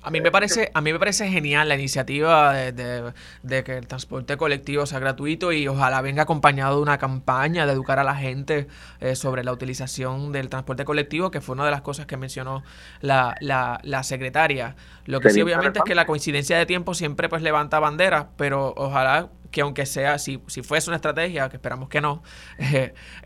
a 0.07 0.09
mí 0.09 0.21
me 0.21 0.31
parece, 0.31 0.71
a 0.73 0.79
mí 0.79 0.93
me 0.93 0.99
parece 0.99 1.29
genial 1.29 1.67
la 1.67 1.75
iniciativa 1.75 2.53
de, 2.53 3.63
que 3.65 3.77
el 3.77 3.87
transporte 3.87 4.37
colectivo 4.37 4.85
sea 4.85 4.99
gratuito 4.99 5.51
y 5.51 5.67
ojalá 5.67 5.99
venga 5.99 6.23
acompañado 6.23 6.77
de 6.77 6.81
una 6.81 6.97
campaña 6.97 7.65
de 7.65 7.73
educar 7.73 7.99
a 7.99 8.05
la 8.05 8.15
gente 8.15 8.67
eh, 9.01 9.17
sobre 9.17 9.43
la 9.43 9.51
utilización 9.51 10.31
del 10.31 10.47
transporte 10.47 10.85
colectivo, 10.85 11.29
que 11.29 11.41
fue 11.41 11.55
una 11.55 11.65
de 11.65 11.71
las 11.71 11.81
cosas 11.81 12.05
que 12.05 12.15
mencionó 12.15 12.63
la, 13.01 13.35
la, 13.41 13.81
la 13.83 14.03
secretaria. 14.03 14.77
Lo 15.05 15.19
que 15.19 15.29
sí, 15.29 15.41
obviamente, 15.41 15.79
es 15.79 15.85
que 15.85 15.95
la 15.95 16.05
coincidencia 16.05 16.57
de 16.57 16.65
tiempo 16.65 16.93
siempre 16.93 17.27
pues 17.27 17.41
levanta 17.41 17.79
banderas, 17.79 18.27
pero 18.37 18.73
ojalá 18.77 19.27
que 19.51 19.61
aunque 19.61 19.85
sea, 19.85 20.17
si, 20.17 20.41
si 20.47 20.61
fuese 20.61 20.89
una 20.89 20.97
estrategia, 20.97 21.49
que 21.49 21.57
esperamos 21.57 21.89
que 21.89 22.01
no. 22.01 22.23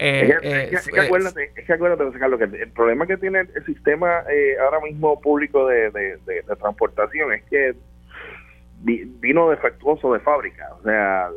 Eh, 0.03 0.35
eh, 0.41 0.69
es, 0.72 0.88
que, 0.88 0.99
acuérdate, 0.99 1.52
es 1.56 1.65
que 1.65 1.73
acuérdate, 1.73 2.18
Carlos, 2.18 2.39
que 2.39 2.45
el 2.45 2.72
problema 2.72 3.06
que 3.06 3.18
tiene 3.18 3.41
el 3.41 3.65
sistema 3.65 4.23
eh, 4.31 4.56
ahora 4.60 4.80
mismo 4.80 5.19
público 5.19 5.68
de, 5.68 5.91
de, 5.91 6.43
transportación 6.60 7.34
es 7.34 7.43
que 7.43 7.76
vino 8.84 9.49
defectuoso 9.49 10.14
de 10.14 10.19
fábrica. 10.22 10.69
O 10.80 10.84
sea, 10.84 11.30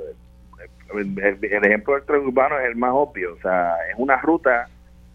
el, 0.95 1.65
ejemplo 1.65 1.95
del 1.95 2.05
tren 2.05 2.27
urbano 2.27 2.59
es 2.59 2.67
el 2.67 2.77
más 2.77 2.93
obvio. 2.95 3.35
O 3.35 3.41
sea, 3.41 3.75
es 3.91 3.95
una 3.99 4.17
ruta 4.21 4.69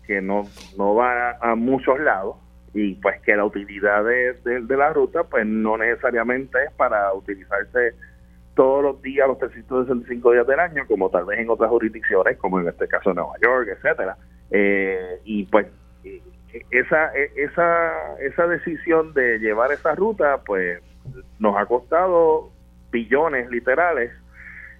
que 0.05 0.21
no, 0.21 0.47
no 0.77 0.95
va 0.95 1.37
a 1.41 1.55
muchos 1.55 1.99
lados 1.99 2.35
y 2.73 2.95
pues 2.95 3.19
que 3.21 3.35
la 3.35 3.45
utilidad 3.45 4.03
de, 4.03 4.61
de 4.61 4.77
la 4.77 4.93
ruta 4.93 5.23
pues 5.23 5.45
no 5.45 5.77
necesariamente 5.77 6.57
es 6.65 6.71
para 6.73 7.13
utilizarse 7.13 7.93
todos 8.59 8.83
los 8.83 9.01
días, 9.01 9.25
los 9.25 9.39
365 9.39 10.33
días 10.33 10.45
del 10.45 10.59
año, 10.59 10.85
como 10.85 11.09
tal 11.09 11.23
vez 11.23 11.39
en 11.39 11.49
otras 11.49 11.69
jurisdicciones, 11.69 12.35
como 12.35 12.59
en 12.59 12.67
este 12.67 12.89
caso 12.89 13.13
Nueva 13.13 13.31
York, 13.41 13.69
etcétera. 13.69 14.17
Eh, 14.51 15.21
y 15.23 15.45
pues 15.45 15.67
eh, 16.03 16.21
esa, 16.69 17.15
e, 17.15 17.31
esa, 17.37 18.17
esa 18.19 18.47
decisión 18.47 19.13
de 19.13 19.39
llevar 19.39 19.71
esa 19.71 19.95
ruta, 19.95 20.41
pues 20.45 20.81
nos 21.39 21.55
ha 21.55 21.67
costado 21.67 22.51
billones 22.91 23.49
literales 23.49 24.11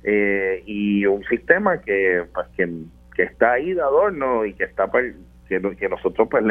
eh, 0.04 0.62
y 0.66 1.06
un 1.06 1.24
sistema 1.24 1.80
que, 1.80 2.26
pues, 2.34 2.48
que, 2.58 3.24
está 3.24 3.54
ahí 3.54 3.74
de 3.74 3.82
adorno 3.82 4.44
y 4.46 4.56
que 4.56 4.66
está 4.66 4.88
pues, 4.88 5.16
que, 5.48 5.88
nosotros 5.88 6.28
pues 6.30 6.44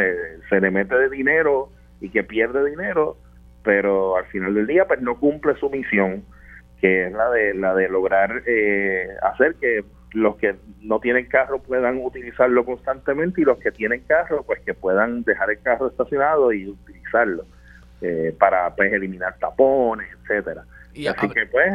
se 0.49 0.61
le 0.63 0.71
mete 0.71 0.95
de 0.95 1.11
dinero 1.11 1.69
y 2.01 2.09
que 2.09 2.25
pierde 2.25 2.71
dinero, 2.71 3.19
pero 3.63 4.17
al 4.17 4.25
final 4.29 4.55
del 4.55 4.67
día 4.67 4.87
pues 4.87 5.03
no 5.03 5.21
cumple 5.21 5.55
su 5.57 5.69
misión 5.69 6.25
que 6.81 7.07
es 7.07 7.13
la 7.13 7.31
de 7.31 7.55
la 7.55 7.75
de 7.75 7.89
lograr 7.89 8.43
eh, 8.47 9.09
hacer 9.23 9.57
que 9.57 9.85
los 10.13 10.37
que 10.37 10.57
no 10.81 11.01
tienen 11.01 11.27
carro 11.27 11.59
puedan 11.61 11.99
utilizarlo 12.03 12.65
constantemente 12.65 13.41
y 13.41 13.45
los 13.45 13.59
que 13.59 13.73
tienen 13.73 14.03
carro 14.07 14.43
pues 14.45 14.61
que 14.61 14.75
puedan 14.75 15.23
dejar 15.25 15.51
el 15.51 15.61
carro 15.61 15.89
estacionado 15.89 16.53
y 16.53 16.69
utilizarlo 16.69 17.45
eh, 18.01 18.35
para 18.39 18.75
pues 18.75 18.93
eliminar 18.93 19.37
tapones 19.39 20.09
etcétera 20.23 20.65
Así 21.07 21.29
que 21.29 21.47
pues 21.47 21.73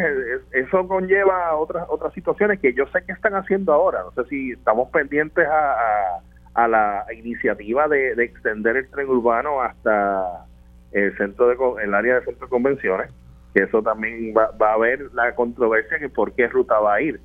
eso 0.52 0.88
conlleva 0.88 1.56
otras 1.56 1.86
otras 1.88 2.14
situaciones 2.14 2.60
que 2.60 2.74
yo 2.74 2.86
sé 2.88 3.04
que 3.06 3.14
están 3.14 3.36
haciendo 3.36 3.72
ahora. 3.72 4.02
No 4.04 4.12
sé 4.24 4.30
si 4.30 4.52
estamos 4.52 4.90
pendientes 4.90 5.48
a, 5.48 6.20
a, 6.54 6.68
la 6.68 7.06
iniciativa 7.16 7.88
de, 7.88 8.12
extender 8.22 8.76
el 8.76 8.90
tren 8.90 9.08
urbano 9.08 9.62
hasta 9.62 10.46
el 10.92 11.16
centro 11.18 11.48
de 11.48 11.84
el 11.84 11.94
área 11.94 12.16
de 12.16 12.26
centro 12.26 12.48
de 12.48 12.50
convenciones, 12.50 13.12
eso 13.54 13.82
también 13.82 14.34
va, 14.36 14.52
va 14.52 14.72
a 14.72 14.74
haber 14.74 15.12
la 15.14 15.36
controversia 15.36 16.00
que 16.00 16.10
por 16.10 16.34
qué 16.34 16.48
ruta 16.48 16.80
va 16.80 16.96
a 16.96 17.02
ir. 17.02 17.20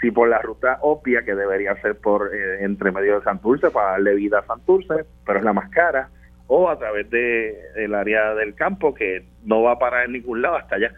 Si 0.00 0.10
por 0.10 0.28
la 0.28 0.40
ruta 0.40 0.78
obvia 0.80 1.24
que 1.24 1.34
debería 1.34 1.74
ser 1.82 1.96
por 1.98 2.34
eh, 2.34 2.64
entre 2.64 2.90
medio 2.90 3.18
de 3.18 3.24
Santurce 3.24 3.70
para 3.70 3.92
darle 3.92 4.14
vida 4.14 4.38
a 4.38 4.46
Santurce, 4.46 5.04
pero 5.26 5.38
es 5.38 5.44
la 5.44 5.52
más 5.52 5.70
cara 5.70 6.08
o 6.46 6.68
a 6.68 6.78
través 6.78 7.08
de 7.10 7.56
el 7.76 7.94
área 7.94 8.34
del 8.34 8.54
campo 8.54 8.92
que 8.92 9.24
no 9.44 9.62
va 9.62 9.72
a 9.72 9.78
parar 9.78 10.06
en 10.06 10.12
ningún 10.12 10.42
lado 10.42 10.56
hasta 10.56 10.76
allá. 10.76 10.92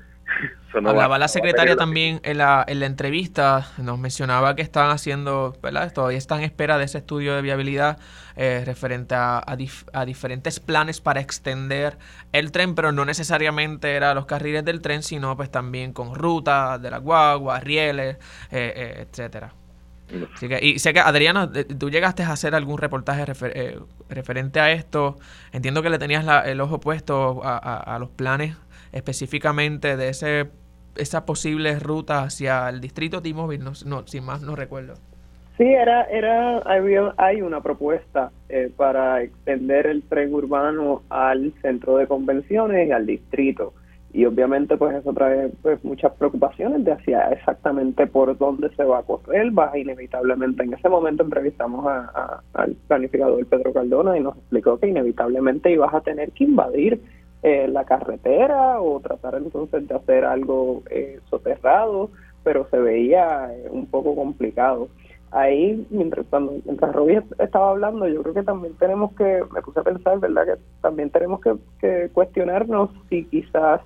Hablaba 0.75 1.19
la 1.19 1.29
secretaria 1.29 1.77
también 1.77 2.21
en 2.25 2.39
la, 2.39 2.65
en 2.67 2.81
la 2.81 2.87
entrevista, 2.87 3.67
nos 3.77 3.99
mencionaba 3.99 4.57
que 4.57 4.63
están 4.63 4.91
haciendo, 4.91 5.55
¿verdad? 5.63 5.93
Todavía 5.93 6.17
están 6.17 6.39
en 6.39 6.45
espera 6.45 6.79
de 6.79 6.85
ese 6.85 6.99
estudio 6.99 7.35
de 7.35 7.43
viabilidad 7.43 7.99
eh, 8.37 8.63
referente 8.65 9.15
a, 9.15 9.45
a, 9.47 10.05
diferentes 10.07 10.61
planes 10.61 11.03
para 11.03 11.21
extender 11.21 11.99
el 12.33 12.53
tren, 12.53 12.75
pero 12.75 12.91
no 12.91 13.05
necesariamente 13.05 13.95
era 13.95 14.15
los 14.15 14.25
carriles 14.25 14.65
del 14.65 14.81
tren, 14.81 15.03
sino 15.03 15.37
pues 15.37 15.51
también 15.51 15.93
con 15.93 16.15
rutas 16.15 16.81
de 16.81 16.91
la 16.91 16.99
guagua, 16.99 17.61
rieles, 17.61 18.17
eh, 18.51 18.73
eh, 18.75 19.07
etcétera 19.11 19.53
y 20.61 20.79
sé 20.79 20.93
que, 20.93 21.01
Adriana, 21.01 21.51
tú 21.79 21.91
llegaste 21.91 22.23
a 22.23 22.33
hacer 22.33 22.55
algún 22.55 22.79
reportaje 22.79 23.25
eh, 23.55 23.79
referente 24.09 24.61
a 24.61 24.71
esto. 24.71 25.19
Entiendo 25.53 25.83
que 25.83 25.91
le 25.91 25.99
tenías 25.99 26.25
el 26.47 26.61
ojo 26.61 26.81
puesto 26.81 27.41
a, 27.43 27.97
los 27.99 28.11
planes 28.11 28.57
específicamente 28.93 29.97
de 29.97 30.09
ese 30.09 30.51
esa 30.97 31.25
posible 31.25 31.79
ruta 31.79 32.23
hacia 32.23 32.69
el 32.69 32.81
distrito 32.81 33.23
T-Mobile, 33.23 33.65
no, 33.87 34.07
sin 34.07 34.25
más 34.25 34.43
no 34.43 34.55
recuerdo. 34.55 34.95
Sí, 35.57 35.65
era, 35.65 36.05
era, 36.05 36.63
hay 37.17 37.41
una 37.43 37.61
propuesta 37.63 38.31
eh, 38.49 38.71
para 38.77 39.23
extender 39.23 39.87
el 39.87 40.03
tren 40.03 40.35
urbano 40.35 41.03
al 41.09 41.53
centro 41.63 41.97
de 41.97 42.07
convenciones 42.07 42.89
y 42.89 42.93
al 42.93 43.07
distrito 43.07 43.73
y 44.15 44.27
obviamente 44.27 44.77
pues 44.77 44.95
eso 44.95 45.13
trae 45.13 45.51
pues 45.63 45.83
muchas 45.85 46.13
preocupaciones 46.13 46.85
de 46.85 46.93
hacia 46.93 47.31
exactamente 47.31 48.07
por 48.07 48.37
dónde 48.37 48.69
se 48.77 48.85
va 48.85 48.99
a 48.99 49.03
correr, 49.03 49.57
va 49.59 49.77
inevitablemente, 49.77 50.65
en 50.65 50.75
ese 50.75 50.89
momento 50.89 51.23
entrevistamos 51.23 51.87
a, 51.87 52.43
al 52.53 52.75
planificador 52.89 53.45
Pedro 53.47 53.73
Cardona 53.73 54.17
y 54.19 54.21
nos 54.21 54.37
explicó 54.37 54.79
que 54.79 54.89
inevitablemente 54.89 55.73
ibas 55.73 55.95
a 55.95 56.03
tener 56.03 56.31
que 56.33 56.45
invadir 56.45 57.01
eh, 57.43 57.67
la 57.69 57.85
carretera 57.85 58.81
o 58.81 59.01
tratar 59.01 59.35
entonces 59.35 59.89
de 59.89 59.95
hacer 59.95 60.25
algo 60.25 60.83
eh, 60.91 61.19
soterrado, 61.29 62.11
pero 62.45 62.69
se 62.71 62.79
veía 62.79 63.53
eh, 63.53 63.69
un 63.71 63.87
poco 63.87 64.15
complicado. 64.15 64.89
Ahí, 65.33 65.87
mientras, 65.91 66.27
cuando, 66.29 66.53
mientras 66.65 66.95
estaba 67.39 67.71
hablando, 67.71 68.07
yo 68.07 68.23
creo 68.23 68.35
que 68.35 68.43
también 68.43 68.75
tenemos 68.75 69.13
que, 69.15 69.43
me 69.53 69.63
puse 69.63 69.81
a 69.81 69.83
pensar, 69.83 70.21
¿verdad? 70.21 70.45
Que 70.47 70.63
también 70.83 71.11
tenemos 71.11 71.41
que, 71.41 71.55
que 71.81 72.11
cuestionarnos 72.13 72.91
si 73.09 73.25
quizás 73.25 73.81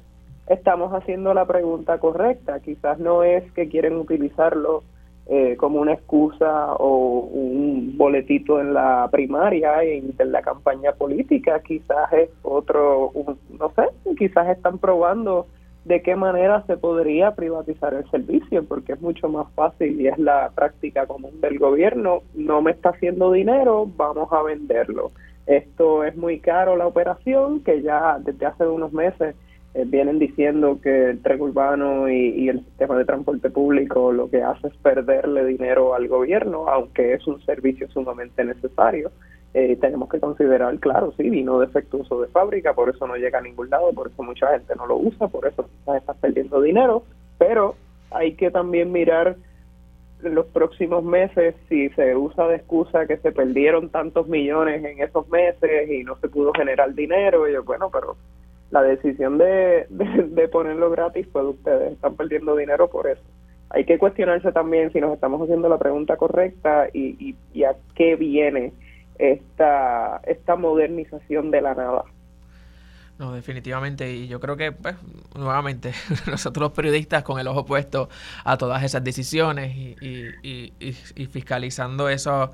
estamos 0.48 0.92
haciendo 0.92 1.32
la 1.34 1.46
pregunta 1.46 1.98
correcta. 1.98 2.60
Quizás 2.60 2.98
no 2.98 3.22
es 3.22 3.50
que 3.52 3.68
quieren 3.68 3.96
utilizarlo 3.96 4.82
eh, 5.28 5.56
como 5.56 5.80
una 5.80 5.94
excusa 5.94 6.74
o 6.74 7.20
un 7.20 7.96
boletito 7.96 8.60
en 8.60 8.74
la 8.74 9.08
primaria 9.10 9.82
en, 9.82 10.14
en 10.18 10.32
la 10.32 10.42
campaña 10.42 10.92
política. 10.92 11.60
Quizás 11.60 12.12
es 12.12 12.30
otro, 12.42 13.12
no 13.58 13.72
sé, 13.74 13.88
quizás 14.16 14.48
están 14.48 14.78
probando 14.78 15.46
de 15.84 16.02
qué 16.02 16.16
manera 16.16 16.64
se 16.66 16.76
podría 16.76 17.36
privatizar 17.36 17.94
el 17.94 18.10
servicio, 18.10 18.64
porque 18.64 18.94
es 18.94 19.00
mucho 19.00 19.28
más 19.28 19.46
fácil 19.54 20.00
y 20.00 20.08
es 20.08 20.18
la 20.18 20.50
práctica 20.52 21.06
común 21.06 21.40
del 21.40 21.58
gobierno. 21.58 22.22
No 22.34 22.60
me 22.60 22.72
está 22.72 22.90
haciendo 22.90 23.30
dinero, 23.30 23.88
vamos 23.96 24.32
a 24.32 24.42
venderlo. 24.42 25.12
Esto 25.46 26.02
es 26.02 26.16
muy 26.16 26.40
caro 26.40 26.76
la 26.76 26.88
operación, 26.88 27.60
que 27.60 27.82
ya 27.82 28.18
desde 28.18 28.46
hace 28.46 28.66
unos 28.66 28.92
meses 28.92 29.36
eh, 29.76 29.84
vienen 29.86 30.18
diciendo 30.18 30.80
que 30.82 31.10
el 31.10 31.20
tren 31.20 31.38
urbano 31.38 32.08
y, 32.08 32.48
el 32.48 32.64
sistema 32.64 32.96
de 32.96 33.04
transporte 33.04 33.50
público 33.50 34.10
lo 34.10 34.30
que 34.30 34.42
hace 34.42 34.68
es 34.68 34.76
perderle 34.76 35.44
dinero 35.44 35.94
al 35.94 36.08
gobierno, 36.08 36.66
aunque 36.66 37.12
es 37.12 37.26
un 37.26 37.44
servicio 37.44 37.86
sumamente 37.90 38.42
necesario. 38.42 39.10
Eh, 39.52 39.76
tenemos 39.78 40.08
que 40.08 40.18
considerar, 40.18 40.78
claro, 40.78 41.12
sí, 41.18 41.28
vino 41.28 41.58
defectuoso 41.58 42.22
de 42.22 42.28
fábrica, 42.28 42.72
por 42.72 42.88
eso 42.88 43.06
no 43.06 43.16
llega 43.16 43.38
a 43.38 43.42
ningún 43.42 43.68
lado, 43.68 43.92
por 43.92 44.06
eso 44.06 44.22
mucha 44.22 44.50
gente 44.52 44.74
no 44.76 44.86
lo 44.86 44.96
usa, 44.96 45.28
por 45.28 45.46
eso 45.46 45.68
quizás 45.68 45.96
está 45.96 46.14
perdiendo 46.14 46.62
dinero, 46.62 47.02
pero 47.36 47.74
hay 48.10 48.32
que 48.32 48.50
también 48.50 48.92
mirar 48.92 49.36
los 50.22 50.46
próximos 50.46 51.04
meses 51.04 51.54
si 51.68 51.90
se 51.90 52.16
usa 52.16 52.48
de 52.48 52.56
excusa 52.56 53.06
que 53.06 53.18
se 53.18 53.30
perdieron 53.30 53.90
tantos 53.90 54.26
millones 54.26 54.82
en 54.82 55.02
esos 55.02 55.28
meses 55.28 55.90
y 55.90 56.02
no 56.02 56.16
se 56.16 56.28
pudo 56.28 56.52
generar 56.54 56.94
dinero, 56.94 57.46
y 57.46 57.52
yo, 57.52 57.62
bueno, 57.62 57.90
pero 57.90 58.16
la 58.70 58.82
decisión 58.82 59.38
de, 59.38 59.86
de, 59.88 60.48
ponerlo 60.48 60.90
gratis 60.90 61.26
fue 61.32 61.42
de 61.42 61.48
ustedes, 61.48 61.92
están 61.92 62.16
perdiendo 62.16 62.56
dinero 62.56 62.88
por 62.88 63.06
eso. 63.06 63.22
Hay 63.70 63.84
que 63.84 63.98
cuestionarse 63.98 64.52
también 64.52 64.92
si 64.92 65.00
nos 65.00 65.12
estamos 65.12 65.42
haciendo 65.42 65.68
la 65.68 65.78
pregunta 65.78 66.16
correcta 66.16 66.88
y, 66.92 67.36
y, 67.52 67.64
a 67.64 67.76
qué 67.94 68.16
viene 68.16 68.72
esta, 69.18 70.20
esta 70.24 70.56
modernización 70.56 71.50
de 71.50 71.60
la 71.60 71.74
nada. 71.74 72.04
No, 73.18 73.32
definitivamente. 73.32 74.12
Y 74.12 74.28
yo 74.28 74.40
creo 74.40 74.56
que, 74.56 74.72
pues, 74.72 74.94
nuevamente, 75.34 75.92
nosotros 76.30 76.68
los 76.68 76.72
periodistas 76.72 77.22
con 77.22 77.40
el 77.40 77.48
ojo 77.48 77.64
puesto 77.64 78.08
a 78.44 78.56
todas 78.56 78.82
esas 78.84 79.02
decisiones 79.02 79.74
y, 79.74 79.96
y, 80.42 80.72
y 80.80 81.26
fiscalizando 81.26 82.08
eso, 82.08 82.52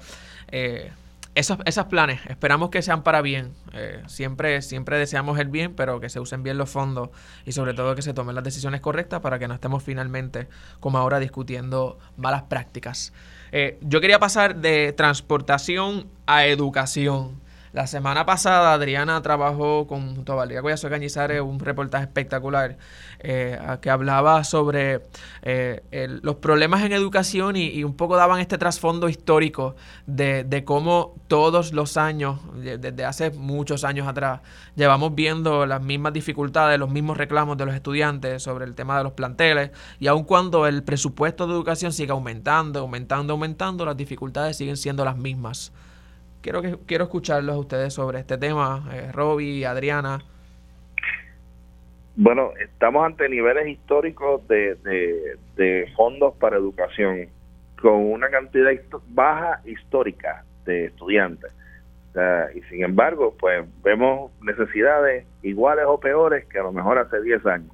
eh, 0.50 0.92
esos, 1.34 1.58
esos 1.64 1.86
planes, 1.86 2.20
esperamos 2.28 2.70
que 2.70 2.82
sean 2.82 3.02
para 3.02 3.22
bien. 3.22 3.54
Eh, 3.72 4.02
siempre, 4.06 4.60
siempre 4.60 4.98
deseamos 4.98 5.38
el 5.38 5.48
bien, 5.48 5.74
pero 5.74 5.98
que 5.98 6.08
se 6.08 6.20
usen 6.20 6.42
bien 6.42 6.58
los 6.58 6.68
fondos 6.68 7.08
y 7.46 7.52
sobre 7.52 7.72
todo 7.72 7.94
que 7.94 8.02
se 8.02 8.12
tomen 8.12 8.34
las 8.34 8.44
decisiones 8.44 8.80
correctas 8.80 9.20
para 9.20 9.38
que 9.38 9.48
no 9.48 9.54
estemos 9.54 9.82
finalmente, 9.82 10.48
como 10.80 10.98
ahora, 10.98 11.18
discutiendo 11.20 11.98
malas 12.16 12.42
prácticas. 12.42 13.12
Eh, 13.50 13.78
yo 13.80 14.00
quería 14.00 14.18
pasar 14.18 14.56
de 14.56 14.92
transportación 14.92 16.08
a 16.26 16.46
educación. 16.46 17.40
La 17.72 17.86
semana 17.86 18.26
pasada 18.26 18.74
Adriana 18.74 19.22
trabajó 19.22 19.86
con, 19.86 20.14
junto 20.14 20.34
a 20.34 20.36
Valeria 20.36 20.62
Cañizares 20.62 21.40
un 21.40 21.58
reportaje 21.58 22.04
espectacular 22.04 22.76
eh, 23.18 23.58
que 23.80 23.88
hablaba 23.88 24.44
sobre 24.44 25.00
eh, 25.40 25.80
los 26.22 26.36
problemas 26.36 26.82
en 26.82 26.92
educación 26.92 27.56
y, 27.56 27.82
un 27.82 27.96
poco 27.96 28.16
daban 28.16 28.40
este 28.40 28.58
trasfondo 28.58 29.08
histórico 29.08 29.74
de, 30.06 30.44
de 30.44 30.64
cómo 30.64 31.14
todos 31.28 31.72
los 31.72 31.96
años, 31.96 32.40
desde 32.54 33.06
hace 33.06 33.30
muchos 33.30 33.84
años 33.84 34.06
atrás, 34.06 34.40
llevamos 34.76 35.14
viendo 35.14 35.64
las 35.64 35.80
mismas 35.80 36.12
dificultades, 36.12 36.78
los 36.78 36.90
mismos 36.90 37.16
reclamos 37.16 37.56
de 37.56 37.64
los 37.64 37.74
estudiantes 37.74 38.42
sobre 38.42 38.66
el 38.66 38.74
tema 38.74 38.98
de 38.98 39.04
los 39.04 39.14
planteles 39.14 39.70
y 39.98 40.08
aun 40.08 40.24
cuando 40.24 40.66
el 40.66 40.82
presupuesto 40.82 41.46
de 41.46 41.54
educación 41.54 41.94
sigue 41.94 42.12
aumentando, 42.12 42.80
aumentando, 42.80 43.32
aumentando, 43.32 43.86
las 43.86 43.96
dificultades 43.96 44.58
siguen 44.58 44.76
siendo 44.76 45.06
las 45.06 45.16
mismas. 45.16 45.72
Quiero, 46.42 46.60
que, 46.60 46.76
quiero 46.86 47.04
escucharlos 47.04 47.54
a 47.54 47.58
ustedes 47.58 47.94
sobre 47.94 48.18
este 48.18 48.36
tema, 48.36 48.88
eh, 48.92 49.12
Roby, 49.12 49.64
Adriana. 49.64 50.20
Bueno, 52.16 52.50
estamos 52.60 53.06
ante 53.06 53.28
niveles 53.28 53.68
históricos 53.68 54.46
de, 54.48 54.76
de, 55.56 55.92
fondos 55.96 56.34
para 56.34 56.56
educación 56.56 57.28
con 57.80 57.94
una 57.94 58.28
cantidad 58.28 58.70
baja 59.08 59.60
histórica 59.64 60.44
de 60.66 60.86
estudiantes. 60.86 61.52
y 62.54 62.60
sin 62.62 62.84
embargo, 62.84 63.34
pues 63.38 63.64
vemos 63.82 64.32
necesidades 64.42 65.24
iguales 65.42 65.84
o 65.86 65.98
peores 65.98 66.44
que 66.46 66.58
a 66.58 66.64
lo 66.64 66.72
mejor 66.72 66.98
hace 66.98 67.22
10 67.22 67.46
años. 67.46 67.72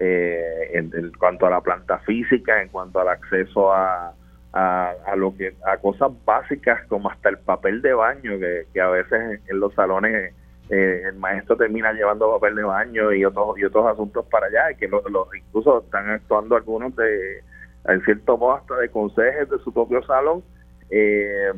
Eh, 0.00 0.70
en, 0.74 1.12
cuanto 1.18 1.46
a 1.46 1.50
la 1.50 1.60
planta 1.60 1.98
física, 1.98 2.62
en 2.62 2.68
cuanto 2.68 3.00
al 3.00 3.08
acceso 3.08 3.72
a, 3.72 4.14
a, 4.52 5.14
lo 5.16 5.36
que 5.36 5.54
a 5.64 5.76
cosas 5.76 6.10
básicas 6.24 6.84
como 6.88 7.10
hasta 7.10 7.28
el 7.28 7.38
papel 7.38 7.82
de 7.82 7.92
baño 7.92 8.32
que, 8.38 8.80
a 8.80 8.88
veces 8.88 9.40
en 9.46 9.60
los 9.60 9.74
salones 9.74 10.32
eh, 10.70 11.02
el 11.06 11.16
maestro 11.16 11.56
termina 11.56 11.92
llevando 11.92 12.32
papel 12.38 12.56
de 12.56 12.62
baño 12.62 13.12
y 13.12 13.24
otros 13.24 13.58
y 13.58 13.64
otros 13.64 13.86
asuntos 13.86 14.26
para 14.26 14.46
allá 14.46 14.72
y 14.72 14.76
que 14.76 14.88
los, 14.88 15.02
incluso 15.34 15.82
están 15.82 16.10
actuando 16.10 16.56
algunos 16.56 16.94
de 16.96 17.42
en 17.86 18.04
cierto 18.04 18.36
modo 18.36 18.54
hasta 18.54 18.76
de 18.76 18.88
consejes 18.90 19.48
de 19.48 19.58
su 19.60 19.72
propio 19.72 20.02
salón 20.02 20.42
eh, 20.90 21.52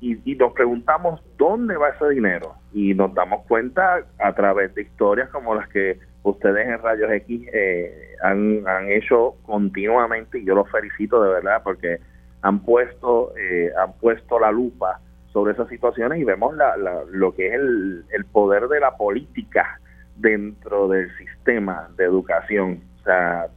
y, 0.00 0.18
y, 0.30 0.34
nos 0.36 0.52
preguntamos 0.52 1.22
dónde 1.38 1.76
va 1.78 1.88
ese 1.90 2.10
dinero. 2.10 2.54
Y 2.74 2.92
nos 2.92 3.14
damos 3.14 3.46
cuenta 3.46 4.04
a 4.18 4.34
través 4.34 4.74
de 4.74 4.82
historias 4.82 5.30
como 5.30 5.54
las 5.54 5.66
que 5.68 5.98
ustedes 6.24 6.66
en 6.66 6.78
Rayos 6.82 7.10
X 7.10 7.48
eh, 7.52 8.16
han, 8.22 8.66
han 8.66 8.90
hecho 8.90 9.36
continuamente 9.44 10.38
y 10.40 10.44
yo 10.44 10.54
los 10.54 10.70
felicito 10.70 11.22
de 11.22 11.30
verdad 11.30 11.62
porque 11.62 12.00
han 12.44 12.60
puesto, 12.60 13.34
eh, 13.36 13.70
han 13.76 13.94
puesto 13.94 14.38
la 14.38 14.52
lupa 14.52 15.00
sobre 15.32 15.54
esas 15.54 15.68
situaciones 15.68 16.20
y 16.20 16.24
vemos 16.24 16.54
la, 16.56 16.76
lo 17.10 17.34
que 17.34 17.48
es 17.48 17.54
el, 17.54 18.24
poder 18.30 18.68
de 18.68 18.78
la 18.78 18.96
política 18.96 19.80
dentro 20.16 20.86
del 20.88 21.10
sistema 21.16 21.88
de 21.96 22.04
educación. 22.04 22.82
O 23.00 23.04
sea, 23.04 23.48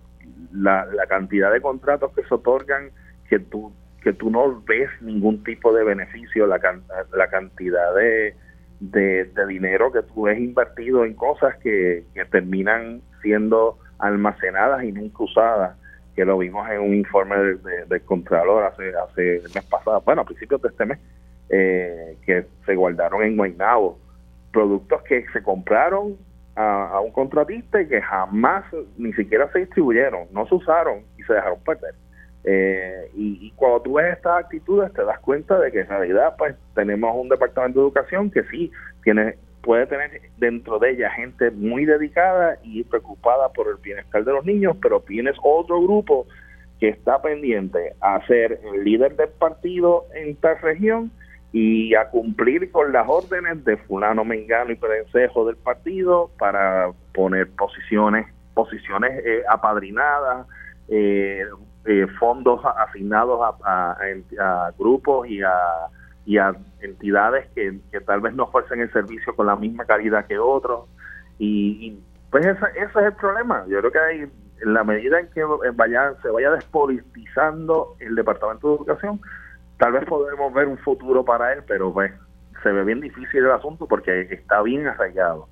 la, 0.52 0.86
la 0.86 1.06
cantidad 1.06 1.52
de 1.52 1.62
contratos 1.62 2.12
que 2.14 2.24
se 2.24 2.34
otorgan 2.34 2.90
que 3.30 3.40
tú 3.40 3.72
que 4.02 4.14
tú 4.14 4.30
no 4.30 4.62
ves 4.62 4.90
ningún 5.02 5.44
tipo 5.44 5.74
de 5.74 5.84
beneficio, 5.84 6.48
la, 6.48 6.60
la 7.14 7.28
cantidad 7.28 7.94
de, 7.94 8.36
de, 8.80 9.46
dinero 9.48 9.92
que 9.92 10.02
tú 10.04 10.24
ves 10.24 10.40
invertido 10.40 11.04
en 11.04 11.14
cosas 11.14 11.56
que, 11.58 12.06
terminan 12.32 13.02
siendo 13.22 13.78
almacenadas 14.00 14.84
y 14.84 14.92
nunca 14.92 15.24
usadas, 15.24 15.78
que 16.18 16.26
lo 16.26 16.40
vimos 16.40 16.68
en 16.72 16.82
un 16.82 16.96
informe 16.96 17.38
del 17.38 17.88
de, 17.88 18.00
Contralor 18.00 18.64
hace, 18.64 18.92
hace 18.96 19.36
el 19.36 19.44
mes 19.54 19.64
pasado, 19.70 20.02
bueno, 20.04 20.24
a 20.24 20.26
principios 20.26 20.60
de 20.64 20.70
este 20.70 20.84
mes, 20.84 20.98
eh, 21.48 22.18
que 22.26 22.44
se 22.66 22.76
guardaron 22.76 23.22
en 23.22 23.38
Guaynabo, 23.38 24.00
productos 24.52 25.04
que 25.04 25.28
se 25.32 25.44
compraron 25.44 26.18
a, 26.56 27.00
un 27.02 27.12
contratista 27.12 27.80
y 27.80 27.88
que 27.88 28.02
jamás 28.02 28.66
ni 28.98 29.14
siquiera 29.14 29.48
se 29.52 29.60
distribuyeron, 29.60 30.28
no 30.32 30.48
se 30.48 30.56
usaron 30.56 31.04
y 31.20 31.24
se 31.24 31.34
dejaron 31.34 31.60
perder. 31.60 31.94
Eh, 32.44 33.12
y, 33.14 33.52
cuando 33.52 33.84
tú 33.84 33.94
ves 33.94 34.18
estas 34.18 34.40
actitudes 34.40 34.92
te 34.94 35.04
das 35.04 35.20
cuenta 35.20 35.60
de 35.60 35.72
que 35.72 35.82
en 35.82 35.88
realidad 35.88 36.34
pues 36.36 36.56
tenemos 36.74 37.16
un 37.16 37.30
departamento 37.30 37.80
de 37.80 37.86
educación 37.86 38.32
que 38.32 38.42
sí 38.46 38.72
tiene 39.04 39.36
puede 39.68 39.86
tener 39.86 40.22
dentro 40.38 40.80
de 40.80 40.92
ella 40.92 41.12
gente 41.12 41.52
muy 41.52 41.84
dedicada 41.84 42.58
y 42.64 42.86
preocupada 42.86 43.50
por 43.50 43.68
el 43.68 43.76
bienestar 43.84 44.24
de 44.24 44.32
los 44.32 44.46
niños, 44.46 44.78
pero 44.82 45.02
tienes 45.02 45.36
otro 45.44 45.82
grupo 45.82 46.26
que 46.80 46.88
está 46.88 47.22
pendiente 47.22 47.94
a 48.00 48.26
ser 48.28 48.62
el 48.64 48.86
líder 48.86 49.18
del 49.18 49.28
partido 49.28 50.06
en 50.16 50.38
tal 50.38 50.58
región 50.62 51.12
y 51.52 51.96
a 51.96 52.10
cumplir 52.10 52.72
con 52.72 52.94
las 52.94 53.10
órdenes 53.10 53.66
de 53.66 53.76
fulano, 53.76 54.24
mengano 54.24 54.72
y 54.72 54.76
perencejo 54.76 55.46
del 55.46 55.58
partido 55.58 56.32
para 56.40 56.94
poner 57.14 57.50
posiciones 57.50 58.26
posiciones 58.54 59.22
eh, 59.26 59.44
apadrinadas, 59.50 60.48
eh, 60.88 61.44
eh, 61.86 62.08
fondos 62.20 62.62
asignados 62.66 63.40
a, 63.64 63.98
grupos 64.80 65.28
y 65.28 65.42
a, 65.42 65.52
y 66.28 66.38
a 66.38 66.54
entidades 66.82 67.48
que, 67.56 67.80
tal 68.06 68.20
vez 68.20 68.34
no 68.36 68.44
ofrecen 68.44 68.82
el 68.82 68.92
servicio 68.92 69.34
con 69.34 69.48
la 69.48 69.56
misma 69.56 69.86
calidad 69.86 70.28
que 70.28 70.38
otros. 70.38 70.90
Y, 71.40 71.98
pues 72.30 72.46
ese, 72.46 72.66
ese, 72.76 73.00
es 73.00 73.06
el 73.06 73.14
problema. 73.14 73.64
Yo 73.70 73.80
creo 73.80 73.92
que 73.94 74.00
hay, 74.00 74.20
en 74.62 74.74
la 74.74 74.84
medida 74.84 75.22
en 75.22 75.30
que 75.30 75.42
vaya, 75.74 76.16
se 76.22 76.30
vaya 76.30 76.52
despolitizando 76.52 77.96
el 78.00 78.14
Departamento 78.16 78.68
de 78.68 78.76
Educación, 78.76 79.22
tal 79.80 79.94
vez 79.94 80.04
podremos 80.04 80.54
ver 80.54 80.68
un 80.68 80.78
futuro 80.80 81.24
para 81.24 81.54
él, 81.54 81.64
pero 81.66 81.94
pues 81.94 82.12
se 82.62 82.74
ve 82.74 82.84
bien 82.84 83.00
difícil 83.00 83.46
el 83.46 83.52
asunto 83.52 83.88
porque 83.88 84.28
está 84.30 84.62
bien 84.64 84.86
arraigado. 84.86 85.48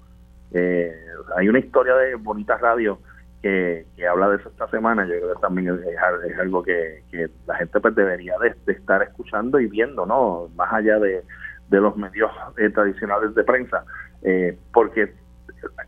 Eh, 0.52 0.94
hay 1.38 1.48
una 1.48 1.60
historia 1.60 1.96
de 1.96 2.16
Bonitas 2.16 2.60
Radio 2.60 3.00
que, 3.46 4.08
habla 4.08 4.30
de 4.30 4.38
eso 4.38 4.50
esta 4.50 4.68
semana, 4.70 5.06
yo 5.06 5.14
creo 5.20 5.36
que 5.36 5.42
también 5.42 5.80
es, 5.88 6.40
algo 6.40 6.64
que, 6.64 7.04
la 7.46 7.56
gente 7.56 7.80
pues 7.80 7.94
debería 7.94 8.34
de, 8.40 8.56
estar 8.74 9.04
escuchando 9.04 9.60
y 9.60 9.68
viendo, 9.68 10.06
¿no? 10.06 10.50
Más 10.56 10.74
allá 10.74 10.98
de, 11.00 11.24
los 11.70 11.96
medios 11.96 12.32
eh, 12.58 12.70
tradicionales 12.70 13.36
de 13.36 13.44
prensa, 13.44 13.86
eh, 14.24 14.58
porque 14.74 15.14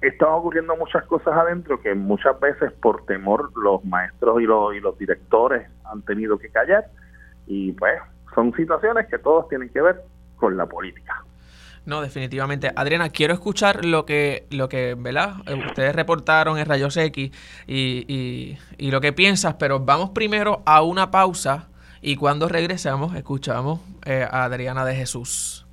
están 0.02 0.30
ocurriendo 0.30 0.76
muchas 0.76 1.04
cosas 1.06 1.34
adentro 1.36 1.82
que 1.82 1.96
muchas 1.96 2.40
veces 2.40 2.72
por 2.74 3.06
temor 3.06 3.52
los 3.56 3.84
maestros 3.86 4.42
y 4.42 4.46
los, 4.46 4.76
y 4.76 4.80
los 4.80 4.98
directores 4.98 5.68
han 5.86 6.04
tenido 6.04 6.38
que 6.38 6.50
callar 6.50 6.86
y 7.48 7.72
pues 7.74 8.00
son 8.36 8.54
situaciones 8.54 9.08
que 9.08 9.18
todos 9.18 9.48
tienen 9.50 9.70
que 9.70 9.82
ver 9.82 10.04
con 10.36 10.58
la 10.58 10.66
política. 10.66 11.24
No, 11.88 12.02
definitivamente. 12.02 12.70
Adriana, 12.76 13.10
quiero 13.12 13.34
escuchar 13.34 13.86
lo 13.86 14.06
que, 14.06 14.46
lo 14.50 14.68
que 14.68 14.94
¿verdad? 15.00 15.36
Eh, 15.48 15.54
ustedes 15.54 15.96
reportaron 15.96 16.60
en 16.60 16.66
Rayos 16.66 16.98
X 16.98 17.32
y, 17.66 18.58
y, 18.78 18.92
lo 18.92 19.00
que 19.00 19.14
piensas, 19.14 19.56
pero 19.58 19.80
vamos 19.80 20.10
primero 20.10 20.62
a 20.66 20.82
una 20.82 21.12
pausa 21.12 21.70
y 22.02 22.18
cuando 22.18 22.50
regresemos 22.50 23.16
escuchamos 23.16 23.80
eh, 24.04 24.28
a 24.30 24.44
Adriana 24.44 24.84
de 24.84 24.96
Jesús. 24.96 25.67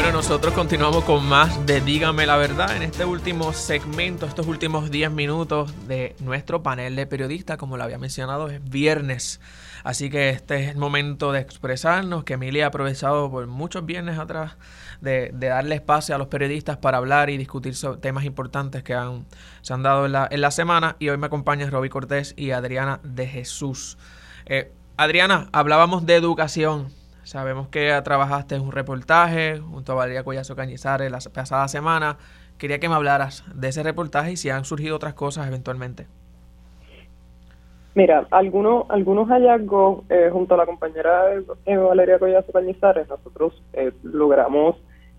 Bueno, 0.00 0.16
nosotros 0.16 0.54
continuamos 0.54 1.04
con 1.04 1.28
más 1.28 1.66
de 1.66 1.82
Dígame 1.82 2.24
la 2.24 2.38
verdad 2.38 2.74
en 2.74 2.82
este 2.82 3.04
último 3.04 3.52
segmento, 3.52 4.24
estos 4.24 4.46
últimos 4.46 4.90
10 4.90 5.10
minutos 5.10 5.74
de 5.86 6.16
nuestro 6.20 6.62
panel 6.62 6.96
de 6.96 7.06
periodistas, 7.06 7.58
como 7.58 7.76
lo 7.76 7.84
había 7.84 7.98
mencionado, 7.98 8.48
es 8.48 8.64
viernes. 8.64 9.42
Así 9.84 10.08
que 10.08 10.30
este 10.30 10.64
es 10.64 10.70
el 10.70 10.78
momento 10.78 11.32
de 11.32 11.40
expresarnos, 11.40 12.24
que 12.24 12.32
Emilia 12.32 12.64
ha 12.64 12.68
aprovechado 12.68 13.30
por 13.30 13.46
muchos 13.46 13.84
viernes 13.84 14.18
atrás 14.18 14.56
de, 15.02 15.32
darle 15.34 15.74
espacio 15.74 16.14
a 16.14 16.18
los 16.18 16.28
periodistas 16.28 16.78
para 16.78 16.96
hablar 16.96 17.28
y 17.28 17.36
discutir 17.36 17.76
sobre 17.76 18.00
temas 18.00 18.24
importantes 18.24 18.82
que 18.82 18.94
han, 18.94 19.26
se 19.60 19.74
han 19.74 19.82
dado 19.82 20.06
en 20.06 20.12
la, 20.12 20.26
en 20.30 20.40
la 20.40 20.50
semana. 20.50 20.96
Y 20.98 21.10
hoy 21.10 21.18
me 21.18 21.26
acompañan 21.26 21.70
Roby 21.70 21.90
Cortés 21.90 22.32
y 22.38 22.52
Adriana 22.52 23.00
de 23.02 23.26
Jesús. 23.26 23.98
Eh, 24.46 24.72
Adriana, 24.96 25.50
hablábamos 25.52 26.06
de 26.06 26.16
educación. 26.16 26.99
Sabemos 27.30 27.68
que 27.68 27.92
trabajaste 28.02 28.56
en 28.56 28.62
un 28.62 28.72
reportaje 28.72 29.60
junto 29.60 29.92
a 29.92 29.94
Valeria 29.94 30.24
Collazo 30.24 30.56
Cañizares 30.56 31.12
la 31.12 31.20
pasada 31.32 31.68
semana. 31.68 32.16
Quería 32.58 32.80
que 32.80 32.88
me 32.88 32.96
hablaras 32.96 33.44
de 33.54 33.68
ese 33.68 33.84
reportaje 33.84 34.32
y 34.32 34.36
si 34.36 34.50
han 34.50 34.64
surgido 34.64 34.96
otras 34.96 35.14
cosas 35.14 35.46
eventualmente. 35.46 36.08
Mira, 37.94 38.26
algunos, 38.32 38.90
algunos 38.90 39.28
hallazgos 39.28 40.02
eh, 40.10 40.30
junto 40.32 40.54
a 40.54 40.56
la 40.56 40.66
compañera 40.66 41.26
Valeria 41.66 42.18
Collazo 42.18 42.50
Cañizares, 42.50 43.08
nosotros 43.08 43.62
eh, 43.74 43.92
logramos 44.02 44.74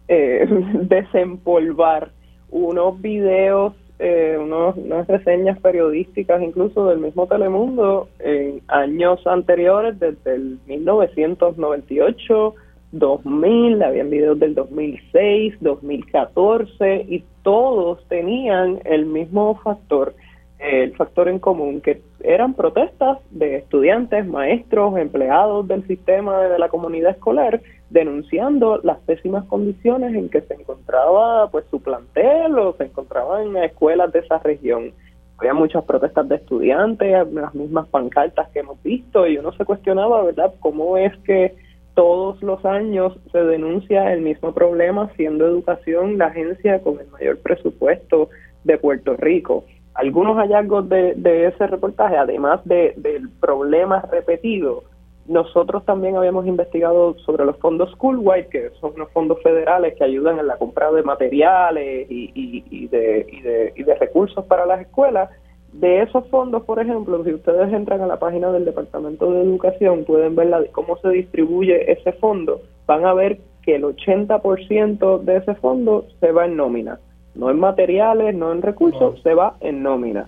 eh, 0.10 0.46
desempolvar 0.82 2.12
unos 2.50 3.02
videos, 3.02 3.74
eh, 4.02 4.36
unos, 4.40 4.76
unas 4.78 5.08
reseñas 5.08 5.60
periodísticas 5.60 6.42
incluso 6.42 6.88
del 6.88 6.98
mismo 7.00 7.28
Telemundo 7.28 8.10
en 8.20 8.62
años 8.68 9.26
anteriores, 9.28 10.00
desde 10.00 10.36
el 10.36 10.58
1998, 10.66 12.56
2000, 12.94 13.84
habían 13.84 14.10
videos 14.10 14.40
del 14.40 14.56
2006, 14.56 15.56
2014 15.62 17.06
y 17.10 17.24
todos 17.44 18.04
tenían 18.08 18.80
el 18.86 19.06
mismo 19.06 19.60
factor 19.64 20.16
el 20.62 20.96
factor 20.96 21.28
en 21.28 21.40
común, 21.40 21.82
que 21.82 22.02
eran 22.24 22.54
protestas 22.54 23.18
de 23.32 23.56
estudiantes, 23.58 24.28
maestros, 24.28 24.96
empleados 24.98 25.68
del 25.68 25.86
sistema 25.88 26.40
de 26.44 26.60
la 26.60 26.70
comunidad 26.70 27.12
escolar, 27.12 27.62
denunciando 27.90 28.80
las 28.84 29.00
pésimas 29.00 29.44
condiciones 29.46 30.14
en 30.14 30.30
que 30.30 30.42
se 30.42 30.54
encontraba 30.54 31.50
pues 31.50 31.66
su 31.72 31.82
plantel 31.82 32.58
o 32.60 32.74
se 32.74 32.86
encontraban 32.86 33.48
en 33.48 33.64
escuelas 33.64 34.14
de 34.14 34.20
esa 34.20 34.38
región. 34.38 34.92
Había 35.40 35.56
muchas 35.56 35.84
protestas 35.84 36.30
de 36.30 36.36
estudiantes, 36.36 37.34
las 37.34 37.56
mismas 37.56 37.88
pancartas 37.88 38.48
que 38.50 38.60
hemos 38.60 38.82
visto, 38.84 39.26
y 39.26 39.40
uno 39.40 39.52
se 39.54 39.66
cuestionaba, 39.66 40.22
¿verdad?, 40.22 40.54
cómo 40.60 40.96
es 40.96 41.18
que 41.26 41.56
todos 41.96 42.42
los 42.44 42.64
años 42.66 43.18
se 43.32 43.40
denuncia 43.40 44.14
el 44.14 44.22
mismo 44.22 44.54
problema, 44.54 45.10
siendo 45.16 45.48
educación 45.48 46.20
la 46.20 46.28
agencia 46.28 46.80
con 46.82 47.00
el 47.00 47.08
mayor 47.08 47.40
presupuesto 47.40 48.30
de 48.64 48.78
Puerto 48.78 49.18
Rico 49.18 49.66
algunos 49.94 50.38
hallazgos 50.38 50.88
de, 50.90 51.48
ese 51.48 51.68
reportaje, 51.68 52.18
además 52.18 52.62
de, 52.66 52.94
del 52.98 53.30
problema 53.30 54.02
repetido, 54.12 54.84
nosotros 55.28 55.86
también 55.86 56.16
habíamos 56.16 56.48
investigado 56.48 57.18
sobre 57.20 57.46
los 57.46 57.58
fondos 57.58 57.92
Schoolwide, 57.92 58.48
que 58.48 58.70
son 58.80 58.94
unos 58.96 59.12
fondos 59.12 59.42
federales 59.44 59.96
que 59.96 60.04
ayudan 60.04 60.40
en 60.40 60.48
la 60.48 60.58
compra 60.58 60.92
de 60.92 61.04
materiales 61.04 62.10
y, 62.10 62.32
y, 62.34 62.88
de, 62.88 63.28
y, 63.30 63.42
de, 63.42 63.74
y 63.76 63.84
de 63.84 63.96
recursos 63.96 64.46
para 64.46 64.66
las 64.66 64.82
escuelas. 64.82 65.30
De 65.74 66.02
esos 66.02 66.28
fondos, 66.30 66.64
por 66.64 66.80
ejemplo, 66.82 67.24
si 67.24 67.34
ustedes 67.34 67.72
entran 67.72 68.02
a 68.02 68.08
la 68.08 68.20
página 68.20 68.52
del 68.52 68.66
Departamento 68.66 69.32
de 69.32 69.42
Educación, 69.42 70.04
pueden 70.04 70.36
ver 70.36 70.48
la, 70.48 70.66
cómo 70.72 70.98
se 70.98 71.10
distribuye 71.10 71.92
ese 71.92 72.12
fondo. 72.14 72.62
Van 72.88 73.06
a 73.06 73.14
ver 73.14 73.40
que 73.62 73.76
el 73.76 73.84
80% 73.84 75.20
de 75.22 75.38
ese 75.38 75.56
fondo 75.56 76.08
se 76.20 76.32
va 76.32 76.46
en 76.46 76.58
nómina 76.58 77.00
no 77.36 77.50
en 77.50 77.60
materiales, 77.60 78.36
no 78.36 78.52
en 78.52 78.62
recursos, 78.62 79.22
se 79.22 79.34
va 79.34 79.56
en 79.62 79.84
nómina. 79.84 80.28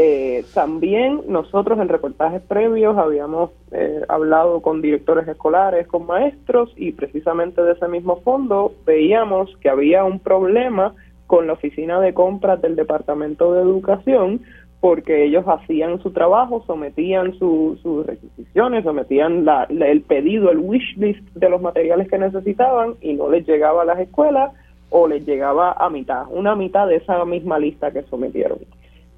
Eh, 0.00 0.44
también 0.54 1.22
nosotros 1.26 1.78
en 1.80 1.88
reportajes 1.88 2.40
previos 2.42 2.96
habíamos 2.96 3.50
eh, 3.72 4.02
hablado 4.08 4.60
con 4.60 4.80
directores 4.80 5.26
escolares, 5.26 5.88
con 5.88 6.06
maestros 6.06 6.72
y 6.76 6.92
precisamente 6.92 7.62
de 7.62 7.72
ese 7.72 7.88
mismo 7.88 8.20
fondo 8.20 8.72
veíamos 8.86 9.56
que 9.60 9.68
había 9.68 10.04
un 10.04 10.20
problema 10.20 10.94
con 11.26 11.48
la 11.48 11.54
oficina 11.54 12.00
de 12.00 12.14
compras 12.14 12.62
del 12.62 12.76
Departamento 12.76 13.52
de 13.52 13.62
Educación 13.62 14.42
porque 14.80 15.24
ellos 15.24 15.44
hacían 15.48 16.00
su 16.00 16.12
trabajo, 16.12 16.62
sometían 16.66 17.34
sus 17.34 18.06
requisiciones, 18.06 18.84
sometían 18.84 19.44
el 19.68 20.02
pedido, 20.02 20.52
el 20.52 20.58
wish 20.58 20.96
list 20.96 21.26
de 21.34 21.50
los 21.50 21.60
materiales 21.60 22.08
que 22.08 22.18
necesitaban 22.18 22.94
y 23.00 23.14
no 23.14 23.28
les 23.28 23.46
llegaba 23.46 23.82
a 23.82 23.86
las 23.86 23.98
escuelas 23.98 24.52
o 24.90 25.06
les 25.08 25.26
llegaba 25.26 25.72
a 25.72 25.90
mitad, 25.90 26.24
una 26.30 26.54
mitad 26.54 26.86
de 26.86 26.96
esa 26.96 27.24
misma 27.24 27.58
lista 27.58 27.90
que 27.90 28.02
sometieron. 28.04 28.58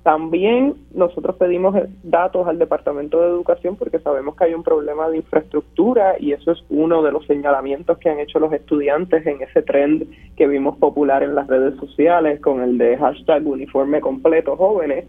También 0.02 0.76
nosotros 0.94 1.36
pedimos 1.36 1.74
datos 2.02 2.48
al 2.48 2.58
Departamento 2.58 3.20
de 3.20 3.28
Educación 3.28 3.76
porque 3.76 3.98
sabemos 3.98 4.34
que 4.34 4.44
hay 4.44 4.54
un 4.54 4.62
problema 4.62 5.10
de 5.10 5.18
infraestructura 5.18 6.14
y 6.18 6.32
eso 6.32 6.52
es 6.52 6.64
uno 6.70 7.02
de 7.02 7.12
los 7.12 7.26
señalamientos 7.26 7.98
que 7.98 8.08
han 8.08 8.18
hecho 8.18 8.38
los 8.38 8.50
estudiantes 8.52 9.26
en 9.26 9.42
ese 9.42 9.60
trend 9.60 10.06
que 10.36 10.46
vimos 10.46 10.78
popular 10.78 11.22
en 11.22 11.34
las 11.34 11.46
redes 11.48 11.78
sociales 11.78 12.40
con 12.40 12.62
el 12.62 12.78
de 12.78 12.96
hashtag 12.96 13.46
uniforme 13.46 14.00
completo 14.00 14.56
jóvenes. 14.56 15.04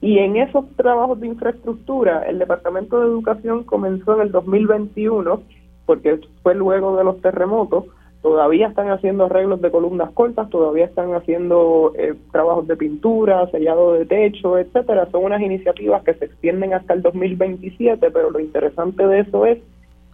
Y 0.00 0.18
en 0.18 0.36
esos 0.36 0.68
trabajos 0.74 1.20
de 1.20 1.28
infraestructura, 1.28 2.24
el 2.26 2.40
Departamento 2.40 2.98
de 2.98 3.06
Educación 3.06 3.62
comenzó 3.62 4.16
en 4.16 4.22
el 4.22 4.32
2021, 4.32 5.40
porque 5.86 6.18
fue 6.42 6.56
luego 6.56 6.96
de 6.96 7.04
los 7.04 7.20
terremotos, 7.20 7.84
todavía 8.22 8.68
están 8.68 8.88
haciendo 8.90 9.24
arreglos 9.24 9.60
de 9.60 9.70
columnas 9.70 10.10
cortas, 10.12 10.48
todavía 10.48 10.84
están 10.84 11.12
haciendo 11.14 11.92
eh, 11.98 12.14
trabajos 12.30 12.68
de 12.68 12.76
pintura, 12.76 13.50
sellado 13.50 13.94
de 13.94 14.06
techo, 14.06 14.58
etcétera. 14.58 15.08
Son 15.10 15.24
unas 15.24 15.42
iniciativas 15.42 16.04
que 16.04 16.14
se 16.14 16.26
extienden 16.26 16.72
hasta 16.72 16.94
el 16.94 17.02
2027, 17.02 18.10
pero 18.10 18.30
lo 18.30 18.38
interesante 18.38 19.06
de 19.06 19.20
eso 19.20 19.44
es 19.44 19.58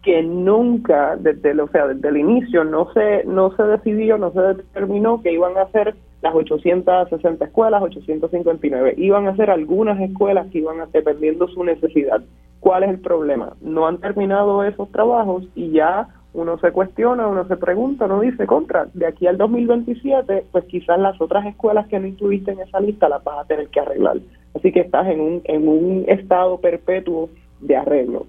que 0.02 0.22
nunca 0.22 1.16
desde 1.16 1.50
el, 1.50 1.68
sea, 1.70 1.88
desde 1.88 2.08
el 2.08 2.16
inicio 2.16 2.64
no 2.64 2.90
se 2.92 3.24
no 3.24 3.54
se 3.56 3.62
decidió, 3.64 4.16
no 4.16 4.32
se 4.32 4.40
determinó 4.40 5.20
que 5.22 5.32
iban 5.32 5.58
a 5.58 5.68
ser 5.70 5.94
las 6.22 6.34
860 6.34 7.44
escuelas, 7.44 7.82
859. 7.82 8.94
Iban 8.96 9.28
a 9.28 9.36
ser 9.36 9.50
algunas 9.50 10.00
escuelas 10.00 10.46
que 10.50 10.58
iban 10.58 10.80
a 10.80 10.86
dependiendo 10.86 11.46
su 11.48 11.62
necesidad. 11.62 12.22
¿Cuál 12.60 12.84
es 12.84 12.90
el 12.90 13.00
problema? 13.00 13.52
No 13.60 13.86
han 13.86 13.98
terminado 13.98 14.64
esos 14.64 14.90
trabajos 14.90 15.44
y 15.54 15.70
ya 15.70 16.08
uno 16.40 16.58
se 16.58 16.72
cuestiona, 16.72 17.26
uno 17.26 17.46
se 17.46 17.56
pregunta, 17.56 18.06
uno 18.06 18.20
dice, 18.20 18.46
contra, 18.46 18.86
de 18.94 19.06
aquí 19.06 19.26
al 19.26 19.36
2027, 19.36 20.44
pues 20.52 20.64
quizás 20.64 20.98
las 20.98 21.20
otras 21.20 21.46
escuelas 21.46 21.86
que 21.88 21.98
no 21.98 22.06
incluiste 22.06 22.52
en 22.52 22.60
esa 22.60 22.80
lista 22.80 23.08
las 23.08 23.22
vas 23.24 23.40
a 23.40 23.44
tener 23.44 23.68
que 23.68 23.80
arreglar. 23.80 24.18
Así 24.54 24.72
que 24.72 24.80
estás 24.80 25.06
en 25.08 25.20
un, 25.20 25.40
en 25.44 25.68
un 25.68 26.04
estado 26.06 26.58
perpetuo 26.58 27.28
de 27.60 27.76
arreglo. 27.76 28.26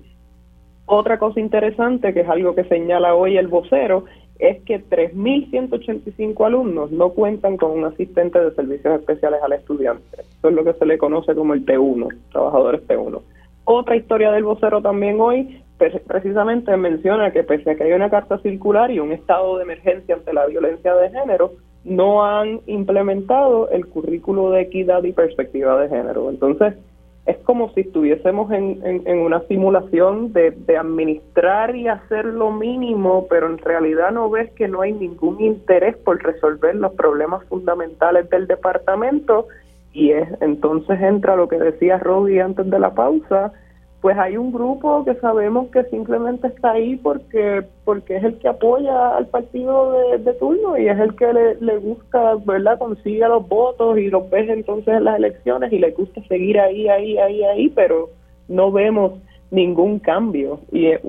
Otra 0.86 1.20
cosa 1.20 1.40
interesante, 1.40 2.14
que 2.14 2.22
es 2.22 2.30
algo 2.30 2.56
que 2.56 2.64
señala 2.64 3.14
hoy 3.14 3.38
el 3.38 3.48
vocero, 3.48 4.06
es 4.40 4.62
que 4.64 4.84
3.185 4.84 6.46
alumnos 6.46 6.92
no 6.92 7.10
cuentan 7.10 7.58
con 7.58 7.72
un 7.72 7.86
asistente 7.86 8.40
de 8.40 8.52
servicios 8.56 9.00
especiales 9.00 9.42
al 9.44 9.54
estudiante. 9.54 10.22
Eso 10.22 10.50
es 10.50 10.56
lo 10.56 10.64
que 10.64 10.74
se 10.74 10.86
le 10.86 10.98
conoce 10.98 11.36
como 11.36 11.54
el 11.54 11.66
T1, 11.66 12.08
trabajadores 12.32 12.88
T1. 12.88 13.22
Otra 13.66 13.96
historia 13.98 14.32
del 14.32 14.46
vocero 14.46 14.82
también 14.82 15.22
hoy 15.22 15.62
precisamente 16.06 16.76
menciona 16.78 17.32
que 17.32 17.44
pese 17.44 17.72
a 17.72 17.76
que 17.76 17.84
hay 17.84 17.94
una 17.94 18.10
carta 18.10 18.38
circular 18.40 18.92
y 18.92 19.00
un 19.00 19.12
estado 19.12 19.58
de 19.58 19.64
emergencia 19.64 20.16
ante 20.16 20.34
la 20.34 20.46
violencia 20.46 20.94
de 20.94 21.10
género, 21.10 21.54
no 21.84 22.26
han 22.26 22.60
implementado 22.68 23.70
el 23.70 23.88
currículo 23.88 24.52
de 24.52 24.62
equidad 24.62 25.04
y 25.04 25.14
perspectiva 25.14 25.80
de 25.82 25.90
género. 25.90 26.30
Entonces, 26.30 26.76
es 27.26 27.38
como 27.40 27.72
si 27.74 27.82
estuviésemos 27.82 28.52
en, 28.52 28.80
en, 28.84 29.20
una 29.20 29.42
simulación 29.48 30.34
de, 30.34 30.52
de, 30.52 30.78
administrar 30.78 31.76
y 31.76 31.88
hacer 31.88 32.26
lo 32.26 32.52
mínimo, 32.52 33.28
pero 33.30 33.48
en 33.48 33.60
realidad 33.60 34.12
no 34.12 34.30
ves 34.30 34.52
que 34.54 34.68
no 34.68 34.82
hay 34.82 34.94
ningún 34.94 35.40
interés 35.40 35.96
por 35.98 36.22
resolver 36.24 36.76
los 36.76 36.94
problemas 36.94 37.46
fundamentales 37.46 38.30
del 38.30 38.48
departamento 38.48 39.48
y 39.94 40.12
es 40.12 40.30
entonces 40.42 41.02
entra 41.02 41.36
lo 41.36 41.48
que 41.48 41.58
decía 41.58 41.98
Robbie 41.98 42.42
antes 42.42 42.70
de 42.70 42.80
la 42.80 42.94
pausa, 42.94 43.52
pues 44.02 44.18
hay 44.18 44.38
un 44.38 44.54
grupo 44.54 45.04
que 45.04 45.16
sabemos 45.16 45.68
que 45.72 45.84
simplemente 45.86 46.48
está 46.48 46.72
ahí 46.72 46.96
porque 46.96 47.66
porque 47.84 48.16
es 48.16 48.24
el 48.24 48.38
que 48.40 48.48
apoya 48.48 49.18
al 49.18 49.28
partido 49.28 49.92
de, 50.18 50.34
turno 50.36 50.78
y 50.78 50.88
es 50.88 50.98
el 51.00 51.16
que 51.16 51.34
le, 51.34 51.56
le 51.56 51.78
gusta, 51.78 52.36
¿verdad? 52.46 52.80
Consigue 52.80 53.28
los 53.28 53.48
votos 53.48 53.98
y 53.98 54.10
los 54.10 54.30
ves 54.30 54.48
entonces 54.50 54.96
en 54.96 55.04
las 55.04 55.18
elecciones 55.18 55.74
y 55.74 55.80
le 55.80 55.92
gusta 55.92 56.22
seguir 56.28 56.60
ahí, 56.60 56.88
ahí, 56.88 57.18
ahí, 57.18 57.44
ahí, 57.44 57.70
pero 57.70 58.10
no 58.48 58.72
vemos 58.72 59.14
ningún 59.52 60.00
cambio 60.00 60.60
y 60.72 60.88
es, 60.88 61.02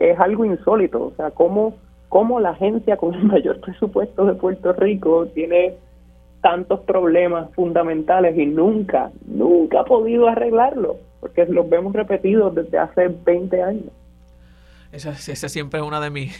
es 0.00 0.18
algo 0.18 0.44
insólito, 0.44 1.04
o 1.04 1.12
sea, 1.12 1.30
cómo, 1.30 1.74
cómo 2.08 2.40
la 2.40 2.50
agencia 2.50 2.96
con 2.96 3.14
el 3.14 3.24
mayor 3.24 3.60
presupuesto 3.60 4.24
de 4.24 4.34
Puerto 4.34 4.72
Rico 4.72 5.26
tiene 5.26 5.74
tantos 6.40 6.80
problemas 6.80 7.54
fundamentales 7.54 8.36
y 8.36 8.46
nunca, 8.46 9.12
nunca 9.26 9.80
ha 9.80 9.84
podido 9.84 10.26
arreglarlo 10.26 10.96
porque 11.22 11.46
los 11.46 11.70
vemos 11.70 11.92
repetidos 11.92 12.52
desde 12.52 12.76
hace 12.78 13.06
20 13.06 13.62
años. 13.62 13.92
Esa, 14.90 15.14
siempre 15.14 15.78
es 15.78 15.86
una 15.86 16.00
de 16.00 16.10
mis 16.10 16.36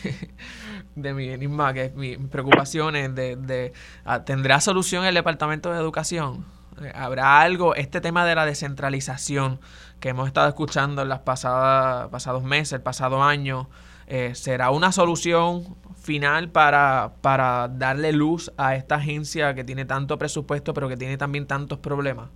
de 0.97 1.15
mi 1.15 1.29
enigma, 1.29 1.73
que 1.73 1.93
mis 1.95 2.19
preocupaciones 2.19 3.15
de, 3.15 3.37
de 3.37 3.73
ah, 4.05 4.25
¿tendrá 4.25 4.61
solución 4.61 5.05
el 5.05 5.15
Departamento 5.15 5.71
de 5.73 5.79
Educación? 5.79 6.45
Eh, 6.83 6.91
¿Habrá 6.97 7.41
algo, 7.41 7.77
este 7.77 8.01
tema 8.01 8.27
de 8.27 8.35
la 8.35 8.45
descentralización 8.45 9.61
que 10.01 10.09
hemos 10.09 10.27
estado 10.27 10.49
escuchando 10.49 11.03
en 11.03 11.09
los 11.11 11.21
pasados 11.21 12.43
meses, 12.43 12.73
el 12.73 12.83
pasado 12.83 13.23
año, 13.23 13.71
eh, 14.09 14.35
será 14.35 14.71
una 14.71 14.91
solución 14.91 15.77
final 15.95 16.51
para, 16.51 17.13
para 17.21 17.69
darle 17.69 18.13
luz 18.13 18.51
a 18.57 18.75
esta 18.75 18.97
agencia 18.97 19.55
que 19.55 19.63
tiene 19.63 19.85
tanto 19.85 20.19
presupuesto 20.19 20.75
pero 20.75 20.89
que 20.89 20.97
tiene 20.97 21.17
también 21.17 21.47
tantos 21.47 21.79
problemas? 21.79 22.31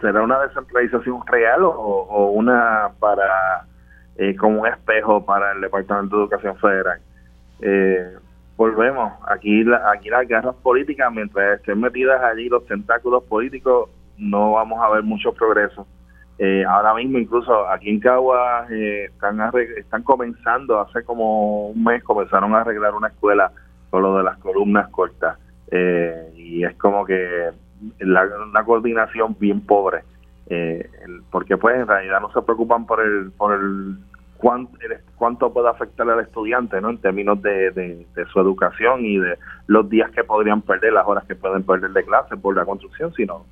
¿Será 0.00 0.22
una 0.22 0.40
descentralización 0.40 1.26
real 1.26 1.62
o, 1.64 2.30
una 2.34 2.90
para 2.98 3.64
eh, 4.16 4.36
como 4.36 4.60
un 4.60 4.66
espejo 4.66 5.24
para 5.24 5.52
el 5.52 5.60
Departamento 5.62 6.16
de 6.16 6.22
Educación 6.22 6.56
Federal? 6.58 7.00
Eh, 7.60 8.12
volvemos, 8.56 9.14
aquí, 9.26 9.64
aquí 9.90 10.10
las 10.10 10.28
guerras 10.28 10.54
políticas, 10.56 11.10
mientras 11.12 11.60
estén 11.60 11.80
metidas 11.80 12.22
allí 12.22 12.48
los 12.48 12.66
tentáculos 12.66 13.24
políticos, 13.24 13.88
no 14.18 14.52
vamos 14.52 14.80
a 14.82 14.90
ver 14.90 15.02
mucho 15.02 15.32
progreso. 15.32 15.86
Eh, 16.38 16.62
ahora 16.68 16.92
mismo 16.92 17.18
incluso 17.18 17.66
aquí 17.66 17.88
en 17.88 17.98
Caguas 17.98 18.70
están, 18.70 19.40
están 19.78 20.02
comenzando, 20.02 20.78
hace 20.78 21.02
como 21.04 21.68
un 21.68 21.82
mes 21.82 22.04
comenzaron 22.04 22.54
a 22.54 22.60
arreglar 22.60 22.94
una 22.94 23.08
escuela 23.08 23.50
con 23.88 24.02
lo 24.02 24.18
de 24.18 24.24
las 24.24 24.36
columnas 24.38 24.90
cortas. 24.90 25.38
y 26.34 26.64
es 26.64 26.76
como 26.76 27.06
que 27.06 27.50
la, 28.00 28.24
una 28.48 28.64
coordinación 28.64 29.36
bien 29.38 29.60
pobre, 29.60 30.02
eh, 30.48 30.88
porque 31.30 31.56
pues 31.56 31.76
en 31.76 31.86
realidad 31.86 32.20
no 32.20 32.32
se 32.32 32.42
preocupan 32.42 32.86
por 32.86 33.00
el, 33.00 33.32
por 33.32 33.54
el 33.54 33.96
cuánto, 34.36 34.78
cuánto 35.16 35.52
puede 35.52 35.68
afectar 35.68 36.08
al 36.08 36.20
estudiante 36.20 36.80
¿no? 36.80 36.90
en 36.90 36.98
términos 36.98 37.40
de, 37.42 37.70
de, 37.72 38.26
su 38.32 38.40
educación 38.40 39.04
y 39.04 39.18
de 39.18 39.38
los 39.66 39.88
días 39.88 40.10
que 40.10 40.24
podrían 40.24 40.62
perder, 40.62 40.92
las 40.92 41.06
horas 41.06 41.24
que 41.24 41.34
pueden 41.34 41.62
perder 41.62 41.90
de 41.90 42.04
clase 42.04 42.36
por 42.36 42.54
la 42.56 42.64
construcción, 42.64 43.12
sino 43.14 43.46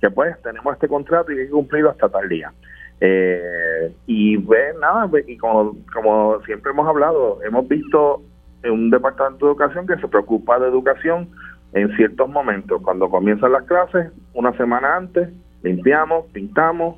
que 0.00 0.10
pues 0.10 0.40
tenemos 0.42 0.72
este 0.74 0.88
contrato 0.88 1.30
y 1.30 1.38
hay 1.38 1.46
que 1.46 1.50
cumplirlo 1.50 1.90
hasta 1.90 2.08
tal 2.08 2.28
día. 2.28 2.52
Eh, 3.00 3.94
y 4.06 4.38
pues 4.38 4.74
nada, 4.80 5.10
y 5.26 5.36
como, 5.36 5.76
como 5.92 6.40
siempre 6.42 6.72
hemos 6.72 6.86
hablado, 6.86 7.38
hemos 7.42 7.66
visto 7.68 8.22
en 8.62 8.72
un 8.72 8.90
departamento 8.90 9.46
de 9.46 9.52
educación 9.52 9.86
que 9.86 9.96
se 9.96 10.08
preocupa 10.08 10.58
de 10.58 10.68
educación 10.68 11.30
en 11.72 11.96
ciertos 11.96 12.28
momentos, 12.28 12.82
cuando 12.82 13.08
comienzan 13.08 13.52
las 13.52 13.64
clases, 13.64 14.10
una 14.34 14.52
semana 14.56 14.96
antes, 14.96 15.28
limpiamos, 15.62 16.26
pintamos, 16.32 16.96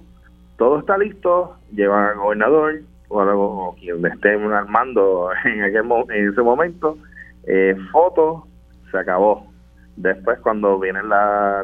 todo 0.57 0.79
está 0.79 0.97
listo, 0.97 1.57
llevan 1.73 2.11
al 2.11 2.19
gobernador 2.19 2.81
o, 3.09 3.77
quien 3.79 4.05
esté 4.07 4.31
armando 4.31 5.31
en, 5.45 5.63
aquel, 5.63 5.85
en 6.11 6.31
ese 6.31 6.43
momento, 6.43 6.97
eh, 7.47 7.77
fotos, 7.91 8.45
se 8.91 8.99
acabó. 8.99 9.47
Después 9.97 10.39
cuando 10.41 10.79
vienen 10.81 11.11
la, 11.11 11.61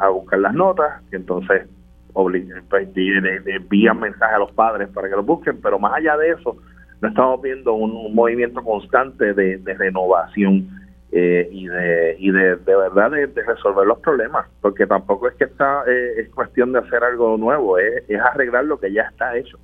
a 0.00 0.08
buscar 0.08 0.38
las 0.38 0.54
notas, 0.54 1.02
entonces 1.12 1.68
pues, 2.14 2.88
envían 2.96 4.00
mensajes 4.00 4.34
a 4.34 4.38
los 4.38 4.52
padres 4.52 4.88
para 4.88 5.10
que 5.10 5.16
los 5.16 5.26
busquen, 5.26 5.60
pero 5.60 5.78
más 5.78 5.92
allá 5.92 6.16
de 6.16 6.30
eso, 6.30 6.56
no 7.02 7.08
estamos 7.08 7.42
viendo 7.42 7.74
un, 7.74 8.14
movimiento 8.14 8.62
constante 8.62 9.34
de 9.34 9.74
renovación 9.74 10.79
eh, 11.12 11.48
y 11.50 11.66
de 11.66 12.16
y 12.18 12.30
de, 12.30 12.56
de 12.56 12.76
verdad 12.76 13.10
de, 13.10 13.26
resolver 13.42 13.86
los 13.86 13.98
problemas 13.98 14.46
porque 14.60 14.86
tampoco 14.86 15.28
es 15.28 15.34
que 15.34 15.44
está 15.44 15.82
eh, 15.86 16.20
es 16.20 16.28
cuestión 16.30 16.72
de 16.72 16.78
hacer 16.78 17.02
algo 17.02 17.36
nuevo 17.36 17.78
es, 17.78 18.04
arreglar 18.32 18.64
lo 18.64 18.78
que 18.78 18.92
ya 18.92 19.02
está 19.02 19.36
hecho 19.36 19.58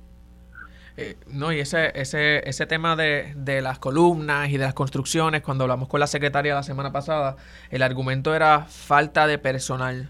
eh, 0.97 1.15
no, 1.27 1.51
y 1.51 1.59
ese, 1.59 1.91
ese, 1.93 2.47
ese 2.49 2.65
tema 2.65 2.95
de, 2.95 3.33
de, 3.35 3.61
las 3.61 3.77
columnas 3.77 4.49
y 4.49 4.53
de 4.53 4.63
las 4.63 4.73
construcciones, 4.73 5.43
cuando 5.43 5.63
hablamos 5.65 5.89
con 5.89 5.99
la 5.99 6.07
secretaria 6.07 6.55
la 6.55 6.63
semana 6.63 6.91
pasada, 6.91 7.35
el 7.69 7.83
argumento 7.83 8.33
era 8.33 8.61
falta 8.61 9.27
de 9.27 9.37
personal. 9.37 10.09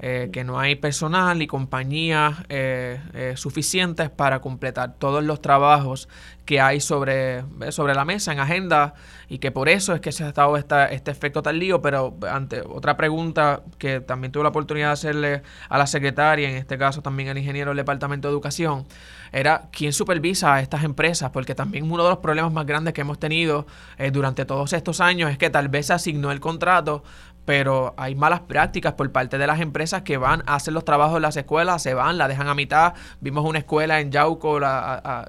Eh, 0.00 0.30
que 0.32 0.44
no 0.44 0.60
hay 0.60 0.76
personal 0.76 1.42
y 1.42 1.48
compañías 1.48 2.36
eh, 2.48 3.00
eh, 3.14 3.32
suficientes 3.36 4.10
para 4.10 4.40
completar 4.40 4.94
todos 4.96 5.24
los 5.24 5.42
trabajos 5.42 6.08
que 6.44 6.60
hay 6.60 6.80
sobre, 6.80 7.42
sobre 7.72 7.96
la 7.96 8.04
mesa 8.04 8.32
en 8.32 8.38
agenda 8.38 8.94
y 9.28 9.38
que 9.38 9.50
por 9.50 9.68
eso 9.68 9.94
es 9.94 10.00
que 10.00 10.12
se 10.12 10.22
ha 10.22 10.28
estado 10.28 10.56
esta, 10.56 10.86
este 10.86 11.10
efecto 11.10 11.42
tan 11.42 11.58
lío. 11.58 11.82
Pero 11.82 12.16
ante 12.30 12.60
otra 12.60 12.96
pregunta 12.96 13.62
que 13.76 13.98
también 14.00 14.30
tuve 14.30 14.44
la 14.44 14.50
oportunidad 14.50 14.86
de 14.86 14.92
hacerle 14.92 15.42
a 15.68 15.76
la 15.76 15.86
secretaria, 15.88 16.48
en 16.48 16.54
este 16.56 16.78
caso 16.78 17.02
también 17.02 17.28
al 17.30 17.36
ingeniero 17.36 17.70
del 17.70 17.78
Departamento 17.78 18.28
de 18.28 18.32
Educación, 18.32 18.86
era 19.32 19.68
quién 19.72 19.92
supervisa 19.92 20.54
a 20.54 20.60
estas 20.60 20.84
empresas, 20.84 21.30
porque 21.32 21.54
también 21.54 21.90
uno 21.90 22.04
de 22.04 22.10
los 22.10 22.18
problemas 22.20 22.52
más 22.52 22.64
grandes 22.64 22.94
que 22.94 23.02
hemos 23.02 23.18
tenido 23.18 23.66
durante 24.10 24.46
todos 24.46 24.72
estos 24.72 25.02
años 25.02 25.30
es 25.30 25.36
que 25.36 25.50
tal 25.50 25.68
vez 25.68 25.86
se 25.86 25.92
asignó 25.92 26.30
el 26.30 26.40
contrato 26.40 27.02
pero 27.48 27.94
hay 27.96 28.14
malas 28.14 28.40
prácticas 28.40 28.92
por 28.92 29.10
parte 29.10 29.38
de 29.38 29.46
las 29.46 29.58
empresas 29.60 30.02
que 30.02 30.18
van 30.18 30.42
a 30.44 30.56
hacer 30.56 30.74
los 30.74 30.84
trabajos 30.84 31.16
en 31.16 31.22
las 31.22 31.34
escuelas, 31.34 31.82
se 31.82 31.94
van, 31.94 32.18
la 32.18 32.28
dejan 32.28 32.46
a 32.46 32.54
mitad. 32.54 32.92
Vimos 33.22 33.42
una 33.46 33.60
escuela 33.60 34.00
en 34.00 34.12
Yauco 34.12 34.60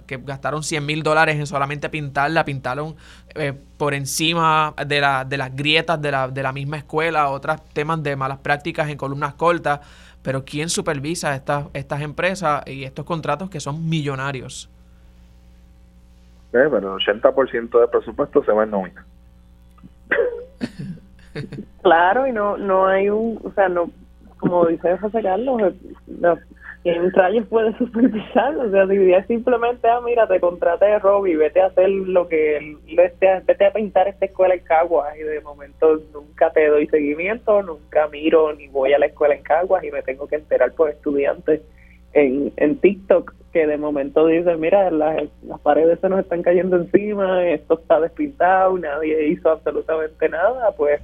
que 0.05 0.17
gastaron 0.17 0.61
100 0.61 0.85
mil 0.85 1.01
dólares 1.01 1.37
en 1.37 1.47
solamente 1.47 1.87
pintarla, 1.87 2.43
pintaron 2.43 2.97
eh, 3.35 3.53
por 3.77 3.93
encima 3.93 4.73
de, 4.85 4.99
la, 4.99 5.23
de 5.23 5.37
las 5.37 5.55
grietas 5.55 6.01
de 6.01 6.11
la, 6.11 6.27
de 6.27 6.43
la 6.43 6.51
misma 6.51 6.75
escuela, 6.75 7.29
otros 7.29 7.63
temas 7.71 8.03
de 8.03 8.17
malas 8.17 8.39
prácticas 8.39 8.89
en 8.89 8.97
columnas 8.97 9.35
cortas. 9.35 9.79
Pero 10.21 10.43
¿quién 10.43 10.67
supervisa 10.67 11.33
estas, 11.33 11.67
estas 11.73 12.01
empresas 12.01 12.63
y 12.67 12.83
estos 12.83 13.05
contratos 13.05 13.49
que 13.49 13.61
son 13.61 13.87
millonarios? 13.87 14.69
Eh, 16.51 16.67
pero 16.69 16.97
el 16.97 17.01
80% 17.01 17.79
de 17.79 17.87
presupuesto 17.87 18.43
se 18.43 18.51
va 18.51 18.65
en 18.65 18.71
nómina. 18.71 19.05
Claro, 21.81 22.27
y 22.27 22.31
no 22.31 22.57
no 22.57 22.87
hay 22.87 23.09
un, 23.09 23.39
o 23.43 23.51
sea, 23.51 23.69
no, 23.69 23.89
como 24.39 24.65
dice 24.65 24.97
José 24.97 25.21
Carlos, 25.21 25.73
no, 26.07 26.37
en 26.83 27.11
rayos 27.11 27.45
puede 27.47 27.73
supervisar, 27.77 28.55
o 28.57 28.69
sea, 28.71 28.83
es 28.83 29.27
simplemente, 29.27 29.87
ah, 29.87 30.01
mira, 30.03 30.27
te 30.27 30.39
contraté 30.39 30.97
Robbie, 30.99 31.35
vete 31.35 31.61
a 31.61 31.67
hacer 31.67 31.89
lo 31.89 32.27
que, 32.27 32.77
vete 32.95 33.29
a, 33.29 33.39
vete 33.41 33.65
a 33.65 33.73
pintar 33.73 34.07
esta 34.07 34.25
escuela 34.25 34.55
en 34.55 34.63
Caguas, 34.63 35.15
y 35.17 35.23
de 35.23 35.41
momento 35.41 36.01
nunca 36.13 36.51
te 36.51 36.67
doy 36.67 36.87
seguimiento, 36.87 37.61
nunca 37.63 38.07
miro 38.07 38.53
ni 38.53 38.67
voy 38.67 38.93
a 38.93 38.99
la 38.99 39.07
escuela 39.07 39.35
en 39.35 39.43
Caguas 39.43 39.83
y 39.83 39.91
me 39.91 40.01
tengo 40.03 40.27
que 40.27 40.37
enterar 40.37 40.71
por 40.73 40.89
estudiantes 40.89 41.61
en, 42.13 42.51
en 42.57 42.77
TikTok 42.77 43.33
que 43.51 43.65
de 43.65 43.77
momento 43.77 44.27
dicen, 44.27 44.59
mira, 44.59 44.91
las, 44.91 45.23
las 45.41 45.59
paredes 45.61 45.99
se 45.99 46.09
nos 46.09 46.19
están 46.19 46.43
cayendo 46.43 46.77
encima, 46.77 47.47
esto 47.49 47.79
está 47.79 47.99
despintado, 47.99 48.77
nadie 48.77 49.27
hizo 49.27 49.49
absolutamente 49.49 50.29
nada, 50.29 50.71
pues 50.77 51.01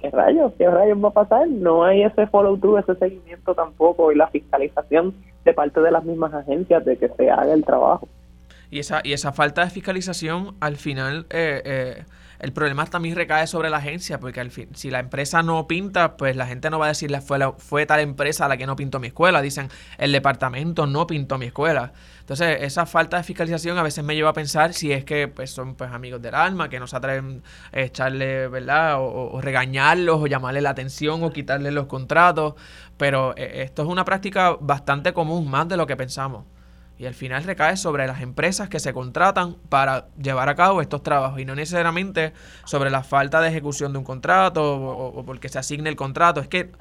¿qué 0.00 0.10
rayos? 0.10 0.52
¿Qué 0.58 0.68
rayos 0.68 1.02
va 1.02 1.08
a 1.08 1.12
pasar? 1.12 1.48
No 1.48 1.84
hay 1.84 2.02
ese 2.02 2.26
follow-through, 2.26 2.78
ese 2.78 2.94
seguimiento 2.96 3.54
tampoco 3.54 4.12
y 4.12 4.16
la 4.16 4.28
fiscalización 4.28 5.14
de 5.44 5.54
parte 5.54 5.80
de 5.80 5.90
las 5.90 6.04
mismas 6.04 6.32
agencias 6.34 6.84
de 6.84 6.96
que 6.96 7.08
se 7.08 7.30
haga 7.30 7.52
el 7.52 7.64
trabajo. 7.64 8.08
Y 8.70 8.80
esa, 8.80 9.00
y 9.04 9.12
esa 9.12 9.32
falta 9.32 9.64
de 9.64 9.70
fiscalización, 9.70 10.56
al 10.60 10.76
final, 10.76 11.26
eh, 11.30 11.62
eh, 11.64 12.04
el 12.38 12.52
problema 12.52 12.84
también 12.86 13.16
recae 13.16 13.46
sobre 13.46 13.70
la 13.70 13.78
agencia, 13.78 14.20
porque 14.20 14.40
al 14.40 14.50
fin, 14.50 14.68
si 14.74 14.90
la 14.90 14.98
empresa 14.98 15.42
no 15.42 15.66
pinta, 15.66 16.16
pues 16.16 16.36
la 16.36 16.46
gente 16.46 16.68
no 16.68 16.78
va 16.78 16.86
a 16.86 16.88
decirle 16.88 17.20
fue, 17.20 17.38
fue 17.58 17.86
tal 17.86 18.00
empresa 18.00 18.48
la 18.48 18.56
que 18.56 18.66
no 18.66 18.76
pintó 18.76 18.98
mi 18.98 19.08
escuela. 19.08 19.40
Dicen, 19.40 19.68
el 19.98 20.12
departamento 20.12 20.86
no 20.86 21.06
pintó 21.06 21.38
mi 21.38 21.46
escuela. 21.46 21.92
Entonces, 22.26 22.58
esa 22.62 22.86
falta 22.86 23.18
de 23.18 23.22
fiscalización 23.22 23.78
a 23.78 23.84
veces 23.84 24.02
me 24.02 24.16
lleva 24.16 24.30
a 24.30 24.32
pensar 24.32 24.74
si 24.74 24.90
es 24.90 25.04
que 25.04 25.28
pues, 25.28 25.48
son 25.48 25.76
pues, 25.76 25.92
amigos 25.92 26.20
del 26.20 26.34
alma, 26.34 26.68
que 26.68 26.80
no 26.80 26.88
se 26.88 26.96
atreven 26.96 27.40
a 27.72 27.80
echarle, 27.80 28.48
¿verdad? 28.48 28.96
O, 28.98 29.40
regañarlos, 29.40 30.20
o 30.20 30.26
llamarle 30.26 30.60
la 30.60 30.70
atención, 30.70 31.22
o 31.22 31.30
quitarle 31.30 31.70
los 31.70 31.86
contratos. 31.86 32.54
Pero 32.96 33.32
eh, 33.36 33.62
esto 33.62 33.84
es 33.84 33.88
una 33.88 34.04
práctica 34.04 34.56
bastante 34.60 35.12
común, 35.12 35.48
más 35.48 35.68
de 35.68 35.76
lo 35.76 35.86
que 35.86 35.96
pensamos. 35.96 36.46
Y 36.98 37.06
al 37.06 37.14
final 37.14 37.44
recae 37.44 37.76
sobre 37.76 38.08
las 38.08 38.20
empresas 38.20 38.68
que 38.68 38.80
se 38.80 38.92
contratan 38.92 39.54
para 39.68 40.08
llevar 40.20 40.48
a 40.48 40.56
cabo 40.56 40.82
estos 40.82 41.04
trabajos 41.04 41.38
y 41.38 41.44
no 41.44 41.54
necesariamente 41.54 42.32
sobre 42.64 42.90
la 42.90 43.04
falta 43.04 43.40
de 43.40 43.50
ejecución 43.50 43.92
de 43.92 43.98
un 43.98 44.04
contrato 44.04 44.74
o, 44.74 45.24
porque 45.24 45.48
se 45.48 45.60
asigne 45.60 45.90
el 45.90 45.96
contrato. 45.96 46.40
Es 46.40 46.48
que 46.48 46.72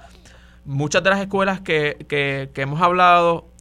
muchas 0.63 1.03
de 1.03 1.11
las 1.11 1.19
escuelas 1.19 1.61
que, 1.61 2.03
que, 2.09 2.49
hemos 2.61 2.81
hablado 2.81 3.51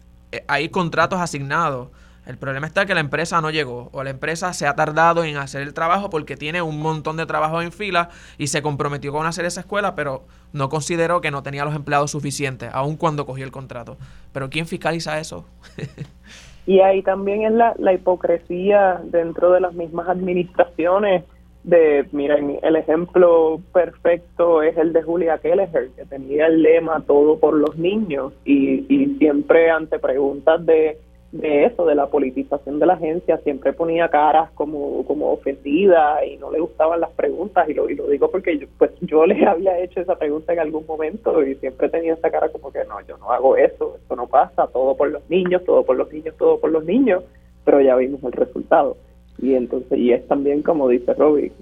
hay 0.49 0.69
contratos 0.69 1.21
asignados. 1.21 1.89
El 2.27 2.39
problema 2.39 2.67
está 2.67 2.87
que 2.87 2.95
la 2.95 3.01
empresa 3.01 3.41
no 3.43 3.51
llegó 3.51 3.91
o 3.93 4.03
la 4.03 4.09
empresa 4.09 4.55
se 4.55 4.67
ha 4.67 4.75
tardado 4.75 5.25
en 5.25 5.37
hacer 5.37 5.61
el 5.61 5.75
trabajo 5.75 6.09
porque 6.09 6.37
tiene 6.37 6.63
un 6.63 6.81
montón 6.81 7.19
de 7.19 7.27
trabajo 7.27 7.61
en 7.61 7.71
fila 7.71 8.09
y 8.39 8.47
se 8.47 8.63
comprometió 8.63 9.13
con 9.13 9.27
hacer 9.27 9.45
esa 9.45 9.61
escuela, 9.61 9.95
pero 9.95 10.25
no 10.53 10.71
consideró 10.71 11.21
que 11.21 11.31
no 11.31 11.43
tenía 11.43 11.67
los 11.67 11.75
empleados 11.75 12.11
suficientes, 12.11 12.71
aun 12.73 12.97
cuando 12.97 13.27
cogió 13.27 13.45
el 13.45 13.53
contrato. 13.53 13.99
Pero 14.33 14.49
¿quién 14.49 14.67
fiscaliza 14.67 15.21
eso? 15.21 15.45
y 16.67 16.81
ahí 16.81 17.03
también 17.03 17.43
es 17.43 17.53
la, 17.53 17.75
la 17.79 17.93
hipocresía 17.93 19.03
dentro 19.05 19.53
de 19.53 19.61
las 19.61 19.75
mismas 19.75 20.09
administraciones 20.09 21.25
de, 21.65 22.07
miren, 22.13 22.59
el 22.63 22.77
ejemplo 22.77 23.61
perfecto 23.73 24.63
es 24.63 24.77
el 24.77 24.93
de 24.93 25.03
Julia 25.03 25.39
Kelleher, 25.39 25.89
que 25.97 26.05
tenía 26.05 26.47
el 26.47 26.63
lema 26.63 27.03
todo 27.07 27.39
por 27.39 27.55
los 27.55 27.77
niños 27.77 28.35
y, 28.45 28.85
y 28.95 29.17
siempre 29.17 29.71
ante 29.71 29.99
preguntas 29.99 30.65
de, 30.67 30.99
de 31.33 31.65
eso, 31.65 31.87
de 31.87 31.95
la 31.95 32.07
politización 32.07 32.79
de 32.79 32.87
la 32.87 32.95
agencia, 32.95 33.39
siempre 33.39 33.73
ponía 33.73 34.09
caras 34.09 34.51
como, 34.53 35.05
como 35.07 35.33
ofendida 35.33 36.25
y 36.25 36.37
no 36.37 36.53
le 36.53 36.61
gustaban 36.61 37.01
las 37.01 37.11
preguntas 37.13 37.67
y 37.69 37.73
lo, 37.75 37.89
y 37.89 37.97
lo 37.97 38.09
digo 38.09 38.31
porque 38.31 38.59
yo, 38.59 38.67
pues 38.79 38.93
yo 39.01 39.25
le 39.25 39.45
había 39.47 39.79
hecho 39.81 40.01
esa 40.01 40.17
pregunta 40.17 40.53
en 40.53 40.61
algún 40.61 40.87
momento 40.87 41.43
y 41.43 41.55
siempre 41.57 41.89
tenía 41.89 42.13
esa 42.13 42.31
cara 42.31 42.51
como 42.51 42.71
que 42.71 42.85
no, 42.85 43.01
yo 43.09 43.17
no 43.17 43.33
hago 43.33 43.57
eso, 43.57 43.97
eso 44.05 44.17
no 44.17 44.27
pasa, 44.27 44.67
todo 44.67 44.97
por 44.97 45.11
los 45.11 45.29
niños, 45.31 45.65
todo 45.65 45.83
por 45.83 45.97
los 45.97 46.13
niños, 46.13 46.37
todo 46.37 46.61
por 46.61 46.71
los 46.71 46.85
niños, 46.85 47.25
pero 47.65 47.81
ya 47.81 47.97
vimos 47.97 48.23
el 48.23 48.33
resultado 48.33 48.99
y 49.39 49.55
entonces 49.55 49.99
y 49.99 50.13
es 50.13 50.27
también 50.29 50.63
como 50.63 50.89
dice 50.89 51.15
Robbie 51.15 51.53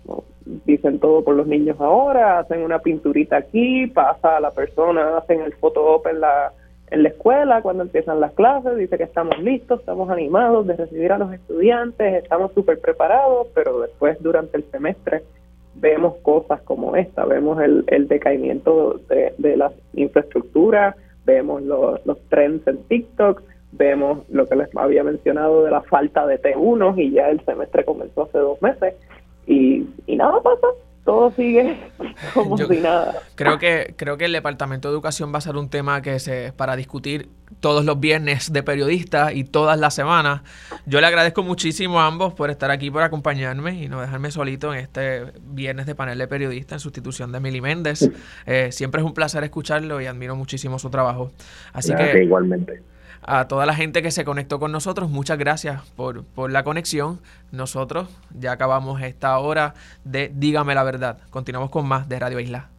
dicen 0.66 0.98
todo 0.98 1.24
por 1.24 1.34
los 1.34 1.46
niños 1.46 1.80
ahora 1.80 2.40
hacen 2.40 2.62
una 2.62 2.80
pinturita 2.80 3.36
aquí 3.36 3.86
pasa 3.86 4.36
a 4.36 4.40
la 4.40 4.50
persona 4.50 5.18
hacen 5.18 5.40
el 5.40 5.52
photo 5.54 5.84
op 5.84 6.06
en 6.06 6.20
la 6.20 6.52
en 6.90 7.02
la 7.02 7.08
escuela 7.08 7.62
cuando 7.62 7.84
empiezan 7.84 8.20
las 8.20 8.32
clases 8.32 8.76
dice 8.76 8.98
que 8.98 9.04
estamos 9.04 9.38
listos 9.38 9.80
estamos 9.80 10.10
animados 10.10 10.66
de 10.66 10.76
recibir 10.76 11.12
a 11.12 11.18
los 11.18 11.32
estudiantes 11.32 12.22
estamos 12.22 12.52
súper 12.52 12.78
preparados 12.80 13.48
pero 13.54 13.80
después 13.80 14.16
durante 14.20 14.58
el 14.58 14.64
semestre 14.70 15.22
vemos 15.74 16.16
cosas 16.18 16.60
como 16.62 16.96
esta 16.96 17.24
vemos 17.24 17.62
el, 17.62 17.84
el 17.86 18.08
decaimiento 18.08 19.00
de, 19.08 19.32
de 19.38 19.56
la 19.56 19.72
infraestructura 19.94 20.94
vemos 21.24 21.62
los, 21.62 22.04
los 22.04 22.20
trends 22.28 22.66
en 22.66 22.82
TikTok 22.84 23.42
vemos 23.72 24.20
lo 24.30 24.46
que 24.46 24.56
les 24.56 24.68
había 24.76 25.02
mencionado 25.02 25.64
de 25.64 25.70
la 25.70 25.82
falta 25.82 26.26
de 26.26 26.40
T1 26.40 26.98
y 26.98 27.12
ya 27.12 27.28
el 27.30 27.44
semestre 27.44 27.84
comenzó 27.84 28.24
hace 28.24 28.38
dos 28.38 28.60
meses 28.62 28.94
y, 29.46 29.86
y 30.06 30.16
nada 30.16 30.40
pasa, 30.42 30.68
todo 31.04 31.32
sigue 31.32 31.76
como 32.34 32.56
si 32.56 32.80
nada. 32.80 33.14
Creo 33.34 33.58
que, 33.58 33.94
creo 33.96 34.16
que 34.16 34.26
el 34.26 34.32
Departamento 34.32 34.88
de 34.88 34.94
Educación 34.94 35.32
va 35.32 35.38
a 35.38 35.40
ser 35.40 35.56
un 35.56 35.68
tema 35.68 36.00
que 36.02 36.18
se 36.20 36.52
para 36.52 36.76
discutir 36.76 37.28
todos 37.60 37.84
los 37.84 37.98
viernes 37.98 38.52
de 38.52 38.62
periodistas 38.62 39.34
y 39.34 39.44
todas 39.44 39.78
las 39.78 39.94
semanas. 39.94 40.42
Yo 40.86 41.00
le 41.00 41.06
agradezco 41.06 41.42
muchísimo 41.42 42.00
a 42.00 42.06
ambos 42.06 42.34
por 42.34 42.50
estar 42.50 42.70
aquí, 42.70 42.90
por 42.90 43.02
acompañarme 43.02 43.82
y 43.82 43.88
no 43.88 44.00
dejarme 44.00 44.30
solito 44.30 44.72
en 44.72 44.80
este 44.80 45.24
viernes 45.40 45.86
de 45.86 45.94
panel 45.94 46.18
de 46.18 46.28
periodistas 46.28 46.76
en 46.76 46.80
sustitución 46.80 47.32
de 47.32 47.40
Mili 47.40 47.60
Méndez. 47.60 48.08
Eh, 48.46 48.70
siempre 48.70 49.00
es 49.00 49.06
un 49.06 49.14
placer 49.14 49.42
escucharlo 49.44 50.00
y 50.00 50.06
admiro 50.06 50.36
muchísimo 50.36 50.78
su 50.78 50.90
trabajo. 50.90 51.30
Así 51.72 51.94
que 51.94 52.22
igualmente 52.22 52.80
a 53.22 53.46
toda 53.46 53.66
la 53.66 53.74
gente 53.74 54.02
que 54.02 54.10
se 54.10 54.24
conectó 54.24 54.58
con 54.58 54.72
nosotros, 54.72 55.08
muchas 55.10 55.38
gracias 55.38 55.82
por, 55.96 56.24
por 56.24 56.50
la 56.50 56.64
conexión. 56.64 57.20
Nosotros 57.50 58.08
ya 58.38 58.52
acabamos 58.52 59.00
esta 59.02 59.38
hora 59.38 59.74
de 60.04 60.32
Dígame 60.34 60.74
la 60.74 60.82
verdad. 60.82 61.18
Continuamos 61.30 61.70
con 61.70 61.86
más 61.86 62.08
de 62.08 62.18
Radio 62.18 62.40
Isla. 62.40 62.71